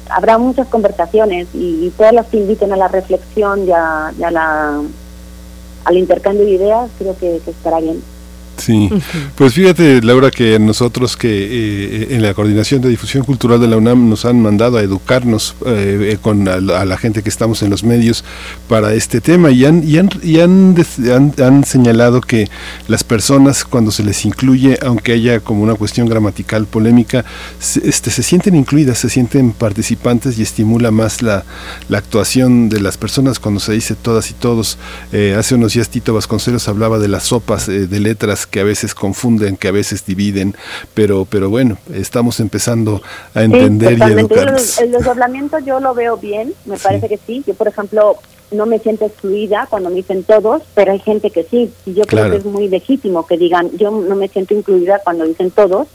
habrá 0.09 0.37
muchas 0.37 0.67
conversaciones 0.67 1.47
y, 1.53 1.85
y 1.85 1.89
todas 1.97 2.13
las 2.13 2.27
que 2.27 2.37
inviten 2.37 2.71
a 2.71 2.77
la 2.77 2.87
reflexión 2.87 3.67
y, 3.67 3.71
a, 3.71 4.13
y 4.17 4.23
a 4.23 4.31
la, 4.31 4.81
al 5.85 5.97
intercambio 5.97 6.45
de 6.45 6.51
ideas, 6.51 6.89
creo 6.97 7.17
que, 7.17 7.41
que 7.43 7.51
estará 7.51 7.79
bien. 7.79 8.01
Sí, 8.57 8.89
pues 9.35 9.53
fíjate 9.53 10.01
Laura 10.03 10.29
que 10.31 10.59
nosotros 10.59 11.17
que 11.17 11.27
eh, 11.29 12.07
en 12.15 12.21
la 12.21 12.33
coordinación 12.33 12.81
de 12.81 12.89
difusión 12.89 13.23
cultural 13.25 13.59
de 13.59 13.67
la 13.67 13.77
UNAM 13.77 14.09
nos 14.09 14.25
han 14.25 14.41
mandado 14.41 14.77
a 14.77 14.81
educarnos 14.81 15.55
eh, 15.65 16.11
eh, 16.13 16.17
con 16.21 16.47
a, 16.47 16.53
a 16.53 16.85
la 16.85 16.97
gente 16.97 17.23
que 17.23 17.29
estamos 17.29 17.61
en 17.63 17.69
los 17.71 17.83
medios 17.83 18.23
para 18.69 18.93
este 18.93 19.21
tema. 19.21 19.49
Y 19.51 19.65
han 19.65 19.83
y 19.87 19.97
han, 19.97 20.09
y 20.23 20.39
han- 20.39 21.33
han 21.43 21.63
señalado 21.63 22.21
que 22.21 22.47
las 22.87 23.03
personas 23.03 23.65
cuando 23.65 23.91
se 23.91 24.03
les 24.03 24.23
incluye, 24.25 24.77
aunque 24.85 25.13
haya 25.13 25.39
como 25.39 25.63
una 25.63 25.75
cuestión 25.75 26.07
gramatical 26.07 26.65
polémica, 26.67 27.25
se, 27.59 27.87
este, 27.89 28.11
se 28.11 28.23
sienten 28.23 28.55
incluidas, 28.55 28.99
se 28.99 29.09
sienten 29.09 29.51
participantes 29.51 30.37
y 30.37 30.43
estimula 30.43 30.91
más 30.91 31.21
la, 31.21 31.43
la 31.89 31.97
actuación 31.97 32.69
de 32.69 32.79
las 32.81 32.97
personas 32.97 33.39
cuando 33.39 33.59
se 33.59 33.73
dice 33.73 33.95
todas 33.95 34.29
y 34.29 34.33
todos. 34.35 34.77
Eh, 35.11 35.35
hace 35.37 35.55
unos 35.55 35.73
días 35.73 35.89
Tito 35.89 36.13
Vasconcelos 36.13 36.67
hablaba 36.67 36.99
de 36.99 37.07
las 37.07 37.23
sopas 37.23 37.67
eh, 37.67 37.87
de 37.87 37.99
letras 37.99 38.42
que 38.45 38.59
a 38.59 38.63
veces 38.63 38.95
confunden, 38.95 39.57
que 39.57 39.67
a 39.67 39.71
veces 39.71 40.05
dividen, 40.05 40.55
pero, 40.93 41.25
pero 41.25 41.49
bueno, 41.49 41.77
estamos 41.93 42.39
empezando 42.39 43.01
a 43.33 43.43
entender 43.43 43.97
y 43.97 44.01
a 44.01 44.07
educarnos. 44.07 44.79
El, 44.79 44.85
el 44.85 44.91
desdoblamiento 44.93 45.59
yo 45.59 45.79
lo 45.79 45.93
veo 45.93 46.17
bien, 46.17 46.53
me 46.65 46.77
parece 46.77 47.09
que 47.09 47.19
sí. 47.25 47.43
Yo, 47.45 47.53
por 47.53 47.67
ejemplo, 47.67 48.17
no 48.53 48.65
me 48.65 48.79
siento 48.79 49.05
excluida 49.05 49.67
cuando 49.69 49.89
me 49.89 49.97
dicen 49.97 50.23
todos, 50.23 50.61
pero 50.73 50.91
hay 50.91 50.99
gente 50.99 51.31
que 51.31 51.43
sí. 51.43 51.71
Y 51.85 51.93
yo 51.93 52.03
creo 52.05 52.29
que 52.29 52.37
es 52.37 52.45
muy 52.45 52.67
legítimo 52.67 53.25
que 53.25 53.37
digan, 53.37 53.69
yo 53.77 53.91
no 53.91 54.15
me 54.15 54.27
siento 54.27 54.53
incluida 54.53 54.99
cuando 55.03 55.25
dicen 55.25 55.51
todos. 55.51 55.87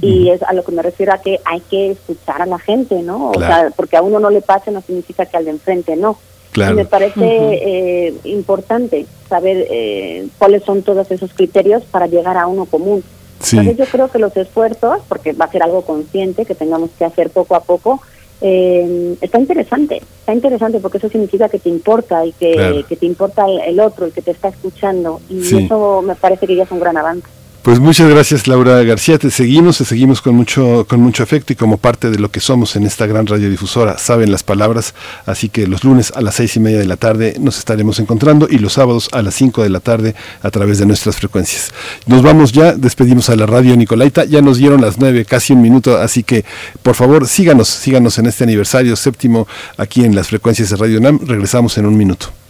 Y 0.00 0.30
es 0.30 0.42
a 0.42 0.54
lo 0.54 0.64
que 0.64 0.72
me 0.72 0.80
refiero 0.80 1.12
a 1.12 1.18
que 1.18 1.38
hay 1.44 1.60
que 1.60 1.90
escuchar 1.90 2.40
a 2.40 2.46
la 2.46 2.58
gente, 2.58 3.02
¿no? 3.02 3.30
O 3.30 3.38
sea, 3.38 3.70
porque 3.76 3.98
a 3.98 4.02
uno 4.02 4.18
no 4.18 4.30
le 4.30 4.40
pase 4.40 4.70
no 4.70 4.80
significa 4.80 5.26
que 5.26 5.36
al 5.36 5.44
de 5.44 5.50
enfrente 5.50 5.96
no. 5.96 6.18
Claro. 6.52 6.74
Y 6.74 6.76
me 6.76 6.84
parece 6.84 7.20
eh, 7.20 8.14
importante 8.24 9.06
saber 9.28 9.66
eh, 9.70 10.26
cuáles 10.38 10.62
son 10.64 10.82
todos 10.82 11.10
esos 11.10 11.32
criterios 11.32 11.82
para 11.84 12.06
llegar 12.06 12.36
a 12.36 12.46
uno 12.46 12.66
común. 12.66 13.02
Sí. 13.40 13.56
Entonces 13.58 13.84
yo 13.86 13.90
creo 13.90 14.08
que 14.10 14.18
los 14.18 14.36
esfuerzos, 14.36 14.98
porque 15.08 15.32
va 15.32 15.46
a 15.46 15.50
ser 15.50 15.62
algo 15.62 15.82
consciente 15.82 16.44
que 16.44 16.54
tengamos 16.54 16.90
que 16.98 17.04
hacer 17.04 17.30
poco 17.30 17.54
a 17.56 17.60
poco, 17.60 18.00
eh, 18.40 19.14
está 19.20 19.38
interesante, 19.38 20.02
está 20.20 20.34
interesante 20.34 20.78
porque 20.80 20.98
eso 20.98 21.08
significa 21.08 21.48
que 21.48 21.58
te 21.58 21.68
importa 21.68 22.26
y 22.26 22.32
que, 22.32 22.52
Claro. 22.52 22.86
que 22.86 22.96
te 22.96 23.06
importa 23.06 23.46
el, 23.46 23.60
el 23.60 23.80
otro, 23.80 24.04
el 24.06 24.12
que 24.12 24.20
te 24.22 24.32
está 24.32 24.48
escuchando 24.48 25.20
y 25.30 25.42
Sí. 25.42 25.64
eso 25.64 26.02
me 26.02 26.14
parece 26.16 26.46
que 26.46 26.56
ya 26.56 26.64
es 26.64 26.70
un 26.70 26.80
gran 26.80 26.96
avance. 26.96 27.26
Pues 27.62 27.78
muchas 27.78 28.10
gracias 28.10 28.48
Laura 28.48 28.82
García, 28.82 29.18
te 29.18 29.30
seguimos, 29.30 29.78
te 29.78 29.84
seguimos 29.84 30.20
con 30.20 30.34
mucho, 30.34 30.84
con 30.88 31.00
mucho 31.00 31.22
afecto 31.22 31.52
y 31.52 31.56
como 31.56 31.76
parte 31.76 32.10
de 32.10 32.18
lo 32.18 32.28
que 32.28 32.40
somos 32.40 32.74
en 32.74 32.82
esta 32.82 33.06
gran 33.06 33.24
radiodifusora, 33.24 33.98
saben 33.98 34.32
las 34.32 34.42
palabras, 34.42 34.94
así 35.26 35.48
que 35.48 35.68
los 35.68 35.84
lunes 35.84 36.12
a 36.16 36.22
las 36.22 36.34
seis 36.34 36.56
y 36.56 36.60
media 36.60 36.80
de 36.80 36.86
la 36.86 36.96
tarde 36.96 37.36
nos 37.38 37.58
estaremos 37.58 38.00
encontrando 38.00 38.48
y 38.50 38.58
los 38.58 38.72
sábados 38.72 39.08
a 39.12 39.22
las 39.22 39.36
cinco 39.36 39.62
de 39.62 39.70
la 39.70 39.78
tarde 39.78 40.16
a 40.42 40.50
través 40.50 40.80
de 40.80 40.86
nuestras 40.86 41.14
frecuencias. 41.14 41.70
Nos 42.06 42.22
vamos 42.22 42.50
ya, 42.50 42.72
despedimos 42.72 43.30
a 43.30 43.36
la 43.36 43.46
radio 43.46 43.76
Nicolaita, 43.76 44.24
ya 44.24 44.42
nos 44.42 44.58
dieron 44.58 44.80
las 44.80 44.98
nueve, 44.98 45.24
casi 45.24 45.52
un 45.52 45.62
minuto, 45.62 45.98
así 45.98 46.24
que 46.24 46.44
por 46.82 46.96
favor 46.96 47.28
síganos, 47.28 47.68
síganos 47.68 48.18
en 48.18 48.26
este 48.26 48.42
aniversario 48.42 48.96
séptimo 48.96 49.46
aquí 49.76 50.04
en 50.04 50.16
las 50.16 50.26
frecuencias 50.26 50.70
de 50.70 50.76
Radio 50.78 50.98
NAM, 50.98 51.20
regresamos 51.24 51.78
en 51.78 51.86
un 51.86 51.96
minuto. 51.96 52.41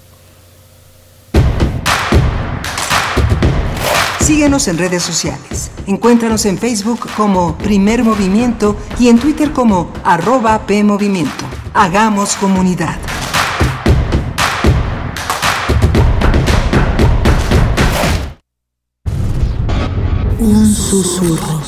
Síguenos 4.33 4.67
en 4.67 4.79
redes 4.79 5.03
sociales. 5.03 5.71
Encuéntranos 5.87 6.47
en 6.47 6.57
Facebook 6.57 7.01
como 7.19 7.55
Primer 7.59 8.03
Movimiento 8.03 8.79
y 8.99 9.09
en 9.09 9.19
Twitter 9.19 9.53
como 9.53 9.93
arroba 10.05 10.67
PMovimiento. 10.67 11.45
Hagamos 11.75 12.37
comunidad. 12.37 12.97
Un 20.39 20.73
susurro. 20.73 21.61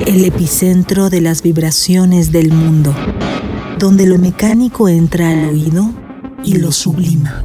El 0.00 0.26
epicentro 0.26 1.08
de 1.08 1.22
las 1.22 1.40
vibraciones 1.40 2.32
del 2.32 2.52
mundo, 2.52 2.94
donde 3.78 4.04
lo 4.04 4.18
mecánico 4.18 4.90
entra 4.90 5.30
al 5.30 5.46
oído 5.46 5.88
y 6.44 6.58
lo 6.58 6.70
sublima. 6.70 7.42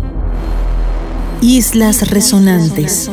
Islas 1.39 2.09
resonantes. 2.09 3.09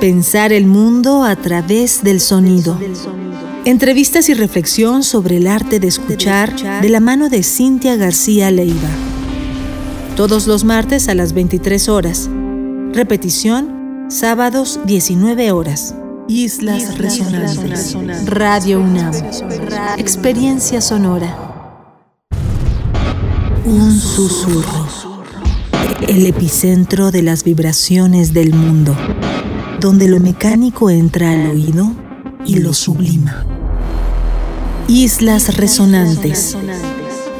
Pensar 0.00 0.50
el 0.54 0.64
mundo 0.64 1.24
a 1.24 1.36
través 1.36 2.02
del 2.02 2.20
sonido. 2.20 2.78
Entrevistas 3.66 4.30
y 4.30 4.34
reflexión 4.34 5.02
sobre 5.02 5.36
el 5.36 5.46
arte 5.46 5.78
de 5.78 5.88
escuchar 5.88 6.80
de 6.80 6.88
la 6.88 7.00
mano 7.00 7.28
de 7.28 7.42
Cintia 7.42 7.96
García 7.96 8.50
Leiva. 8.50 8.88
Todos 10.16 10.46
los 10.46 10.64
martes 10.64 11.10
a 11.10 11.14
las 11.14 11.34
23 11.34 11.90
horas. 11.90 12.30
Repetición, 12.94 14.06
sábados 14.08 14.80
19 14.86 15.52
horas. 15.52 15.94
Islas 16.28 16.96
Resonantes. 16.96 17.94
Radio 18.24 18.80
UNAM. 18.80 19.12
Experiencia 19.98 20.80
sonora. 20.80 21.36
Un 23.66 23.92
susurro. 23.92 24.88
El 26.08 26.26
epicentro 26.26 27.10
de 27.10 27.22
las 27.22 27.44
vibraciones 27.44 28.32
del 28.32 28.54
mundo, 28.54 28.96
donde 29.80 30.08
lo 30.08 30.20
mecánico 30.20 30.90
entra 30.90 31.32
al 31.32 31.50
oído 31.50 31.90
y 32.44 32.58
lo 32.58 32.74
sublima. 32.74 33.46
Islas 34.88 35.56
Resonantes. 35.56 36.56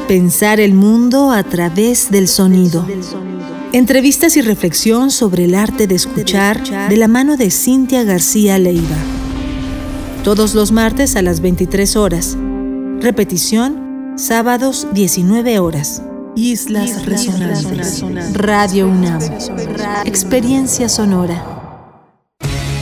Pensar 0.08 0.58
el 0.58 0.74
mundo 0.74 1.30
a 1.30 1.42
través 1.42 2.10
del 2.10 2.28
sonido. 2.28 2.86
Entrevistas 3.72 4.36
y 4.36 4.42
reflexión 4.42 5.10
sobre 5.10 5.44
el 5.44 5.54
arte 5.54 5.86
de 5.86 5.94
escuchar 5.94 6.88
de 6.88 6.96
la 6.96 7.08
mano 7.08 7.36
de 7.36 7.50
Cintia 7.50 8.04
García 8.04 8.58
Leiva. 8.58 8.96
Todos 10.24 10.54
los 10.54 10.72
martes 10.72 11.16
a 11.16 11.22
las 11.22 11.40
23 11.40 11.96
horas. 11.96 12.36
Repetición, 13.00 14.14
sábados 14.16 14.86
19 14.92 15.58
horas. 15.58 16.02
Islas 16.36 17.04
Resonantes. 17.04 18.02
Radio 18.32 18.88
UNAM. 18.88 19.20
Experiencia 20.04 20.88
sonora. 20.88 21.59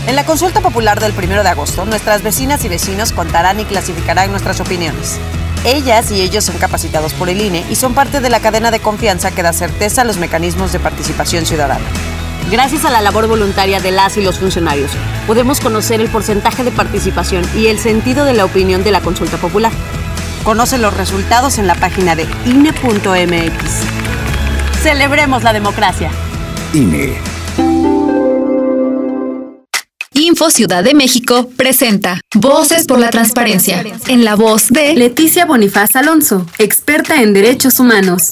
En 0.09 0.17
la 0.17 0.25
consulta 0.25 0.63
popular 0.63 1.01
del 1.01 1.13
1 1.13 1.43
de 1.43 1.49
agosto, 1.51 1.85
nuestras 1.85 2.23
vecinas 2.23 2.65
y 2.65 2.71
vecinos 2.71 3.13
contarán 3.13 3.61
y 3.61 3.67
clasificarán 3.67 4.31
nuestras 4.31 4.59
opiniones. 4.59 5.19
Ellas 5.67 6.11
y 6.11 6.23
ellos 6.23 6.45
son 6.45 6.57
capacitados 6.57 7.13
por 7.13 7.29
el 7.29 7.43
INE 7.43 7.63
y 7.69 7.77
son 7.77 7.93
parte 7.93 8.23
de 8.23 8.31
la 8.31 8.41
cadena 8.41 8.71
de 8.71 8.81
confianza 8.81 9.33
que 9.33 9.43
da 9.43 9.53
certeza 9.53 10.01
a 10.01 10.05
los 10.07 10.17
mecanismos 10.17 10.73
de 10.73 10.81
participación 10.81 11.45
ciudadana. 11.45 11.85
Gracias 12.51 12.87
a 12.87 12.91
la 12.91 13.03
labor 13.03 13.27
voluntaria 13.27 13.81
de 13.81 13.91
las 13.91 14.17
y 14.17 14.23
los 14.23 14.39
funcionarios, 14.39 14.93
podemos 15.27 15.61
conocer 15.61 16.01
el 16.01 16.09
porcentaje 16.09 16.65
de 16.65 16.71
participación 16.71 17.45
y 17.55 17.67
el 17.67 17.79
sentido 17.79 18.25
de 18.25 18.33
la 18.33 18.47
opinión 18.47 18.83
de 18.83 18.93
la 18.93 19.03
consulta 19.03 19.37
popular. 19.37 19.73
Conoce 20.43 20.79
los 20.79 20.97
resultados 20.97 21.59
en 21.59 21.67
la 21.67 21.75
página 21.75 22.17
de 22.17 22.27
INE.mx. 22.47 23.83
Celebremos 24.83 25.43
la 25.43 25.53
democracia. 25.53 26.11
INE. 26.73 27.38
Ciudad 30.49 30.83
de 30.83 30.95
México 30.95 31.51
presenta 31.57 32.21
Voces 32.35 32.87
por 32.87 32.99
la 32.99 33.11
Transparencia, 33.11 33.85
en 34.07 34.25
la 34.25 34.35
voz 34.35 34.69
de 34.69 34.95
Leticia 34.95 35.45
Bonifaz 35.45 35.95
Alonso, 35.95 36.47
experta 36.59 37.21
en 37.21 37.35
derechos 37.35 37.79
humanos. 37.81 38.31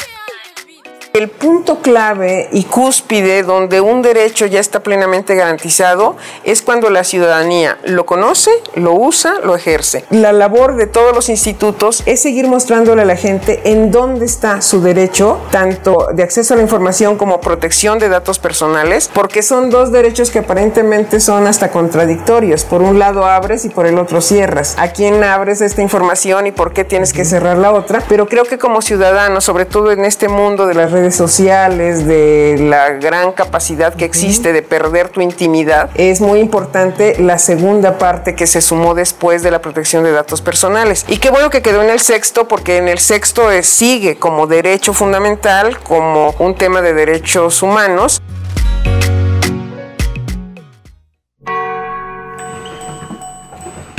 El 1.17 1.31
punto 1.31 1.81
clave 1.81 2.51
y 2.53 2.65
cúspide 2.65 3.43
donde 3.43 3.81
un 3.81 4.03
derecho 4.03 4.45
ya 4.45 4.61
está 4.61 4.81
plenamente 4.81 5.35
garantizado 5.35 6.19
es 6.45 6.61
cuando 6.61 6.91
la 6.91 7.05
ciudadanía 7.05 7.79
lo 7.85 8.05
conoce, 8.05 8.51
lo 8.75 8.93
usa, 8.93 9.41
lo 9.43 9.57
ejerce. 9.57 10.05
La 10.11 10.35
labor 10.35 10.77
de 10.77 10.87
todos 10.87 11.15
los 11.15 11.31
institutos 11.31 12.03
es 12.05 12.21
seguir 12.21 12.49
mostrándole 12.49 13.01
a 13.01 13.07
la 13.07 13.17
gente 13.17 13.63
en 13.65 13.91
dónde 13.91 14.27
está 14.27 14.61
su 14.61 14.83
derecho, 14.83 15.39
tanto 15.51 16.09
de 16.13 16.23
acceso 16.23 16.53
a 16.53 16.59
la 16.59 16.63
información 16.63 17.17
como 17.17 17.41
protección 17.41 17.99
de 17.99 18.11
datos 18.11 18.39
personales, 18.39 19.09
porque 19.11 19.43
son 19.43 19.71
dos 19.71 19.93
derechos 19.93 20.29
que 20.29 20.41
aparentemente 20.41 21.21
son 21.21 21.47
hasta 21.47 21.71
contradictorios. 21.71 22.65
Por 22.65 22.83
un 22.83 22.99
lado 22.99 23.25
abres 23.25 23.65
y 23.65 23.71
por 23.71 23.87
el 23.87 23.99
otro 23.99 24.21
cierras. 24.21 24.75
¿A 24.77 24.89
quién 24.89 25.25
abres 25.25 25.63
esta 25.63 25.81
información 25.81 26.47
y 26.47 26.53
por 26.53 26.75
qué 26.75 26.85
tienes 26.85 27.15
que 27.15 27.25
cerrar 27.25 27.57
la 27.57 27.73
otra? 27.73 28.03
Pero 28.07 28.29
creo 28.29 28.45
que 28.45 28.59
como 28.59 28.83
ciudadanos, 28.83 29.45
sobre 29.45 29.65
todo 29.65 29.93
en 29.93 30.05
este 30.05 30.29
mundo 30.29 30.67
de 30.67 30.75
las 30.75 30.93
redes 30.93 31.06
sociales, 31.15 32.07
de 32.07 32.57
la 32.59 32.91
gran 32.91 33.33
capacidad 33.33 33.95
que 33.95 34.05
existe 34.05 34.53
de 34.53 34.63
perder 34.63 35.09
tu 35.09 35.21
intimidad, 35.21 35.91
es 35.95 36.21
muy 36.21 36.41
importante 36.41 37.17
la 37.21 37.39
segunda 37.39 37.99
parte 37.99 38.35
que 38.35 38.47
se 38.47 38.61
sumó 38.61 38.95
después 38.95 39.43
de 39.43 39.51
la 39.51 39.61
protección 39.61 40.05
de 40.05 40.13
datos 40.13 40.43
personales. 40.43 41.05
Y 41.09 41.19
qué 41.19 41.31
bueno 41.31 41.51
que 41.51 41.63
quedó 41.63 41.83
en 41.83 41.91
el 41.91 42.01
sexto, 42.01 42.49
porque 42.49 42.79
en 42.79 42.89
el 42.89 42.99
sexto 42.99 43.51
es, 43.51 43.67
sigue 43.67 44.17
como 44.17 44.47
derecho 44.47 44.93
fundamental, 44.93 45.79
como 45.81 46.35
un 46.39 46.55
tema 46.55 46.83
de 46.83 46.95
derechos 46.95 47.63
humanos. 47.63 48.23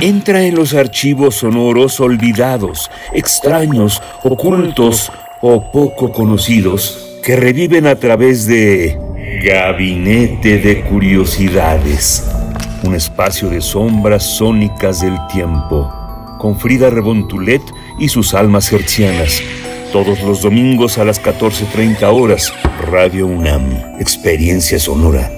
Entra 0.00 0.42
en 0.42 0.54
los 0.54 0.74
archivos 0.74 1.36
sonoros 1.36 1.98
olvidados, 1.98 2.88
extraños, 3.12 4.00
ocultos 4.22 5.10
o 5.40 5.70
poco 5.70 6.12
conocidos 6.12 7.18
que 7.22 7.36
reviven 7.36 7.86
a 7.86 7.96
través 7.96 8.46
de 8.46 8.98
Gabinete 9.44 10.58
de 10.58 10.82
Curiosidades, 10.82 12.24
un 12.84 12.94
espacio 12.94 13.48
de 13.48 13.60
sombras 13.60 14.24
sónicas 14.24 15.00
del 15.00 15.16
tiempo, 15.30 15.92
con 16.38 16.58
Frida 16.58 16.90
Rebontulet 16.90 17.62
y 17.98 18.08
sus 18.08 18.34
almas 18.34 18.72
hertzianas. 18.72 19.42
Todos 19.92 20.22
los 20.22 20.42
domingos 20.42 20.98
a 20.98 21.04
las 21.04 21.22
14.30 21.22 22.02
horas, 22.12 22.52
Radio 22.90 23.26
UNAM, 23.26 24.00
Experiencia 24.00 24.78
Sonora. 24.78 25.37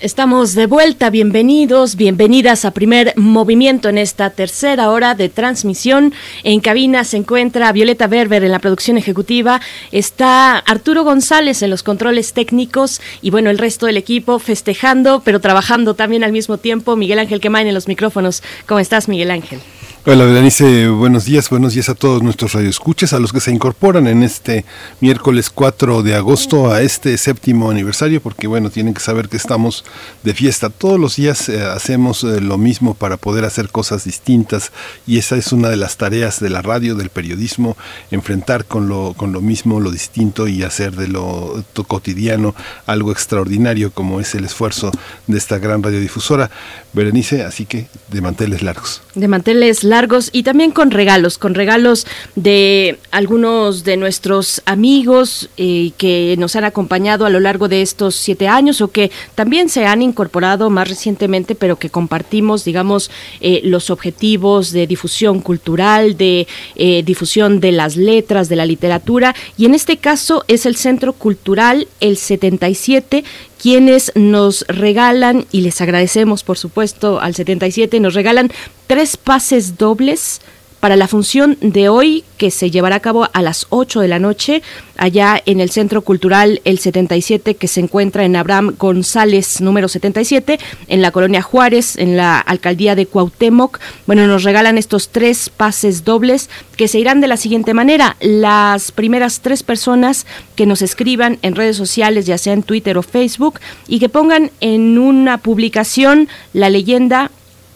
Estamos 0.00 0.54
de 0.54 0.64
vuelta, 0.64 1.10
bienvenidos, 1.10 1.94
bienvenidas 1.94 2.64
a 2.64 2.70
primer 2.70 3.12
movimiento 3.16 3.90
en 3.90 3.98
esta 3.98 4.30
tercera 4.30 4.88
hora 4.90 5.14
de 5.14 5.28
transmisión. 5.28 6.14
En 6.42 6.60
cabina 6.60 7.04
se 7.04 7.18
encuentra 7.18 7.70
Violeta 7.70 8.06
Berber 8.06 8.42
en 8.42 8.50
la 8.50 8.60
producción 8.60 8.96
ejecutiva, 8.96 9.60
está 9.92 10.56
Arturo 10.56 11.04
González 11.04 11.60
en 11.60 11.68
los 11.68 11.82
controles 11.82 12.32
técnicos 12.32 13.02
y 13.20 13.28
bueno, 13.28 13.50
el 13.50 13.58
resto 13.58 13.84
del 13.84 13.98
equipo 13.98 14.38
festejando, 14.38 15.20
pero 15.22 15.38
trabajando 15.38 15.92
también 15.92 16.24
al 16.24 16.32
mismo 16.32 16.56
tiempo. 16.56 16.96
Miguel 16.96 17.18
Ángel 17.18 17.42
Quemain 17.42 17.66
en 17.66 17.74
los 17.74 17.86
micrófonos. 17.86 18.42
¿Cómo 18.66 18.80
estás, 18.80 19.06
Miguel 19.06 19.30
Ángel? 19.30 19.60
Hola, 20.06 20.24
Berenice, 20.24 20.88
buenos 20.88 21.26
días, 21.26 21.50
buenos 21.50 21.74
días 21.74 21.90
a 21.90 21.94
todos 21.94 22.22
nuestros 22.22 22.54
radioescuches, 22.54 23.12
a 23.12 23.18
los 23.18 23.34
que 23.34 23.40
se 23.40 23.50
incorporan 23.50 24.06
en 24.06 24.22
este 24.22 24.64
miércoles 25.00 25.50
4 25.50 26.02
de 26.02 26.14
agosto 26.14 26.72
a 26.72 26.80
este 26.80 27.18
séptimo 27.18 27.70
aniversario, 27.70 28.22
porque 28.22 28.46
bueno, 28.46 28.70
tienen 28.70 28.94
que 28.94 29.02
saber 29.02 29.28
que 29.28 29.36
estamos 29.36 29.84
de 30.22 30.32
fiesta. 30.32 30.70
Todos 30.70 30.98
los 30.98 31.16
días 31.16 31.50
eh, 31.50 31.60
hacemos 31.60 32.24
eh, 32.24 32.40
lo 32.40 32.56
mismo 32.56 32.94
para 32.94 33.18
poder 33.18 33.44
hacer 33.44 33.68
cosas 33.68 34.04
distintas 34.04 34.72
y 35.06 35.18
esa 35.18 35.36
es 35.36 35.52
una 35.52 35.68
de 35.68 35.76
las 35.76 35.98
tareas 35.98 36.40
de 36.40 36.48
la 36.48 36.62
radio, 36.62 36.94
del 36.94 37.10
periodismo, 37.10 37.76
enfrentar 38.10 38.64
con 38.64 38.88
lo, 38.88 39.12
con 39.14 39.32
lo 39.32 39.42
mismo, 39.42 39.80
lo 39.80 39.90
distinto 39.90 40.48
y 40.48 40.62
hacer 40.62 40.96
de 40.96 41.08
lo 41.08 41.62
cotidiano 41.86 42.54
algo 42.86 43.12
extraordinario 43.12 43.90
como 43.90 44.18
es 44.18 44.34
el 44.34 44.46
esfuerzo 44.46 44.92
de 45.26 45.36
esta 45.36 45.58
gran 45.58 45.82
radiodifusora. 45.82 46.50
Berenice, 46.94 47.42
así 47.44 47.66
que 47.66 47.86
de 48.08 48.20
manteles 48.22 48.62
largos. 48.62 49.02
De 49.14 49.28
manteles 49.28 49.84
largos 49.84 49.89
y 50.32 50.44
también 50.44 50.70
con 50.70 50.92
regalos, 50.92 51.36
con 51.36 51.54
regalos 51.54 52.06
de 52.36 52.98
algunos 53.10 53.82
de 53.82 53.96
nuestros 53.96 54.62
amigos 54.64 55.50
eh, 55.56 55.90
que 55.98 56.36
nos 56.38 56.54
han 56.54 56.62
acompañado 56.62 57.26
a 57.26 57.30
lo 57.30 57.40
largo 57.40 57.66
de 57.66 57.82
estos 57.82 58.14
siete 58.14 58.46
años 58.46 58.80
o 58.82 58.88
que 58.92 59.10
también 59.34 59.68
se 59.68 59.86
han 59.86 60.00
incorporado 60.00 60.70
más 60.70 60.88
recientemente, 60.88 61.56
pero 61.56 61.76
que 61.76 61.90
compartimos, 61.90 62.64
digamos, 62.64 63.10
eh, 63.40 63.62
los 63.64 63.90
objetivos 63.90 64.70
de 64.70 64.86
difusión 64.86 65.40
cultural, 65.40 66.16
de 66.16 66.46
eh, 66.76 67.02
difusión 67.02 67.58
de 67.58 67.72
las 67.72 67.96
letras, 67.96 68.48
de 68.48 68.56
la 68.56 68.66
literatura, 68.66 69.34
y 69.58 69.64
en 69.64 69.74
este 69.74 69.96
caso 69.96 70.44
es 70.46 70.66
el 70.66 70.76
Centro 70.76 71.14
Cultural 71.14 71.88
El 71.98 72.16
77 72.16 73.24
quienes 73.60 74.12
nos 74.14 74.64
regalan, 74.68 75.44
y 75.52 75.60
les 75.60 75.80
agradecemos 75.80 76.44
por 76.44 76.56
supuesto 76.56 77.20
al 77.20 77.34
77, 77.34 78.00
nos 78.00 78.14
regalan 78.14 78.50
tres 78.90 79.16
pases 79.16 79.78
dobles 79.78 80.40
para 80.80 80.96
la 80.96 81.06
función 81.06 81.56
de 81.60 81.88
hoy 81.88 82.24
que 82.38 82.50
se 82.50 82.72
llevará 82.72 82.96
a 82.96 83.00
cabo 83.00 83.28
a 83.32 83.40
las 83.40 83.68
8 83.68 84.00
de 84.00 84.08
la 84.08 84.18
noche 84.18 84.62
allá 84.96 85.40
en 85.46 85.60
el 85.60 85.70
Centro 85.70 86.02
Cultural 86.02 86.60
El 86.64 86.80
77 86.80 87.54
que 87.54 87.68
se 87.68 87.78
encuentra 87.78 88.24
en 88.24 88.34
Abraham 88.34 88.74
González 88.76 89.60
número 89.60 89.86
77 89.86 90.58
en 90.88 91.02
la 91.02 91.12
colonia 91.12 91.40
Juárez 91.40 91.94
en 91.98 92.16
la 92.16 92.40
alcaldía 92.40 92.96
de 92.96 93.06
Cuauhtémoc. 93.06 93.78
Bueno, 94.08 94.26
nos 94.26 94.42
regalan 94.42 94.76
estos 94.76 95.10
tres 95.10 95.50
pases 95.50 96.02
dobles 96.02 96.50
que 96.76 96.88
se 96.88 96.98
irán 96.98 97.20
de 97.20 97.28
la 97.28 97.36
siguiente 97.36 97.74
manera. 97.74 98.16
Las 98.18 98.90
primeras 98.90 99.38
tres 99.38 99.62
personas 99.62 100.26
que 100.56 100.66
nos 100.66 100.82
escriban 100.82 101.38
en 101.42 101.54
redes 101.54 101.76
sociales, 101.76 102.26
ya 102.26 102.38
sea 102.38 102.54
en 102.54 102.64
Twitter 102.64 102.98
o 102.98 103.02
Facebook, 103.02 103.60
y 103.86 104.00
que 104.00 104.08
pongan 104.08 104.50
en 104.60 104.98
una 104.98 105.38
publicación 105.38 106.28
la 106.52 106.70
leyenda 106.70 107.30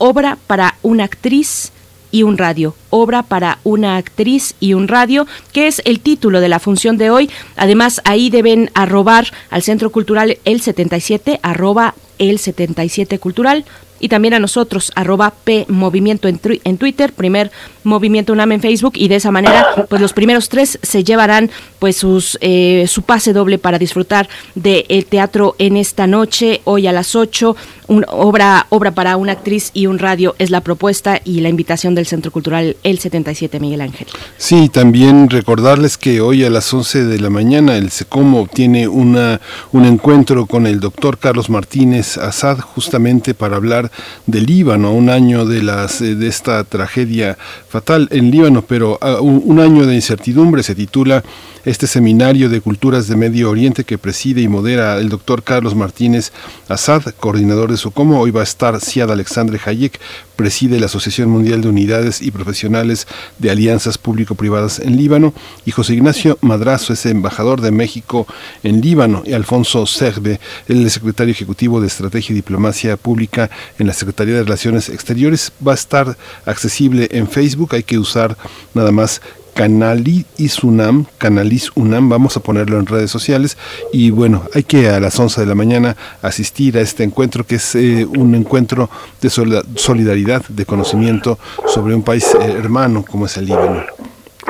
obra 0.05 0.37
para 0.47 0.77
una 0.83 1.05
actriz 1.05 1.73
y 2.11 2.25
un 2.25 2.37
radio, 2.37 2.75
obra 2.91 3.23
para 3.23 3.59
una 3.65 3.97
actriz 3.97 4.55
y 4.61 4.75
un 4.75 4.87
radio, 4.87 5.27
que 5.53 5.67
es 5.67 5.81
el 5.87 6.01
título 6.01 6.43
de 6.43 6.51
la 6.51 6.61
función 6.61 6.99
de 6.99 7.09
hoy. 7.09 7.31
Además, 7.57 8.03
ahí 8.05 8.29
deben 8.29 8.71
arrobar 8.75 9.33
al 9.49 9.63
Centro 9.63 9.91
Cultural 9.91 10.37
el 10.45 10.61
77, 10.61 11.41
arroba 11.43 11.95
el 12.19 12.39
77 12.39 13.19
Cultural 13.19 13.65
y 14.05 14.09
también 14.11 14.35
a 14.35 14.39
nosotros, 14.39 14.93
arroba 14.97 15.33
P 15.45 15.65
Movimiento 15.67 16.29
en, 16.29 16.39
en, 16.43 16.77
Twitter, 16.77 17.15
primer 17.15 17.51
Movimiento 17.85 18.35
UNAM 18.35 18.53
en 18.53 18.61
Facebook 18.61 18.93
y 18.97 19.09
de 19.09 19.17
esa 19.17 19.31
manera 19.31 19.87
pues 19.89 20.03
los 20.03 20.13
primeros 20.13 20.51
tres 20.51 20.79
se 20.83 21.05
llevarán 21.05 21.51
pues 21.79 21.97
sus, 21.97 22.37
eh, 22.43 22.85
su 22.87 23.01
pase 23.01 23.33
doble 23.33 23.59
para 23.59 23.79
disfrutar 23.79 24.29
del 24.55 25.07
teatro 25.07 25.57
en 25.59 25.79
esta 25.79 26.07
noche, 26.07 26.61
hoy 26.65 26.87
a 26.87 26.93
las 26.93 27.15
8, 27.15 27.57
una 27.87 28.07
obra, 28.11 28.67
obra 28.69 28.91
para 28.91 29.17
una 29.17 29.33
actriz 29.33 29.71
y 29.73 29.87
un 29.87 29.99
radio 29.99 30.35
es 30.39 30.51
la 30.51 30.61
propuesta 30.61 31.21
y 31.25 31.41
la 31.41 31.49
invitación 31.49 31.95
del 31.95 32.07
Centro 32.07 32.31
Cultural 32.31 32.77
El 32.83 32.99
77, 32.99 33.61
Miguel 33.61 33.81
Ángel. 33.81 34.07
Sí, 34.37 34.69
también 34.69 35.31
recordarles 35.31 35.97
que 35.97 36.21
hoy 36.21 36.45
a 36.45 36.51
las 36.51 36.73
11 36.73 37.05
de 37.05 37.21
la 37.21 37.31
mañana 37.31 37.77
el 37.77 37.91
SECOMO 37.91 38.49
tiene 38.53 38.87
una, 38.89 39.41
un 39.73 39.85
encuentro 39.85 40.47
con 40.47 40.67
el 40.67 40.81
doctor 40.81 41.19
Carlos 41.19 41.49
Martínez 41.49 42.19
Azad 42.19 42.59
justamente 42.61 43.35
para 43.35 43.57
hablar 43.57 43.91
del 44.27 44.47
Líbano, 44.47 44.93
un 44.93 45.11
año 45.11 45.45
de, 45.45 45.63
las, 45.63 46.01
de 46.01 46.27
esta 46.27 46.65
tragedia 46.65 47.37
fatal 47.69 48.09
en 48.11 48.31
Líbano, 48.31 48.63
pero 48.63 48.99
un, 49.21 49.43
un 49.45 49.61
año 49.61 49.87
de 49.87 49.95
incertidumbre 49.95 50.63
se 50.63 50.75
titula 50.75 51.23
este 51.65 51.87
seminario 51.87 52.49
de 52.49 52.61
culturas 52.61 53.09
de 53.09 53.17
Medio 53.17 53.51
Oriente 53.51 53.85
que 53.85 53.97
preside 53.97 54.43
y 54.43 54.49
modera 54.49 54.99
el 54.99 55.09
doctor 55.09 55.43
Carlos 55.43 55.75
Martínez 55.75 56.33
Azad, 56.69 57.03
coordinador 57.19 57.71
de 57.71 57.79
SOCOMO. 57.79 58.21
Hoy 58.21 58.31
va 58.31 58.41
a 58.41 58.45
estar 58.45 58.81
Siad 58.81 59.11
Alexandre 59.11 59.59
Hayek, 59.65 59.99
preside 60.37 60.79
la 60.79 60.87
Asociación 60.87 61.31
Mundial 61.31 61.63
de 61.63 61.69
Unidades 61.69 62.21
y 62.21 62.31
Profesionales 62.31 63.07
de 63.39 63.51
Alianzas 63.51 63.97
Público-Privadas 63.97 64.79
en 64.79 64.97
Líbano, 64.97 65.33
y 65.65 65.71
José 65.71 65.95
Ignacio 65.95 66.39
Madrazo 66.43 66.93
es 66.93 67.07
embajador 67.07 67.61
de 67.61 67.71
México 67.71 68.27
en 68.63 68.81
Líbano, 68.81 69.23
y 69.25 69.33
Alfonso 69.33 69.87
Serbe, 69.87 70.41
el 70.69 70.91
secretario 70.91 71.33
ejecutivo 71.33 71.81
de 71.81 71.87
Estrategia 71.87 72.33
y 72.33 72.37
Diplomacia 72.37 72.97
Pública 72.97 73.51
en 73.79 73.87
la 73.87 73.95
Secretaría 73.95 74.35
de 74.35 74.43
Relaciones 74.43 74.89
Exteriores. 74.89 75.53
Va 75.67 75.73
a 75.73 75.77
estar 75.77 76.17
accesible 76.45 77.09
en 77.13 77.29
Facebook, 77.29 77.75
hay 77.75 77.83
que 77.83 77.99
usar 77.99 78.37
nada 78.75 78.93
más 78.93 79.23
Canalis 79.55 80.63
UNAM, 80.63 81.07
Canalis 81.17 81.71
UNAM, 81.77 82.09
vamos 82.09 82.37
a 82.37 82.41
ponerlo 82.41 82.79
en 82.79 82.87
redes 82.87 83.11
sociales 83.11 83.57
y 83.93 84.11
bueno, 84.11 84.43
hay 84.53 84.65
que 84.65 84.89
a 84.89 84.99
las 85.01 85.19
11 85.19 85.41
de 85.41 85.47
la 85.47 85.55
mañana 85.55 85.97
asistir 86.23 86.77
a 86.77 86.81
este 86.81 87.05
encuentro 87.05 87.47
que 87.47 87.55
es 87.57 87.75
eh, 87.77 88.05
un 88.05 88.35
encuentro 88.35 88.91
de 89.23 89.31
solidaridad, 89.31 90.45
de 90.49 90.67
conocimiento 90.67 91.39
sobre 91.67 91.95
un 91.95 92.03
país 92.03 92.27
eh, 92.35 92.53
hermano 92.59 93.05
como 93.05 93.27
es 93.27 93.37
el 93.37 93.47
Líbano. 93.47 93.85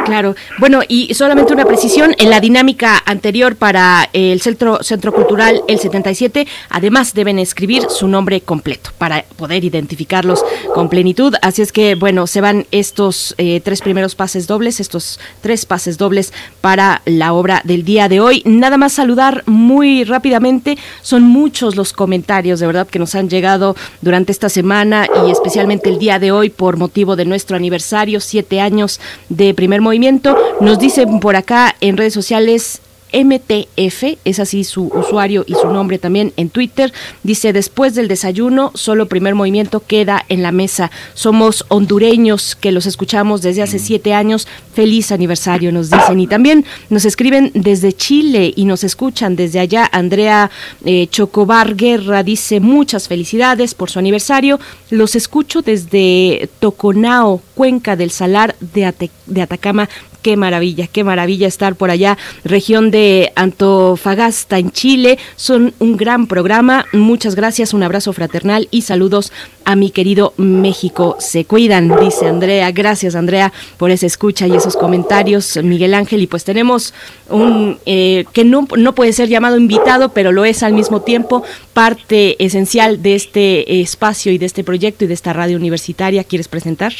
Claro. 0.05 0.35
Bueno, 0.59 0.81
y 0.87 1.15
solamente 1.15 1.53
una 1.53 1.65
precisión, 1.65 2.15
en 2.19 2.31
la 2.31 2.41
dinámica 2.41 3.03
anterior 3.07 3.57
para 3.57 4.09
el 4.12 4.41
Centro, 4.41 4.83
Centro 4.83 5.12
Cultural 5.12 5.62
El 5.69 5.79
77, 5.79 6.47
además 6.69 7.15
deben 7.15 7.39
escribir 7.39 7.85
su 7.89 8.09
nombre 8.09 8.41
completo 8.41 8.91
para 8.99 9.25
poder 9.37 9.65
identificarlos 9.65 10.45
con 10.75 10.89
plenitud. 10.89 11.35
Así 11.43 11.62
es 11.62 11.73
que, 11.73 11.95
bueno, 11.95 12.27
se 12.27 12.41
van 12.41 12.66
estos 12.71 13.35
eh, 13.39 13.61
tres 13.61 13.81
primeros 13.81 14.15
pases 14.15 14.47
dobles, 14.47 14.81
estos 14.81 15.21
tres 15.41 15.66
pases 15.66 15.99
dobles 15.99 16.33
para 16.61 17.03
la 17.05 17.33
obra 17.33 17.62
del 17.65 17.85
día 17.85 18.09
de 18.09 18.21
hoy. 18.21 18.43
Nada 18.45 18.77
más 18.77 18.93
saludar 18.93 19.43
muy 19.47 20.05
rápidamente, 20.05 20.77
son 21.03 21.23
muchos 21.23 21.77
los 21.77 21.93
comentarios 21.93 22.61
de 22.61 22.66
verdad 22.66 22.89
que 22.89 22.99
nos 22.99 23.15
han 23.15 23.29
llegado 23.29 23.77
durante 24.01 24.33
esta 24.33 24.49
semana 24.49 25.07
y 25.27 25.31
especialmente 25.31 25.89
el 25.89 25.99
día 25.99 26.19
de 26.19 26.33
hoy 26.33 26.51
por 26.51 26.77
motivo 26.77 27.16
de 27.16 27.25
nuestro 27.25 27.57
aniversario, 27.57 28.21
siete 28.21 28.61
años 28.61 29.01
de 29.29 29.55
primer 29.55 29.81
movimiento. 29.85 30.36
Nos 30.61 30.78
dicen 30.78 31.20
por 31.20 31.36
acá 31.36 31.77
en 31.81 31.97
redes 31.97 32.15
sociales 32.15 32.81
MTF, 33.15 34.19
es 34.24 34.40
así 34.40 34.65
su 34.65 34.89
usuario 34.89 35.44
y 35.47 35.55
su 35.55 35.69
nombre 35.69 35.98
también 35.98 36.32
en 36.36 36.51
Twitter. 36.51 36.93
Dice, 37.23 37.52
después 37.52 37.94
del 37.94 38.09
desayuno, 38.09 38.73
solo 38.74 39.06
primer 39.06 39.36
movimiento 39.36 39.81
queda 39.86 40.24
en 40.28 40.43
la 40.43 40.51
mesa. 40.51 40.90
Somos 41.15 41.65
hondureños 41.69 42.56
que 42.56 42.73
los 42.73 42.86
escuchamos 42.86 43.40
desde 43.40 43.62
hace 43.62 43.78
siete 43.78 44.15
años. 44.15 44.48
Feliz 44.75 45.13
aniversario, 45.13 45.73
nos 45.73 45.91
dicen. 45.91 46.21
Y 46.21 46.27
también 46.27 46.65
nos 46.91 47.05
escriben 47.05 47.51
desde 47.55 47.93
Chile 47.93 48.53
y 48.55 48.65
nos 48.65 48.85
escuchan 48.85 49.37
desde 49.37 49.61
allá. 49.61 49.89
Andrea 49.93 50.51
eh, 50.85 51.07
Chocobar 51.09 51.77
Guerra 51.77 52.23
dice, 52.23 52.61
muchas 52.61 53.09
felicidades 53.09 53.75
por 53.75 53.91
su 53.91 53.99
aniversario. 53.99 54.59
Los 54.91 55.15
escucho 55.15 55.63
desde 55.63 56.49
Toconao, 56.59 57.41
Cuenca 57.55 57.97
del 57.97 58.11
Salar 58.11 58.57
de, 58.61 59.11
de 59.27 59.43
Atacama, 59.43 59.89
qué 60.25 60.39
maravilla, 60.39 60.87
qué 60.87 61.05
maravilla 61.05 61.47
estar 61.47 61.77
por 61.77 61.91
allá, 61.91 62.17
región 62.45 62.91
de 62.91 63.31
Antofagasta 63.37 64.59
en 64.59 64.73
Chile. 64.73 65.19
Son 65.37 65.75
un 65.79 65.99
gran 65.99 66.27
programa. 66.27 66.87
Muchas 66.93 67.35
gracias, 67.35 67.75
un 67.75 67.83
abrazo 67.83 68.13
fraternal 68.15 68.67
y 68.71 68.83
saludos 68.83 69.33
a 69.65 69.77
mi 69.77 69.91
querido 69.91 70.35
México. 70.36 71.16
Se 71.19 71.45
cuidan, 71.45 71.95
dice 72.01 72.27
Andrea. 72.27 72.70
Gracias, 72.73 73.15
Andrea, 73.15 73.53
por 73.77 73.91
esa 73.91 74.07
escucha 74.07 74.47
y 74.47 74.55
esos 74.55 74.77
comentarios, 74.77 75.59
Miguel 75.62 75.95
Ángel. 75.95 76.23
Y 76.23 76.27
pues 76.27 76.45
tenemos 76.45 76.95
un 77.28 77.78
eh, 77.86 78.24
que 78.32 78.45
no, 78.45 78.66
no 78.77 78.95
puede 78.95 79.12
ser 79.12 79.28
llamado 79.28 79.57
invitado, 79.57 80.11
pero 80.11 80.32
lo 80.32 80.45
es 80.45 80.62
al 80.62 80.73
mismo 80.73 81.03
tiempo, 81.03 81.43
parte 81.73 82.43
esencial 82.45 83.03
de 83.03 83.15
este 83.15 83.81
espacio 83.81 84.32
y 84.32 84.39
de 84.39 84.47
este 84.47 84.65
proyecto 84.65 85.05
y 85.05 85.09
de 85.09 85.15
esta 85.15 85.32
radio 85.32 85.57
universitaria. 85.57 86.24
¿Quieres 86.24 86.49
presentar? 86.49 86.93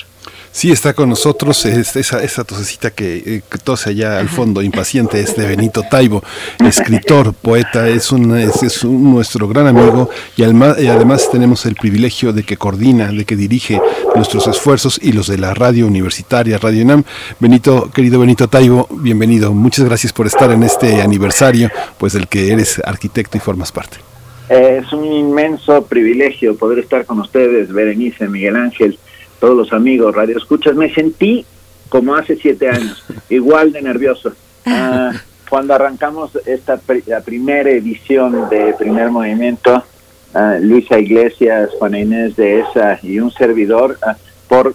Sí, 0.55 0.71
está 0.71 0.93
con 0.93 1.09
nosotros 1.09 1.67
esa, 1.67 2.23
esa 2.23 2.45
tosecita 2.45 2.93
que, 2.93 3.17
eh, 3.17 3.43
que, 3.51 3.59
tose 3.59 3.91
allá 3.91 4.21
al 4.21 4.29
fondo, 4.29 4.63
impaciente, 4.63 5.19
es 5.19 5.35
de 5.37 5.49
Benito 5.49 5.83
Taibo, 5.91 6.23
escritor, 6.65 7.35
poeta, 7.35 7.89
es, 7.89 8.13
un, 8.13 8.39
es, 8.39 8.63
es 8.63 8.85
un, 8.85 9.15
nuestro 9.15 9.49
gran 9.49 9.67
amigo 9.67 10.11
y, 10.37 10.45
alma, 10.45 10.77
y, 10.79 10.87
además 10.87 11.29
tenemos 11.29 11.67
el 11.67 11.75
privilegio 11.75 12.33
de 12.33 12.45
que 12.45 12.57
coordina, 12.57 13.11
de 13.11 13.25
que 13.25 13.35
dirige 13.35 13.81
nuestros 14.15 14.47
esfuerzos 14.47 15.01
y 15.03 15.11
los 15.11 15.27
de 15.27 15.39
la 15.39 15.55
radio 15.55 15.89
universitaria, 15.89 16.57
Radio 16.59 16.85
UNAM. 16.85 17.03
Benito, 17.41 17.91
querido 17.91 18.21
Benito 18.21 18.47
Taibo, 18.47 18.87
bienvenido. 18.93 19.53
Muchas 19.53 19.85
gracias 19.85 20.13
por 20.13 20.29
estar 20.29 20.53
en 20.53 20.63
este 20.63 21.03
aniversario, 21.03 21.69
pues 21.99 22.13
del 22.13 22.29
que 22.29 22.53
eres 22.53 22.81
arquitecto 22.85 23.37
y 23.37 23.41
formas 23.41 23.73
parte. 23.73 23.97
Es 24.49 24.93
un 24.93 25.05
inmenso 25.05 25.85
privilegio 25.87 26.57
poder 26.57 26.79
estar 26.79 27.07
con 27.07 27.19
ustedes, 27.19 27.73
Berenice, 27.73 28.29
Miguel 28.29 28.55
Ángel 28.55 29.01
todos 29.45 29.59
los 29.59 29.75
amigos 29.75 30.15
Radio 30.15 30.39
Escuchas, 30.39 30.75
me 30.75 30.91
sentí 30.95 31.45
como 31.91 32.15
hace 32.15 32.35
siete 32.35 32.67
años, 32.71 33.05
igual 33.29 33.73
de 33.73 33.83
nervioso. 33.83 34.33
Uh, 34.65 35.15
cuando 35.51 35.75
arrancamos 35.75 36.31
esta 36.47 36.81
la 37.05 37.21
primera 37.21 37.69
edición 37.69 38.49
de 38.49 38.75
Primer 38.79 39.11
Movimiento, 39.11 39.85
uh, 40.35 40.63
Luisa 40.63 40.99
Iglesias, 40.99 41.69
Juana 41.79 41.99
Inés 41.99 42.37
de 42.37 42.61
ESA 42.61 43.01
y 43.03 43.21
un 43.21 43.31
servidor, 43.33 43.99
uh, 44.07 44.13
por, 44.49 44.75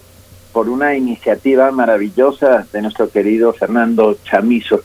por 0.54 0.70
una 0.70 0.94
iniciativa 0.94 1.72
maravillosa 1.72 2.68
de 2.72 2.84
nuestro 2.84 3.10
querido 3.10 3.54
Fernando 3.54 4.20
Chamizo. 4.24 4.84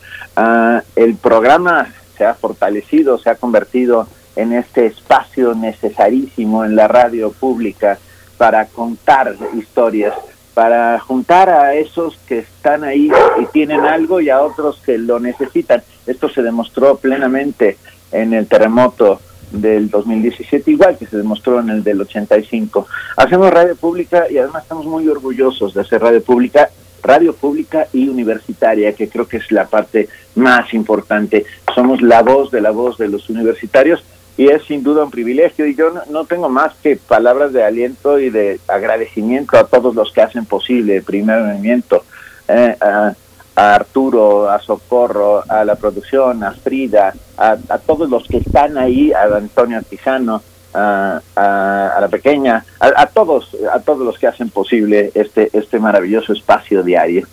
el 0.95 1.15
programa 1.17 1.93
se 2.17 2.25
ha 2.25 2.33
fortalecido, 2.33 3.19
se 3.19 3.29
ha 3.29 3.35
convertido 3.35 4.07
en 4.35 4.53
este 4.53 4.87
espacio 4.87 5.53
necesarísimo 5.53 6.65
en 6.65 6.75
la 6.75 6.87
radio 6.87 7.31
pública 7.31 7.99
para 8.37 8.65
contar 8.65 9.35
historias, 9.57 10.13
para 10.53 10.99
juntar 10.99 11.49
a 11.49 11.75
esos 11.75 12.17
que 12.27 12.39
están 12.39 12.83
ahí 12.83 13.11
y 13.41 13.45
tienen 13.47 13.81
algo 13.81 14.21
y 14.21 14.29
a 14.29 14.41
otros 14.41 14.81
que 14.85 14.97
lo 14.97 15.19
necesitan. 15.19 15.83
Esto 16.07 16.29
se 16.29 16.41
demostró 16.41 16.97
plenamente 16.97 17.77
en 18.11 18.33
el 18.33 18.47
terremoto 18.47 19.19
del 19.51 19.89
2017, 19.89 20.71
igual 20.71 20.97
que 20.97 21.05
se 21.05 21.17
demostró 21.17 21.59
en 21.59 21.69
el 21.69 21.83
del 21.83 22.01
85. 22.01 22.87
Hacemos 23.17 23.51
radio 23.51 23.75
pública 23.75 24.25
y 24.29 24.37
además 24.37 24.63
estamos 24.63 24.85
muy 24.85 25.07
orgullosos 25.07 25.73
de 25.73 25.81
hacer 25.81 26.01
radio 26.01 26.23
pública, 26.23 26.69
radio 27.03 27.35
pública 27.35 27.87
y 27.93 28.07
universitaria, 28.07 28.93
que 28.93 29.09
creo 29.09 29.27
que 29.27 29.37
es 29.37 29.51
la 29.51 29.67
parte 29.67 30.09
más 30.35 30.73
importante. 30.73 31.45
Somos 31.73 32.01
la 32.01 32.21
voz 32.21 32.51
de 32.51 32.61
la 32.61 32.71
voz 32.71 32.97
de 32.97 33.09
los 33.09 33.29
universitarios 33.29 34.03
y 34.37 34.49
es 34.49 34.63
sin 34.63 34.83
duda 34.83 35.03
un 35.03 35.11
privilegio 35.11 35.65
y 35.65 35.75
yo 35.75 35.91
no, 36.09 36.25
tengo 36.25 36.49
más 36.49 36.73
que 36.83 36.97
palabras 36.97 37.53
de 37.53 37.63
aliento 37.63 38.19
y 38.19 38.29
de 38.29 38.59
agradecimiento 38.67 39.57
a 39.57 39.67
todos 39.67 39.95
los 39.95 40.11
que 40.11 40.21
hacen 40.21 40.45
posible 40.45 40.97
el 40.97 41.03
primer 41.03 41.41
movimiento, 41.41 42.03
eh, 42.47 42.75
a, 42.81 43.13
Arturo, 43.57 44.49
a 44.49 44.59
Socorro, 44.59 45.41
a 45.47 45.63
la 45.63 45.75
producción, 45.75 46.43
a 46.43 46.51
Frida, 46.51 47.13
a, 47.37 47.55
todos 47.77 48.09
los 48.09 48.27
que 48.27 48.37
están 48.39 48.77
ahí, 48.77 49.13
a 49.13 49.23
Antonio 49.33 49.77
Artijano, 49.77 50.41
a, 50.73 51.21
a, 51.37 51.97
la 52.01 52.07
pequeña, 52.09 52.65
a, 52.81 53.05
todos, 53.05 53.55
a 53.71 53.79
todos 53.79 54.05
los 54.05 54.19
que 54.19 54.27
hacen 54.27 54.49
posible 54.49 55.09
este, 55.15 55.49
este 55.53 55.79
maravilloso 55.79 56.33
espacio 56.33 56.83
diario. 56.83 57.25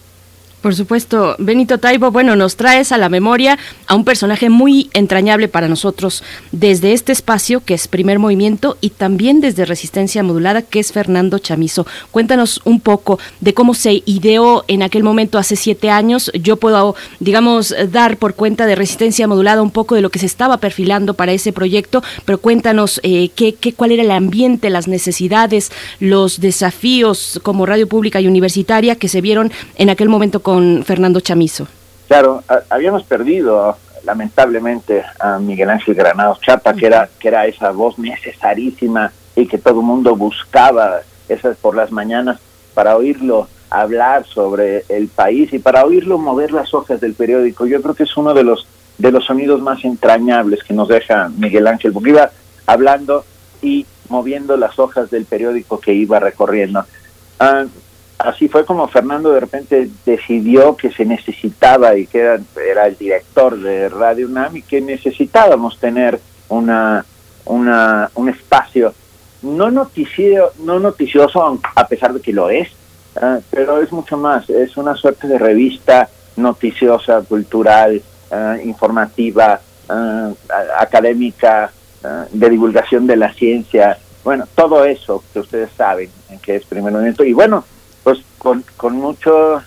Por 0.62 0.76
supuesto, 0.76 1.34
Benito 1.40 1.78
Taibo, 1.78 2.12
bueno, 2.12 2.36
nos 2.36 2.54
traes 2.54 2.92
a 2.92 2.98
la 2.98 3.08
memoria 3.08 3.58
a 3.88 3.96
un 3.96 4.04
personaje 4.04 4.48
muy 4.48 4.90
entrañable 4.94 5.48
para 5.48 5.66
nosotros 5.66 6.22
desde 6.52 6.92
este 6.92 7.10
espacio 7.10 7.64
que 7.64 7.74
es 7.74 7.88
Primer 7.88 8.20
Movimiento 8.20 8.78
y 8.80 8.90
también 8.90 9.40
desde 9.40 9.64
Resistencia 9.64 10.22
Modulada 10.22 10.62
que 10.62 10.78
es 10.78 10.92
Fernando 10.92 11.40
Chamizo. 11.40 11.84
Cuéntanos 12.12 12.60
un 12.64 12.78
poco 12.78 13.18
de 13.40 13.54
cómo 13.54 13.74
se 13.74 14.04
ideó 14.06 14.64
en 14.68 14.84
aquel 14.84 15.02
momento 15.02 15.36
hace 15.36 15.56
siete 15.56 15.90
años. 15.90 16.30
Yo 16.32 16.56
puedo, 16.58 16.94
digamos, 17.18 17.74
dar 17.90 18.16
por 18.16 18.34
cuenta 18.34 18.64
de 18.64 18.76
Resistencia 18.76 19.26
Modulada 19.26 19.62
un 19.62 19.72
poco 19.72 19.96
de 19.96 20.00
lo 20.00 20.10
que 20.10 20.20
se 20.20 20.26
estaba 20.26 20.58
perfilando 20.58 21.14
para 21.14 21.32
ese 21.32 21.52
proyecto, 21.52 22.04
pero 22.24 22.40
cuéntanos 22.40 23.00
eh, 23.02 23.30
qué, 23.34 23.56
qué, 23.56 23.72
cuál 23.72 23.90
era 23.90 24.04
el 24.04 24.12
ambiente, 24.12 24.70
las 24.70 24.86
necesidades, 24.86 25.72
los 25.98 26.38
desafíos 26.38 27.40
como 27.42 27.66
radio 27.66 27.88
pública 27.88 28.20
y 28.20 28.28
universitaria 28.28 28.94
que 28.94 29.08
se 29.08 29.20
vieron 29.20 29.50
en 29.74 29.90
aquel 29.90 30.08
momento 30.08 30.40
con 30.40 30.51
Fernando 30.84 31.20
Chamizo. 31.20 31.66
Claro, 32.08 32.42
habíamos 32.68 33.04
perdido 33.04 33.76
lamentablemente 34.04 35.04
a 35.18 35.38
Miguel 35.38 35.70
Ángel 35.70 35.94
Granados 35.94 36.40
Chapa, 36.40 36.74
que 36.74 36.86
era, 36.86 37.08
que 37.18 37.28
era 37.28 37.46
esa 37.46 37.70
voz 37.70 37.98
necesarísima 37.98 39.12
y 39.36 39.46
que 39.46 39.58
todo 39.58 39.80
el 39.80 39.86
mundo 39.86 40.16
buscaba 40.16 41.00
esas 41.28 41.56
por 41.56 41.76
las 41.76 41.90
mañanas 41.92 42.38
para 42.74 42.96
oírlo 42.96 43.48
hablar 43.70 44.26
sobre 44.26 44.84
el 44.88 45.08
país 45.08 45.52
y 45.52 45.58
para 45.58 45.84
oírlo 45.84 46.18
mover 46.18 46.52
las 46.52 46.74
hojas 46.74 47.00
del 47.00 47.14
periódico. 47.14 47.66
Yo 47.66 47.80
creo 47.80 47.94
que 47.94 48.02
es 48.02 48.16
uno 48.16 48.34
de 48.34 48.44
los 48.44 48.66
de 48.98 49.10
los 49.10 49.24
sonidos 49.24 49.60
más 49.60 49.84
entrañables 49.84 50.62
que 50.62 50.74
nos 50.74 50.88
deja 50.88 51.30
Miguel 51.30 51.66
Ángel, 51.66 51.92
porque 51.92 52.10
iba 52.10 52.30
hablando 52.66 53.24
y 53.62 53.86
moviendo 54.08 54.56
las 54.56 54.78
hojas 54.78 55.10
del 55.10 55.24
periódico 55.24 55.80
que 55.80 55.94
iba 55.94 56.20
recorriendo. 56.20 56.84
Ah, 57.40 57.64
así 58.24 58.48
fue 58.48 58.64
como 58.64 58.88
Fernando 58.88 59.32
de 59.32 59.40
repente 59.40 59.88
decidió 60.04 60.76
que 60.76 60.90
se 60.90 61.04
necesitaba 61.04 61.96
y 61.96 62.06
que 62.06 62.18
era, 62.20 62.86
el 62.86 62.96
director 62.96 63.58
de 63.58 63.88
Radio 63.88 64.26
UNAM 64.26 64.56
y 64.56 64.62
que 64.62 64.80
necesitábamos 64.80 65.78
tener 65.78 66.18
una, 66.48 67.04
una 67.44 68.10
un 68.14 68.28
espacio 68.28 68.94
no 69.42 69.70
noticioso, 69.70 70.52
no 70.64 70.78
noticioso 70.78 71.60
a 71.74 71.86
pesar 71.88 72.12
de 72.14 72.20
que 72.20 72.32
lo 72.32 72.50
es, 72.50 72.68
uh, 73.20 73.40
pero 73.50 73.82
es 73.82 73.90
mucho 73.90 74.16
más, 74.16 74.48
es 74.48 74.76
una 74.76 74.94
suerte 74.94 75.26
de 75.26 75.38
revista 75.38 76.08
noticiosa, 76.36 77.22
cultural, 77.22 78.00
uh, 78.30 78.66
informativa, 78.66 79.60
uh, 79.88 80.34
académica, 80.78 81.72
de 82.32 82.50
divulgación 82.50 83.06
de 83.06 83.14
la 83.14 83.32
ciencia, 83.32 83.96
bueno, 84.24 84.46
todo 84.54 84.84
eso 84.84 85.22
que 85.32 85.40
ustedes 85.40 85.70
saben 85.76 86.10
en 86.30 86.38
que 86.38 86.56
es 86.56 86.64
primer 86.64 86.92
momento. 86.92 87.24
Y 87.24 87.32
bueno, 87.32 87.64
pues 88.02 88.18
con, 88.38 88.64
con 88.76 88.96
mucho, 88.96 89.62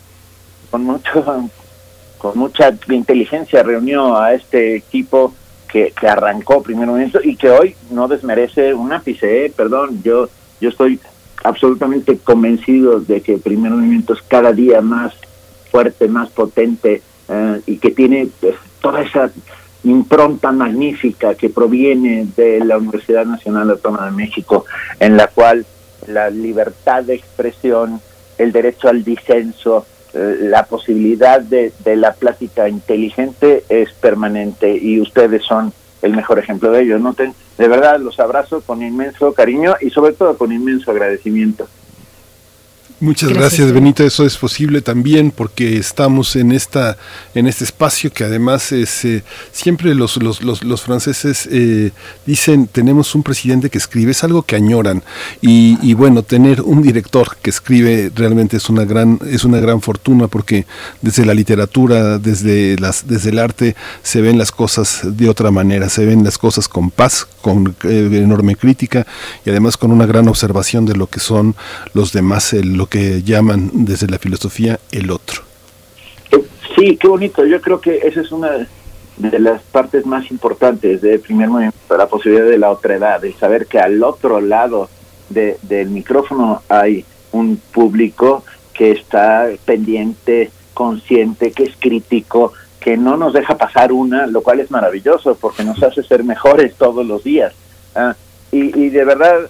con 0.71 0.83
mucho, 0.83 1.49
con 2.17 2.37
mucha 2.37 2.73
inteligencia 2.89 3.63
reunió 3.63 4.17
a 4.17 4.33
este 4.33 4.75
equipo 4.75 5.33
que, 5.67 5.93
arrancó 6.07 6.63
primer 6.63 6.87
momento 6.87 7.19
y 7.21 7.35
que 7.35 7.49
hoy 7.49 7.75
no 7.91 8.07
desmerece 8.07 8.73
un 8.73 8.93
ápice, 8.93 9.45
¿eh? 9.45 9.53
perdón, 9.55 10.01
yo, 10.03 10.29
yo 10.61 10.69
estoy 10.69 10.99
absolutamente 11.43 12.17
convencido 12.17 12.99
de 13.01 13.21
que 13.21 13.37
primer 13.37 13.71
movimiento 13.71 14.13
es 14.13 14.21
cada 14.21 14.53
día 14.53 14.81
más 14.81 15.13
fuerte, 15.69 16.07
más 16.07 16.29
potente 16.29 17.01
eh, 17.27 17.61
y 17.65 17.77
que 17.77 17.91
tiene 17.91 18.29
pues, 18.39 18.55
toda 18.81 19.01
esa 19.01 19.29
impronta 19.83 20.51
magnífica 20.51 21.35
que 21.35 21.49
proviene 21.49 22.27
de 22.35 22.63
la 22.63 22.77
Universidad 22.77 23.25
Nacional 23.25 23.69
Autónoma 23.69 24.05
de 24.05 24.11
México, 24.13 24.65
en 24.99 25.17
la 25.17 25.27
cual 25.27 25.65
la 26.07 26.29
libertad 26.29 27.03
de 27.03 27.15
expresión, 27.15 28.01
el 28.37 28.51
derecho 28.51 28.89
al 28.89 29.03
disenso, 29.03 29.85
eh, 30.13 30.37
la 30.41 30.65
posibilidad 30.65 31.41
de, 31.41 31.73
de, 31.83 31.95
la 31.95 32.13
plática 32.13 32.69
inteligente 32.69 33.63
es 33.69 33.91
permanente 33.93 34.75
y 34.75 35.01
ustedes 35.01 35.43
son 35.43 35.73
el 36.01 36.15
mejor 36.15 36.39
ejemplo 36.39 36.71
de 36.71 36.83
ello. 36.83 36.99
¿no? 36.99 37.13
de 37.13 37.67
verdad 37.67 37.99
los 37.99 38.19
abrazo 38.19 38.61
con 38.61 38.81
inmenso 38.81 39.33
cariño 39.33 39.75
y 39.81 39.89
sobre 39.89 40.13
todo 40.13 40.37
con 40.37 40.51
inmenso 40.51 40.91
agradecimiento. 40.91 41.67
Muchas 43.01 43.33
gracias, 43.33 43.73
Benito. 43.73 44.05
Eso 44.05 44.25
es 44.25 44.37
posible 44.37 44.81
también 44.81 45.31
porque 45.31 45.77
estamos 45.77 46.37
en 46.37 46.53
esta 46.53 46.95
en 47.33 47.45
este 47.45 47.65
espacio 47.65 48.09
que 48.11 48.23
además 48.23 48.71
es 48.71 49.03
eh, 49.03 49.21
siempre 49.51 49.93
los 49.93 50.15
los, 50.23 50.41
los, 50.41 50.81
franceses 50.81 51.49
eh, 51.51 51.91
dicen 52.25 52.67
tenemos 52.67 53.13
un 53.13 53.21
presidente 53.21 53.69
que 53.69 53.79
escribe 53.79 54.11
es 54.11 54.23
algo 54.23 54.43
que 54.43 54.55
añoran. 54.55 55.03
Y, 55.41 55.77
y, 55.81 55.93
bueno 55.93 56.23
tener 56.23 56.61
un 56.61 56.81
director 56.81 57.35
que 57.41 57.49
escribe 57.49 58.11
realmente 58.15 58.55
es 58.55 58.69
una 58.69 58.85
gran 58.85 59.19
es 59.29 59.43
una 59.43 59.59
gran 59.59 59.81
fortuna 59.81 60.27
porque 60.29 60.65
desde 61.01 61.25
la 61.25 61.33
literatura 61.33 62.17
desde 62.17 62.77
las 62.79 63.07
desde 63.07 63.31
el 63.31 63.39
arte 63.39 63.75
se 64.03 64.21
ven 64.21 64.37
las 64.37 64.53
cosas 64.53 65.01
de 65.03 65.27
otra 65.27 65.51
manera 65.51 65.89
se 65.89 66.05
ven 66.05 66.23
las 66.23 66.37
cosas 66.37 66.69
con 66.69 66.91
paz 66.91 67.27
con 67.45 67.75
eh, 67.83 68.09
enorme 68.11 68.55
crítica 68.55 69.05
y 69.45 69.51
además 69.51 69.77
con 69.77 69.91
una 69.91 70.07
gran 70.07 70.27
observación 70.27 70.87
de 70.87 70.95
lo 70.95 71.05
que 71.05 71.19
son 71.19 71.53
los 71.93 72.11
demás 72.11 72.53
el, 72.53 72.83
que 72.89 73.21
llaman 73.21 73.69
desde 73.71 74.07
la 74.07 74.17
filosofía 74.17 74.79
el 74.91 75.11
otro. 75.11 75.43
Sí, 76.75 76.97
qué 76.97 77.07
bonito. 77.07 77.45
Yo 77.45 77.61
creo 77.61 77.79
que 77.79 77.99
esa 77.99 78.21
es 78.21 78.31
una 78.31 78.67
de 79.17 79.39
las 79.39 79.61
partes 79.61 80.07
más 80.07 80.31
importantes 80.31 81.03
del 81.03 81.19
primer 81.19 81.49
movimiento, 81.49 81.95
la 81.95 82.07
posibilidad 82.07 82.47
de 82.47 82.57
la 82.57 82.71
otra 82.71 82.95
edad, 82.95 83.21
de 83.21 83.31
saber 83.33 83.67
que 83.67 83.77
al 83.77 84.01
otro 84.01 84.41
lado 84.41 84.89
del 85.29 85.89
micrófono 85.89 86.63
hay 86.67 87.05
un 87.31 87.61
público 87.71 88.43
que 88.73 88.89
está 88.89 89.49
pendiente, 89.65 90.49
consciente, 90.73 91.51
que 91.51 91.65
es 91.65 91.75
crítico, 91.77 92.53
que 92.85 92.97
no 92.97 93.17
nos 93.17 93.33
deja 93.33 93.57
pasar 93.57 93.91
una, 93.91 94.27
lo 94.27 94.43
cual 94.43 94.59
es 94.59 94.69
maravilloso 94.69 95.35
porque 95.41 95.63
nos 95.63 95.81
hace 95.81 96.03
ser 96.03 96.23
mejores 96.23 96.75
todos 96.75 97.03
los 97.03 97.23
días. 97.23 97.51
Ah, 97.95 98.15
y, 98.51 98.79
y 98.79 98.89
de 98.89 99.03
verdad 99.03 99.49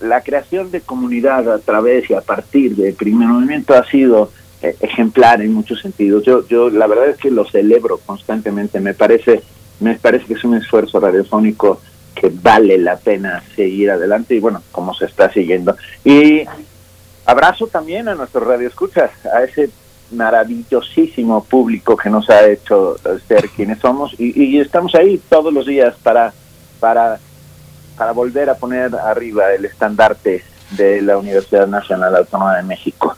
la 0.00 0.20
creación 0.20 0.70
de 0.70 0.82
comunidad 0.82 1.50
a 1.50 1.58
través 1.58 2.10
y 2.10 2.12
a 2.12 2.20
partir 2.20 2.76
del 2.76 2.92
primer 2.92 3.28
movimiento 3.28 3.72
ha 3.72 3.88
sido 3.88 4.30
eh, 4.60 4.76
ejemplar 4.80 5.40
en 5.40 5.54
muchos 5.54 5.80
sentidos. 5.80 6.24
Yo, 6.24 6.46
yo 6.48 6.68
la 6.68 6.86
verdad 6.86 7.08
es 7.08 7.16
que 7.16 7.30
lo 7.30 7.46
celebro 7.46 7.96
constantemente. 8.04 8.78
Me 8.78 8.92
parece, 8.92 9.42
me 9.80 9.94
parece 9.94 10.26
que 10.26 10.34
es 10.34 10.44
un 10.44 10.54
esfuerzo 10.54 11.00
radiofónico 11.00 11.80
que 12.14 12.30
vale 12.30 12.76
la 12.76 12.98
pena 12.98 13.42
seguir 13.54 13.90
adelante 13.90 14.34
y 14.34 14.40
bueno, 14.40 14.62
como 14.70 14.92
se 14.92 15.06
está 15.06 15.32
siguiendo. 15.32 15.74
Y 16.04 16.42
abrazo 17.24 17.68
también 17.68 18.06
a 18.06 18.14
nuestros 18.14 18.46
radioescuchas, 18.46 19.12
a 19.32 19.44
ese 19.44 19.70
maravillosísimo 20.10 21.44
público 21.44 21.96
que 21.96 22.10
nos 22.10 22.28
ha 22.30 22.46
hecho 22.46 22.96
ser 23.26 23.48
quienes 23.50 23.78
somos 23.80 24.14
y, 24.18 24.40
y 24.40 24.60
estamos 24.60 24.94
ahí 24.94 25.20
todos 25.28 25.52
los 25.52 25.66
días 25.66 25.94
para 26.02 26.32
para 26.78 27.18
para 27.96 28.12
volver 28.12 28.50
a 28.50 28.54
poner 28.54 28.94
arriba 28.94 29.52
el 29.52 29.64
estandarte 29.64 30.44
de 30.70 31.00
la 31.02 31.16
Universidad 31.16 31.66
Nacional 31.66 32.14
Autónoma 32.16 32.56
de 32.56 32.62
México. 32.62 33.14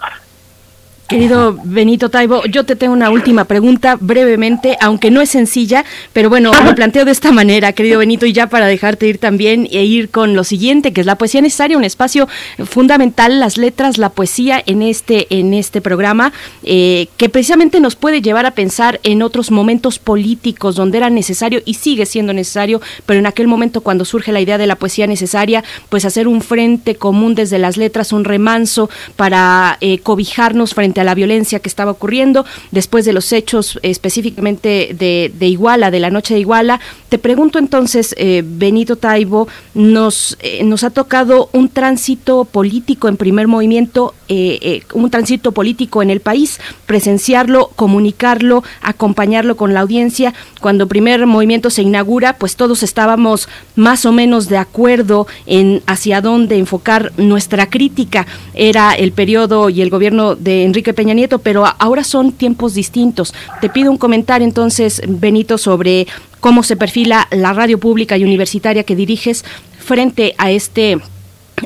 Querido 1.08 1.58
Benito 1.64 2.10
Taibo, 2.10 2.44
yo 2.44 2.64
te 2.66 2.76
tengo 2.76 2.92
una 2.92 3.08
última 3.08 3.46
pregunta 3.46 3.96
brevemente, 3.98 4.76
aunque 4.78 5.10
no 5.10 5.22
es 5.22 5.30
sencilla, 5.30 5.86
pero 6.12 6.28
bueno, 6.28 6.52
lo 6.66 6.74
planteo 6.74 7.06
de 7.06 7.12
esta 7.12 7.32
manera, 7.32 7.72
querido 7.72 8.00
Benito, 8.00 8.26
y 8.26 8.34
ya 8.34 8.50
para 8.50 8.66
dejarte 8.66 9.08
ir 9.08 9.16
también 9.16 9.66
e 9.70 9.84
ir 9.84 10.10
con 10.10 10.36
lo 10.36 10.44
siguiente, 10.44 10.92
que 10.92 11.00
es 11.00 11.06
la 11.06 11.16
poesía 11.16 11.40
necesaria, 11.40 11.78
un 11.78 11.84
espacio 11.84 12.28
fundamental, 12.62 13.40
las 13.40 13.56
letras, 13.56 13.96
la 13.96 14.10
poesía 14.10 14.62
en 14.66 14.82
este, 14.82 15.26
en 15.30 15.54
este 15.54 15.80
programa, 15.80 16.34
eh, 16.62 17.08
que 17.16 17.30
precisamente 17.30 17.80
nos 17.80 17.96
puede 17.96 18.20
llevar 18.20 18.44
a 18.44 18.50
pensar 18.50 19.00
en 19.02 19.22
otros 19.22 19.50
momentos 19.50 19.98
políticos 19.98 20.76
donde 20.76 20.98
era 20.98 21.08
necesario 21.08 21.62
y 21.64 21.72
sigue 21.72 22.04
siendo 22.04 22.34
necesario, 22.34 22.82
pero 23.06 23.18
en 23.18 23.24
aquel 23.24 23.48
momento 23.48 23.80
cuando 23.80 24.04
surge 24.04 24.30
la 24.30 24.42
idea 24.42 24.58
de 24.58 24.66
la 24.66 24.76
poesía 24.76 25.06
necesaria, 25.06 25.64
pues 25.88 26.04
hacer 26.04 26.28
un 26.28 26.42
frente 26.42 26.96
común 26.96 27.34
desde 27.34 27.58
las 27.58 27.78
letras, 27.78 28.12
un 28.12 28.24
remanso 28.24 28.90
para 29.16 29.78
eh, 29.80 30.00
cobijarnos 30.00 30.74
frente 30.74 30.97
a 31.00 31.04
la 31.04 31.14
violencia 31.14 31.60
que 31.60 31.68
estaba 31.68 31.92
ocurriendo 31.92 32.44
después 32.70 33.04
de 33.04 33.12
los 33.12 33.32
hechos 33.32 33.78
específicamente 33.82 34.94
de, 34.94 35.46
Iguala, 35.46 35.90
de 35.90 36.00
la 36.00 36.10
noche 36.10 36.34
de 36.34 36.40
Iguala. 36.40 36.80
Te 37.08 37.18
pregunto 37.18 37.58
entonces, 37.58 38.14
eh, 38.18 38.42
Benito 38.44 38.96
Taibo, 38.96 39.48
nos, 39.74 40.36
eh, 40.40 40.62
nos 40.64 40.84
ha 40.84 40.90
tocado 40.90 41.48
un 41.52 41.68
tránsito 41.68 42.44
político 42.44 43.08
en 43.08 43.16
primer 43.16 43.48
movimiento, 43.48 44.14
eh, 44.28 44.82
un 44.92 45.10
tránsito 45.10 45.52
político 45.52 46.02
en 46.02 46.10
el 46.10 46.20
país, 46.20 46.60
presenciarlo, 46.86 47.70
comunicarlo, 47.76 48.62
acompañarlo 48.82 49.56
con 49.56 49.74
la 49.74 49.80
audiencia. 49.80 50.34
Cuando 50.60 50.88
primer 50.88 51.26
movimiento 51.26 51.70
se 51.70 51.82
inaugura, 51.82 52.36
pues 52.36 52.56
todos 52.56 52.82
estábamos 52.82 53.48
más 53.76 54.04
o 54.04 54.12
menos 54.12 54.48
de 54.48 54.58
acuerdo 54.58 55.26
en 55.46 55.82
hacia 55.86 56.20
dónde 56.20 56.58
enfocar 56.58 57.12
nuestra 57.16 57.70
crítica. 57.70 58.26
Era 58.54 58.92
el 58.92 59.12
periodo 59.12 59.70
y 59.70 59.82
el 59.82 59.90
gobierno 59.90 60.34
de 60.34 60.64
Enrique 60.64 60.87
Peña 60.92 61.14
Nieto, 61.14 61.38
pero 61.38 61.64
ahora 61.78 62.04
son 62.04 62.32
tiempos 62.32 62.74
distintos. 62.74 63.34
Te 63.60 63.68
pido 63.68 63.90
un 63.90 63.98
comentario 63.98 64.46
entonces, 64.46 65.02
Benito, 65.06 65.58
sobre 65.58 66.06
cómo 66.40 66.62
se 66.62 66.76
perfila 66.76 67.28
la 67.30 67.52
radio 67.52 67.78
pública 67.78 68.16
y 68.16 68.24
universitaria 68.24 68.84
que 68.84 68.96
diriges 68.96 69.44
frente 69.78 70.34
a 70.38 70.50
este 70.50 70.98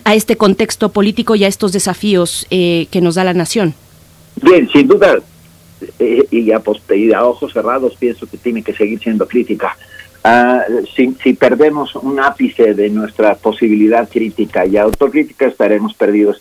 a 0.05 0.15
este 0.15 0.36
contexto 0.36 0.90
político 0.90 1.35
y 1.35 1.44
a 1.44 1.49
estos 1.49 1.73
desafíos 1.73 2.47
eh, 2.51 2.86
que 2.90 3.03
nos 3.03 3.16
da 3.16 3.24
la 3.24 3.35
nación. 3.35 3.74
Bien, 4.40 4.66
sin 4.73 4.89
duda, 4.89 5.19
eh, 5.99 6.27
y, 6.31 6.51
a, 6.51 6.62
y 6.94 7.12
a 7.12 7.24
ojos 7.24 7.53
cerrados 7.53 7.94
pienso 7.99 8.27
que 8.27 8.36
tiene 8.36 8.62
que 8.62 8.73
seguir 8.73 9.01
siendo 9.01 9.27
crítica. 9.27 9.77
Ah, 10.24 10.65
si, 10.94 11.15
si, 11.23 11.35
perdemos 11.35 11.97
un 11.97 12.20
ápice 12.20 12.74
de 12.74 12.90
nuestra 12.90 13.35
posibilidad 13.35 14.09
crítica 14.09 14.65
y 14.65 14.77
autocrítica 14.77 15.47
estaremos 15.47 15.94
perdidos. 15.94 16.40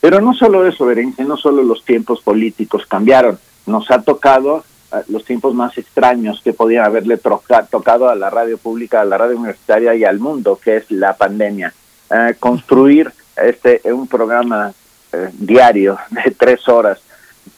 Pero 0.00 0.20
no 0.20 0.34
solo 0.34 0.66
eso, 0.66 0.86
Berenice, 0.86 1.24
no 1.24 1.36
solo 1.36 1.62
los 1.62 1.84
tiempos 1.84 2.22
políticos 2.22 2.86
cambiaron, 2.86 3.38
nos 3.66 3.90
ha 3.90 4.02
tocado 4.02 4.64
eh, 4.92 4.96
los 5.08 5.24
tiempos 5.24 5.54
más 5.54 5.76
extraños 5.78 6.40
que 6.42 6.52
podían 6.52 6.84
haberle 6.84 7.18
tocado 7.18 8.08
a 8.08 8.14
la 8.14 8.30
radio 8.30 8.58
pública, 8.58 9.00
a 9.00 9.04
la 9.04 9.18
radio 9.18 9.36
universitaria 9.36 9.94
y 9.94 10.04
al 10.04 10.18
mundo, 10.18 10.58
que 10.62 10.78
es 10.78 10.90
la 10.90 11.16
pandemia. 11.16 11.72
Eh, 12.10 12.34
construir 12.38 13.12
este 13.36 13.80
un 13.84 14.08
programa 14.08 14.72
eh, 15.12 15.30
diario 15.32 15.98
de 16.10 16.30
tres 16.32 16.68
horas 16.68 17.00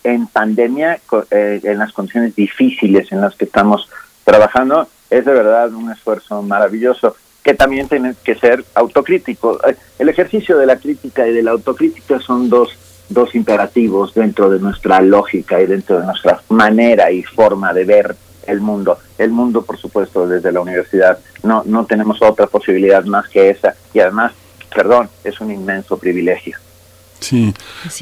en 0.04 0.26
pandemia, 0.26 0.98
en 1.30 1.78
las 1.78 1.92
condiciones 1.92 2.34
difíciles 2.34 3.12
en 3.12 3.20
las 3.20 3.36
que 3.36 3.44
estamos 3.44 3.88
trabajando, 4.24 4.88
es 5.10 5.24
de 5.24 5.32
verdad 5.32 5.72
un 5.72 5.92
esfuerzo 5.92 6.42
maravilloso 6.42 7.14
que 7.42 7.54
también 7.54 7.88
tiene 7.88 8.14
que 8.22 8.34
ser 8.34 8.64
autocrítico. 8.74 9.58
El 9.98 10.08
ejercicio 10.08 10.58
de 10.58 10.66
la 10.66 10.76
crítica 10.76 11.26
y 11.26 11.32
de 11.32 11.42
la 11.42 11.52
autocrítica 11.52 12.20
son 12.20 12.48
dos, 12.48 12.70
dos 13.08 13.34
imperativos 13.34 14.14
dentro 14.14 14.48
de 14.48 14.60
nuestra 14.60 15.00
lógica 15.00 15.60
y 15.60 15.66
dentro 15.66 16.00
de 16.00 16.06
nuestra 16.06 16.40
manera 16.48 17.10
y 17.10 17.22
forma 17.22 17.72
de 17.72 17.84
ver 17.84 18.16
el 18.46 18.60
mundo. 18.60 18.98
El 19.18 19.30
mundo, 19.30 19.62
por 19.62 19.78
supuesto, 19.78 20.26
desde 20.26 20.52
la 20.52 20.60
universidad. 20.60 21.18
No, 21.42 21.62
no 21.66 21.84
tenemos 21.86 22.20
otra 22.22 22.46
posibilidad 22.46 23.04
más 23.04 23.28
que 23.28 23.50
esa. 23.50 23.74
Y 23.92 24.00
además, 24.00 24.32
perdón, 24.74 25.08
es 25.24 25.40
un 25.40 25.50
inmenso 25.50 25.96
privilegio. 25.96 26.56
Sí, 27.22 27.54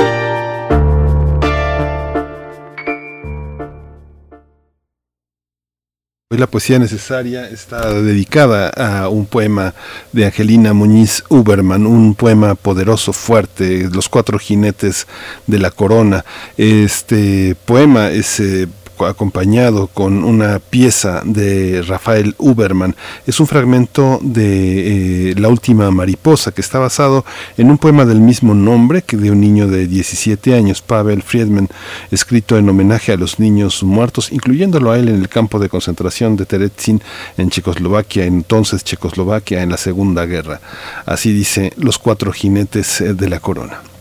Hoy 6.32 6.40
la 6.40 6.48
poesía 6.48 6.80
necesaria 6.80 7.48
está 7.48 8.02
dedicada 8.02 8.70
a 8.70 9.10
un 9.10 9.28
poema 9.28 9.76
de 10.12 10.26
Angelina 10.26 10.74
Muñiz 10.74 11.24
Uberman, 11.30 11.86
un 11.86 12.16
poema 12.16 12.56
poderoso, 12.56 13.14
fuerte, 13.14 13.88
Los 13.94 14.10
cuatro 14.10 14.40
jinetes 14.40 15.06
de 15.46 15.60
la 15.60 15.70
corona. 15.70 16.26
Este 16.58 17.56
poema 17.66 18.10
es 18.10 18.40
eh, 18.40 18.68
acompañado 19.06 19.88
con 19.88 20.24
una 20.24 20.60
pieza 20.60 21.22
de 21.26 21.84
Rafael 21.86 22.36
Uberman. 22.38 22.96
Es 23.26 23.40
un 23.40 23.48
fragmento 23.48 24.20
de 24.22 25.32
eh, 25.32 25.36
La 25.38 25.50
última 25.50 25.92
mariposa 25.92 26.52
que 26.52 26.62
está 26.62 26.80
basado 26.80 27.26
en 27.58 27.70
un 27.70 27.78
poema 27.78 28.06
del 28.06 28.20
mismo 28.20 28.54
nombre 28.54 29.02
que 29.02 29.18
de 29.18 29.32
un 29.32 29.42
niño 29.42 29.68
de 29.68 29.88
17 29.88 30.54
años, 30.54 30.82
Pavel 30.82 31.24
Friedman, 31.24 31.68
escrito 32.12 32.58
en 32.58 32.70
homenaje 32.70 33.12
a 33.12 33.18
los 33.18 33.40
niños 33.40 33.84
muertos, 33.84 34.32
incluyéndolo 34.32 34.92
a 34.92 35.00
él 35.00 35.10
en 35.10 35.16
el 35.16 35.30
campo 35.30 35.60
de 35.60 35.70
concentración 35.70 36.36
de 36.36 36.46
Terezin 36.46 37.02
en 37.38 37.50
Checoslovaquia, 37.50 38.26
entonces 38.26 38.84
Checoslovaquia 38.84 39.64
en 39.64 39.70
la 39.70 39.78
Segunda 39.78 40.26
Guerra. 40.26 40.62
Así 41.06 41.34
dice 41.34 41.74
Los 41.78 41.98
cuatro 41.98 42.32
jinetes 42.32 43.02
eh, 43.02 43.14
de 43.14 43.30
la 43.30 43.40
corona 43.40 43.95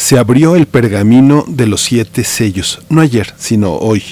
se 0.00 0.18
abrió 0.18 0.56
el 0.56 0.66
pergamino 0.66 1.44
de 1.46 1.66
los 1.66 1.82
siete 1.82 2.24
sellos, 2.24 2.80
no 2.88 3.02
ayer, 3.02 3.34
sino 3.36 3.74
hoy. 3.74 4.02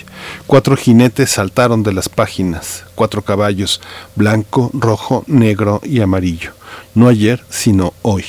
Cuatro 0.46 0.76
jinetes 0.76 1.30
saltaron 1.30 1.82
de 1.82 1.94
las 1.94 2.10
páginas, 2.10 2.84
cuatro 2.94 3.22
caballos, 3.22 3.80
blanco, 4.14 4.70
rojo, 4.74 5.24
negro 5.26 5.80
y 5.82 6.02
amarillo, 6.02 6.52
no 6.94 7.08
ayer, 7.08 7.42
sino 7.48 7.94
hoy. 8.02 8.24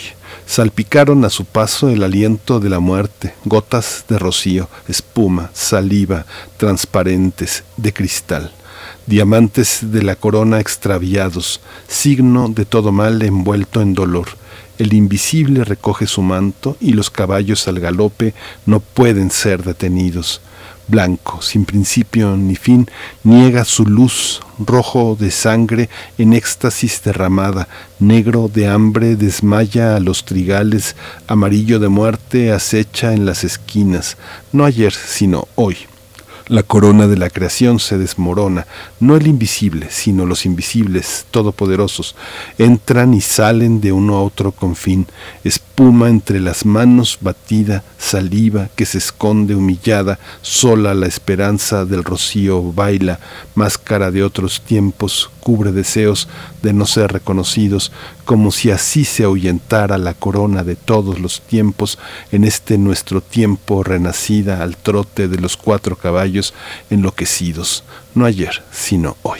Salpicaron 0.46 1.26
a 1.26 1.30
su 1.30 1.44
paso 1.44 1.90
el 1.90 2.02
aliento 2.02 2.62
de 2.62 2.70
la 2.70 2.80
muerte, 2.80 3.34
gotas 3.44 4.06
de 4.08 4.18
rocío, 4.18 4.70
espuma, 4.88 5.52
saliva, 5.54 6.26
transparentes, 6.56 7.66
de 7.76 7.92
cristal. 7.92 8.54
Diamantes 9.06 9.80
de 9.82 10.02
la 10.02 10.16
corona 10.16 10.62
extraviados, 10.62 11.60
signo 11.90 12.48
de 12.48 12.64
todo 12.64 12.94
mal 12.94 13.22
envuelto 13.22 13.82
en 13.82 13.94
dolor 13.94 14.30
el 14.80 14.94
invisible 14.94 15.64
recoge 15.64 16.08
su 16.08 16.22
manto 16.24 16.76
y 16.80 16.94
los 16.94 17.10
caballos 17.10 17.68
al 17.68 17.80
galope 17.80 18.34
no 18.66 18.80
pueden 18.80 19.30
ser 19.30 19.64
detenidos. 19.64 20.42
Blanco, 20.88 21.40
sin 21.44 21.66
principio 21.66 22.36
ni 22.36 22.56
fin, 22.56 22.90
niega 23.24 23.64
su 23.64 23.86
luz, 23.86 24.40
rojo 24.58 25.16
de 25.20 25.30
sangre 25.30 25.88
en 26.18 26.34
éxtasis 26.34 27.04
derramada, 27.04 27.68
negro 28.00 28.50
de 28.52 28.68
hambre 28.68 29.16
desmaya 29.16 29.96
a 29.96 30.00
los 30.00 30.26
trigales, 30.26 30.96
amarillo 31.28 31.78
de 31.78 31.90
muerte 31.90 32.52
acecha 32.52 33.14
en 33.14 33.28
las 33.28 33.44
esquinas, 33.44 34.18
no 34.52 34.66
ayer 34.66 34.92
sino 34.92 35.48
hoy. 35.54 35.78
La 36.50 36.64
corona 36.64 37.06
de 37.06 37.16
la 37.16 37.30
creación 37.30 37.78
se 37.78 38.00
desmorona, 38.00 38.66
no 39.00 39.16
el 39.16 39.28
invisible, 39.28 39.86
sino 39.92 40.26
los 40.26 40.48
invisibles, 40.48 41.28
todopoderosos, 41.30 42.16
entran 42.58 43.14
y 43.14 43.22
salen 43.22 43.82
de 43.82 43.92
uno 43.92 44.16
a 44.16 44.24
otro 44.24 44.52
confín, 44.52 45.06
espuma 45.44 46.10
entre 46.10 46.40
las 46.40 46.66
manos 46.66 47.20
batida, 47.22 47.84
saliva 48.00 48.70
que 48.76 48.88
se 48.88 48.98
esconde 48.98 49.54
humillada, 49.54 50.18
sola 50.42 50.96
la 50.96 51.06
esperanza 51.06 51.86
del 51.86 52.04
rocío 52.04 52.74
baila, 52.74 53.20
máscara 53.54 54.10
de 54.10 54.24
otros 54.24 54.62
tiempos, 54.62 55.30
cubre 55.42 55.72
deseos 55.72 56.28
de 56.64 56.74
no 56.74 56.86
ser 56.86 57.14
reconocidos, 57.14 57.92
como 58.26 58.52
si 58.52 58.70
así 58.72 59.06
se 59.06 59.24
ahuyentara 59.24 59.98
la 59.98 60.14
corona 60.14 60.64
de 60.64 60.76
todos 60.76 61.20
los 61.20 61.42
tiempos. 61.42 61.98
En 62.32 62.44
este 62.44 62.78
nuestro 62.78 63.22
tiempo 63.22 63.84
renacida 63.84 64.62
al 64.62 64.78
trote 64.78 65.28
de 65.28 65.40
los 65.40 65.58
cuatro 65.58 65.96
caballos 65.96 66.39
enloquecidos, 66.90 67.84
no 68.16 68.26
ayer, 68.26 68.64
sino 68.72 69.18
hoy. 69.24 69.40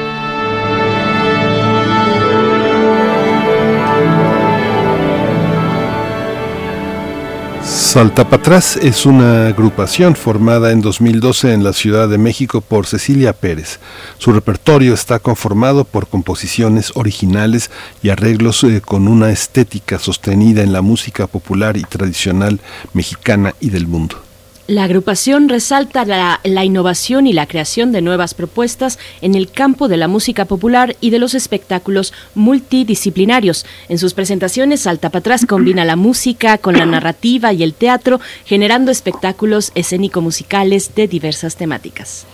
Salta 7.91 8.29
Patrás 8.29 8.77
es 8.77 9.05
una 9.05 9.47
agrupación 9.47 10.15
formada 10.15 10.71
en 10.71 10.79
2012 10.79 11.51
en 11.51 11.65
la 11.65 11.73
Ciudad 11.73 12.07
de 12.07 12.17
México 12.17 12.61
por 12.61 12.87
Cecilia 12.87 13.33
Pérez. 13.33 13.81
Su 14.17 14.31
repertorio 14.31 14.93
está 14.93 15.19
conformado 15.19 15.83
por 15.83 16.07
composiciones 16.07 16.93
originales 16.95 17.69
y 18.01 18.07
arreglos 18.07 18.63
eh, 18.63 18.79
con 18.79 19.09
una 19.09 19.31
estética 19.31 19.99
sostenida 19.99 20.63
en 20.63 20.71
la 20.71 20.81
música 20.81 21.27
popular 21.27 21.75
y 21.75 21.83
tradicional 21.83 22.61
mexicana 22.93 23.55
y 23.59 23.71
del 23.71 23.87
mundo. 23.87 24.30
La 24.67 24.83
agrupación 24.83 25.49
resalta 25.49 26.05
la, 26.05 26.65
innovación 26.65 27.27
y 27.27 27.33
la 27.33 27.47
creación 27.47 27.91
de 27.91 28.01
nuevas 28.01 28.33
propuestas 28.33 28.99
en 29.21 29.35
el 29.35 29.51
campo 29.51 29.87
de 29.87 29.97
la 29.97 30.07
música 30.07 30.45
popular 30.45 30.95
y 31.01 31.09
de 31.09 31.19
los 31.19 31.33
espectáculos 31.33 32.13
multidisciplinarios. 32.35 33.65
En 33.89 33.97
sus 33.97 34.13
presentaciones, 34.13 34.81
Salta 34.81 35.09
Patrás 35.09 35.45
combina 35.45 35.83
la 35.83 35.95
música 35.95 36.57
con 36.57 36.77
la 36.77 36.85
narrativa 36.85 37.51
y 37.53 37.63
el 37.63 37.73
teatro, 37.73 38.21
generando 38.45 38.91
espectáculos 38.91 39.71
escénico-musicales 39.75 40.95
de 40.95 41.07
diversas 41.07 41.55
temáticas. 41.55 42.25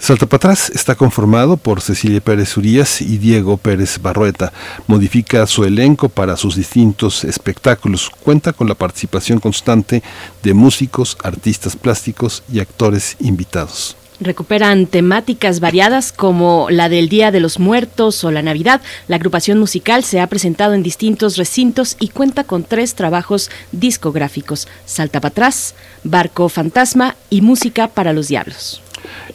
Salta 0.00 0.24
para 0.24 0.38
atrás 0.38 0.72
está 0.74 0.94
conformado 0.94 1.58
por 1.58 1.82
Cecilia 1.82 2.22
Pérez 2.22 2.56
Urías 2.56 3.02
y 3.02 3.18
Diego 3.18 3.58
Pérez 3.58 3.98
Barrueta. 4.00 4.50
Modifica 4.86 5.46
su 5.46 5.62
elenco 5.64 6.08
para 6.08 6.38
sus 6.38 6.56
distintos 6.56 7.22
espectáculos. 7.22 8.08
Cuenta 8.08 8.54
con 8.54 8.66
la 8.66 8.74
participación 8.74 9.40
constante 9.40 10.02
de 10.42 10.54
músicos, 10.54 11.18
artistas 11.22 11.76
plásticos 11.76 12.42
y 12.50 12.60
actores 12.60 13.16
invitados. 13.20 13.94
Recuperan 14.20 14.86
temáticas 14.86 15.60
variadas 15.60 16.12
como 16.12 16.68
la 16.70 16.88
del 16.88 17.10
Día 17.10 17.30
de 17.30 17.40
los 17.40 17.58
Muertos 17.58 18.24
o 18.24 18.30
la 18.30 18.42
Navidad. 18.42 18.80
La 19.06 19.16
agrupación 19.16 19.58
musical 19.58 20.02
se 20.02 20.20
ha 20.20 20.26
presentado 20.28 20.72
en 20.72 20.82
distintos 20.82 21.36
recintos 21.36 21.96
y 22.00 22.08
cuenta 22.08 22.44
con 22.44 22.64
tres 22.64 22.94
trabajos 22.94 23.50
discográficos: 23.70 24.66
Salta 24.86 25.20
para 25.20 25.30
atrás, 25.30 25.74
Barco 26.04 26.48
Fantasma 26.48 27.16
y 27.28 27.42
Música 27.42 27.88
para 27.88 28.14
los 28.14 28.28
Diablos. 28.28 28.82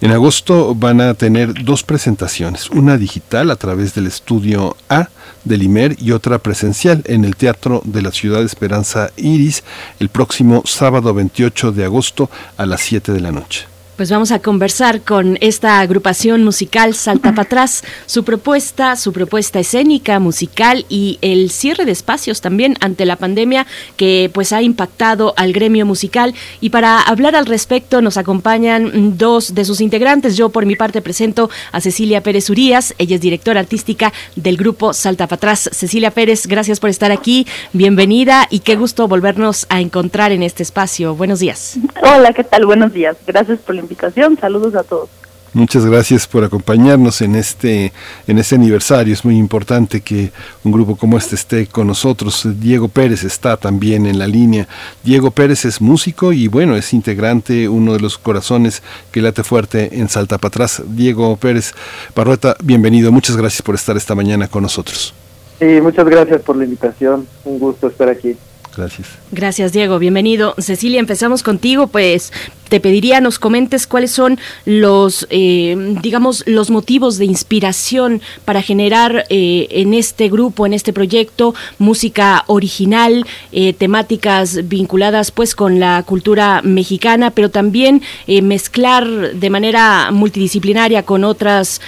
En 0.02 0.12
agosto 0.12 0.76
van 0.76 1.02
a 1.02 1.14
tener 1.14 1.64
dos 1.64 1.84
presentaciones, 1.84 2.70
una 2.70 2.98
digital 2.98 3.52
a 3.52 3.56
través 3.56 3.94
del 3.96 4.08
estudio 4.08 4.76
A 4.90 5.10
del 5.44 5.64
IMER 5.64 5.96
y 6.00 6.12
otra 6.12 6.40
presencial 6.40 7.02
en 7.06 7.24
el 7.24 7.36
Teatro 7.36 7.82
de 7.86 8.02
la 8.02 8.12
Ciudad 8.12 8.44
Esperanza 8.44 9.12
Iris 9.16 9.64
el 10.00 10.10
próximo 10.10 10.64
sábado 10.66 11.14
28 11.14 11.72
de 11.72 11.86
agosto 11.86 12.30
a 12.58 12.66
las 12.66 12.82
7 12.82 13.12
de 13.12 13.22
la 13.22 13.32
noche. 13.32 13.75
Pues 13.96 14.12
vamos 14.12 14.34
a 14.34 14.40
conversar 14.40 15.04
con 15.04 15.38
esta 15.40 15.80
agrupación 15.80 16.44
musical 16.44 16.96
Salta 16.96 17.30
para 17.30 17.44
atrás, 17.44 17.82
su 18.08 18.26
propuesta, 18.26 18.98
su 18.98 19.14
propuesta 19.14 19.60
escénica, 19.60 20.20
musical 20.20 20.86
y 20.90 21.18
el 21.22 21.50
cierre 21.50 21.86
de 21.86 21.94
espacios 21.94 22.42
también 22.42 22.76
ante 22.82 23.06
la 23.06 23.16
pandemia 23.16 23.66
que 23.96 24.30
pues 24.34 24.52
ha 24.52 24.62
impactado 24.62 25.34
al 25.38 25.54
gremio 25.54 25.86
musical 25.86 26.34
y 26.60 26.72
para 26.72 27.00
hablar 27.00 27.38
al 27.38 27.46
respecto 27.46 28.02
nos 28.02 28.18
acompañan 28.18 29.18
dos 29.18 29.56
de 29.56 29.64
sus 29.64 29.80
integrantes. 29.80 30.36
Yo 30.36 30.50
por 30.50 30.66
mi 30.66 30.76
parte 30.76 31.02
presento 31.02 31.50
a 31.72 31.80
Cecilia 31.80 32.22
Pérez 32.22 32.50
Urías, 32.50 32.94
ella 32.98 33.16
es 33.16 33.22
directora 33.22 33.62
artística 33.62 34.12
del 34.36 34.58
grupo 34.58 34.92
Salta 34.92 35.28
para 35.28 35.38
atrás. 35.38 35.70
Cecilia 35.72 36.12
Pérez, 36.12 36.48
gracias 36.48 36.82
por 36.82 36.90
estar 36.90 37.14
aquí, 37.14 37.48
bienvenida 37.72 38.46
y 38.50 38.60
qué 38.60 38.76
gusto 38.76 39.08
volvernos 39.08 39.66
a 39.70 39.80
encontrar 39.80 40.34
en 40.34 40.44
este 40.44 40.64
espacio. 40.64 41.16
Buenos 41.16 41.40
días. 41.40 41.78
Hola, 42.02 42.34
¿qué 42.34 42.44
tal? 42.44 42.66
Buenos 42.66 42.92
días. 42.92 43.16
Gracias 43.26 43.60
por 43.60 43.85
invitación. 43.86 44.38
Saludos 44.38 44.76
a 44.76 44.84
todos. 44.84 45.10
Muchas 45.56 45.86
gracias 45.86 46.28
por 46.28 46.44
acompañarnos 46.44 47.22
en 47.22 47.34
este 47.34 47.94
en 48.28 48.38
este 48.38 48.56
aniversario. 48.56 49.14
Es 49.14 49.24
muy 49.24 49.38
importante 49.38 50.02
que 50.02 50.34
un 50.66 50.74
grupo 50.74 50.98
como 50.98 51.18
este 51.18 51.36
esté 51.36 51.68
con 51.68 51.88
nosotros. 51.88 52.46
Diego 52.60 52.90
Pérez 52.90 53.24
está 53.24 53.56
también 53.56 54.06
en 54.06 54.20
la 54.20 54.28
línea. 54.28 54.68
Diego 55.02 55.32
Pérez 55.32 55.64
es 55.64 55.80
músico 55.80 56.34
y 56.34 56.50
bueno, 56.50 56.76
es 56.76 56.92
integrante, 56.94 57.70
uno 57.70 57.94
de 57.94 58.02
los 58.02 58.18
corazones 58.18 58.84
que 59.14 59.22
late 59.22 59.44
fuerte 59.44 59.98
en 59.98 60.10
Salta 60.10 60.38
para 60.38 60.50
atrás. 60.50 60.84
Diego 60.88 61.38
Pérez 61.38 61.74
Barrueta, 62.14 62.58
bienvenido. 62.62 63.14
Muchas 63.14 63.38
gracias 63.38 63.62
por 63.62 63.76
estar 63.76 63.96
esta 63.96 64.14
mañana 64.14 64.50
con 64.50 64.62
nosotros. 64.62 65.14
Sí, 65.58 65.80
muchas 65.82 66.06
gracias 66.06 66.42
por 66.42 66.58
la 66.58 66.66
invitación. 66.66 67.26
Un 67.46 67.60
gusto 67.60 67.88
estar 67.88 68.10
aquí. 68.10 68.36
Gracias. 68.76 69.08
Gracias, 69.32 69.72
Diego. 69.72 70.00
Bienvenido. 70.00 70.56
Cecilia, 70.58 71.00
empezamos 71.00 71.44
contigo. 71.44 71.88
Pues 71.88 72.32
te 72.70 72.80
pediría 72.80 73.22
nos 73.22 73.40
comentes 73.40 73.88
cuáles 73.88 74.12
son 74.12 74.40
los, 74.66 75.28
eh, 75.30 75.96
digamos, 76.02 76.44
los 76.48 76.72
motivos 76.72 77.18
de 77.18 77.26
inspiración 77.26 78.22
para 78.44 78.62
generar 78.62 79.26
eh, 79.30 79.68
en 79.70 79.94
este 79.94 80.30
grupo, 80.30 80.66
en 80.66 80.74
este 80.74 80.92
proyecto, 80.92 81.54
música 81.78 82.44
original, 82.48 83.26
eh, 83.52 83.74
temáticas 83.74 84.68
vinculadas 84.68 85.32
pues 85.32 85.56
con 85.56 85.80
la 85.80 86.04
cultura 86.04 86.62
mexicana, 86.64 87.32
pero 87.32 87.50
también 87.52 88.02
mezclar 88.28 89.36
de 89.36 89.50
manera 89.50 90.10
multidisciplinaria 90.12 91.04
con 91.04 91.24
otras, 91.24 91.82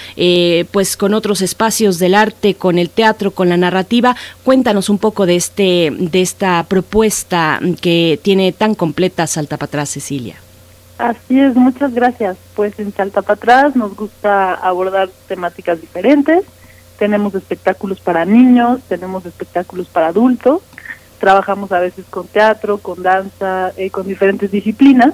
pues 0.72 0.98
con 0.98 1.14
otros 1.14 1.42
espacios 1.42 2.00
del 2.00 2.14
arte, 2.14 2.54
con 2.56 2.78
el 2.78 2.90
teatro, 2.90 3.32
con 3.32 3.50
la 3.50 3.58
narrativa. 3.58 4.16
Cuéntanos 4.44 4.90
un 4.90 4.98
poco 4.98 5.26
de 5.26 5.36
este, 5.36 5.92
de 5.98 6.22
esta 6.22 6.64
propuesta 6.64 6.77
que 7.82 8.20
tiene 8.22 8.52
tan 8.52 8.76
completa 8.76 9.28
Salta 9.28 9.58
para 9.58 9.68
atrás, 9.68 9.90
Cecilia. 9.90 10.36
Así 10.98 11.40
es, 11.40 11.56
muchas 11.56 11.94
gracias. 11.94 12.38
Pues 12.56 12.80
en 12.80 12.94
Salta 12.94 13.22
para 13.22 13.36
atrás 13.36 13.76
nos 13.76 13.96
gusta 13.96 14.54
abordar 14.54 15.10
temáticas 15.28 15.80
diferentes. 15.80 16.44
Tenemos 16.98 17.36
espectáculos 17.36 18.00
para 18.00 18.26
niños, 18.26 18.82
tenemos 18.88 19.26
espectáculos 19.26 19.88
para 19.88 20.08
adultos. 20.08 20.62
Trabajamos 21.20 21.72
a 21.72 21.80
veces 21.80 22.06
con 22.10 22.28
teatro, 22.28 22.80
con 22.80 23.04
danza, 23.04 23.72
eh, 23.78 23.92
con 23.92 24.08
diferentes 24.08 24.52
disciplinas. 24.52 25.14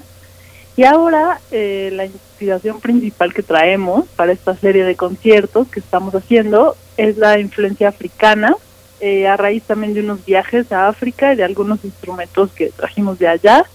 Y 0.75 0.85
ahora 0.85 1.39
eh, 1.51 1.91
la 1.93 2.05
inspiración 2.05 2.79
principal 2.79 3.33
que 3.33 3.43
traemos 3.43 4.05
para 4.15 4.31
esta 4.31 4.55
serie 4.55 4.85
de 4.85 4.95
conciertos 4.95 5.67
que 5.67 5.79
estamos 5.79 6.15
haciendo 6.15 6.75
es 6.97 7.17
la 7.17 7.39
influencia 7.39 7.89
africana, 7.89 8.55
eh, 9.05 9.27
a 9.27 9.35
raíz 9.35 9.63
también 9.63 9.93
de 9.93 9.99
unos 9.99 10.23
viajes 10.23 10.71
a 10.71 10.87
África 10.87 11.33
y 11.33 11.35
de 11.35 11.43
algunos 11.43 11.83
instrumentos 11.83 12.51
que 12.51 12.69
trajimos 12.69 13.19
de 13.19 13.27
allá. 13.27 13.65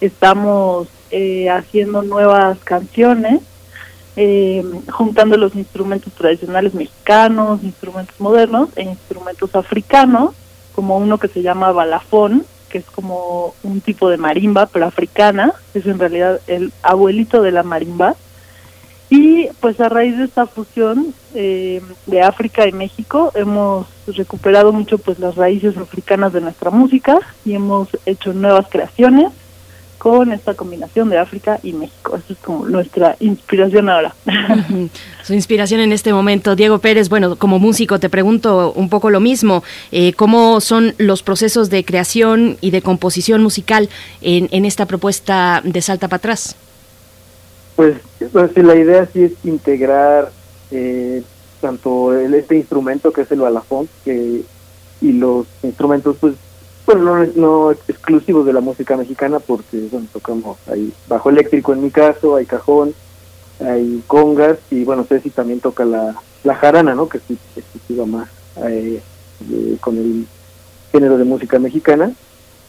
Estamos 0.00 0.88
eh, 1.12 1.48
haciendo 1.48 2.02
nuevas 2.02 2.58
canciones, 2.64 3.42
eh, 4.16 4.64
juntando 4.90 5.36
los 5.36 5.54
instrumentos 5.54 6.12
tradicionales 6.14 6.74
mexicanos, 6.74 7.62
instrumentos 7.62 8.18
modernos 8.18 8.70
e 8.74 8.82
instrumentos 8.82 9.54
africanos, 9.54 10.34
como 10.74 10.96
uno 10.96 11.18
que 11.18 11.28
se 11.28 11.42
llama 11.42 11.70
balafón, 11.70 12.44
que 12.68 12.78
es 12.78 12.86
como 12.86 13.54
un 13.62 13.80
tipo 13.80 14.10
de 14.10 14.16
marimba, 14.16 14.66
pero 14.66 14.86
africana, 14.86 15.52
es 15.74 15.86
en 15.86 16.00
realidad 16.00 16.40
el 16.48 16.72
abuelito 16.82 17.40
de 17.40 17.52
la 17.52 17.62
marimba. 17.62 18.16
Y 19.08 19.48
pues 19.60 19.80
a 19.80 19.88
raíz 19.88 20.16
de 20.18 20.24
esta 20.24 20.46
fusión 20.46 21.14
eh, 21.34 21.80
de 22.06 22.22
África 22.22 22.66
y 22.66 22.72
México 22.72 23.30
hemos 23.34 23.86
recuperado 24.06 24.72
mucho 24.72 24.98
pues 24.98 25.18
las 25.18 25.36
raíces 25.36 25.76
africanas 25.76 26.32
de 26.32 26.40
nuestra 26.40 26.70
música 26.70 27.18
y 27.44 27.54
hemos 27.54 27.88
hecho 28.04 28.32
nuevas 28.32 28.66
creaciones 28.68 29.32
con 29.98 30.32
esta 30.32 30.54
combinación 30.54 31.08
de 31.08 31.18
África 31.18 31.58
y 31.62 31.72
México. 31.72 32.16
Esa 32.16 32.32
es 32.32 32.38
como 32.38 32.66
nuestra 32.66 33.16
inspiración 33.20 33.88
ahora. 33.88 34.14
Su 35.24 35.34
inspiración 35.34 35.80
en 35.80 35.92
este 35.92 36.12
momento. 36.12 36.54
Diego 36.54 36.78
Pérez, 36.78 37.08
bueno, 37.08 37.36
como 37.36 37.58
músico 37.58 37.98
te 37.98 38.08
pregunto 38.08 38.72
un 38.74 38.88
poco 38.88 39.10
lo 39.10 39.20
mismo. 39.20 39.64
Eh, 39.92 40.12
¿Cómo 40.12 40.60
son 40.60 40.94
los 40.98 41.22
procesos 41.22 41.70
de 41.70 41.84
creación 41.84 42.58
y 42.60 42.70
de 42.70 42.82
composición 42.82 43.42
musical 43.42 43.88
en, 44.20 44.48
en 44.52 44.64
esta 44.64 44.86
propuesta 44.86 45.60
de 45.64 45.80
Salta 45.80 46.08
para 46.08 46.18
atrás? 46.18 46.56
Pues, 47.76 47.96
pues 48.32 48.56
la 48.56 48.74
idea 48.74 49.06
sí 49.12 49.24
es 49.24 49.32
integrar 49.44 50.32
eh, 50.70 51.22
tanto 51.60 52.18
el, 52.18 52.34
este 52.34 52.56
instrumento 52.56 53.12
que 53.12 53.20
es 53.22 53.30
el 53.30 53.40
balafón 53.40 53.88
que, 54.04 54.42
y 55.00 55.12
los 55.12 55.46
instrumentos 55.62 56.16
pues 56.18 56.34
bueno, 56.86 57.02
no, 57.02 57.32
no 57.34 57.72
exclusivos 57.72 58.46
de 58.46 58.52
la 58.52 58.60
música 58.60 58.96
mexicana, 58.96 59.40
porque 59.40 59.88
bueno, 59.90 60.06
tocamos 60.12 60.56
ahí 60.70 60.92
bajo 61.08 61.30
eléctrico 61.30 61.72
en 61.72 61.82
mi 61.82 61.90
caso, 61.90 62.36
hay 62.36 62.46
cajón, 62.46 62.94
hay 63.60 64.02
congas, 64.06 64.58
y 64.70 64.84
bueno, 64.84 65.04
Ceci 65.04 65.30
también 65.30 65.60
toca 65.60 65.84
la, 65.84 66.14
la 66.44 66.54
jarana, 66.54 66.94
¿no? 66.94 67.08
Que 67.08 67.18
sí, 67.18 67.36
iba 67.88 68.06
más 68.06 68.28
eh, 68.64 69.02
con 69.80 69.98
el 69.98 70.26
género 70.92 71.18
de 71.18 71.24
música 71.24 71.58
mexicana. 71.58 72.12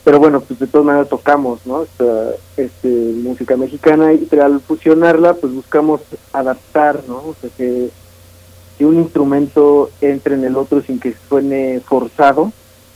Pero 0.07 0.19
bueno, 0.19 0.39
pues 0.39 0.57
de 0.57 0.67
todas 0.67 0.85
maneras 0.85 1.09
tocamos, 1.09 1.65
¿no? 1.65 1.83
Esta, 1.83 2.29
este, 2.55 2.87
música 2.87 3.57
mexicana 3.57 4.13
y 4.13 4.25
al 4.39 4.61
fusionarla, 4.61 5.33
pues 5.33 5.51
buscamos 5.51 5.99
adaptar, 6.31 7.01
¿no? 7.09 7.17
O 7.17 7.35
sea, 7.41 7.49
que, 7.57 7.89
un 8.79 8.99
instrumento 8.99 9.89
entre 9.99 10.35
en 10.35 10.45
el 10.45 10.55
otro 10.55 10.81
sin 10.81 11.01
que 11.01 11.13
suene 11.27 11.81
forzado, 11.81 12.53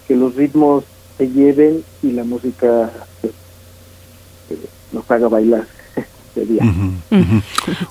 que 0.07 0.15
los 0.15 0.35
ritmos 0.35 0.85
lleven 1.19 1.83
y 2.01 2.14
la 2.14 2.23
música 2.23 2.90
pues, 3.19 3.33
nos 4.93 5.11
haga 5.11 5.27
bailar. 5.27 5.67
Día. 6.35 6.64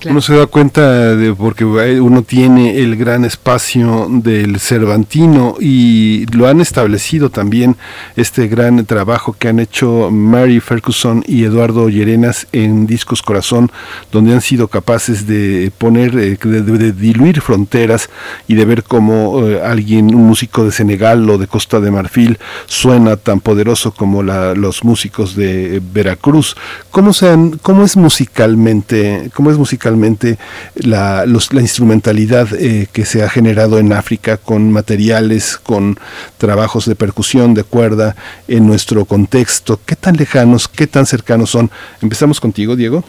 Uno 0.09 0.21
se 0.21 0.35
da 0.35 0.47
cuenta 0.47 1.15
de 1.15 1.33
porque 1.35 1.63
uno 1.63 2.23
tiene 2.23 2.79
el 2.79 2.95
gran 2.95 3.23
espacio 3.25 4.07
del 4.09 4.59
Cervantino 4.59 5.55
y 5.59 6.25
lo 6.27 6.47
han 6.47 6.61
establecido 6.61 7.29
también 7.29 7.77
este 8.15 8.47
gran 8.47 8.85
trabajo 8.85 9.35
que 9.37 9.47
han 9.47 9.59
hecho 9.59 10.09
Mary 10.11 10.59
Ferguson 10.59 11.23
y 11.27 11.43
Eduardo 11.43 11.89
Llerenas 11.89 12.47
en 12.51 12.87
Discos 12.87 13.21
Corazón, 13.21 13.71
donde 14.11 14.33
han 14.33 14.41
sido 14.41 14.67
capaces 14.67 15.27
de 15.27 15.71
poner, 15.77 16.17
eh, 16.17 16.37
de, 16.41 16.91
diluir 16.91 17.41
fronteras 17.41 18.09
y 18.47 18.55
de 18.55 18.65
ver 18.65 18.83
cómo 18.83 19.47
eh, 19.47 19.61
alguien, 19.63 20.13
un 20.15 20.27
músico 20.27 20.65
de 20.65 20.71
Senegal 20.71 21.29
o 21.29 21.37
de 21.37 21.47
Costa 21.47 21.79
de 21.79 21.91
Marfil, 21.91 22.39
suena 22.65 23.17
tan 23.17 23.39
poderoso 23.39 23.91
como 23.91 24.23
los 24.23 24.83
músicos 24.83 25.35
de 25.35 25.81
Veracruz. 25.93 26.55
¿Cómo, 26.91 27.13
sean, 27.13 27.59
cómo 27.61 27.83
es 27.83 27.97
musicalmente, 28.31 29.29
cómo 29.33 29.51
es 29.51 29.57
musicalmente 29.57 30.37
la, 30.75 31.25
la 31.25 31.61
instrumentalidad 31.61 32.47
eh, 32.53 32.87
que 32.93 33.03
se 33.03 33.23
ha 33.23 33.29
generado 33.29 33.77
en 33.77 33.91
África 33.91 34.37
con 34.37 34.71
materiales, 34.71 35.57
con 35.57 35.97
trabajos 36.37 36.85
de 36.85 36.95
percusión, 36.95 37.53
de 37.53 37.63
cuerda, 37.63 38.15
en 38.47 38.65
nuestro 38.65 39.03
contexto? 39.03 39.79
¿Qué 39.85 39.97
tan 39.97 40.15
lejanos, 40.15 40.69
qué 40.69 40.87
tan 40.87 41.05
cercanos 41.05 41.49
son? 41.49 41.69
Empezamos 42.01 42.39
contigo, 42.39 42.77
Diego. 42.77 43.03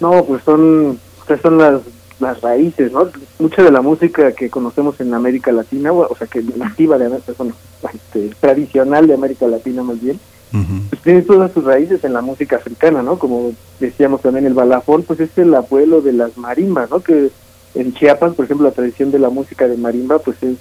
No, 0.00 0.24
pues 0.24 0.42
son, 0.44 0.98
pues 1.26 1.40
son 1.42 1.58
las, 1.58 1.82
las 2.20 2.40
raíces, 2.40 2.90
¿no? 2.92 3.10
Mucha 3.38 3.62
de 3.62 3.70
la 3.70 3.82
música 3.82 4.32
que 4.32 4.48
conocemos 4.48 4.98
en 5.00 5.12
América 5.12 5.52
Latina, 5.52 5.92
o 5.92 6.16
sea, 6.16 6.26
que 6.26 6.42
nativa 6.56 6.96
de 6.96 7.04
América, 7.06 7.32
bueno, 7.36 7.54
este, 7.92 8.30
tradicional 8.40 9.06
de 9.06 9.14
América 9.14 9.46
Latina 9.46 9.82
más 9.82 10.00
bien, 10.00 10.18
pues 10.50 11.02
tiene 11.02 11.22
todas 11.22 11.52
sus 11.52 11.64
raíces 11.64 12.02
en 12.02 12.12
la 12.12 12.22
música 12.22 12.56
africana, 12.56 13.02
¿no? 13.02 13.18
Como 13.18 13.52
decíamos 13.78 14.20
también 14.22 14.46
el 14.46 14.54
balafón, 14.54 15.04
pues 15.04 15.20
es 15.20 15.36
el 15.38 15.54
abuelo 15.54 16.00
de 16.00 16.12
las 16.12 16.36
marimbas, 16.36 16.90
¿no? 16.90 17.00
Que 17.00 17.30
en 17.74 17.94
Chiapas, 17.94 18.34
por 18.34 18.44
ejemplo, 18.44 18.66
la 18.66 18.74
tradición 18.74 19.12
de 19.12 19.20
la 19.20 19.30
música 19.30 19.68
de 19.68 19.76
marimba, 19.76 20.18
pues 20.18 20.36
es, 20.42 20.56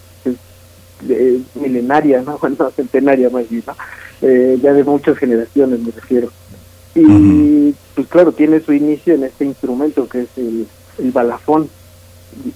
milenaria, 1.56 2.22
¿no? 2.22 2.38
Bueno, 2.42 2.70
centenaria 2.76 3.30
más 3.30 3.50
bien, 3.50 3.64
¿no? 3.66 3.76
Eh, 4.22 4.60
ya 4.62 4.74
de 4.74 4.84
muchas 4.84 5.18
generaciones 5.18 5.80
me 5.80 5.92
refiero. 5.92 6.30
Y 6.94 7.74
pues 7.96 8.08
claro, 8.08 8.32
tiene 8.32 8.60
su 8.60 8.74
inicio 8.74 9.16
en 9.16 9.24
este 9.24 9.46
instrumento 9.46 10.08
que 10.08 10.22
es 10.22 10.30
el, 10.38 10.68
el 10.98 11.12
balafón. 11.12 11.70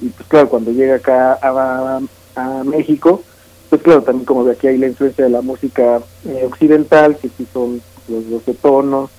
Y, 0.02 0.10
pues 0.10 0.28
claro, 0.28 0.50
cuando 0.50 0.72
llega 0.72 0.96
acá 0.96 1.40
a, 1.42 2.00
a 2.36 2.64
México, 2.64 3.24
pues 3.74 3.82
claro, 3.82 4.04
también 4.04 4.26
como 4.26 4.46
de 4.46 4.52
aquí 4.52 4.68
hay 4.68 4.78
la 4.78 4.86
influencia 4.86 5.24
de 5.24 5.32
la 5.32 5.42
música 5.42 6.00
eh, 6.28 6.44
occidental, 6.46 7.18
que 7.18 7.28
sí 7.30 7.48
son 7.52 7.82
los 8.08 8.30
12 8.30 8.54
tonos, 8.54 9.10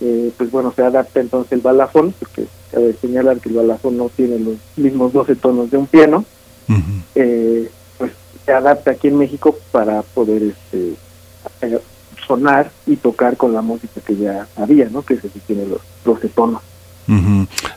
eh, 0.00 0.30
pues 0.36 0.52
bueno, 0.52 0.72
se 0.76 0.82
adapta 0.84 1.18
entonces 1.18 1.50
el 1.50 1.62
balafón, 1.62 2.14
porque 2.16 2.46
cabe 2.70 2.94
señalar 3.00 3.40
que 3.40 3.48
el 3.48 3.56
balafón 3.56 3.96
no 3.96 4.08
tiene 4.08 4.38
los 4.38 4.54
mismos 4.76 5.12
12 5.12 5.34
tonos 5.34 5.72
de 5.72 5.78
un 5.78 5.88
piano, 5.88 6.24
eh, 7.16 7.68
pues 7.98 8.12
se 8.46 8.52
adapta 8.52 8.92
aquí 8.92 9.08
en 9.08 9.18
México 9.18 9.58
para 9.72 10.02
poder 10.02 10.44
este, 10.44 10.94
sonar 12.24 12.70
y 12.86 12.94
tocar 12.94 13.36
con 13.36 13.52
la 13.52 13.62
música 13.62 14.00
que 14.00 14.14
ya 14.14 14.46
había, 14.54 14.88
¿no? 14.90 15.02
Que 15.02 15.16
se 15.16 15.28
tiene 15.28 15.66
los 15.66 15.80
12 16.04 16.28
tonos. 16.28 16.62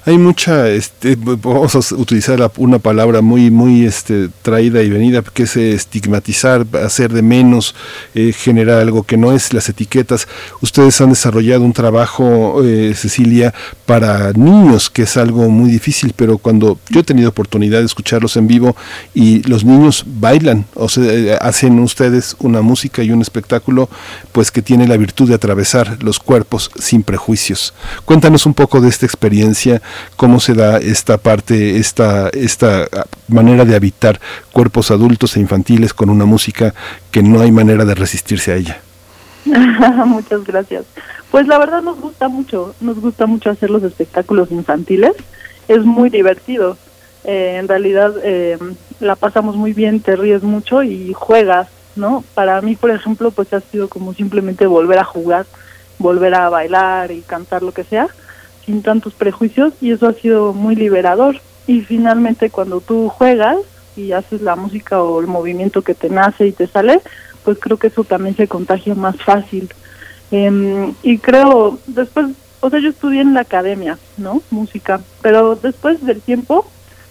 Hay 0.05 0.17
mucha, 0.17 0.67
este, 0.67 1.15
vamos 1.15 1.73
a 1.75 1.95
utilizar 1.95 2.51
una 2.57 2.79
palabra 2.79 3.21
muy, 3.21 3.49
muy 3.49 3.85
este, 3.85 4.27
traída 4.41 4.81
y 4.81 4.89
venida, 4.89 5.21
que 5.21 5.43
es 5.43 5.55
estigmatizar, 5.55 6.65
hacer 6.83 7.13
de 7.13 7.21
menos, 7.21 7.73
eh, 8.13 8.33
generar 8.33 8.79
algo 8.79 9.03
que 9.03 9.15
no 9.15 9.31
es 9.31 9.53
las 9.53 9.69
etiquetas. 9.69 10.27
Ustedes 10.59 10.99
han 10.99 11.11
desarrollado 11.11 11.63
un 11.63 11.71
trabajo, 11.71 12.61
eh, 12.65 12.93
Cecilia, 12.93 13.53
para 13.85 14.33
niños, 14.33 14.89
que 14.89 15.03
es 15.03 15.15
algo 15.15 15.47
muy 15.49 15.71
difícil, 15.71 16.13
pero 16.13 16.37
cuando 16.37 16.77
yo 16.89 16.99
he 16.99 17.03
tenido 17.03 17.29
oportunidad 17.29 17.79
de 17.79 17.85
escucharlos 17.85 18.35
en 18.35 18.47
vivo 18.47 18.75
y 19.13 19.43
los 19.43 19.63
niños 19.63 20.03
bailan, 20.05 20.65
o 20.73 20.89
sea, 20.89 21.05
eh, 21.05 21.37
hacen 21.39 21.79
ustedes 21.79 22.35
una 22.39 22.61
música 22.61 23.01
y 23.01 23.11
un 23.11 23.21
espectáculo, 23.21 23.87
pues 24.33 24.51
que 24.51 24.61
tiene 24.61 24.87
la 24.87 24.97
virtud 24.97 25.29
de 25.29 25.35
atravesar 25.35 26.03
los 26.03 26.19
cuerpos 26.19 26.69
sin 26.77 27.03
prejuicios. 27.03 27.73
Cuéntanos 28.03 28.45
un 28.45 28.53
poco 28.53 28.81
de 28.81 28.89
este 28.89 29.05
experiencia 29.05 29.20
experiencia, 29.21 29.83
cómo 30.17 30.39
se 30.39 30.55
da 30.55 30.79
esta 30.79 31.19
parte, 31.19 31.77
esta, 31.77 32.29
esta 32.29 32.87
manera 33.27 33.65
de 33.65 33.75
habitar 33.75 34.19
cuerpos 34.51 34.89
adultos 34.89 35.37
e 35.37 35.39
infantiles 35.39 35.93
con 35.93 36.09
una 36.09 36.25
música 36.25 36.73
que 37.11 37.21
no 37.21 37.39
hay 37.41 37.51
manera 37.51 37.85
de 37.85 37.93
resistirse 37.93 38.51
a 38.51 38.55
ella. 38.55 38.81
Muchas 40.05 40.43
gracias. 40.43 40.85
Pues 41.29 41.45
la 41.47 41.59
verdad 41.59 41.83
nos 41.83 41.99
gusta 42.01 42.29
mucho, 42.29 42.73
nos 42.81 42.99
gusta 42.99 43.27
mucho 43.27 43.51
hacer 43.51 43.69
los 43.69 43.83
espectáculos 43.83 44.49
infantiles, 44.49 45.13
es 45.67 45.85
muy 45.85 46.09
divertido. 46.09 46.77
Eh, 47.23 47.57
en 47.59 47.67
realidad 47.67 48.15
eh, 48.23 48.57
la 48.99 49.15
pasamos 49.15 49.55
muy 49.55 49.73
bien, 49.73 49.99
te 49.99 50.15
ríes 50.15 50.41
mucho 50.41 50.81
y 50.81 51.13
juegas, 51.13 51.67
¿no? 51.95 52.23
Para 52.33 52.59
mí, 52.61 52.75
por 52.75 52.89
ejemplo, 52.89 53.29
pues 53.29 53.53
ha 53.53 53.61
sido 53.61 53.87
como 53.87 54.15
simplemente 54.15 54.65
volver 54.65 54.97
a 54.97 55.03
jugar, 55.03 55.45
volver 55.99 56.33
a 56.33 56.49
bailar 56.49 57.11
y 57.11 57.21
cantar 57.21 57.61
lo 57.61 57.71
que 57.71 57.83
sea 57.83 58.07
sin 58.65 58.81
tantos 58.81 59.13
prejuicios 59.13 59.73
y 59.81 59.91
eso 59.91 60.07
ha 60.07 60.13
sido 60.13 60.53
muy 60.53 60.75
liberador. 60.75 61.39
Y 61.67 61.81
finalmente 61.81 62.49
cuando 62.49 62.81
tú 62.81 63.09
juegas 63.09 63.57
y 63.95 64.11
haces 64.11 64.41
la 64.41 64.55
música 64.55 65.01
o 65.01 65.19
el 65.19 65.27
movimiento 65.27 65.81
que 65.81 65.93
te 65.93 66.09
nace 66.09 66.47
y 66.47 66.51
te 66.51 66.67
sale, 66.67 67.01
pues 67.43 67.57
creo 67.59 67.77
que 67.77 67.87
eso 67.87 68.03
también 68.03 68.35
se 68.35 68.47
contagia 68.47 68.95
más 68.95 69.17
fácil. 69.17 69.69
Em, 70.31 70.93
y 71.03 71.17
creo, 71.17 71.79
después, 71.87 72.27
o 72.61 72.69
sea, 72.69 72.79
yo 72.79 72.89
estudié 72.89 73.21
en 73.21 73.33
la 73.33 73.41
academia, 73.41 73.97
¿no? 74.17 74.41
Música, 74.49 75.01
pero 75.21 75.55
después 75.55 76.03
del 76.05 76.21
tiempo, 76.21 76.65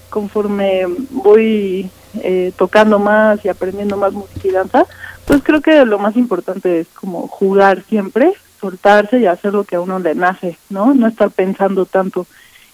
conforme 0.09 0.87
voy 1.11 1.91
eh, 2.23 2.53
tocando 2.57 2.99
más 2.99 3.45
y 3.45 3.49
aprendiendo 3.49 3.97
más 3.97 4.13
música 4.13 4.49
y 4.49 4.51
danza, 4.51 4.87
pues 5.27 5.43
creo 5.43 5.61
que 5.61 5.85
lo 5.85 5.99
más 5.99 6.17
importante 6.17 6.81
es 6.81 6.89
como 6.89 7.29
jugar 7.29 7.85
siempre 7.89 8.33
soltarse 8.61 9.19
y 9.19 9.27
hacer 9.27 9.53
lo 9.53 9.65
que 9.65 9.77
a 9.77 9.81
uno 9.81 9.99
le 9.99 10.15
nace, 10.15 10.59
¿no? 10.69 10.95
No 10.95 11.07
estar 11.07 11.31
pensando 11.31 11.87
tanto. 11.87 12.27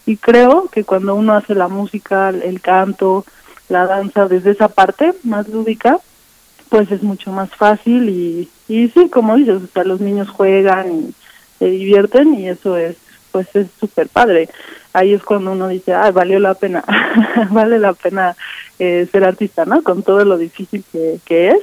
Y 0.04 0.16
creo 0.16 0.68
que 0.70 0.84
cuando 0.84 1.14
uno 1.14 1.34
hace 1.34 1.54
la 1.54 1.68
música, 1.68 2.28
el 2.30 2.60
canto, 2.60 3.24
la 3.68 3.86
danza 3.86 4.28
desde 4.28 4.52
esa 4.52 4.68
parte 4.68 5.14
más 5.24 5.48
lúdica, 5.48 5.98
pues 6.68 6.90
es 6.90 7.02
mucho 7.02 7.32
más 7.32 7.50
fácil 7.50 8.08
y, 8.08 8.48
y 8.68 8.88
sí, 8.88 9.08
como 9.08 9.36
dices, 9.36 9.62
o 9.62 9.66
sea, 9.72 9.84
los 9.84 10.00
niños 10.00 10.28
juegan 10.28 10.92
y 10.92 11.14
se 11.58 11.66
divierten 11.66 12.34
y 12.34 12.48
eso 12.48 12.76
es, 12.76 12.96
pues 13.32 13.48
es 13.54 13.68
súper 13.78 14.08
padre. 14.08 14.48
Ahí 14.92 15.12
es 15.12 15.22
cuando 15.22 15.52
uno 15.52 15.68
dice, 15.68 15.92
ah, 15.92 16.10
valió 16.10 16.38
la 16.40 16.54
pena, 16.54 16.84
vale 17.50 17.78
la 17.78 17.92
pena 17.92 18.36
eh, 18.78 19.08
ser 19.10 19.24
artista, 19.24 19.64
¿no? 19.64 19.82
Con 19.82 20.02
todo 20.02 20.24
lo 20.24 20.38
difícil 20.38 20.84
que, 20.90 21.18
que 21.24 21.48
es 21.48 21.60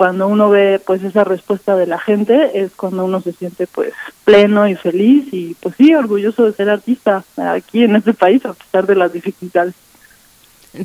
cuando 0.00 0.28
uno 0.28 0.48
ve 0.48 0.80
pues 0.82 1.04
esa 1.04 1.24
respuesta 1.24 1.76
de 1.76 1.86
la 1.86 1.98
gente 1.98 2.58
es 2.58 2.72
cuando 2.74 3.04
uno 3.04 3.20
se 3.20 3.34
siente 3.34 3.66
pues 3.66 3.92
pleno 4.24 4.66
y 4.66 4.74
feliz 4.74 5.28
y 5.30 5.54
pues 5.60 5.74
sí 5.76 5.94
orgulloso 5.94 6.46
de 6.46 6.54
ser 6.54 6.70
artista 6.70 7.22
aquí 7.36 7.84
en 7.84 7.96
este 7.96 8.14
país 8.14 8.42
a 8.46 8.54
pesar 8.54 8.86
de 8.86 8.94
las 8.94 9.12
dificultades. 9.12 9.74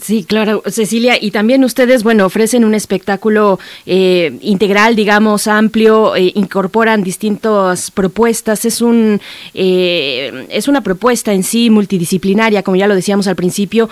Sí, 0.01 0.23
claro, 0.23 0.63
Cecilia. 0.65 1.15
Y 1.21 1.29
también 1.29 1.63
ustedes, 1.63 2.01
bueno, 2.01 2.25
ofrecen 2.25 2.65
un 2.65 2.73
espectáculo 2.73 3.59
eh, 3.85 4.35
integral, 4.41 4.95
digamos, 4.95 5.45
amplio, 5.47 6.15
eh, 6.15 6.31
incorporan 6.33 7.03
distintas 7.03 7.91
propuestas. 7.91 8.65
Es 8.65 8.81
un 8.81 9.21
eh, 9.53 10.47
es 10.49 10.67
una 10.67 10.81
propuesta 10.81 11.33
en 11.33 11.43
sí 11.43 11.69
multidisciplinaria, 11.69 12.63
como 12.63 12.77
ya 12.77 12.87
lo 12.87 12.95
decíamos 12.95 13.27
al 13.27 13.35
principio. 13.35 13.87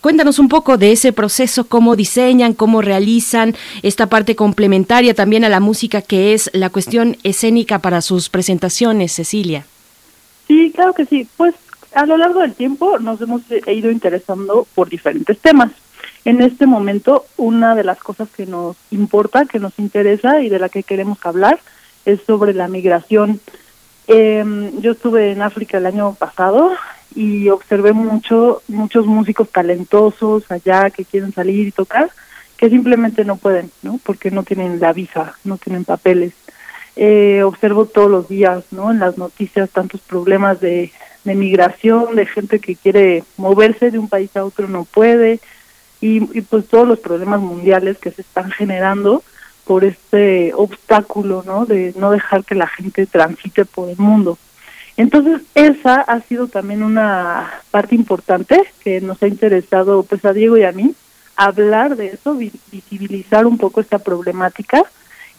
cuéntanos 0.00 0.40
un 0.40 0.48
poco 0.48 0.78
de 0.78 0.90
ese 0.90 1.12
proceso, 1.12 1.64
cómo 1.68 1.94
diseñan, 1.94 2.52
cómo 2.52 2.82
realizan 2.82 3.54
esta 3.82 4.08
parte 4.08 4.34
complementaria 4.34 5.14
también 5.14 5.44
a 5.44 5.48
la 5.48 5.60
música, 5.60 6.02
que 6.02 6.34
es 6.34 6.50
la 6.54 6.70
cuestión 6.70 7.18
escénica 7.22 7.78
para 7.78 8.02
sus 8.02 8.28
presentaciones, 8.28 9.12
Cecilia. 9.12 9.64
Sí, 10.48 10.72
claro 10.74 10.92
que 10.92 11.06
sí. 11.06 11.28
Pues 11.36 11.54
a 11.96 12.04
lo 12.04 12.18
largo 12.18 12.40
del 12.40 12.52
tiempo 12.52 12.98
nos 12.98 13.22
hemos 13.22 13.42
ido 13.50 13.90
interesando 13.90 14.66
por 14.74 14.90
diferentes 14.90 15.38
temas. 15.38 15.72
En 16.26 16.42
este 16.42 16.66
momento, 16.66 17.24
una 17.38 17.74
de 17.74 17.84
las 17.84 17.98
cosas 17.98 18.28
que 18.28 18.44
nos 18.44 18.76
importa, 18.90 19.46
que 19.46 19.58
nos 19.58 19.78
interesa 19.78 20.42
y 20.42 20.50
de 20.50 20.58
la 20.58 20.68
que 20.68 20.82
queremos 20.82 21.18
hablar 21.24 21.58
es 22.04 22.20
sobre 22.26 22.52
la 22.52 22.68
migración. 22.68 23.40
Em, 24.08 24.78
yo 24.82 24.92
estuve 24.92 25.32
en 25.32 25.40
África 25.40 25.78
el 25.78 25.86
año 25.86 26.14
pasado 26.14 26.72
y 27.14 27.48
observé 27.48 27.94
mucho 27.94 28.62
muchos 28.68 29.06
músicos 29.06 29.48
talentosos 29.50 30.50
allá 30.50 30.90
que 30.90 31.06
quieren 31.06 31.32
salir 31.32 31.66
y 31.66 31.72
tocar 31.72 32.10
que 32.58 32.68
simplemente 32.68 33.24
no 33.24 33.36
pueden, 33.36 33.70
¿no? 33.82 33.98
Porque 34.04 34.30
no 34.30 34.42
tienen 34.42 34.80
la 34.80 34.92
visa, 34.92 35.34
no 35.44 35.56
tienen 35.56 35.84
papeles. 35.84 36.34
Eh, 36.94 37.42
observo 37.42 37.86
todos 37.86 38.10
los 38.10 38.28
días, 38.28 38.64
¿no? 38.70 38.90
En 38.90 38.98
las 38.98 39.16
noticias 39.16 39.70
tantos 39.70 40.02
problemas 40.02 40.60
de 40.60 40.92
de 41.26 41.34
migración, 41.34 42.14
de 42.14 42.24
gente 42.24 42.60
que 42.60 42.76
quiere 42.76 43.24
moverse 43.36 43.90
de 43.90 43.98
un 43.98 44.08
país 44.08 44.34
a 44.36 44.44
otro 44.44 44.68
no 44.68 44.84
puede, 44.84 45.40
y, 46.00 46.20
pues 46.42 46.68
todos 46.68 46.86
los 46.86 47.00
problemas 47.00 47.40
mundiales 47.40 47.98
que 47.98 48.12
se 48.12 48.22
están 48.22 48.50
generando 48.50 49.24
por 49.64 49.84
este 49.84 50.52
obstáculo, 50.54 51.42
¿no? 51.44 51.66
De 51.66 51.92
no 51.96 52.12
dejar 52.12 52.44
que 52.44 52.54
la 52.54 52.68
gente 52.68 53.06
transite 53.06 53.64
por 53.64 53.88
el 53.88 53.96
mundo. 53.96 54.38
Entonces, 54.96 55.42
esa 55.54 55.96
ha 56.00 56.20
sido 56.20 56.46
también 56.46 56.82
una 56.82 57.50
parte 57.70 57.96
importante 57.96 58.62
que 58.84 59.00
nos 59.00 59.20
ha 59.22 59.26
interesado 59.26 60.04
pues 60.04 60.24
a 60.24 60.32
Diego 60.32 60.56
y 60.56 60.64
a 60.64 60.72
mí, 60.72 60.94
hablar 61.34 61.96
de 61.96 62.08
eso, 62.08 62.34
visibilizar 62.70 63.46
un 63.46 63.58
poco 63.58 63.80
esta 63.80 63.98
problemática. 63.98 64.84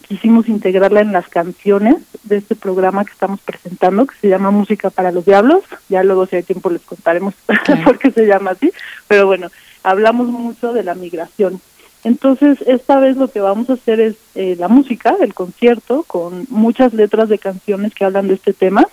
Quisimos 0.08 0.48
integrarla 0.48 1.02
en 1.02 1.12
las 1.12 1.28
canciones 1.28 1.96
de 2.22 2.38
este 2.38 2.54
programa 2.54 3.04
que 3.04 3.12
estamos 3.12 3.40
presentando, 3.40 4.06
que 4.06 4.14
se 4.16 4.28
llama 4.28 4.50
Música 4.50 4.88
para 4.88 5.12
los 5.12 5.26
Diablos. 5.26 5.64
Ya 5.90 6.02
luego, 6.02 6.24
si 6.24 6.36
hay 6.36 6.42
tiempo, 6.42 6.70
les 6.70 6.80
contaremos 6.80 7.34
por 7.84 7.98
qué 7.98 8.10
se 8.10 8.26
llama 8.26 8.52
así. 8.52 8.72
Pero 9.06 9.26
bueno, 9.26 9.50
hablamos 9.82 10.28
mucho 10.28 10.72
de 10.72 10.82
la 10.82 10.94
migración. 10.94 11.60
Entonces, 12.04 12.58
esta 12.66 12.98
vez 13.00 13.18
lo 13.18 13.28
que 13.28 13.40
vamos 13.40 13.68
a 13.68 13.74
hacer 13.74 14.00
es 14.00 14.16
eh, 14.34 14.56
la 14.58 14.68
música, 14.68 15.14
el 15.20 15.34
concierto, 15.34 16.04
con 16.04 16.46
muchas 16.48 16.94
letras 16.94 17.28
de 17.28 17.38
canciones 17.38 17.94
que 17.94 18.06
hablan 18.06 18.28
de 18.28 18.34
este 18.34 18.54
tema. 18.54 18.86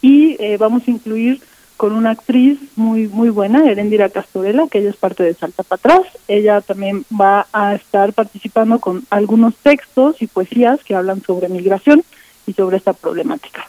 Y 0.00 0.36
eh, 0.38 0.58
vamos 0.58 0.82
a 0.86 0.90
incluir 0.92 1.40
con 1.76 1.92
una 1.92 2.10
actriz 2.10 2.58
muy 2.76 3.08
muy 3.08 3.30
buena, 3.30 3.70
Erendira 3.70 4.08
Castorela, 4.08 4.66
que 4.68 4.78
ella 4.78 4.90
es 4.90 4.96
parte 4.96 5.22
de 5.22 5.34
Salta 5.34 5.62
para 5.62 5.78
atrás. 5.78 6.18
Ella 6.28 6.60
también 6.60 7.04
va 7.18 7.46
a 7.52 7.74
estar 7.74 8.12
participando 8.12 8.78
con 8.80 9.04
algunos 9.10 9.54
textos 9.56 10.20
y 10.20 10.26
poesías 10.26 10.82
que 10.84 10.94
hablan 10.94 11.22
sobre 11.22 11.48
migración 11.48 12.02
y 12.46 12.52
sobre 12.52 12.76
esta 12.76 12.92
problemática. 12.92 13.68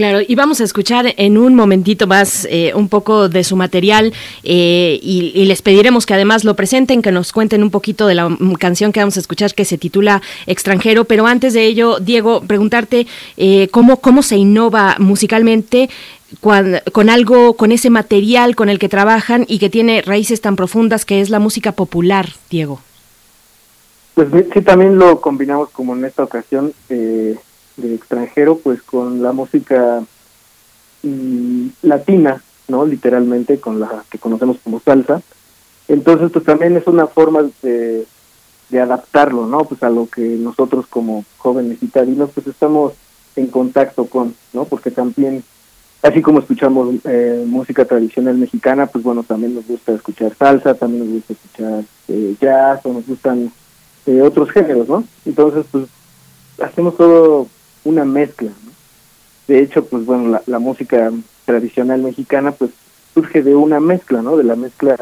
Claro, 0.00 0.20
y 0.26 0.34
vamos 0.34 0.60
a 0.60 0.64
escuchar 0.64 1.12
en 1.18 1.36
un 1.36 1.54
momentito 1.54 2.06
más 2.06 2.46
eh, 2.50 2.72
un 2.74 2.88
poco 2.88 3.28
de 3.28 3.44
su 3.44 3.54
material 3.54 4.14
eh, 4.42 4.98
y, 5.02 5.44
les 5.44 5.60
pediremos 5.60 6.06
que 6.06 6.14
además 6.14 6.42
lo 6.42 6.56
presenten, 6.56 7.02
que 7.02 7.12
nos 7.12 7.32
cuenten 7.32 7.62
un 7.62 7.70
poquito 7.70 8.06
de 8.06 8.14
la 8.14 8.34
canción 8.58 8.92
que 8.92 9.00
vamos 9.00 9.18
a 9.18 9.20
escuchar 9.20 9.54
que 9.54 9.66
se 9.66 9.76
titula 9.76 10.22
Extranjero. 10.46 11.04
Pero 11.04 11.26
antes 11.26 11.52
de 11.52 11.66
ello, 11.66 11.98
Diego, 12.00 12.40
preguntarte 12.40 13.06
eh, 13.36 13.68
cómo, 13.70 13.98
cómo 13.98 14.22
se 14.22 14.36
innova 14.36 14.96
musicalmente 14.98 15.90
con, 16.40 17.10
algo, 17.10 17.54
con 17.54 17.70
ese 17.70 17.90
material 17.90 18.56
con 18.56 18.70
el 18.70 18.78
que 18.78 18.88
trabajan 18.88 19.44
y 19.48 19.58
que 19.58 19.68
tiene 19.68 20.00
raíces 20.00 20.40
tan 20.40 20.56
profundas 20.56 21.04
que 21.04 21.20
es 21.20 21.28
la 21.28 21.40
música 21.40 21.72
popular, 21.72 22.30
Diego. 22.48 22.80
Pues 24.14 24.28
sí, 24.52 24.62
también 24.62 24.98
lo 24.98 25.20
combinamos 25.20 25.68
como 25.70 25.94
en 25.94 26.04
esta 26.04 26.24
ocasión 26.24 26.72
eh, 26.88 27.36
de 27.76 27.94
extranjero, 27.94 28.58
pues 28.58 28.82
con 28.82 29.22
la 29.22 29.32
música 29.32 30.02
mm, 31.02 31.68
latina, 31.82 32.42
¿no? 32.68 32.86
Literalmente, 32.86 33.60
con 33.60 33.80
la 33.80 34.04
que 34.10 34.18
conocemos 34.18 34.58
como 34.62 34.80
salsa. 34.80 35.22
Entonces, 35.88 36.30
pues 36.30 36.44
también 36.44 36.76
es 36.76 36.86
una 36.86 37.06
forma 37.06 37.44
de, 37.62 38.06
de 38.68 38.80
adaptarlo, 38.80 39.46
¿no? 39.46 39.64
Pues 39.64 39.82
a 39.82 39.90
lo 39.90 40.08
que 40.08 40.22
nosotros 40.22 40.86
como 40.86 41.24
jóvenes 41.38 41.82
italianos, 41.82 42.30
pues 42.34 42.46
estamos 42.46 42.92
en 43.36 43.48
contacto 43.48 44.06
con, 44.06 44.34
¿no? 44.52 44.64
Porque 44.64 44.90
también 44.90 45.42
así 46.02 46.22
como 46.22 46.40
escuchamos 46.40 46.94
eh, 47.04 47.44
música 47.46 47.84
tradicional 47.84 48.36
mexicana, 48.36 48.86
pues 48.86 49.04
bueno, 49.04 49.22
también 49.22 49.54
nos 49.54 49.66
gusta 49.66 49.92
escuchar 49.92 50.34
salsa, 50.34 50.74
también 50.74 51.04
nos 51.04 51.14
gusta 51.14 51.32
escuchar 51.34 51.84
eh, 52.08 52.34
jazz 52.40 52.80
o 52.84 52.92
nos 52.92 53.06
gustan 53.06 53.52
eh, 54.06 54.22
otros 54.22 54.50
géneros, 54.50 54.88
¿no? 54.88 55.04
Entonces, 55.24 55.66
pues 55.70 55.86
hacemos 56.62 56.96
todo 56.96 57.48
una 57.84 58.04
mezcla, 58.04 58.50
¿no? 58.50 58.70
De 59.48 59.60
hecho, 59.60 59.84
pues 59.84 60.04
bueno, 60.04 60.28
la, 60.28 60.42
la 60.46 60.58
música 60.58 61.10
tradicional 61.44 62.02
mexicana, 62.02 62.52
pues 62.52 62.70
surge 63.14 63.42
de 63.42 63.56
una 63.56 63.80
mezcla, 63.80 64.22
¿no? 64.22 64.36
De 64.36 64.44
la 64.44 64.56
mezcla 64.56 64.96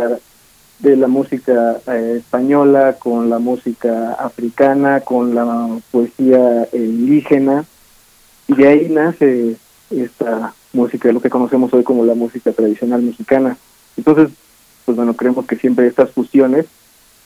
de 0.79 0.97
la 0.97 1.09
música 1.09 1.81
española 1.87 2.97
con 2.99 3.29
la 3.29 3.39
música 3.39 4.13
africana, 4.15 5.01
con 5.01 5.35
la 5.35 5.79
poesía 5.91 6.69
indígena, 6.73 7.65
y 8.47 8.55
de 8.55 8.69
ahí 8.69 8.89
nace 8.89 9.57
esta 9.91 10.55
música, 10.73 11.13
lo 11.13 11.21
que 11.21 11.31
conocemos 11.31 11.73
hoy 11.75 11.83
como 11.83 12.05
la 12.05 12.15
música 12.15 12.53
tradicional 12.53 13.03
mexicana. 13.03 13.57
Entonces, 13.97 14.31
pues 14.85 14.97
bueno, 14.97 15.15
creemos 15.15 15.47
que 15.47 15.57
siempre 15.57 15.87
estas 15.87 16.11
fusiones 16.13 16.67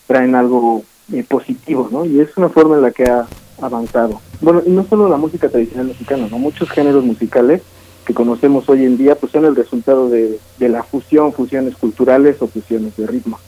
traen 0.06 0.34
algo 0.34 0.82
eh, 1.12 1.24
positivo, 1.28 1.88
¿no? 1.92 2.04
Y 2.04 2.20
es 2.20 2.36
una 2.36 2.48
forma 2.48 2.76
en 2.76 2.82
la 2.82 2.90
que 2.90 3.04
ha 3.04 3.26
avanzado. 3.62 4.20
Bueno, 4.40 4.62
y 4.66 4.70
no 4.70 4.84
solo 4.88 5.08
la 5.08 5.16
música 5.16 5.48
tradicional 5.48 5.86
mexicana, 5.86 6.26
¿no? 6.30 6.38
Muchos 6.38 6.68
géneros 6.70 7.04
musicales 7.04 7.62
que 8.04 8.14
conocemos 8.14 8.68
hoy 8.68 8.84
en 8.84 8.96
día, 8.96 9.14
pues 9.14 9.32
son 9.32 9.44
el 9.44 9.54
resultado 9.54 10.08
de, 10.08 10.38
de 10.58 10.68
la 10.68 10.82
fusión, 10.82 11.32
fusiones 11.32 11.76
culturales 11.76 12.36
o 12.40 12.48
fusiones 12.48 12.96
de 12.96 13.06
ritmo. 13.06 13.38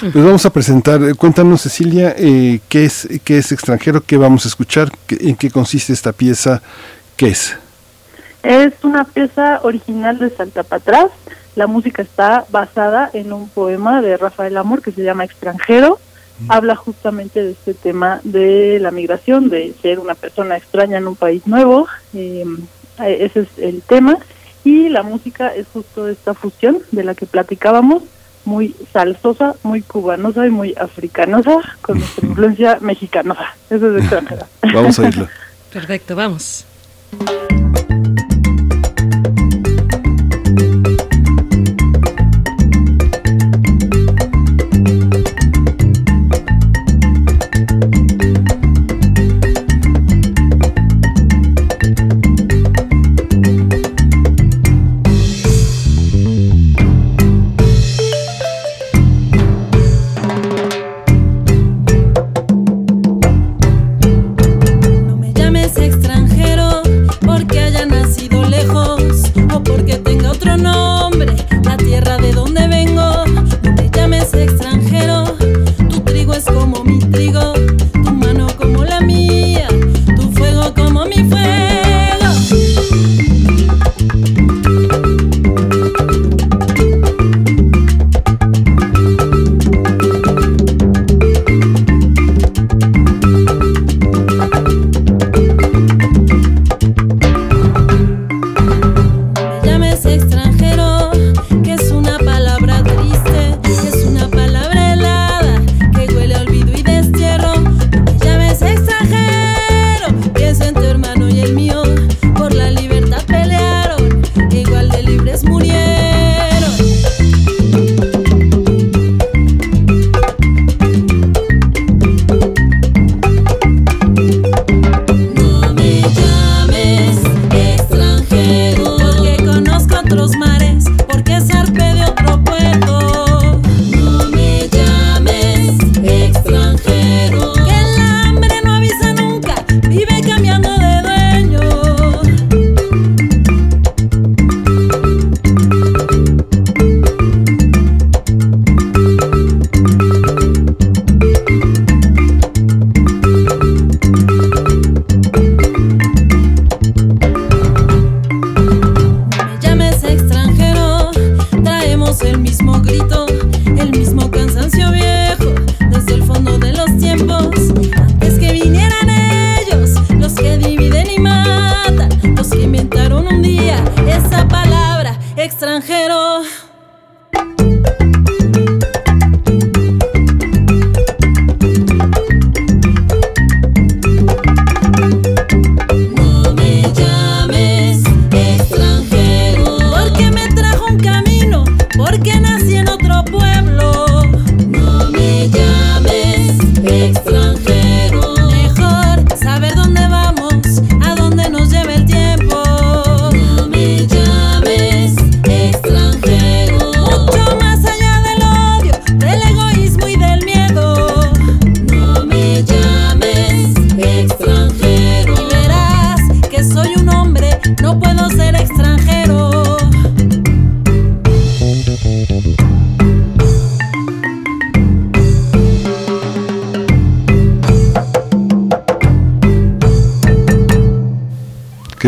Pues 0.00 0.24
vamos 0.24 0.46
a 0.46 0.50
presentar, 0.50 1.02
eh, 1.02 1.14
cuéntanos 1.14 1.60
Cecilia, 1.60 2.14
eh, 2.16 2.60
¿qué, 2.68 2.86
es, 2.86 3.06
¿qué 3.24 3.36
es 3.36 3.52
extranjero? 3.52 4.00
¿Qué 4.00 4.16
vamos 4.16 4.46
a 4.46 4.48
escuchar? 4.48 4.90
¿En 5.10 5.36
qué 5.36 5.50
consiste 5.50 5.92
esta 5.92 6.12
pieza? 6.12 6.62
¿Qué 7.14 7.28
es? 7.28 7.54
Es 8.42 8.72
una 8.82 9.04
pieza 9.04 9.60
original 9.64 10.18
de 10.18 10.30
Salta 10.30 10.62
Patrás. 10.62 11.10
La 11.56 11.66
música 11.66 12.00
está 12.00 12.46
basada 12.50 13.10
en 13.12 13.32
un 13.34 13.50
poema 13.50 14.00
de 14.00 14.16
Rafael 14.16 14.56
Amor 14.56 14.80
que 14.80 14.92
se 14.92 15.02
llama 15.02 15.24
Extranjero. 15.24 15.98
Habla 16.48 16.76
justamente 16.76 17.42
de 17.42 17.52
este 17.52 17.74
tema 17.74 18.20
de 18.24 18.78
la 18.80 18.90
migración, 18.90 19.48
de 19.48 19.74
ser 19.82 19.98
una 19.98 20.14
persona 20.14 20.56
extraña 20.56 20.98
en 20.98 21.08
un 21.08 21.16
país 21.16 21.46
nuevo. 21.46 21.88
Em, 22.14 22.58
eh, 23.00 23.18
ese 23.20 23.40
es 23.40 23.48
el 23.58 23.82
tema. 23.82 24.18
Y 24.64 24.88
la 24.88 25.02
música 25.02 25.48
es 25.48 25.66
justo 25.72 26.08
esta 26.08 26.34
fusión 26.34 26.78
de 26.92 27.04
la 27.04 27.14
que 27.14 27.26
platicábamos, 27.26 28.02
muy 28.44 28.74
salsosa, 28.92 29.56
muy 29.62 29.82
cubanosa 29.82 30.46
y 30.46 30.50
muy 30.50 30.74
africanosa, 30.74 31.58
con 31.82 31.98
nuestra 32.00 32.28
influencia 32.28 32.78
mexicanosa. 32.80 33.56
Eso 33.70 33.96
es 33.96 34.02
extranjero. 34.02 34.46
Vamos 34.72 34.98
a 34.98 35.02
oírlo. 35.02 35.28
Perfecto, 35.72 36.16
vamos. 36.16 36.64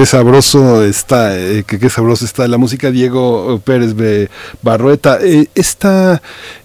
Qué 0.00 0.06
sabroso 0.06 0.82
está, 0.82 1.38
eh, 1.38 1.62
qué, 1.66 1.90
sabroso 1.90 2.24
está 2.24 2.48
la 2.48 2.56
música 2.56 2.90
Diego 2.90 3.60
Pérez 3.62 3.94
Barrueta. 4.62 5.18
Eh, 5.20 5.48
esta 5.54 6.22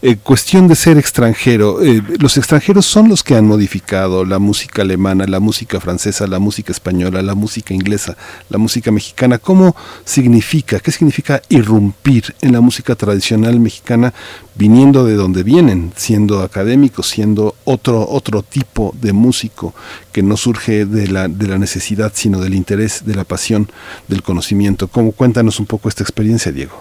eh, 0.07 0.17
cuestión 0.21 0.67
de 0.67 0.75
ser 0.75 0.99
extranjero, 0.99 1.79
los 2.19 2.37
extranjeros 2.37 2.85
son 2.85 3.09
los 3.09 3.23
que 3.23 3.35
han 3.35 3.47
modificado 3.47 4.23
la 4.23 4.37
música 4.37 4.83
alemana, 4.83 5.25
la 5.25 5.39
música 5.39 5.79
francesa, 5.79 6.27
la 6.27 6.37
música 6.37 6.71
española, 6.71 7.23
la 7.23 7.33
música 7.33 7.73
inglesa, 7.73 8.15
la 8.49 8.59
música 8.59 8.91
mexicana. 8.91 9.39
¿Cómo 9.39 9.75
significa, 10.03 10.79
qué 10.79 10.91
significa 10.91 11.41
irrumpir 11.49 12.35
en 12.41 12.51
la 12.51 12.61
música 12.61 12.93
tradicional 12.93 13.59
mexicana 13.59 14.13
viniendo 14.53 15.05
de 15.05 15.15
donde 15.15 15.41
vienen, 15.41 15.91
siendo 15.95 16.41
académicos, 16.41 17.07
siendo 17.07 17.55
otro, 17.63 18.07
otro 18.07 18.43
tipo 18.43 18.93
de 19.01 19.11
músico 19.11 19.73
que 20.11 20.21
no 20.21 20.37
surge 20.37 20.85
de 20.85 21.07
la, 21.07 21.27
de 21.27 21.47
la 21.47 21.57
necesidad, 21.57 22.11
sino 22.13 22.39
del 22.41 22.53
interés, 22.53 23.07
de 23.07 23.15
la 23.15 23.23
pasión, 23.23 23.71
del 24.07 24.21
conocimiento. 24.21 24.87
¿Cómo 24.87 25.13
cuéntanos 25.13 25.59
un 25.59 25.65
poco 25.65 25.89
esta 25.89 26.03
experiencia, 26.03 26.51
Diego? 26.51 26.75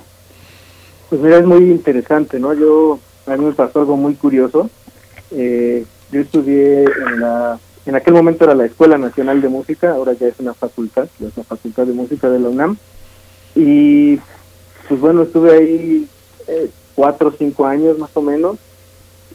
Pues 1.09 1.23
mira, 1.23 1.39
es 1.39 1.47
muy 1.47 1.71
interesante, 1.71 2.39
¿no? 2.39 2.53
Yo, 2.53 2.99
a 3.27 3.37
mí 3.37 3.45
me 3.45 3.53
pasó 3.53 3.81
algo 3.81 3.97
muy 3.97 4.15
curioso. 4.15 4.71
Eh, 5.31 5.85
yo 6.13 6.21
estudié 6.21 6.85
en 6.85 7.21
la, 7.21 7.59
en 7.87 7.95
aquel 7.95 8.15
momento 8.15 8.45
era 8.45 8.55
la 8.55 8.67
Escuela 8.67 8.99
Nacional 8.99 9.41
de 9.41 9.49
Música, 9.49 9.93
ahora 9.93 10.13
ya 10.13 10.29
es 10.29 10.39
una 10.39 10.55
facultad, 10.55 11.09
es 11.21 11.37
la 11.37 11.45
Facultad 11.45 11.87
de 11.87 11.93
Música 11.93 12.31
de 12.31 12.39
la 12.39 12.49
UNAM. 12.49 12.77
Y 13.55 14.19
pues 14.89 15.01
bueno, 15.01 15.23
estuve 15.23 15.53
ahí 15.53 16.09
eh, 16.47 16.71
cuatro 16.95 17.29
o 17.29 17.33
cinco 17.33 17.67
años 17.67 17.99
más 17.99 18.11
o 18.15 18.23
menos 18.23 18.59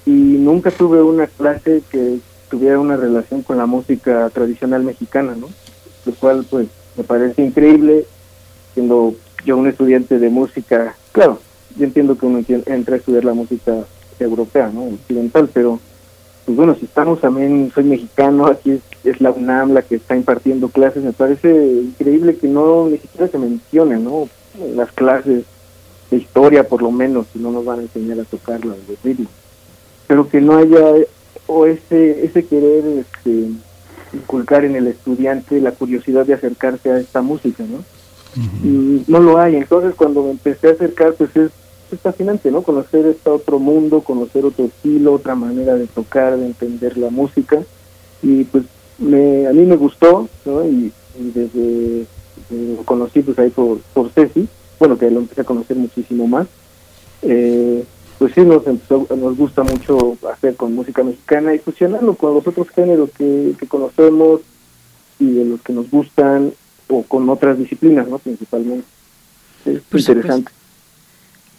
y 0.05 0.11
nunca 0.11 0.71
tuve 0.71 1.01
una 1.01 1.27
clase 1.27 1.81
que 1.91 2.19
tuviera 2.49 2.79
una 2.79 2.97
relación 2.97 3.43
con 3.43 3.57
la 3.57 3.65
música 3.65 4.29
tradicional 4.29 4.83
mexicana, 4.83 5.35
¿no? 5.35 5.47
Lo 6.05 6.13
cual 6.13 6.45
pues 6.49 6.67
me 6.95 7.03
parece 7.03 7.43
increíble 7.43 8.05
siendo 8.73 9.15
yo 9.45 9.57
un 9.57 9.67
estudiante 9.67 10.19
de 10.19 10.29
música, 10.29 10.95
claro, 11.11 11.39
yo 11.77 11.85
entiendo 11.85 12.17
que 12.17 12.25
uno 12.25 12.43
entra 12.48 12.95
a 12.95 12.98
estudiar 12.98 13.25
la 13.25 13.33
música 13.33 13.85
europea, 14.19 14.69
¿no? 14.73 14.85
Occidental, 14.85 15.49
pero 15.53 15.80
pues 16.45 16.57
bueno, 16.57 16.75
si 16.75 16.85
estamos 16.85 17.22
también, 17.22 17.72
soy 17.73 17.83
mexicano, 17.83 18.48
aquí 18.48 18.81
es, 19.03 19.22
la 19.22 19.31
UNAM 19.31 19.73
la 19.73 19.83
que 19.83 19.95
está 19.95 20.15
impartiendo 20.15 20.69
clases, 20.69 21.03
me 21.03 21.14
parece 21.14 21.49
increíble 21.49 22.38
que 22.38 22.48
no 22.48 22.89
ni 22.89 22.98
siquiera 22.98 23.27
se 23.27 23.38
mencione, 23.38 23.99
¿no? 23.99 24.27
Las 24.75 24.91
clases 24.91 25.43
de 26.09 26.17
historia 26.17 26.67
por 26.67 26.81
lo 26.81 26.91
menos, 26.91 27.27
si 27.31 27.39
no 27.39 27.51
nos 27.51 27.65
van 27.65 27.80
a 27.80 27.81
enseñar 27.83 28.19
a 28.19 28.23
tocar. 28.23 28.59
Pero 30.07 30.27
que 30.27 30.41
no 30.41 30.57
haya 30.57 31.06
o 31.45 31.65
ese, 31.67 32.25
ese 32.25 32.43
querer 32.45 32.83
este, 32.98 33.49
inculcar 34.14 34.65
en 34.65 34.75
el 34.75 34.88
estudiante 34.88 35.61
la 35.61 35.72
curiosidad 35.72 36.25
de 36.25 36.33
acercarse 36.33 36.91
a 36.91 36.99
esta 36.99 37.22
música, 37.22 37.64
¿no? 37.64 37.83
Y 38.35 39.03
no 39.08 39.19
lo 39.19 39.40
hay. 39.40 39.56
Entonces 39.56 39.95
cuando 39.95 40.24
me 40.24 40.32
empecé 40.32 40.69
a 40.69 40.72
acercar, 40.72 41.14
pues 41.14 41.35
es, 41.35 41.51
fascinante, 42.01 42.51
¿no? 42.51 42.61
Conocer 42.61 43.08
este 43.08 43.32
otro 43.32 43.58
mundo, 43.58 44.01
conocer 44.01 44.45
otro 44.45 44.66
estilo, 44.66 45.14
otra 45.14 45.33
manera 45.33 45.74
de 45.74 45.88
tocar, 45.88 46.38
de 46.38 46.45
entender 46.45 46.98
la 46.98 47.09
música. 47.09 47.64
Y 48.22 48.43
pues 48.43 48.66
me, 48.99 49.48
a 49.48 49.53
mí 49.53 49.66
me 49.66 49.75
gustó, 49.75 50.30
¿no? 50.45 50.66
Y, 50.66 50.91
desde, 51.17 52.06
lo 52.51 52.83
conocí 52.83 53.22
pues 53.22 53.38
ahí 53.40 53.49
por, 53.49 53.80
por 53.93 54.09
Ceci, 54.11 54.48
bueno, 54.80 54.98
que 54.98 55.09
lo 55.09 55.19
empecé 55.19 55.41
a 55.41 55.45
conocer 55.45 55.75
muchísimo 55.77 56.27
más. 56.27 56.48
Eh, 57.24 57.83
pues 58.19 58.33
sí, 58.33 58.41
nos, 58.41 58.64
nos 58.66 59.38
gusta 59.38 59.64
mucho 59.64 60.17
hacer 60.32 60.56
con 60.56 60.75
música 60.75 61.03
mexicana 61.03 61.56
y 61.56 61.59
fusionarlo 61.59 62.16
con 62.16 62.35
los 62.35 62.45
otros 62.45 62.69
géneros 62.69 63.09
que, 63.17 63.53
que 63.58 63.67
conocemos 63.67 64.41
y 65.19 65.32
de 65.32 65.45
los 65.45 65.61
que 65.61 65.74
nos 65.74 65.90
gustan 65.90 66.53
o 66.89 67.03
con 67.03 67.29
otras 67.29 67.57
disciplinas, 67.57 68.07
¿no? 68.07 68.19
Principalmente. 68.19 68.85
Es 69.65 69.81
interesante. 69.93 70.51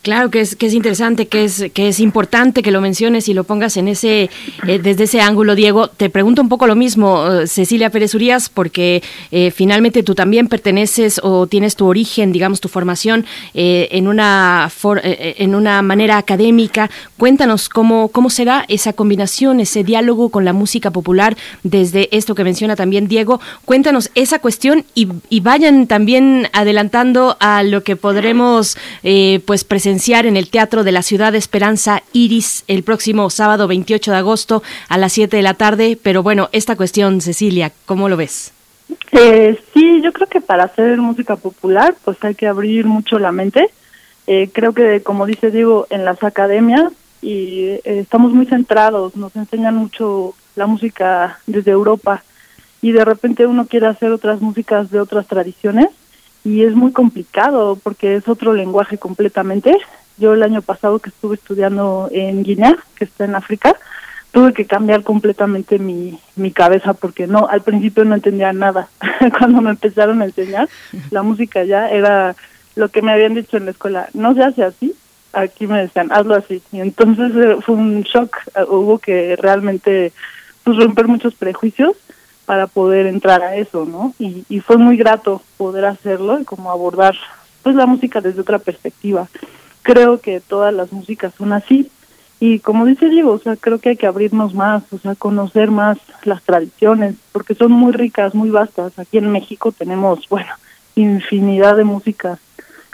Claro 0.02 0.30
que 0.30 0.40
es, 0.40 0.56
que 0.56 0.64
es 0.64 0.72
interesante, 0.72 1.28
que 1.28 1.44
es, 1.44 1.66
que 1.74 1.88
es 1.88 2.00
importante 2.00 2.62
que 2.62 2.70
lo 2.70 2.80
menciones 2.80 3.28
y 3.28 3.34
lo 3.34 3.44
pongas 3.44 3.76
en 3.76 3.86
ese, 3.86 4.30
eh, 4.66 4.78
desde 4.78 5.04
ese 5.04 5.20
ángulo, 5.20 5.54
Diego. 5.54 5.88
Te 5.88 6.08
pregunto 6.08 6.40
un 6.40 6.48
poco 6.48 6.66
lo 6.66 6.74
mismo, 6.74 7.26
eh, 7.30 7.46
Cecilia 7.46 7.90
Pérez 7.90 8.14
Urias, 8.14 8.48
porque 8.48 9.02
eh, 9.30 9.50
finalmente 9.50 10.02
tú 10.02 10.14
también 10.14 10.46
perteneces 10.46 11.20
o 11.22 11.46
tienes 11.46 11.76
tu 11.76 11.84
origen, 11.84 12.32
digamos, 12.32 12.62
tu 12.62 12.68
formación 12.68 13.26
en, 13.52 14.08
una 14.08 14.70
en 14.82 15.54
una 15.54 15.82
manera 15.82 16.16
académica. 16.16 16.90
Cuéntanos 17.18 17.68
cómo, 17.68 18.08
cómo 18.08 18.30
será 18.30 18.64
esa 18.68 18.94
combinación, 18.94 19.60
ese 19.60 19.84
diálogo 19.84 20.30
con 20.30 20.46
la 20.46 20.54
música 20.54 20.90
popular 20.90 21.36
desde 21.62 22.08
esto 22.16 22.34
que 22.34 22.44
menciona 22.44 22.74
también 22.74 23.06
Diego. 23.06 23.38
Cuéntanos 23.66 24.10
esa 24.14 24.38
cuestión 24.38 24.86
y, 24.94 25.08
y 25.28 25.40
vayan 25.40 25.86
también 25.86 26.48
adelantando 26.54 27.36
a 27.38 27.62
lo 27.62 27.82
que 27.82 27.96
podremos 27.96 28.78
pues 29.44 29.64
presentar 29.64 29.89
en 29.90 30.36
el 30.36 30.50
Teatro 30.50 30.84
de 30.84 30.92
la 30.92 31.02
Ciudad 31.02 31.32
de 31.32 31.38
Esperanza 31.38 32.04
Iris 32.12 32.62
el 32.68 32.84
próximo 32.84 33.28
sábado 33.28 33.66
28 33.66 34.12
de 34.12 34.16
agosto 34.18 34.62
a 34.88 34.96
las 34.98 35.12
7 35.12 35.36
de 35.36 35.42
la 35.42 35.54
tarde. 35.54 35.98
Pero 36.00 36.22
bueno, 36.22 36.48
esta 36.52 36.76
cuestión, 36.76 37.20
Cecilia, 37.20 37.72
¿cómo 37.86 38.08
lo 38.08 38.16
ves? 38.16 38.52
Eh, 39.10 39.58
sí, 39.74 40.00
yo 40.00 40.12
creo 40.12 40.28
que 40.28 40.40
para 40.40 40.64
hacer 40.64 40.98
música 40.98 41.34
popular 41.34 41.96
pues 42.04 42.22
hay 42.22 42.36
que 42.36 42.46
abrir 42.46 42.86
mucho 42.86 43.18
la 43.18 43.32
mente. 43.32 43.68
Eh, 44.28 44.48
creo 44.52 44.72
que, 44.74 45.02
como 45.02 45.26
dice 45.26 45.50
Diego, 45.50 45.88
en 45.90 46.04
las 46.04 46.22
academias 46.22 46.92
y 47.20 47.64
eh, 47.64 47.80
estamos 47.84 48.32
muy 48.32 48.46
centrados, 48.46 49.16
nos 49.16 49.34
enseñan 49.34 49.74
mucho 49.74 50.34
la 50.54 50.68
música 50.68 51.40
desde 51.48 51.72
Europa 51.72 52.22
y 52.80 52.92
de 52.92 53.04
repente 53.04 53.44
uno 53.44 53.66
quiere 53.66 53.88
hacer 53.88 54.12
otras 54.12 54.40
músicas 54.40 54.92
de 54.92 55.00
otras 55.00 55.26
tradiciones 55.26 55.88
y 56.44 56.64
es 56.64 56.74
muy 56.74 56.92
complicado 56.92 57.78
porque 57.82 58.16
es 58.16 58.28
otro 58.28 58.52
lenguaje 58.52 58.98
completamente. 58.98 59.76
Yo 60.18 60.34
el 60.34 60.42
año 60.42 60.62
pasado 60.62 60.98
que 60.98 61.10
estuve 61.10 61.34
estudiando 61.34 62.08
en 62.12 62.42
Guinea, 62.42 62.76
que 62.94 63.04
está 63.04 63.24
en 63.24 63.34
África, 63.34 63.76
tuve 64.32 64.52
que 64.52 64.64
cambiar 64.64 65.02
completamente 65.02 65.78
mi, 65.78 66.18
mi 66.36 66.52
cabeza 66.52 66.94
porque 66.94 67.26
no, 67.26 67.48
al 67.48 67.62
principio 67.62 68.04
no 68.04 68.14
entendía 68.14 68.52
nada. 68.52 68.88
Cuando 69.38 69.60
me 69.60 69.70
empezaron 69.70 70.22
a 70.22 70.26
enseñar 70.26 70.68
la 71.10 71.22
música 71.22 71.64
ya 71.64 71.88
era 71.90 72.36
lo 72.76 72.88
que 72.88 73.02
me 73.02 73.12
habían 73.12 73.34
dicho 73.34 73.56
en 73.56 73.66
la 73.66 73.72
escuela, 73.72 74.08
no 74.14 74.34
se 74.34 74.42
hace 74.42 74.62
así, 74.62 74.94
aquí 75.32 75.66
me 75.66 75.82
decían, 75.82 76.10
hazlo 76.12 76.34
así. 76.34 76.62
Y 76.72 76.80
entonces 76.80 77.32
eh, 77.34 77.56
fue 77.60 77.74
un 77.74 78.02
shock, 78.02 78.36
eh, 78.54 78.64
hubo 78.68 78.98
que 78.98 79.36
realmente 79.36 80.12
pues, 80.64 80.78
romper 80.78 81.08
muchos 81.08 81.34
prejuicios 81.34 81.96
para 82.50 82.66
poder 82.66 83.06
entrar 83.06 83.44
a 83.44 83.54
eso, 83.54 83.84
¿no? 83.84 84.12
Y, 84.18 84.58
fue 84.58 84.76
muy 84.76 84.96
grato 84.96 85.40
poder 85.56 85.84
hacerlo 85.84 86.40
y 86.40 86.44
como 86.44 86.72
abordar 86.72 87.14
pues 87.62 87.76
la 87.76 87.86
música 87.86 88.20
desde 88.20 88.40
otra 88.40 88.58
perspectiva. 88.58 89.28
Creo 89.82 90.20
que 90.20 90.40
todas 90.40 90.74
las 90.74 90.90
músicas 90.90 91.32
son 91.38 91.52
así 91.52 91.88
y 92.40 92.58
como 92.58 92.86
dice 92.86 93.08
Diego, 93.08 93.30
o 93.30 93.38
sea, 93.38 93.54
creo 93.54 93.78
que 93.78 93.90
hay 93.90 93.96
que 93.96 94.08
abrirnos 94.08 94.52
más, 94.52 94.82
o 94.92 94.98
sea, 94.98 95.14
conocer 95.14 95.70
más 95.70 95.98
las 96.24 96.42
tradiciones, 96.42 97.14
porque 97.30 97.54
son 97.54 97.70
muy 97.70 97.92
ricas, 97.92 98.34
muy 98.34 98.50
vastas. 98.50 98.98
Aquí 98.98 99.18
en 99.18 99.30
México 99.30 99.70
tenemos, 99.70 100.28
bueno, 100.28 100.52
infinidad 100.96 101.76
de 101.76 101.84
músicas 101.84 102.40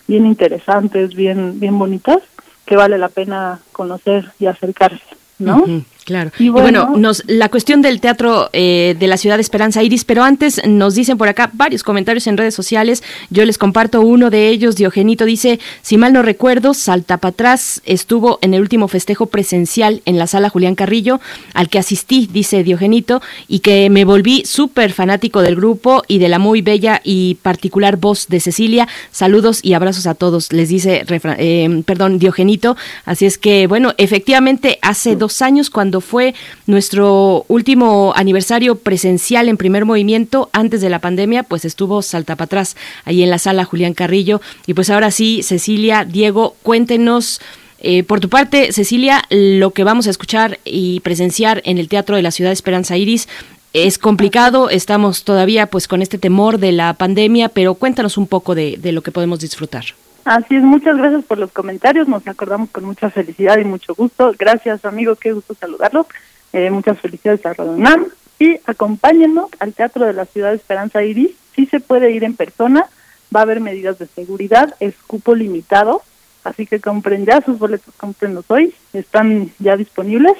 bien 0.06 0.26
interesantes, 0.26 1.14
bien 1.14 1.58
bien 1.58 1.78
bonitas, 1.78 2.18
que 2.66 2.76
vale 2.76 2.98
la 2.98 3.08
pena 3.08 3.60
conocer 3.72 4.32
y 4.38 4.44
acercarse, 4.44 5.16
¿no? 5.38 5.64
Claro. 6.06 6.30
Y 6.38 6.50
bueno, 6.50 6.96
nos, 6.96 7.24
la 7.26 7.48
cuestión 7.48 7.82
del 7.82 8.00
teatro 8.00 8.48
eh, 8.52 8.94
de 8.96 9.08
la 9.08 9.16
ciudad 9.16 9.38
de 9.38 9.40
Esperanza 9.40 9.82
Iris, 9.82 10.04
pero 10.04 10.22
antes 10.22 10.64
nos 10.64 10.94
dicen 10.94 11.18
por 11.18 11.26
acá 11.26 11.50
varios 11.52 11.82
comentarios 11.82 12.28
en 12.28 12.36
redes 12.36 12.54
sociales. 12.54 13.02
Yo 13.28 13.44
les 13.44 13.58
comparto 13.58 14.00
uno 14.02 14.30
de 14.30 14.48
ellos. 14.48 14.76
Diogenito 14.76 15.24
dice: 15.24 15.58
Si 15.82 15.96
mal 15.96 16.12
no 16.12 16.22
recuerdo, 16.22 16.74
Salta 16.74 17.16
para 17.16 17.32
atrás 17.32 17.82
estuvo 17.84 18.38
en 18.40 18.54
el 18.54 18.60
último 18.60 18.86
festejo 18.86 19.26
presencial 19.26 20.00
en 20.04 20.16
la 20.16 20.28
sala 20.28 20.48
Julián 20.48 20.76
Carrillo, 20.76 21.20
al 21.54 21.68
que 21.68 21.80
asistí, 21.80 22.28
dice 22.32 22.62
Diogenito, 22.62 23.20
y 23.48 23.58
que 23.58 23.90
me 23.90 24.04
volví 24.04 24.44
súper 24.44 24.92
fanático 24.92 25.42
del 25.42 25.56
grupo 25.56 26.04
y 26.06 26.18
de 26.18 26.28
la 26.28 26.38
muy 26.38 26.62
bella 26.62 27.00
y 27.02 27.34
particular 27.42 27.96
voz 27.96 28.28
de 28.28 28.38
Cecilia. 28.38 28.86
Saludos 29.10 29.58
y 29.60 29.72
abrazos 29.72 30.06
a 30.06 30.14
todos, 30.14 30.52
les 30.52 30.68
dice, 30.68 31.04
eh, 31.08 31.82
perdón, 31.84 32.20
Diogenito. 32.20 32.76
Así 33.04 33.26
es 33.26 33.38
que, 33.38 33.66
bueno, 33.66 33.92
efectivamente, 33.98 34.78
hace 34.82 35.16
dos 35.16 35.42
años 35.42 35.68
cuando 35.68 35.95
fue 36.00 36.34
nuestro 36.66 37.44
último 37.48 38.12
aniversario 38.16 38.76
presencial 38.76 39.48
en 39.48 39.56
primer 39.56 39.84
movimiento 39.84 40.50
antes 40.52 40.80
de 40.80 40.90
la 40.90 41.00
pandemia, 41.00 41.42
pues 41.42 41.64
estuvo 41.64 42.02
salta 42.02 42.36
para 42.36 42.46
atrás 42.46 42.76
ahí 43.04 43.22
en 43.22 43.30
la 43.30 43.38
sala 43.38 43.64
Julián 43.64 43.94
Carrillo. 43.94 44.40
Y 44.66 44.74
pues 44.74 44.90
ahora 44.90 45.10
sí, 45.10 45.42
Cecilia, 45.42 46.04
Diego, 46.04 46.56
cuéntenos. 46.62 47.40
Eh, 47.78 48.02
por 48.02 48.20
tu 48.20 48.28
parte, 48.28 48.72
Cecilia, 48.72 49.22
lo 49.30 49.70
que 49.70 49.84
vamos 49.84 50.06
a 50.06 50.10
escuchar 50.10 50.58
y 50.64 51.00
presenciar 51.00 51.62
en 51.64 51.78
el 51.78 51.88
Teatro 51.88 52.16
de 52.16 52.22
la 52.22 52.30
Ciudad 52.30 52.52
Esperanza 52.52 52.96
Iris 52.96 53.28
es 53.74 53.98
complicado, 53.98 54.70
estamos 54.70 55.24
todavía 55.24 55.66
pues 55.66 55.86
con 55.86 56.00
este 56.00 56.16
temor 56.16 56.58
de 56.58 56.72
la 56.72 56.94
pandemia, 56.94 57.50
pero 57.50 57.74
cuéntanos 57.74 58.16
un 58.16 58.26
poco 58.26 58.54
de 58.54 58.92
lo 58.92 59.02
que 59.02 59.12
podemos 59.12 59.40
disfrutar. 59.40 59.84
Así 60.26 60.56
es, 60.56 60.64
muchas 60.64 60.96
gracias 60.96 61.24
por 61.24 61.38
los 61.38 61.52
comentarios, 61.52 62.08
nos 62.08 62.26
acordamos 62.26 62.70
con 62.70 62.84
mucha 62.84 63.10
felicidad 63.10 63.58
y 63.58 63.64
mucho 63.64 63.94
gusto. 63.94 64.34
Gracias, 64.36 64.84
amigo, 64.84 65.14
qué 65.14 65.32
gusto 65.32 65.54
saludarlos. 65.54 66.08
Eh, 66.52 66.68
muchas 66.68 66.98
felicidades 66.98 67.46
a 67.46 67.52
Radonam 67.52 68.06
y 68.40 68.58
acompáñennos 68.66 69.50
al 69.60 69.72
Teatro 69.72 70.04
de 70.04 70.14
la 70.14 70.24
Ciudad 70.24 70.50
de 70.50 70.56
Esperanza 70.56 71.04
Iris. 71.04 71.30
Sí 71.54 71.66
se 71.66 71.78
puede 71.78 72.10
ir 72.10 72.24
en 72.24 72.34
persona, 72.34 72.88
va 73.34 73.38
a 73.38 73.42
haber 73.44 73.60
medidas 73.60 74.00
de 74.00 74.08
seguridad, 74.08 74.74
es 74.80 74.96
cupo 75.06 75.36
limitado, 75.36 76.02
así 76.42 76.66
que 76.66 76.80
compren 76.80 77.24
ya 77.24 77.40
sus 77.42 77.60
boletos, 77.60 77.94
comprenlos 77.94 78.46
hoy, 78.48 78.74
están 78.94 79.52
ya 79.60 79.76
disponibles, 79.76 80.34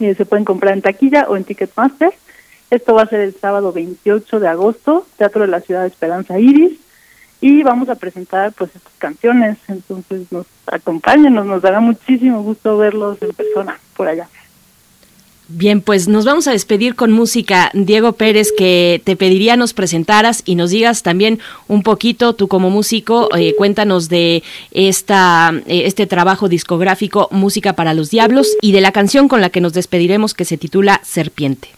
eh, 0.00 0.16
se 0.16 0.26
pueden 0.26 0.44
comprar 0.44 0.72
en 0.72 0.82
taquilla 0.82 1.26
o 1.28 1.36
en 1.36 1.44
Ticketmaster. 1.44 2.12
Esto 2.72 2.94
va 2.96 3.02
a 3.02 3.08
ser 3.08 3.20
el 3.20 3.36
sábado 3.36 3.72
28 3.72 4.40
de 4.40 4.48
agosto, 4.48 5.06
Teatro 5.16 5.42
de 5.42 5.48
la 5.48 5.60
Ciudad 5.60 5.82
de 5.82 5.88
Esperanza 5.88 6.40
Iris 6.40 6.80
y 7.40 7.62
vamos 7.62 7.88
a 7.88 7.94
presentar 7.94 8.52
pues 8.52 8.74
estas 8.74 8.92
canciones, 8.98 9.58
entonces 9.68 10.30
nos 10.30 10.46
acompañen, 10.66 11.34
nos 11.34 11.62
dará 11.62 11.80
muchísimo 11.80 12.42
gusto 12.42 12.78
verlos 12.78 13.20
en 13.20 13.32
persona 13.32 13.78
por 13.96 14.08
allá. 14.08 14.28
Bien, 15.48 15.80
pues 15.80 16.08
nos 16.08 16.24
vamos 16.24 16.48
a 16.48 16.52
despedir 16.52 16.96
con 16.96 17.12
música. 17.12 17.70
Diego 17.72 18.14
Pérez, 18.14 18.50
que 18.50 19.00
te 19.04 19.14
pediría 19.14 19.56
nos 19.56 19.74
presentaras 19.74 20.42
y 20.44 20.56
nos 20.56 20.70
digas 20.70 21.04
también 21.04 21.38
un 21.68 21.84
poquito, 21.84 22.32
tú 22.32 22.48
como 22.48 22.68
músico, 22.68 23.28
eh, 23.36 23.54
cuéntanos 23.54 24.08
de 24.08 24.42
esta, 24.72 25.52
eh, 25.66 25.82
este 25.86 26.08
trabajo 26.08 26.48
discográfico 26.48 27.28
Música 27.30 27.74
para 27.74 27.94
los 27.94 28.10
Diablos 28.10 28.56
y 28.60 28.72
de 28.72 28.80
la 28.80 28.90
canción 28.90 29.28
con 29.28 29.40
la 29.40 29.50
que 29.50 29.60
nos 29.60 29.72
despediremos 29.72 30.34
que 30.34 30.44
se 30.44 30.58
titula 30.58 31.00
Serpiente. 31.04 31.68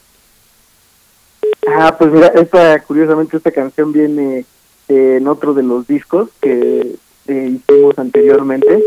Ah, 1.66 1.94
pues 1.98 2.10
mira, 2.10 2.28
esta, 2.28 2.80
curiosamente 2.80 3.36
esta 3.36 3.50
canción 3.50 3.92
viene 3.92 4.46
en 4.88 5.26
otro 5.28 5.54
de 5.54 5.62
los 5.62 5.86
discos 5.86 6.30
que 6.40 6.96
eh, 7.26 7.58
hicimos 7.58 7.98
anteriormente, 7.98 8.84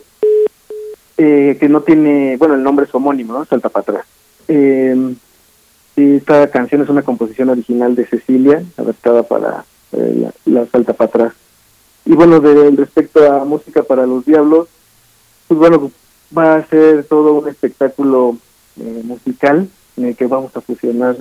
eh, 1.17 1.57
que 1.59 1.69
no 1.69 1.81
tiene, 1.81 2.37
bueno, 2.37 2.55
el 2.55 2.63
nombre 2.63 2.85
es 2.85 2.95
homónimo, 2.95 3.33
¿no? 3.33 3.45
Salta 3.45 3.69
para 3.69 3.81
atrás. 3.81 4.05
Eh, 4.47 5.15
esta 5.95 6.49
canción 6.49 6.81
es 6.81 6.89
una 6.89 7.03
composición 7.03 7.49
original 7.49 7.95
de 7.95 8.07
Cecilia, 8.07 8.63
adaptada 8.77 9.23
para 9.23 9.65
la, 10.45 10.65
Salta 10.67 10.93
para 10.93 11.09
atrás. 11.09 11.33
Y 12.05 12.13
bueno, 12.13 12.39
de, 12.39 12.71
respecto 12.71 13.31
a 13.31 13.45
música 13.45 13.83
para 13.83 14.07
los 14.07 14.25
diablos, 14.25 14.67
pues 15.47 15.59
bueno, 15.59 15.91
va 16.35 16.55
a 16.55 16.65
ser 16.67 17.03
todo 17.03 17.33
un 17.33 17.47
espectáculo 17.47 18.37
musical 19.03 19.69
que 20.17 20.25
vamos 20.25 20.55
a 20.55 20.61
fusionar 20.61 21.17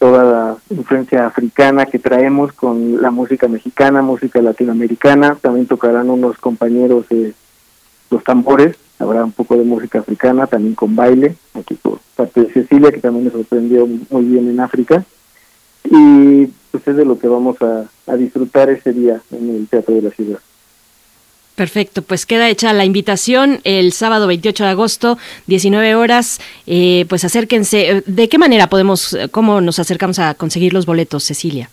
toda 0.00 0.24
la 0.24 0.56
influencia 0.70 1.26
africana 1.26 1.84
que 1.84 1.98
traemos 1.98 2.54
con 2.54 3.02
la 3.02 3.10
música 3.10 3.48
mexicana, 3.48 4.00
música 4.00 4.40
latinoamericana. 4.40 5.36
También 5.40 5.66
tocarán 5.66 6.08
unos 6.08 6.38
compañeros 6.38 7.06
de 7.10 7.34
los 8.10 8.24
tambores, 8.24 8.76
habrá 8.98 9.22
un 9.22 9.32
poco 9.32 9.58
de 9.58 9.64
música 9.64 9.98
africana, 9.98 10.46
también 10.46 10.74
con 10.74 10.96
baile, 10.96 11.36
aquí 11.52 11.74
por 11.74 11.98
parte 12.16 12.40
de 12.40 12.52
Cecilia, 12.52 12.90
que 12.90 13.00
también 13.00 13.26
me 13.26 13.30
sorprendió 13.30 13.86
muy 13.86 14.24
bien 14.24 14.48
en 14.48 14.60
África. 14.60 15.04
Y 15.84 16.46
pues 16.70 16.88
es 16.88 16.96
de 16.96 17.04
lo 17.04 17.18
que 17.18 17.28
vamos 17.28 17.58
a 17.60 18.16
disfrutar 18.16 18.70
ese 18.70 18.94
día 18.94 19.20
en 19.30 19.50
el 19.50 19.68
Teatro 19.68 19.94
de 19.94 20.02
la 20.02 20.10
Ciudad. 20.10 20.40
Perfecto, 21.60 22.00
pues 22.00 22.24
queda 22.24 22.48
hecha 22.48 22.72
la 22.72 22.86
invitación 22.86 23.60
el 23.64 23.92
sábado 23.92 24.26
28 24.26 24.64
de 24.64 24.70
agosto, 24.70 25.18
19 25.46 25.94
horas. 25.94 26.40
Eh, 26.66 27.04
pues 27.10 27.22
acérquense. 27.22 28.02
¿De 28.06 28.30
qué 28.30 28.38
manera 28.38 28.68
podemos, 28.68 29.14
cómo 29.30 29.60
nos 29.60 29.78
acercamos 29.78 30.18
a 30.20 30.32
conseguir 30.32 30.72
los 30.72 30.86
boletos, 30.86 31.22
Cecilia? 31.22 31.68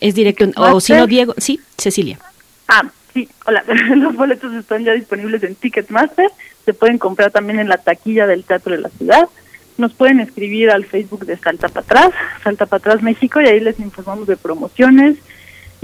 ¿Es 0.00 0.14
directo? 0.14 0.46
O 0.56 0.80
si 0.80 0.94
no, 0.94 1.06
Diego. 1.06 1.34
Sí, 1.36 1.60
Cecilia. 1.76 2.18
Ah, 2.66 2.90
sí, 3.12 3.28
hola. 3.44 3.62
Los 3.94 4.16
boletos 4.16 4.54
están 4.54 4.82
ya 4.82 4.92
disponibles 4.92 5.42
en 5.42 5.54
Ticketmaster. 5.54 6.30
Se 6.64 6.72
pueden 6.72 6.96
comprar 6.96 7.30
también 7.30 7.58
en 7.58 7.68
la 7.68 7.76
taquilla 7.76 8.26
del 8.26 8.44
Teatro 8.44 8.72
de 8.72 8.80
la 8.80 8.88
Ciudad. 8.88 9.28
Nos 9.76 9.92
pueden 9.92 10.20
escribir 10.20 10.70
al 10.70 10.86
Facebook 10.86 11.26
de 11.26 11.36
Salta 11.36 11.68
para 11.68 11.84
atrás, 11.84 12.10
Salta 12.42 12.64
para 12.64 12.78
atrás 12.78 13.02
México, 13.02 13.42
y 13.42 13.48
ahí 13.48 13.60
les 13.60 13.78
informamos 13.80 14.26
de 14.28 14.38
promociones 14.38 15.18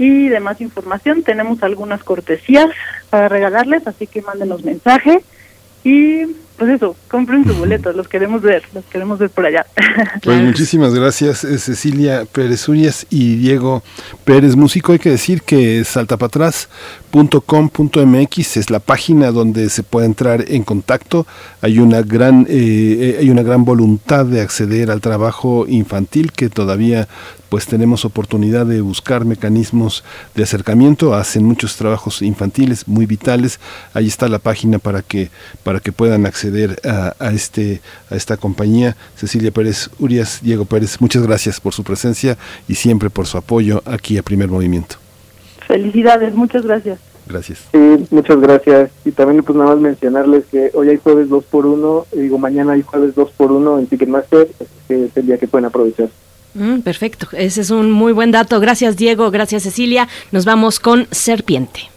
y 0.01 0.29
de 0.29 0.39
más 0.39 0.59
información. 0.61 1.21
Tenemos 1.21 1.61
algunas 1.61 2.03
cortesías 2.03 2.67
para 3.11 3.29
regalarles, 3.29 3.85
así 3.85 4.07
que 4.07 4.23
mándenos 4.23 4.63
mensaje 4.63 5.23
y 5.83 6.25
pues 6.57 6.73
eso, 6.75 6.95
compren 7.07 7.43
su 7.43 7.55
boleto, 7.55 7.91
los 7.91 8.07
queremos 8.07 8.43
ver, 8.43 8.63
los 8.73 8.85
queremos 8.85 9.17
ver 9.17 9.29
por 9.29 9.45
allá. 9.45 9.65
Pues 10.23 10.41
muchísimas 10.41 10.93
gracias 10.93 11.39
Cecilia 11.39 12.25
Pérez 12.31 12.67
Urias 12.69 13.05
y 13.09 13.35
Diego 13.35 13.83
Pérez 14.23 14.55
Músico. 14.55 14.91
Hay 14.91 14.99
que 14.99 15.09
decir 15.09 15.41
que 15.41 15.83
saltapatras.com.mx 17.11 18.57
es 18.57 18.69
la 18.69 18.79
página 18.79 19.31
donde 19.31 19.69
se 19.69 19.83
puede 19.83 20.05
entrar 20.05 20.45
en 20.47 20.63
contacto. 20.63 21.27
Hay 21.61 21.79
una 21.79 22.01
gran 22.01 22.45
eh, 22.49 23.17
hay 23.19 23.29
una 23.29 23.43
gran 23.43 23.65
voluntad 23.65 24.25
de 24.25 24.41
acceder 24.41 24.89
al 24.89 25.01
trabajo 25.01 25.65
infantil 25.67 26.31
que 26.31 26.49
todavía 26.49 27.07
pues 27.49 27.65
tenemos 27.65 28.05
oportunidad 28.05 28.65
de 28.65 28.79
buscar 28.79 29.25
mecanismos 29.25 30.05
de 30.35 30.43
acercamiento, 30.43 31.13
hacen 31.13 31.43
muchos 31.43 31.75
trabajos 31.75 32.21
infantiles 32.21 32.87
muy 32.87 33.05
vitales, 33.05 33.59
ahí 33.93 34.07
está 34.07 34.29
la 34.29 34.39
página 34.39 34.79
para 34.79 35.01
que, 35.01 35.29
para 35.63 35.81
que 35.81 35.91
puedan 35.91 36.25
acceder 36.25 36.79
a, 36.85 37.13
a, 37.19 37.31
este, 37.33 37.81
a 38.09 38.15
esta 38.15 38.37
compañía. 38.37 38.95
Cecilia 39.17 39.51
Pérez 39.51 39.89
Urias, 39.99 40.39
Diego 40.41 40.63
Pérez, 40.63 41.01
muchas 41.01 41.23
gracias 41.23 41.59
por 41.59 41.73
su 41.73 41.83
presencia 41.83 42.37
y 42.69 42.75
siempre 42.75 43.09
por 43.09 43.27
su 43.27 43.37
apoyo 43.37 43.83
aquí 43.85 44.17
a 44.17 44.23
Primer 44.23 44.47
Movimiento. 44.47 45.00
Felicidades, 45.71 46.33
muchas 46.35 46.63
gracias. 46.63 46.99
Gracias. 47.27 47.67
Sí, 47.71 48.07
muchas 48.09 48.41
gracias. 48.41 48.91
Y 49.05 49.11
también 49.11 49.43
pues 49.43 49.57
nada 49.57 49.71
más 49.71 49.79
mencionarles 49.79 50.45
que 50.51 50.71
hoy 50.73 50.89
hay 50.89 50.97
jueves 50.97 51.29
2 51.29 51.43
por 51.45 51.65
1 51.65 52.07
digo 52.11 52.37
mañana 52.37 52.73
hay 52.73 52.81
jueves 52.81 53.15
2 53.15 53.31
por 53.37 53.51
1 53.51 53.79
en 53.79 53.87
Ticketmaster, 53.87 54.49
que 54.87 55.05
es 55.05 55.15
el 55.15 55.27
día 55.27 55.37
que 55.37 55.47
pueden 55.47 55.65
aprovechar. 55.65 56.09
Mm, 56.53 56.79
perfecto, 56.79 57.27
ese 57.31 57.61
es 57.61 57.69
un 57.69 57.91
muy 57.91 58.11
buen 58.11 58.31
dato. 58.31 58.59
Gracias 58.59 58.97
Diego, 58.97 59.31
gracias 59.31 59.63
Cecilia. 59.63 60.09
Nos 60.31 60.43
vamos 60.43 60.79
con 60.79 61.07
Serpiente. 61.11 61.90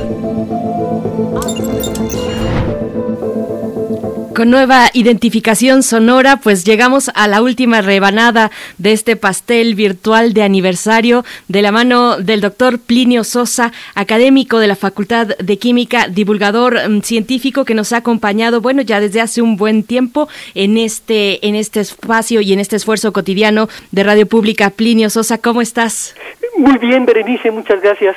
Con 4.39 4.51
nueva 4.51 4.89
identificación 4.93 5.83
sonora, 5.83 6.37
pues 6.37 6.63
llegamos 6.63 7.11
a 7.13 7.27
la 7.27 7.41
última 7.41 7.81
rebanada 7.81 8.51
de 8.77 8.93
este 8.93 9.17
pastel 9.17 9.75
virtual 9.75 10.31
de 10.31 10.43
aniversario 10.43 11.25
de 11.49 11.61
la 11.61 11.73
mano 11.73 12.15
del 12.15 12.39
doctor 12.39 12.79
Plinio 12.79 13.25
Sosa, 13.25 13.73
académico 13.95 14.59
de 14.59 14.67
la 14.67 14.77
Facultad 14.77 15.27
de 15.27 15.57
Química, 15.57 16.07
divulgador 16.07 16.89
mm, 16.89 17.01
científico 17.01 17.65
que 17.65 17.73
nos 17.73 17.91
ha 17.91 17.97
acompañado, 17.97 18.61
bueno, 18.61 18.81
ya 18.81 19.01
desde 19.01 19.19
hace 19.19 19.41
un 19.41 19.57
buen 19.57 19.83
tiempo 19.83 20.29
en 20.55 20.77
este, 20.77 21.45
en 21.45 21.55
este 21.55 21.81
espacio 21.81 22.39
y 22.39 22.53
en 22.53 22.61
este 22.61 22.77
esfuerzo 22.77 23.11
cotidiano 23.11 23.67
de 23.91 24.03
Radio 24.05 24.25
Pública. 24.25 24.69
Plinio 24.69 25.09
Sosa, 25.09 25.39
¿cómo 25.39 25.61
estás? 25.61 26.15
Muy 26.57 26.77
bien, 26.77 27.05
Berenice, 27.05 27.51
muchas 27.51 27.81
gracias. 27.81 28.15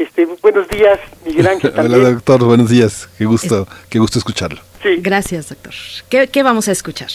Este, 0.00 0.26
buenos 0.42 0.66
días, 0.66 0.98
Miguel 1.24 1.46
Ángel. 1.46 1.72
Hola, 1.78 2.10
doctor, 2.10 2.42
buenos 2.42 2.70
días. 2.70 3.08
Qué 3.16 3.24
gusto, 3.24 3.68
qué 3.88 4.00
gusto 4.00 4.18
escucharlo. 4.18 4.60
Sí. 4.84 4.96
Gracias, 4.98 5.48
doctor. 5.48 5.72
¿Qué, 6.10 6.28
¿Qué, 6.28 6.42
vamos 6.42 6.68
a 6.68 6.72
escuchar? 6.72 7.08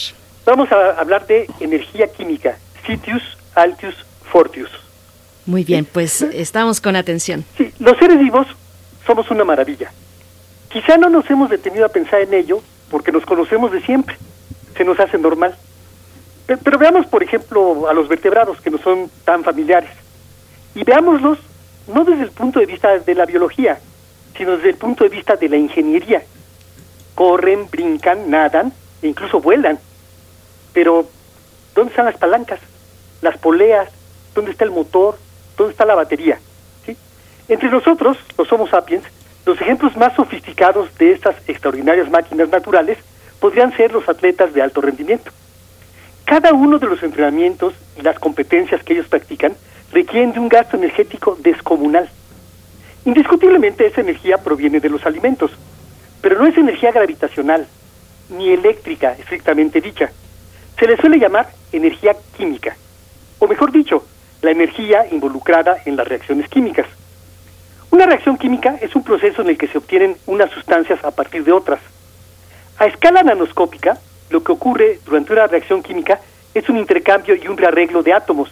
Vamos 0.44 0.72
a 0.72 1.00
hablar 1.00 1.24
de 1.28 1.48
energía 1.60 2.08
química, 2.08 2.58
Sitius, 2.84 3.22
Altius, 3.54 3.94
Fortius. 4.32 4.68
Muy 5.46 5.62
bien, 5.62 5.84
pues 5.84 6.22
estamos 6.22 6.80
con 6.80 6.96
atención. 6.96 7.44
Sí, 7.56 7.72
los 7.78 7.96
seres 7.96 8.18
vivos 8.18 8.48
somos 9.06 9.30
una 9.30 9.44
maravilla. 9.44 9.92
Quizá 10.68 10.96
no 10.96 11.08
nos 11.08 11.30
hemos 11.30 11.48
detenido 11.48 11.86
a 11.86 11.90
pensar 11.90 12.20
en 12.22 12.34
ello 12.34 12.60
porque 12.90 13.12
nos 13.12 13.24
conocemos 13.24 13.70
de 13.70 13.80
siempre. 13.82 14.16
Se 14.76 14.84
nos 14.84 14.98
hace 14.98 15.16
normal. 15.16 15.54
Pero, 16.46 16.58
pero 16.64 16.76
veamos, 16.76 17.06
por 17.06 17.22
ejemplo, 17.22 17.88
a 17.88 17.94
los 17.94 18.08
vertebrados 18.08 18.60
que 18.60 18.70
no 18.70 18.78
son 18.78 19.08
tan 19.24 19.44
familiares. 19.44 19.90
Y 20.74 20.82
veámoslos 20.82 21.38
no 21.86 22.04
desde 22.04 22.24
el 22.24 22.32
punto 22.32 22.58
de 22.58 22.66
vista 22.66 22.98
de 22.98 23.14
la 23.14 23.26
biología, 23.26 23.78
sino 24.36 24.56
desde 24.56 24.70
el 24.70 24.76
punto 24.76 25.04
de 25.04 25.10
vista 25.10 25.36
de 25.36 25.48
la 25.48 25.56
ingeniería. 25.56 26.24
Corren, 27.20 27.68
brincan, 27.70 28.30
nadan 28.30 28.72
e 29.02 29.06
incluso 29.06 29.42
vuelan. 29.42 29.78
Pero, 30.72 31.06
¿dónde 31.74 31.90
están 31.90 32.06
las 32.06 32.16
palancas? 32.16 32.60
Las 33.20 33.36
poleas, 33.36 33.90
¿dónde 34.34 34.52
está 34.52 34.64
el 34.64 34.70
motor? 34.70 35.18
¿Dónde 35.54 35.72
está 35.72 35.84
la 35.84 35.94
batería? 35.94 36.40
¿Sí? 36.86 36.96
Entre 37.46 37.68
nosotros, 37.68 38.16
los 38.38 38.50
Homo 38.50 38.66
sapiens, 38.66 39.04
los 39.44 39.60
ejemplos 39.60 39.98
más 39.98 40.14
sofisticados 40.16 40.96
de 40.96 41.12
estas 41.12 41.36
extraordinarias 41.46 42.10
máquinas 42.10 42.48
naturales 42.48 42.96
podrían 43.38 43.76
ser 43.76 43.92
los 43.92 44.08
atletas 44.08 44.54
de 44.54 44.62
alto 44.62 44.80
rendimiento. 44.80 45.30
Cada 46.24 46.54
uno 46.54 46.78
de 46.78 46.86
los 46.86 47.02
entrenamientos 47.02 47.74
y 47.98 48.00
las 48.00 48.18
competencias 48.18 48.82
que 48.82 48.94
ellos 48.94 49.08
practican 49.08 49.52
requieren 49.92 50.32
de 50.32 50.40
un 50.40 50.48
gasto 50.48 50.78
energético 50.78 51.36
descomunal. 51.38 52.08
Indiscutiblemente 53.04 53.86
esa 53.86 54.00
energía 54.00 54.38
proviene 54.38 54.80
de 54.80 54.88
los 54.88 55.04
alimentos, 55.04 55.50
pero 56.20 56.38
no 56.38 56.46
es 56.46 56.56
energía 56.56 56.92
gravitacional, 56.92 57.66
ni 58.30 58.50
eléctrica 58.50 59.12
estrictamente 59.12 59.80
dicha. 59.80 60.10
Se 60.78 60.86
le 60.86 60.96
suele 60.96 61.18
llamar 61.18 61.50
energía 61.72 62.14
química, 62.36 62.76
o 63.38 63.46
mejor 63.46 63.72
dicho, 63.72 64.04
la 64.42 64.50
energía 64.50 65.06
involucrada 65.10 65.76
en 65.84 65.96
las 65.96 66.08
reacciones 66.08 66.48
químicas. 66.48 66.86
Una 67.90 68.06
reacción 68.06 68.38
química 68.38 68.76
es 68.80 68.94
un 68.94 69.02
proceso 69.02 69.42
en 69.42 69.50
el 69.50 69.58
que 69.58 69.68
se 69.68 69.78
obtienen 69.78 70.16
unas 70.26 70.50
sustancias 70.52 71.02
a 71.04 71.10
partir 71.10 71.44
de 71.44 71.52
otras. 71.52 71.80
A 72.78 72.86
escala 72.86 73.22
nanoscópica, 73.22 73.98
lo 74.30 74.42
que 74.42 74.52
ocurre 74.52 75.00
durante 75.04 75.32
una 75.32 75.46
reacción 75.46 75.82
química 75.82 76.20
es 76.54 76.68
un 76.68 76.78
intercambio 76.78 77.34
y 77.34 77.48
un 77.48 77.56
rearreglo 77.56 78.02
de 78.02 78.12
átomos. 78.12 78.50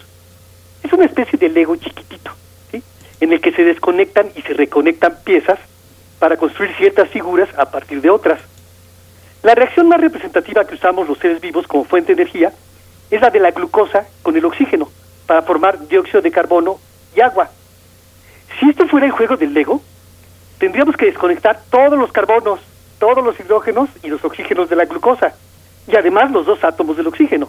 Es 0.82 0.92
una 0.92 1.04
especie 1.04 1.38
de 1.38 1.48
Lego 1.48 1.76
chiquitito, 1.76 2.32
en 3.20 3.32
el 3.32 3.40
que 3.40 3.52
se 3.52 3.64
desconectan 3.64 4.30
y 4.36 4.42
se 4.42 4.54
reconectan 4.54 5.18
piezas 5.24 5.58
para 6.18 6.36
construir 6.36 6.74
ciertas 6.76 7.08
figuras 7.08 7.48
a 7.56 7.70
partir 7.70 8.00
de 8.00 8.10
otras. 8.10 8.40
La 9.42 9.54
reacción 9.54 9.88
más 9.88 10.00
representativa 10.00 10.66
que 10.66 10.74
usamos 10.74 11.08
los 11.08 11.18
seres 11.18 11.40
vivos 11.40 11.66
como 11.66 11.84
fuente 11.84 12.14
de 12.14 12.22
energía 12.22 12.52
es 13.10 13.20
la 13.20 13.30
de 13.30 13.40
la 13.40 13.52
glucosa 13.52 14.06
con 14.22 14.36
el 14.36 14.44
oxígeno 14.44 14.90
para 15.26 15.42
formar 15.42 15.86
dióxido 15.86 16.20
de 16.20 16.30
carbono 16.30 16.78
y 17.14 17.20
agua. 17.20 17.50
Si 18.58 18.68
esto 18.68 18.88
fuera 18.88 19.06
el 19.06 19.12
juego 19.12 19.36
del 19.36 19.54
Lego, 19.54 19.80
tendríamos 20.58 20.96
que 20.96 21.06
desconectar 21.06 21.60
todos 21.70 21.98
los 21.98 22.10
carbonos, 22.10 22.60
todos 22.98 23.24
los 23.24 23.38
hidrógenos 23.38 23.88
y 24.02 24.08
los 24.08 24.24
oxígenos 24.24 24.68
de 24.68 24.76
la 24.76 24.86
glucosa, 24.86 25.34
y 25.86 25.96
además 25.96 26.30
los 26.30 26.46
dos 26.46 26.64
átomos 26.64 26.96
del 26.96 27.06
oxígeno. 27.06 27.48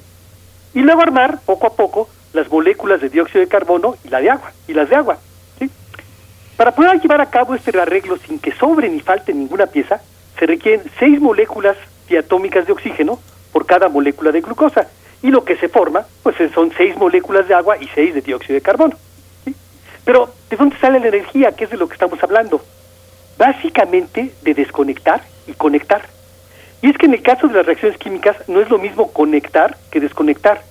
Y 0.74 0.82
luego 0.82 1.02
armar 1.02 1.40
poco 1.46 1.68
a 1.68 1.74
poco 1.74 2.10
las 2.34 2.50
moléculas 2.52 3.02
de 3.02 3.10
dióxido 3.10 3.40
de 3.40 3.48
carbono 3.48 3.96
y 4.04 4.10
la 4.10 4.20
de 4.20 4.30
agua, 4.30 4.52
y 4.68 4.74
las 4.74 4.90
de 4.90 4.96
agua. 4.96 5.18
Para 6.60 6.76
poder 6.76 7.00
llevar 7.00 7.22
a 7.22 7.30
cabo 7.30 7.56
este 7.56 7.80
arreglo 7.80 8.18
sin 8.18 8.38
que 8.38 8.52
sobre 8.52 8.90
ni 8.90 9.00
falte 9.00 9.34
ninguna 9.34 9.68
pieza, 9.68 10.02
se 10.38 10.46
requieren 10.46 10.84
seis 11.00 11.18
moléculas 11.22 11.78
diatómicas 12.10 12.68
de 12.68 12.74
oxígeno 12.74 13.18
por 13.54 13.66
cada 13.66 13.88
molécula 13.88 14.34
de 14.34 14.42
glucosa. 14.42 14.90
Y 15.22 15.30
lo 15.30 15.46
que 15.46 15.56
se 15.56 15.70
forma, 15.70 16.06
pues 16.22 16.36
son 16.54 16.74
seis 16.76 16.98
moléculas 16.98 17.48
de 17.48 17.54
agua 17.54 17.78
y 17.78 17.88
seis 17.96 18.14
de 18.14 18.20
dióxido 18.20 18.56
de 18.56 18.62
carbono. 18.62 18.98
Pero, 20.04 20.34
¿de 20.50 20.58
dónde 20.58 20.78
sale 20.80 21.00
la 21.00 21.08
energía? 21.08 21.54
¿Qué 21.54 21.64
es 21.64 21.70
de 21.70 21.78
lo 21.78 21.88
que 21.88 21.94
estamos 21.94 22.22
hablando? 22.22 22.62
Básicamente 23.38 24.34
de 24.42 24.54
desconectar 24.54 25.22
y 25.48 25.54
conectar. 25.54 26.02
Y 26.82 26.90
es 26.90 26.98
que 26.98 27.06
en 27.06 27.14
el 27.14 27.22
caso 27.22 27.48
de 27.48 27.54
las 27.54 27.68
reacciones 27.68 27.98
químicas 27.98 28.36
no 28.50 28.60
es 28.60 28.70
lo 28.70 28.80
mismo 28.80 29.14
conectar 29.14 29.78
que 29.92 30.02
desconectar, 30.02 30.62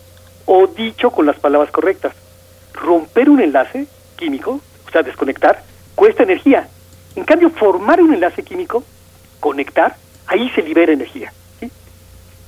o 0.45 0.67
dicho 0.67 1.13
con 1.13 1.25
las 1.25 1.39
palabras 1.39 1.71
correctas. 1.71 2.13
Romper 2.75 3.31
un 3.31 3.41
enlace 3.41 3.87
químico, 4.17 4.61
o 4.87 4.91
sea, 4.91 5.03
desconectar, 5.03 5.63
cuesta 5.99 6.23
energía. 6.23 6.69
En 7.17 7.25
cambio, 7.25 7.51
formar 7.51 8.01
un 8.01 8.15
enlace 8.15 8.45
químico, 8.45 8.85
conectar, 9.41 9.97
ahí 10.29 10.49
se 10.51 10.63
libera 10.63 10.93
energía. 10.93 11.33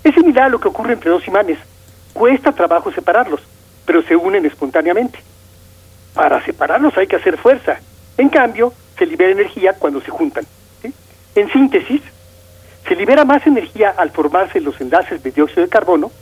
Es 0.05 0.15
similar 0.15 0.45
a 0.45 0.49
lo 0.49 0.61
que 0.61 0.69
ocurre 0.69 0.93
entre 0.93 1.11
dos 1.11 1.27
imanes. 1.27 1.59
Cuesta 2.13 2.53
trabajo 2.53 2.93
separarlos, 2.93 3.41
pero 3.85 4.03
se 4.03 4.15
unen 4.15 4.47
espontáneamente. 4.47 5.19
Para 6.15 6.45
separarlos 6.45 6.97
hay 6.97 7.09
que 7.09 7.17
hacer 7.17 7.37
fuerza. 7.39 7.81
En 8.17 8.29
cambio, 8.29 8.73
se 8.97 9.05
libera 9.05 9.33
energía 9.33 9.73
cuando 9.73 10.01
se 10.01 10.13
juntan. 10.13 10.47
En 11.35 11.53
síntesis, 11.53 12.03
se 12.87 12.95
libera 12.95 13.25
más 13.25 13.45
energía 13.49 13.95
al 13.97 14.11
formarse 14.11 14.61
los 14.61 14.81
enlaces 14.81 15.25
de 15.25 15.33
dióxido 15.33 15.63
de 15.63 15.69
carbono 15.69 16.13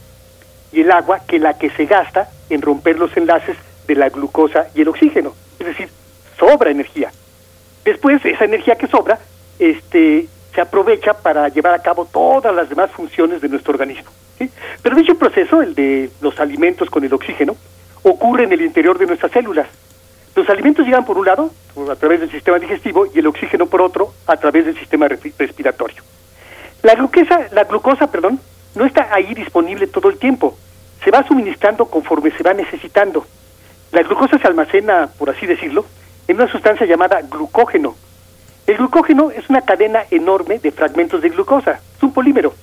y 0.73 0.81
el 0.81 0.91
agua 0.91 1.21
que 1.27 1.39
la 1.39 1.59
que 1.59 1.69
se 1.71 1.85
gasta 1.85 2.31
en 2.49 2.63
romper 2.63 2.99
los 2.99 3.15
enlaces 3.19 3.57
de 3.87 3.95
la 3.97 4.09
glucosa 4.09 4.69
y 4.75 4.81
el 4.81 4.89
oxígeno. 4.89 5.35
Es 5.59 5.67
decir, 5.67 5.91
sobra 6.39 6.71
energía. 6.71 7.11
Después, 7.85 8.25
esa 8.25 8.45
energía 8.45 8.77
que 8.77 8.87
sobra 8.87 9.19
este, 9.59 10.27
se 10.55 10.61
aprovecha 10.61 11.15
para 11.15 11.49
llevar 11.49 11.75
a 11.75 11.83
cabo 11.83 12.05
todas 12.05 12.55
las 12.55 12.69
demás 12.69 12.91
funciones 12.91 13.41
de 13.41 13.49
nuestro 13.49 13.73
organismo. 13.73 14.11
Pero 14.83 14.97
dicho 14.97 15.17
proceso, 15.17 15.63
el 15.63 15.75
de 15.75 16.11
los 16.21 16.39
alimentos 16.39 16.91
con 16.91 17.05
el 17.05 17.13
oxígeno, 17.13 17.57
ocurre 18.03 18.45
en 18.45 18.53
el 18.53 18.63
interior 18.63 18.99
de 18.99 19.07
nuestras 19.07 19.33
células. 19.33 19.67
Los 20.35 20.49
alimentos 20.49 20.87
llegan 20.87 21.05
por 21.05 21.19
un 21.19 21.27
lado, 21.27 21.51
a 21.91 21.97
través 21.97 22.21
del 22.21 22.31
sistema 22.31 22.59
digestivo, 22.59 23.07
y 23.13 23.19
el 23.19 23.27
oxígeno 23.27 23.67
por 23.67 23.83
otro, 23.83 24.15
a 24.27 24.37
través 24.37 24.67
del 24.67 24.79
sistema 24.79 25.09
respiratorio. 25.09 26.03
La 26.83 26.95
glucosa, 26.95 27.49
la 27.51 27.65
glucosa, 27.65 28.11
perdón, 28.11 28.41
no 28.77 28.85
está 28.85 29.13
ahí 29.13 29.35
disponible 29.35 29.89
todo 29.89 30.09
el 30.09 30.19
tiempo. 30.19 30.57
Se 31.03 31.11
va 31.11 31.27
suministrando 31.27 31.87
conforme 31.87 32.31
se 32.31 32.45
va 32.45 32.55
necesitando. 32.55 33.27
La 33.91 34.03
glucosa 34.03 34.39
se 34.39 34.47
almacena, 34.47 35.09
por 35.19 35.31
así 35.31 35.47
decirlo, 35.47 35.87
en 36.29 36.37
una 36.37 36.51
sustancia 36.51 36.87
llamada 36.87 37.23
glucógeno. 37.23 37.97
El 38.67 38.77
glucógeno 38.77 39.31
es 39.31 39.49
una 39.49 39.63
cadena 39.63 40.05
enorme 40.11 40.59
de 40.59 40.71
fragmentos 40.71 41.23
de 41.23 41.31
glucosa, 41.31 41.81
es 41.97 42.03
un 42.03 42.13
polímero. 42.13 42.55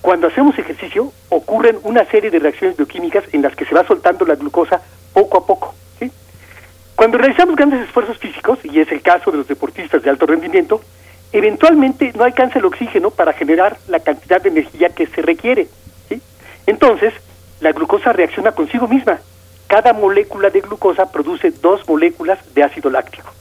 Cuando 0.00 0.26
hacemos 0.26 0.58
ejercicio 0.58 1.12
ocurren 1.30 1.78
una 1.82 2.04
serie 2.06 2.30
de 2.30 2.38
reacciones 2.38 2.76
bioquímicas 2.76 3.24
en 3.32 3.40
las 3.42 3.54
que 3.54 3.64
se 3.64 3.74
va 3.74 3.86
soltando 3.86 4.26
la 4.26 4.34
glucosa 4.34 4.82
poco 5.12 5.38
a 5.38 5.46
poco. 5.46 5.74
Cuando 6.94 7.18
realizamos 7.18 7.56
grandes 7.56 7.80
esfuerzos 7.80 8.18
físicos, 8.18 8.58
y 8.64 8.80
es 8.80 8.90
el 8.92 9.02
caso 9.02 9.30
de 9.30 9.38
los 9.38 9.48
deportistas 9.48 10.02
de 10.02 10.10
alto 10.10 10.26
rendimiento, 10.26 10.80
eventualmente 11.32 12.12
no 12.14 12.24
alcanza 12.24 12.60
el 12.60 12.66
oxígeno 12.66 13.10
para 13.10 13.32
generar 13.32 13.78
la 13.88 14.00
cantidad 14.00 14.40
de 14.40 14.50
energía 14.50 14.90
que 14.90 15.06
se 15.06 15.20
requiere. 15.20 15.68
Entonces, 16.66 17.12
la 17.60 17.72
glucosa 17.72 18.12
reacciona 18.12 18.52
consigo 18.52 18.86
misma. 18.86 19.18
Cada 19.74 19.92
molécula 19.92 20.50
de 20.50 20.60
glucosa 20.60 21.10
produce 21.10 21.50
dos 21.50 21.80
moléculas 21.88 22.38
de 22.54 22.62
ácido 22.62 22.90
láctico. 22.90 23.32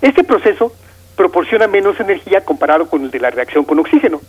Este 0.00 0.24
proceso 0.24 0.72
proporciona 1.16 1.66
menos 1.66 2.00
energía 2.00 2.42
comparado 2.46 2.88
con 2.88 3.04
el 3.04 3.10
de 3.10 3.20
la 3.20 3.28
reacción 3.28 3.62
con 3.62 3.78
oxígeno. 3.80 4.22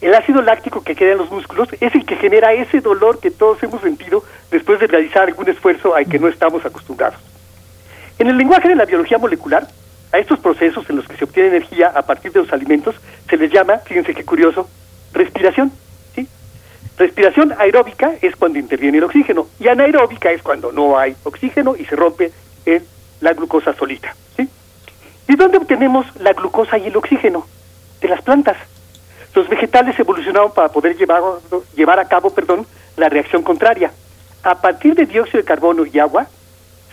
El 0.00 0.14
ácido 0.14 0.40
láctico 0.40 0.82
que 0.82 0.96
queda 0.96 1.12
en 1.12 1.18
los 1.18 1.30
músculos 1.30 1.68
es 1.78 1.94
el 1.94 2.06
que 2.06 2.16
genera 2.16 2.54
ese 2.54 2.80
dolor 2.80 3.20
que 3.20 3.30
todos 3.30 3.62
hemos 3.62 3.82
sentido 3.82 4.24
después 4.50 4.80
de 4.80 4.86
realizar 4.86 5.24
algún 5.24 5.46
esfuerzo 5.46 5.94
al 5.94 6.06
que 6.06 6.18
no 6.18 6.26
estamos 6.26 6.64
acostumbrados. 6.64 7.20
En 8.18 8.28
el 8.28 8.38
lenguaje 8.38 8.70
de 8.70 8.76
la 8.76 8.86
biología 8.86 9.18
molecular, 9.18 9.68
a 10.10 10.18
estos 10.18 10.38
procesos 10.38 10.88
en 10.88 10.96
los 10.96 11.06
que 11.06 11.18
se 11.18 11.24
obtiene 11.24 11.50
energía 11.50 11.88
a 11.94 12.00
partir 12.00 12.32
de 12.32 12.40
los 12.40 12.50
alimentos 12.54 12.94
se 13.28 13.36
les 13.36 13.52
llama, 13.52 13.76
fíjense 13.80 14.14
qué 14.14 14.24
curioso, 14.24 14.70
respiración. 15.12 15.70
Respiración 16.98 17.54
aeróbica 17.58 18.14
es 18.22 18.34
cuando 18.36 18.58
interviene 18.58 18.98
el 18.98 19.04
oxígeno 19.04 19.48
y 19.60 19.68
anaeróbica 19.68 20.30
es 20.30 20.42
cuando 20.42 20.72
no 20.72 20.98
hay 20.98 21.14
oxígeno 21.24 21.76
y 21.76 21.84
se 21.84 21.94
rompe 21.94 22.32
el, 22.64 22.82
la 23.20 23.34
glucosa 23.34 23.74
solita. 23.74 24.14
¿sí? 24.36 24.48
¿Y 25.28 25.36
dónde 25.36 25.58
obtenemos 25.58 26.06
la 26.20 26.32
glucosa 26.32 26.78
y 26.78 26.86
el 26.86 26.96
oxígeno? 26.96 27.46
De 28.00 28.08
las 28.08 28.22
plantas. 28.22 28.56
Los 29.34 29.48
vegetales 29.48 29.98
evolucionaron 29.98 30.52
para 30.54 30.68
poder 30.68 30.96
llevar, 30.96 31.22
llevar 31.74 32.00
a 32.00 32.08
cabo 32.08 32.30
perdón, 32.30 32.66
la 32.96 33.10
reacción 33.10 33.42
contraria. 33.42 33.92
A 34.42 34.60
partir 34.62 34.94
de 34.94 35.04
dióxido 35.04 35.40
de 35.40 35.44
carbono 35.44 35.84
y 35.84 35.98
agua, 35.98 36.26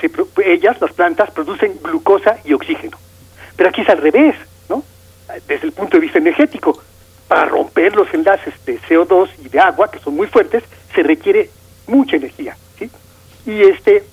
se, 0.02 0.12
ellas, 0.46 0.82
las 0.82 0.92
plantas, 0.92 1.32
producen 1.32 1.80
glucosa 1.82 2.38
y 2.44 2.52
oxígeno. 2.52 2.98
Pero 3.56 3.70
aquí 3.70 3.82
es 3.82 3.90
al 3.90 4.00
revés, 4.00 4.36
¿no? 4.68 4.84
Desde 5.48 5.68
el 5.68 5.72
punto 5.72 5.96
de 5.96 6.02
vista 6.02 6.18
energético. 6.18 6.82
Para 7.28 7.46
romper 7.46 7.96
los 7.96 8.14
enlaces 8.14 8.54
de 8.66 8.80
CO2 8.82 9.30
y 9.44 9.50
de 9.50 9.60
agua, 9.60 9.90
que 9.90 10.00
son 10.00 10.16
muy 10.16 10.28
fuertes, 10.28 10.64
se 10.94 11.04
requiere 11.04 11.50
mucha 11.88 12.18
energía. 12.18 12.56
¿sí? 12.78 12.90
Y 13.46 13.62
este 13.64 14.04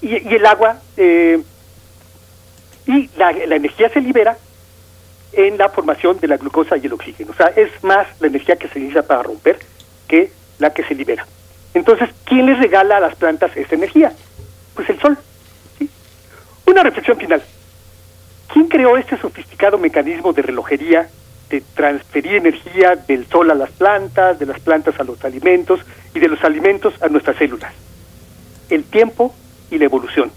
y, 0.00 0.34
el 0.34 0.46
agua 0.46 0.80
eh, 0.96 1.42
y 2.86 3.10
la, 3.16 3.32
la 3.32 3.56
energía 3.56 3.88
se 3.88 4.00
libera 4.00 4.36
en 5.32 5.58
la 5.58 5.68
formación 5.68 6.18
de 6.20 6.28
la 6.28 6.36
glucosa 6.36 6.76
y 6.76 6.86
el 6.86 6.92
oxígeno. 6.92 7.32
O 7.32 7.34
sea, 7.34 7.48
es 7.48 7.70
más 7.82 8.06
la 8.20 8.28
energía 8.28 8.56
que 8.56 8.68
se 8.68 8.78
necesita 8.78 9.02
para 9.02 9.22
romper 9.22 9.58
que 10.08 10.30
la 10.58 10.72
que 10.72 10.84
se 10.84 10.94
libera. 10.94 11.26
Entonces, 11.74 12.08
¿quién 12.24 12.46
les 12.46 12.58
regala 12.58 12.96
a 12.96 13.00
las 13.00 13.16
plantas 13.16 13.54
esa 13.56 13.74
energía? 13.74 14.12
Pues 14.74 14.88
el 14.88 14.98
sol. 14.98 15.18
¿sí? 15.78 15.90
Una 16.66 16.82
reflexión 16.82 17.18
final. 17.18 17.42
¿Quién 18.52 18.68
creó 18.68 18.96
este 18.96 19.18
sofisticado 19.18 19.76
mecanismo 19.76 20.32
de 20.32 20.42
relojería 20.42 21.08
de 21.50 21.60
transferir 21.74 22.34
energía 22.34 22.96
del 22.96 23.26
sol 23.26 23.50
a 23.50 23.54
las 23.54 23.70
plantas, 23.70 24.38
de 24.38 24.46
las 24.46 24.60
plantas 24.60 24.98
a 24.98 25.04
los 25.04 25.24
alimentos 25.24 25.80
y 26.14 26.18
de 26.18 26.28
los 26.28 26.42
alimentos 26.44 26.94
a 27.00 27.08
nuestras 27.08 27.36
células? 27.36 27.72
El 28.68 28.84
tiempo 28.84 29.34
y 29.70 29.78
la 29.78 29.84
evolución. 29.84 30.30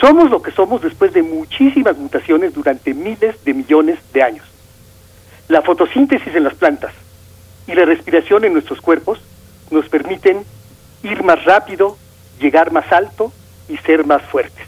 Somos 0.00 0.30
lo 0.30 0.42
que 0.42 0.50
somos 0.50 0.82
después 0.82 1.12
de 1.12 1.22
muchísimas 1.22 1.96
mutaciones 1.96 2.52
durante 2.52 2.92
miles 2.92 3.42
de 3.44 3.54
millones 3.54 3.98
de 4.12 4.22
años. 4.22 4.44
La 5.48 5.62
fotosíntesis 5.62 6.34
en 6.34 6.44
las 6.44 6.54
plantas 6.54 6.92
y 7.66 7.74
la 7.74 7.84
respiración 7.84 8.44
en 8.44 8.52
nuestros 8.52 8.80
cuerpos 8.80 9.20
nos 9.70 9.88
permiten 9.88 10.44
ir 11.02 11.22
más 11.22 11.44
rápido, 11.44 11.96
llegar 12.40 12.72
más 12.72 12.90
alto 12.92 13.32
y 13.68 13.76
ser 13.78 14.04
más 14.04 14.22
fuertes. 14.22 14.66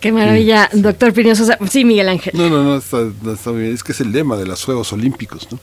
Qué 0.00 0.12
maravilla, 0.12 0.68
doctor 0.72 1.12
Pino 1.12 1.34
Sosa. 1.34 1.58
Sí, 1.68 1.84
Miguel 1.84 2.08
Ángel. 2.08 2.32
No, 2.36 2.48
no, 2.48 2.62
no, 2.62 2.76
está, 2.76 2.98
no 3.22 3.32
está 3.32 3.50
muy 3.50 3.62
bien. 3.62 3.74
Es 3.74 3.82
que 3.82 3.92
es 3.92 4.00
el 4.00 4.12
lema 4.12 4.36
de 4.36 4.46
los 4.46 4.64
Juegos 4.64 4.92
Olímpicos, 4.92 5.48
¿no? 5.50 5.58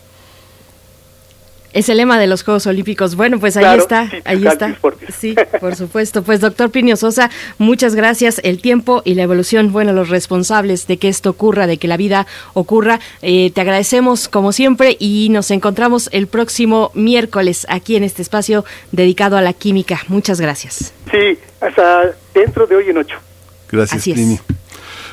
Es 1.72 1.90
el 1.90 1.98
lema 1.98 2.18
de 2.18 2.28
los 2.28 2.44
Juegos 2.44 2.68
Olímpicos. 2.68 3.16
Bueno, 3.16 3.38
pues 3.38 3.58
ahí 3.58 3.64
Claro, 3.64 3.82
está, 3.82 4.10
sí, 4.10 4.18
ahí 4.24 4.48
está. 4.48 4.78
Sí, 5.18 5.36
por 5.60 5.76
supuesto. 5.76 6.24
Pues 6.24 6.40
doctor 6.40 6.70
Plinio 6.70 6.96
Sosa, 6.96 7.30
muchas 7.58 7.96
gracias. 7.96 8.40
El 8.46 8.62
tiempo 8.62 9.02
y 9.04 9.16
la 9.16 9.24
evolución, 9.24 9.74
bueno, 9.74 9.92
los 9.92 10.08
responsables 10.08 10.88
de 10.88 10.96
que 10.96 11.10
esto 11.10 11.30
ocurra, 11.30 11.68
de 11.68 11.78
que 11.78 11.90
la 11.90 11.98
vida 11.98 12.28
ocurra. 12.54 13.02
Eh, 13.22 13.52
te 13.54 13.60
agradecemos 13.60 14.30
como 14.30 14.54
siempre 14.54 14.96
y 15.00 15.28
nos 15.32 15.52
encontramos 15.52 16.08
el 16.14 16.28
próximo 16.28 16.92
miércoles 16.94 17.68
aquí 17.70 17.98
en 17.98 18.06
este 18.06 18.22
espacio 18.22 18.64
dedicado 18.94 19.36
a 19.36 19.42
la 19.42 19.52
química. 19.52 20.00
Muchas 20.08 20.40
gracias. 20.40 20.94
Sí, 21.12 21.38
hasta 21.60 22.16
dentro 22.34 22.68
de 22.68 22.76
hoy 22.78 22.90
en 22.90 23.00
ocho. 23.00 23.18
Gracias, 23.76 24.02
Así 24.02 24.12
es. 24.12 24.16
Plini. 24.18 24.40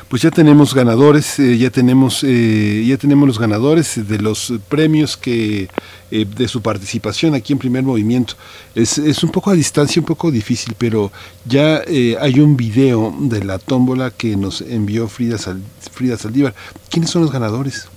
Pues 0.09 0.21
ya 0.21 0.29
tenemos 0.29 0.75
ganadores, 0.75 1.39
eh, 1.39 1.57
ya 1.57 1.71
tenemos, 1.71 2.23
eh, 2.23 2.83
ya 2.85 2.97
tenemos 2.97 3.25
los 3.27 3.39
ganadores 3.39 4.07
de 4.07 4.19
los 4.19 4.53
premios 4.69 5.17
que 5.17 5.69
eh, 6.11 6.25
de 6.37 6.47
su 6.47 6.61
participación 6.61 7.33
aquí 7.33 7.53
en 7.53 7.57
Primer 7.59 7.81
Movimiento. 7.83 8.35
Es, 8.75 8.99
es 8.99 9.23
un 9.23 9.31
poco 9.31 9.49
a 9.49 9.53
distancia, 9.55 9.99
un 9.99 10.05
poco 10.05 10.29
difícil, 10.29 10.75
pero 10.77 11.11
ya 11.45 11.81
eh, 11.87 12.15
hay 12.19 12.39
un 12.39 12.55
video 12.55 13.15
de 13.21 13.43
la 13.43 13.57
tómbola 13.57 14.11
que 14.11 14.35
nos 14.35 14.61
envió 14.61 15.07
Frida, 15.07 15.37
Sal- 15.39 15.61
Frida 15.91 16.15
Saldívar. 16.17 16.53
¿Quiénes 16.91 17.09
son 17.09 17.23
los 17.23 17.31
ganadores? 17.31 17.87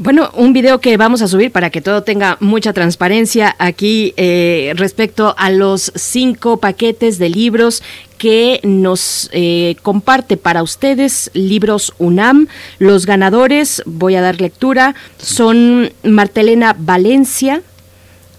Bueno, 0.00 0.30
un 0.34 0.52
video 0.52 0.80
que 0.80 0.96
vamos 0.96 1.22
a 1.22 1.28
subir 1.28 1.50
para 1.50 1.70
que 1.70 1.80
todo 1.80 2.04
tenga 2.04 2.36
mucha 2.38 2.72
transparencia 2.72 3.56
aquí 3.58 4.14
eh, 4.16 4.72
respecto 4.76 5.34
a 5.36 5.50
los 5.50 5.90
cinco 5.96 6.58
paquetes 6.58 7.18
de 7.18 7.28
libros 7.28 7.82
que 8.18 8.60
nos 8.64 9.30
eh, 9.32 9.76
comparte 9.82 10.36
para 10.36 10.62
ustedes 10.62 11.30
Libros 11.32 11.94
UNAM. 11.98 12.48
Los 12.78 13.06
ganadores, 13.06 13.82
voy 13.86 14.16
a 14.16 14.20
dar 14.20 14.40
lectura, 14.40 14.94
son 15.16 15.92
Martelena 16.02 16.76
Valencia, 16.78 17.62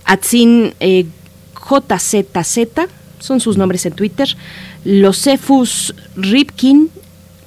Atsin 0.06 0.74
eh, 0.80 1.06
JZZ, 1.56 2.88
son 3.20 3.40
sus 3.40 3.58
nombres 3.58 3.86
en 3.86 3.94
Twitter, 3.94 4.28
Losefus 4.84 5.96
Ripkin, 6.16 6.90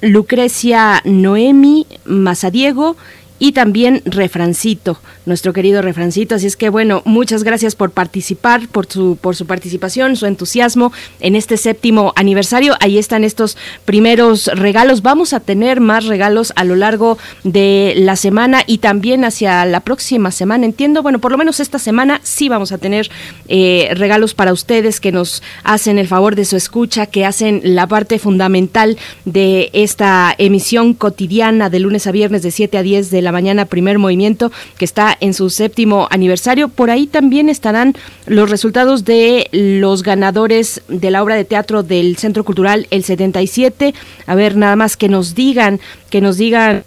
Lucrecia 0.01 1.01
Noemi 1.05 1.87
Mazadiego 2.05 2.97
y 3.43 3.51
también 3.51 4.03
Refrancito, 4.05 5.01
nuestro 5.27 5.53
querido 5.53 5.83
Refrancito. 5.83 6.37
Así 6.37 6.47
es 6.47 6.57
que 6.57 6.69
bueno, 6.69 7.03
muchas 7.05 7.43
gracias 7.43 7.75
por 7.75 7.91
participar, 7.91 8.69
por 8.69 8.87
su, 8.87 9.19
por 9.21 9.35
su 9.35 9.47
participación, 9.47 10.15
su 10.15 10.27
entusiasmo 10.27 10.93
en 11.19 11.35
este 11.35 11.57
séptimo 11.57 12.13
aniversario. 12.15 12.77
Ahí 12.79 12.99
están 12.99 13.25
estos 13.25 13.57
primeros 13.85 14.47
regalos. 14.47 15.03
Vamos 15.03 15.33
a 15.33 15.41
tener 15.41 15.81
más 15.81 16.05
regalos 16.05 16.53
a 16.55 16.63
lo 16.63 16.77
largo 16.77 17.19
de 17.43 17.95
la 17.97 18.15
semana 18.15 18.63
y 18.65 18.79
también 18.79 19.25
hacia 19.25 19.65
la 19.65 19.81
próxima 19.81 20.31
semana. 20.31 20.65
Entiendo, 20.65 21.03
bueno, 21.03 21.19
por 21.19 21.33
lo 21.33 21.39
menos 21.39 21.59
esta 21.59 21.81
semana 21.81 22.21
sí 22.23 22.49
vamos 22.49 22.71
a 22.71 22.79
tener 22.79 23.11
eh, 23.49 23.89
regalos 23.95 24.35
para 24.35 24.53
ustedes 24.53 25.01
que 25.01 25.11
nos 25.11 25.43
hacen 25.65 25.99
el 25.99 26.07
favor 26.07 26.37
de 26.37 26.45
su 26.45 26.57
escucha, 26.57 27.07
que 27.07 27.25
hacen 27.25 27.61
la 27.65 27.89
parte 27.89 28.21
fundamental 28.21 28.97
de 29.25 29.69
esta 29.73 30.33
emisión 30.39 30.95
cotidiana 30.95 31.71
de 31.71 31.81
lunes 31.81 32.07
a 32.07 32.13
viernes 32.13 32.43
de 32.45 32.53
7 32.53 32.79
a 32.79 32.83
10 32.85 33.11
de 33.11 33.21
la 33.21 33.32
mañana, 33.33 33.65
primer 33.65 33.99
movimiento, 33.99 34.53
que 34.79 34.85
está 34.85 35.17
en 35.21 35.35
su 35.35 35.51
séptimo 35.51 36.07
aniversario. 36.11 36.69
Por 36.69 36.91
ahí 36.91 37.07
también 37.07 37.49
estarán 37.49 37.95
los 38.27 38.51
resultados 38.51 39.05
de 39.05 39.49
los 39.53 40.03
ganadores 40.03 40.83
de 40.89 41.11
la 41.11 41.23
obra 41.23 41.35
de 41.35 41.45
teatro 41.45 41.83
del 41.83 42.17
Centro 42.17 42.45
Cultural 42.45 42.87
El 42.91 43.05
77. 43.05 43.95
A 44.27 44.35
ver, 44.35 44.57
nada 44.57 44.77
más 44.77 44.97
que 44.97 45.09
nos 45.09 45.35
digan, 45.35 45.81
que 46.11 46.21
nos 46.21 46.37
digan 46.37 46.83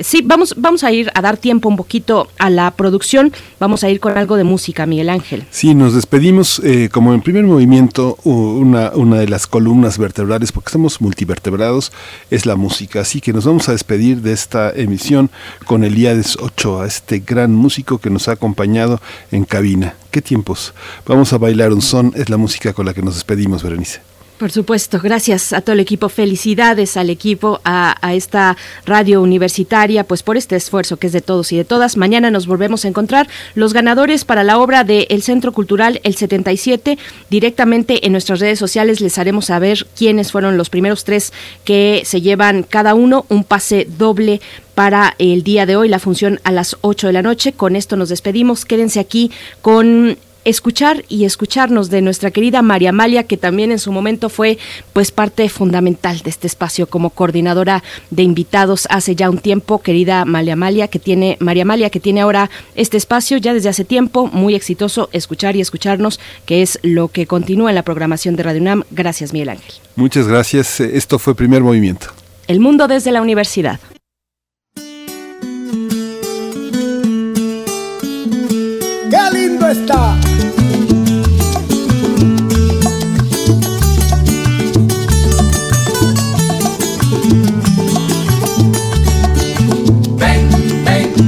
sí, 0.00 0.22
vamos, 0.24 0.54
vamos 0.56 0.84
a 0.84 0.92
ir 0.92 1.10
a 1.14 1.20
dar 1.20 1.36
tiempo 1.36 1.68
un 1.68 1.76
poquito 1.76 2.28
a 2.38 2.50
la 2.50 2.70
producción. 2.70 3.32
Vamos 3.58 3.84
a 3.84 3.90
ir 3.90 4.00
con 4.00 4.16
algo 4.16 4.36
de 4.36 4.44
música, 4.44 4.86
Miguel 4.86 5.10
Ángel. 5.10 5.44
Sí, 5.50 5.74
nos 5.74 5.94
despedimos 5.94 6.60
eh, 6.64 6.88
como 6.92 7.14
en 7.14 7.22
primer 7.22 7.44
movimiento, 7.44 8.16
una, 8.24 8.92
una 8.94 9.18
de 9.18 9.28
las 9.28 9.46
columnas 9.46 9.98
vertebrales, 9.98 10.52
porque 10.52 10.68
estamos 10.68 11.00
multivertebrados, 11.00 11.92
es 12.30 12.46
la 12.46 12.56
música. 12.56 13.00
Así 13.00 13.20
que 13.20 13.32
nos 13.32 13.44
vamos 13.44 13.68
a 13.68 13.72
despedir 13.72 14.22
de 14.22 14.32
esta 14.32 14.70
emisión 14.70 15.30
con 15.64 15.84
Elías 15.84 16.36
Ochoa, 16.36 16.86
este 16.86 17.20
gran 17.20 17.54
músico 17.54 17.98
que 17.98 18.10
nos 18.10 18.28
ha 18.28 18.32
acompañado 18.32 19.00
en 19.32 19.44
cabina. 19.44 19.94
¿Qué 20.10 20.22
tiempos? 20.22 20.72
Vamos 21.06 21.32
a 21.32 21.38
bailar 21.38 21.72
un 21.72 21.82
son, 21.82 22.12
es 22.16 22.30
la 22.30 22.36
música 22.36 22.72
con 22.72 22.86
la 22.86 22.94
que 22.94 23.02
nos 23.02 23.14
despedimos, 23.14 23.62
Berenice. 23.62 24.07
Por 24.38 24.52
supuesto, 24.52 25.00
gracias 25.02 25.52
a 25.52 25.62
todo 25.62 25.72
el 25.72 25.80
equipo, 25.80 26.08
felicidades 26.08 26.96
al 26.96 27.10
equipo, 27.10 27.60
a, 27.64 27.96
esta 28.14 28.56
radio 28.86 29.20
universitaria, 29.20 30.04
pues 30.04 30.22
por 30.22 30.36
este 30.36 30.54
esfuerzo 30.54 30.96
que 30.96 31.08
es 31.08 31.12
de 31.12 31.20
todos 31.20 31.50
y 31.50 31.56
de 31.56 31.64
todas. 31.64 31.96
Mañana 31.96 32.30
nos 32.30 32.46
volvemos 32.46 32.84
a 32.84 32.88
encontrar 32.88 33.26
los 33.56 33.72
ganadores 33.72 34.24
para 34.24 34.44
la 34.44 34.58
obra 34.58 34.84
del 34.84 35.22
Centro 35.22 35.50
Cultural 35.50 36.00
El 36.04 36.14
77. 36.14 36.98
Directamente 37.28 38.06
en 38.06 38.12
nuestras 38.12 38.38
redes 38.38 38.60
sociales 38.60 39.00
les 39.00 39.18
haremos 39.18 39.46
saber 39.46 39.88
quiénes 39.96 40.30
fueron 40.30 40.56
los 40.56 40.70
primeros 40.70 41.02
tres 41.02 41.32
que 41.64 42.02
se 42.04 42.20
llevan 42.20 42.62
cada 42.62 42.94
uno 42.94 43.26
un 43.28 43.42
pase 43.42 43.88
doble 43.98 44.40
para 44.76 45.16
el 45.18 45.42
día 45.42 45.66
de 45.66 45.74
hoy, 45.74 45.88
la 45.88 45.98
función 45.98 46.38
a 46.44 46.52
las 46.52 46.76
8 46.82 47.08
de 47.08 47.12
la 47.12 47.22
noche. 47.22 47.52
Con 47.52 47.74
esto 47.74 47.96
nos 47.96 48.08
despedimos. 48.08 48.64
Quédense 48.64 49.00
aquí 49.00 49.32
con 49.62 50.16
escuchar 50.48 51.04
y 51.08 51.24
escucharnos 51.24 51.90
de 51.90 52.02
nuestra 52.02 52.30
querida 52.30 52.62
María 52.62 52.90
Amalia, 52.90 53.24
que 53.24 53.36
también 53.36 53.70
en 53.70 53.78
su 53.78 53.92
momento 53.92 54.28
fue 54.28 54.58
pues 54.92 55.10
parte 55.10 55.48
fundamental 55.48 56.20
de 56.20 56.30
este 56.30 56.46
espacio 56.46 56.86
como 56.86 57.10
coordinadora 57.10 57.82
de 58.10 58.22
invitados 58.22 58.86
hace 58.90 59.14
ya 59.14 59.30
un 59.30 59.38
tiempo, 59.38 59.80
querida 59.80 60.24
María 60.24 60.54
Amalia, 60.54 60.88
que 60.88 60.98
tiene 60.98 61.36
María 61.40 61.62
Amalia, 61.62 61.90
que 61.90 62.00
tiene 62.00 62.20
ahora 62.20 62.50
este 62.74 62.96
espacio 62.96 63.36
ya 63.36 63.52
desde 63.52 63.68
hace 63.68 63.84
tiempo, 63.84 64.26
muy 64.26 64.54
exitoso, 64.54 65.08
escuchar 65.12 65.56
y 65.56 65.60
escucharnos, 65.60 66.18
que 66.46 66.62
es 66.62 66.78
lo 66.82 67.08
que 67.08 67.26
continúa 67.26 67.70
en 67.70 67.74
la 67.74 67.82
programación 67.82 68.36
de 68.36 68.42
Radio 68.42 68.60
UNAM. 68.60 68.84
Gracias, 68.90 69.32
Miguel 69.32 69.50
Ángel. 69.50 69.74
Muchas 69.96 70.26
gracias. 70.26 70.80
Esto 70.80 71.18
fue 71.18 71.34
primer 71.34 71.62
movimiento. 71.62 72.06
El 72.46 72.60
mundo 72.60 72.88
desde 72.88 73.12
la 73.12 73.20
universidad. 73.20 73.78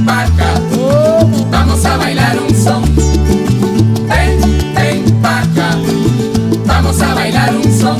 paca, 0.05 0.53
vamos 1.49 1.85
a 1.85 1.97
bailar 1.97 2.37
un 2.37 2.55
son. 2.55 2.83
Ven, 4.07 4.73
ven 4.75 5.21
paca, 5.21 5.77
vamos 6.65 7.01
a 7.01 7.13
bailar 7.13 7.55
un 7.55 7.79
son. 7.79 7.97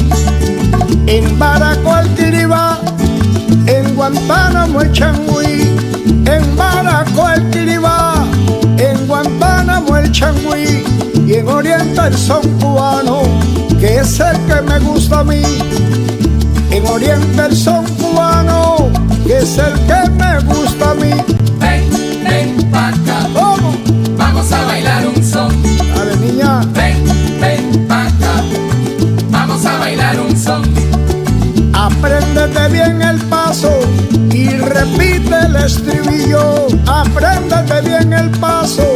En 1.08 1.38
Baracoaltiriba, 1.38 2.80
en 3.68 3.95
Guantánamo 3.95 4.84
Changui, 4.92 5.76
en 6.26 6.56
Baracoaltiriba, 6.56 8.26
en 8.78 9.08
Guantánamo 9.08 9.98
el 9.98 10.11
Changui 10.11 10.84
y 11.28 11.34
en 11.34 11.48
Oriente 11.48 12.02
el 12.08 12.18
son 12.18 12.42
cubano, 12.60 13.24
que 13.80 13.98
es 14.00 14.20
el 14.20 14.38
que 14.48 14.61
me 14.61 14.80
gusta 14.80 15.20
a 15.20 15.24
mí. 15.24 15.42
En 16.72 16.86
Oriente 16.88 17.45
el 17.45 17.56
son 17.56 17.86
cubano, 17.95 18.90
que 19.28 19.40
es 19.40 19.58
el 19.58 19.74
que 19.88 20.10
me 20.11 20.40
gusta 20.42 20.92
a 20.92 20.94
mí. 20.95 21.20
Apréndete 32.42 32.74
bien 32.74 33.02
el 33.03 33.20
paso 33.26 33.80
y 34.34 34.48
repite 34.48 35.36
el 35.45 35.56
estribillo. 35.58 36.66
Apréndete 36.88 37.82
bien 37.88 38.14
el 38.14 38.32
paso 38.32 38.95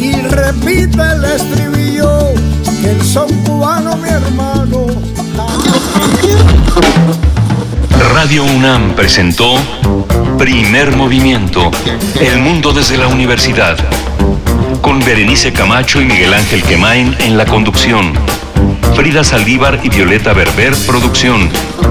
y 0.00 0.22
repite 0.22 0.98
el 0.98 1.24
estribillo. 1.24 2.32
Que 2.80 2.92
el 2.92 3.02
son 3.02 3.28
cubano, 3.42 3.98
mi 3.98 4.08
hermano. 4.08 4.86
Radio 8.14 8.44
UNAM 8.44 8.94
presentó 8.94 9.56
Primer 10.38 10.96
Movimiento, 10.96 11.70
El 12.18 12.38
Mundo 12.38 12.72
desde 12.72 12.96
la 12.96 13.08
Universidad, 13.08 13.76
con 14.80 15.00
Berenice 15.00 15.52
Camacho 15.52 16.00
y 16.00 16.06
Miguel 16.06 16.32
Ángel 16.32 16.62
Quemain 16.62 17.14
en 17.20 17.36
la 17.36 17.44
conducción, 17.44 18.14
Frida 18.94 19.22
Saldívar 19.22 19.80
y 19.82 19.90
Violeta 19.90 20.32
Berber, 20.32 20.74
producción, 20.86 21.50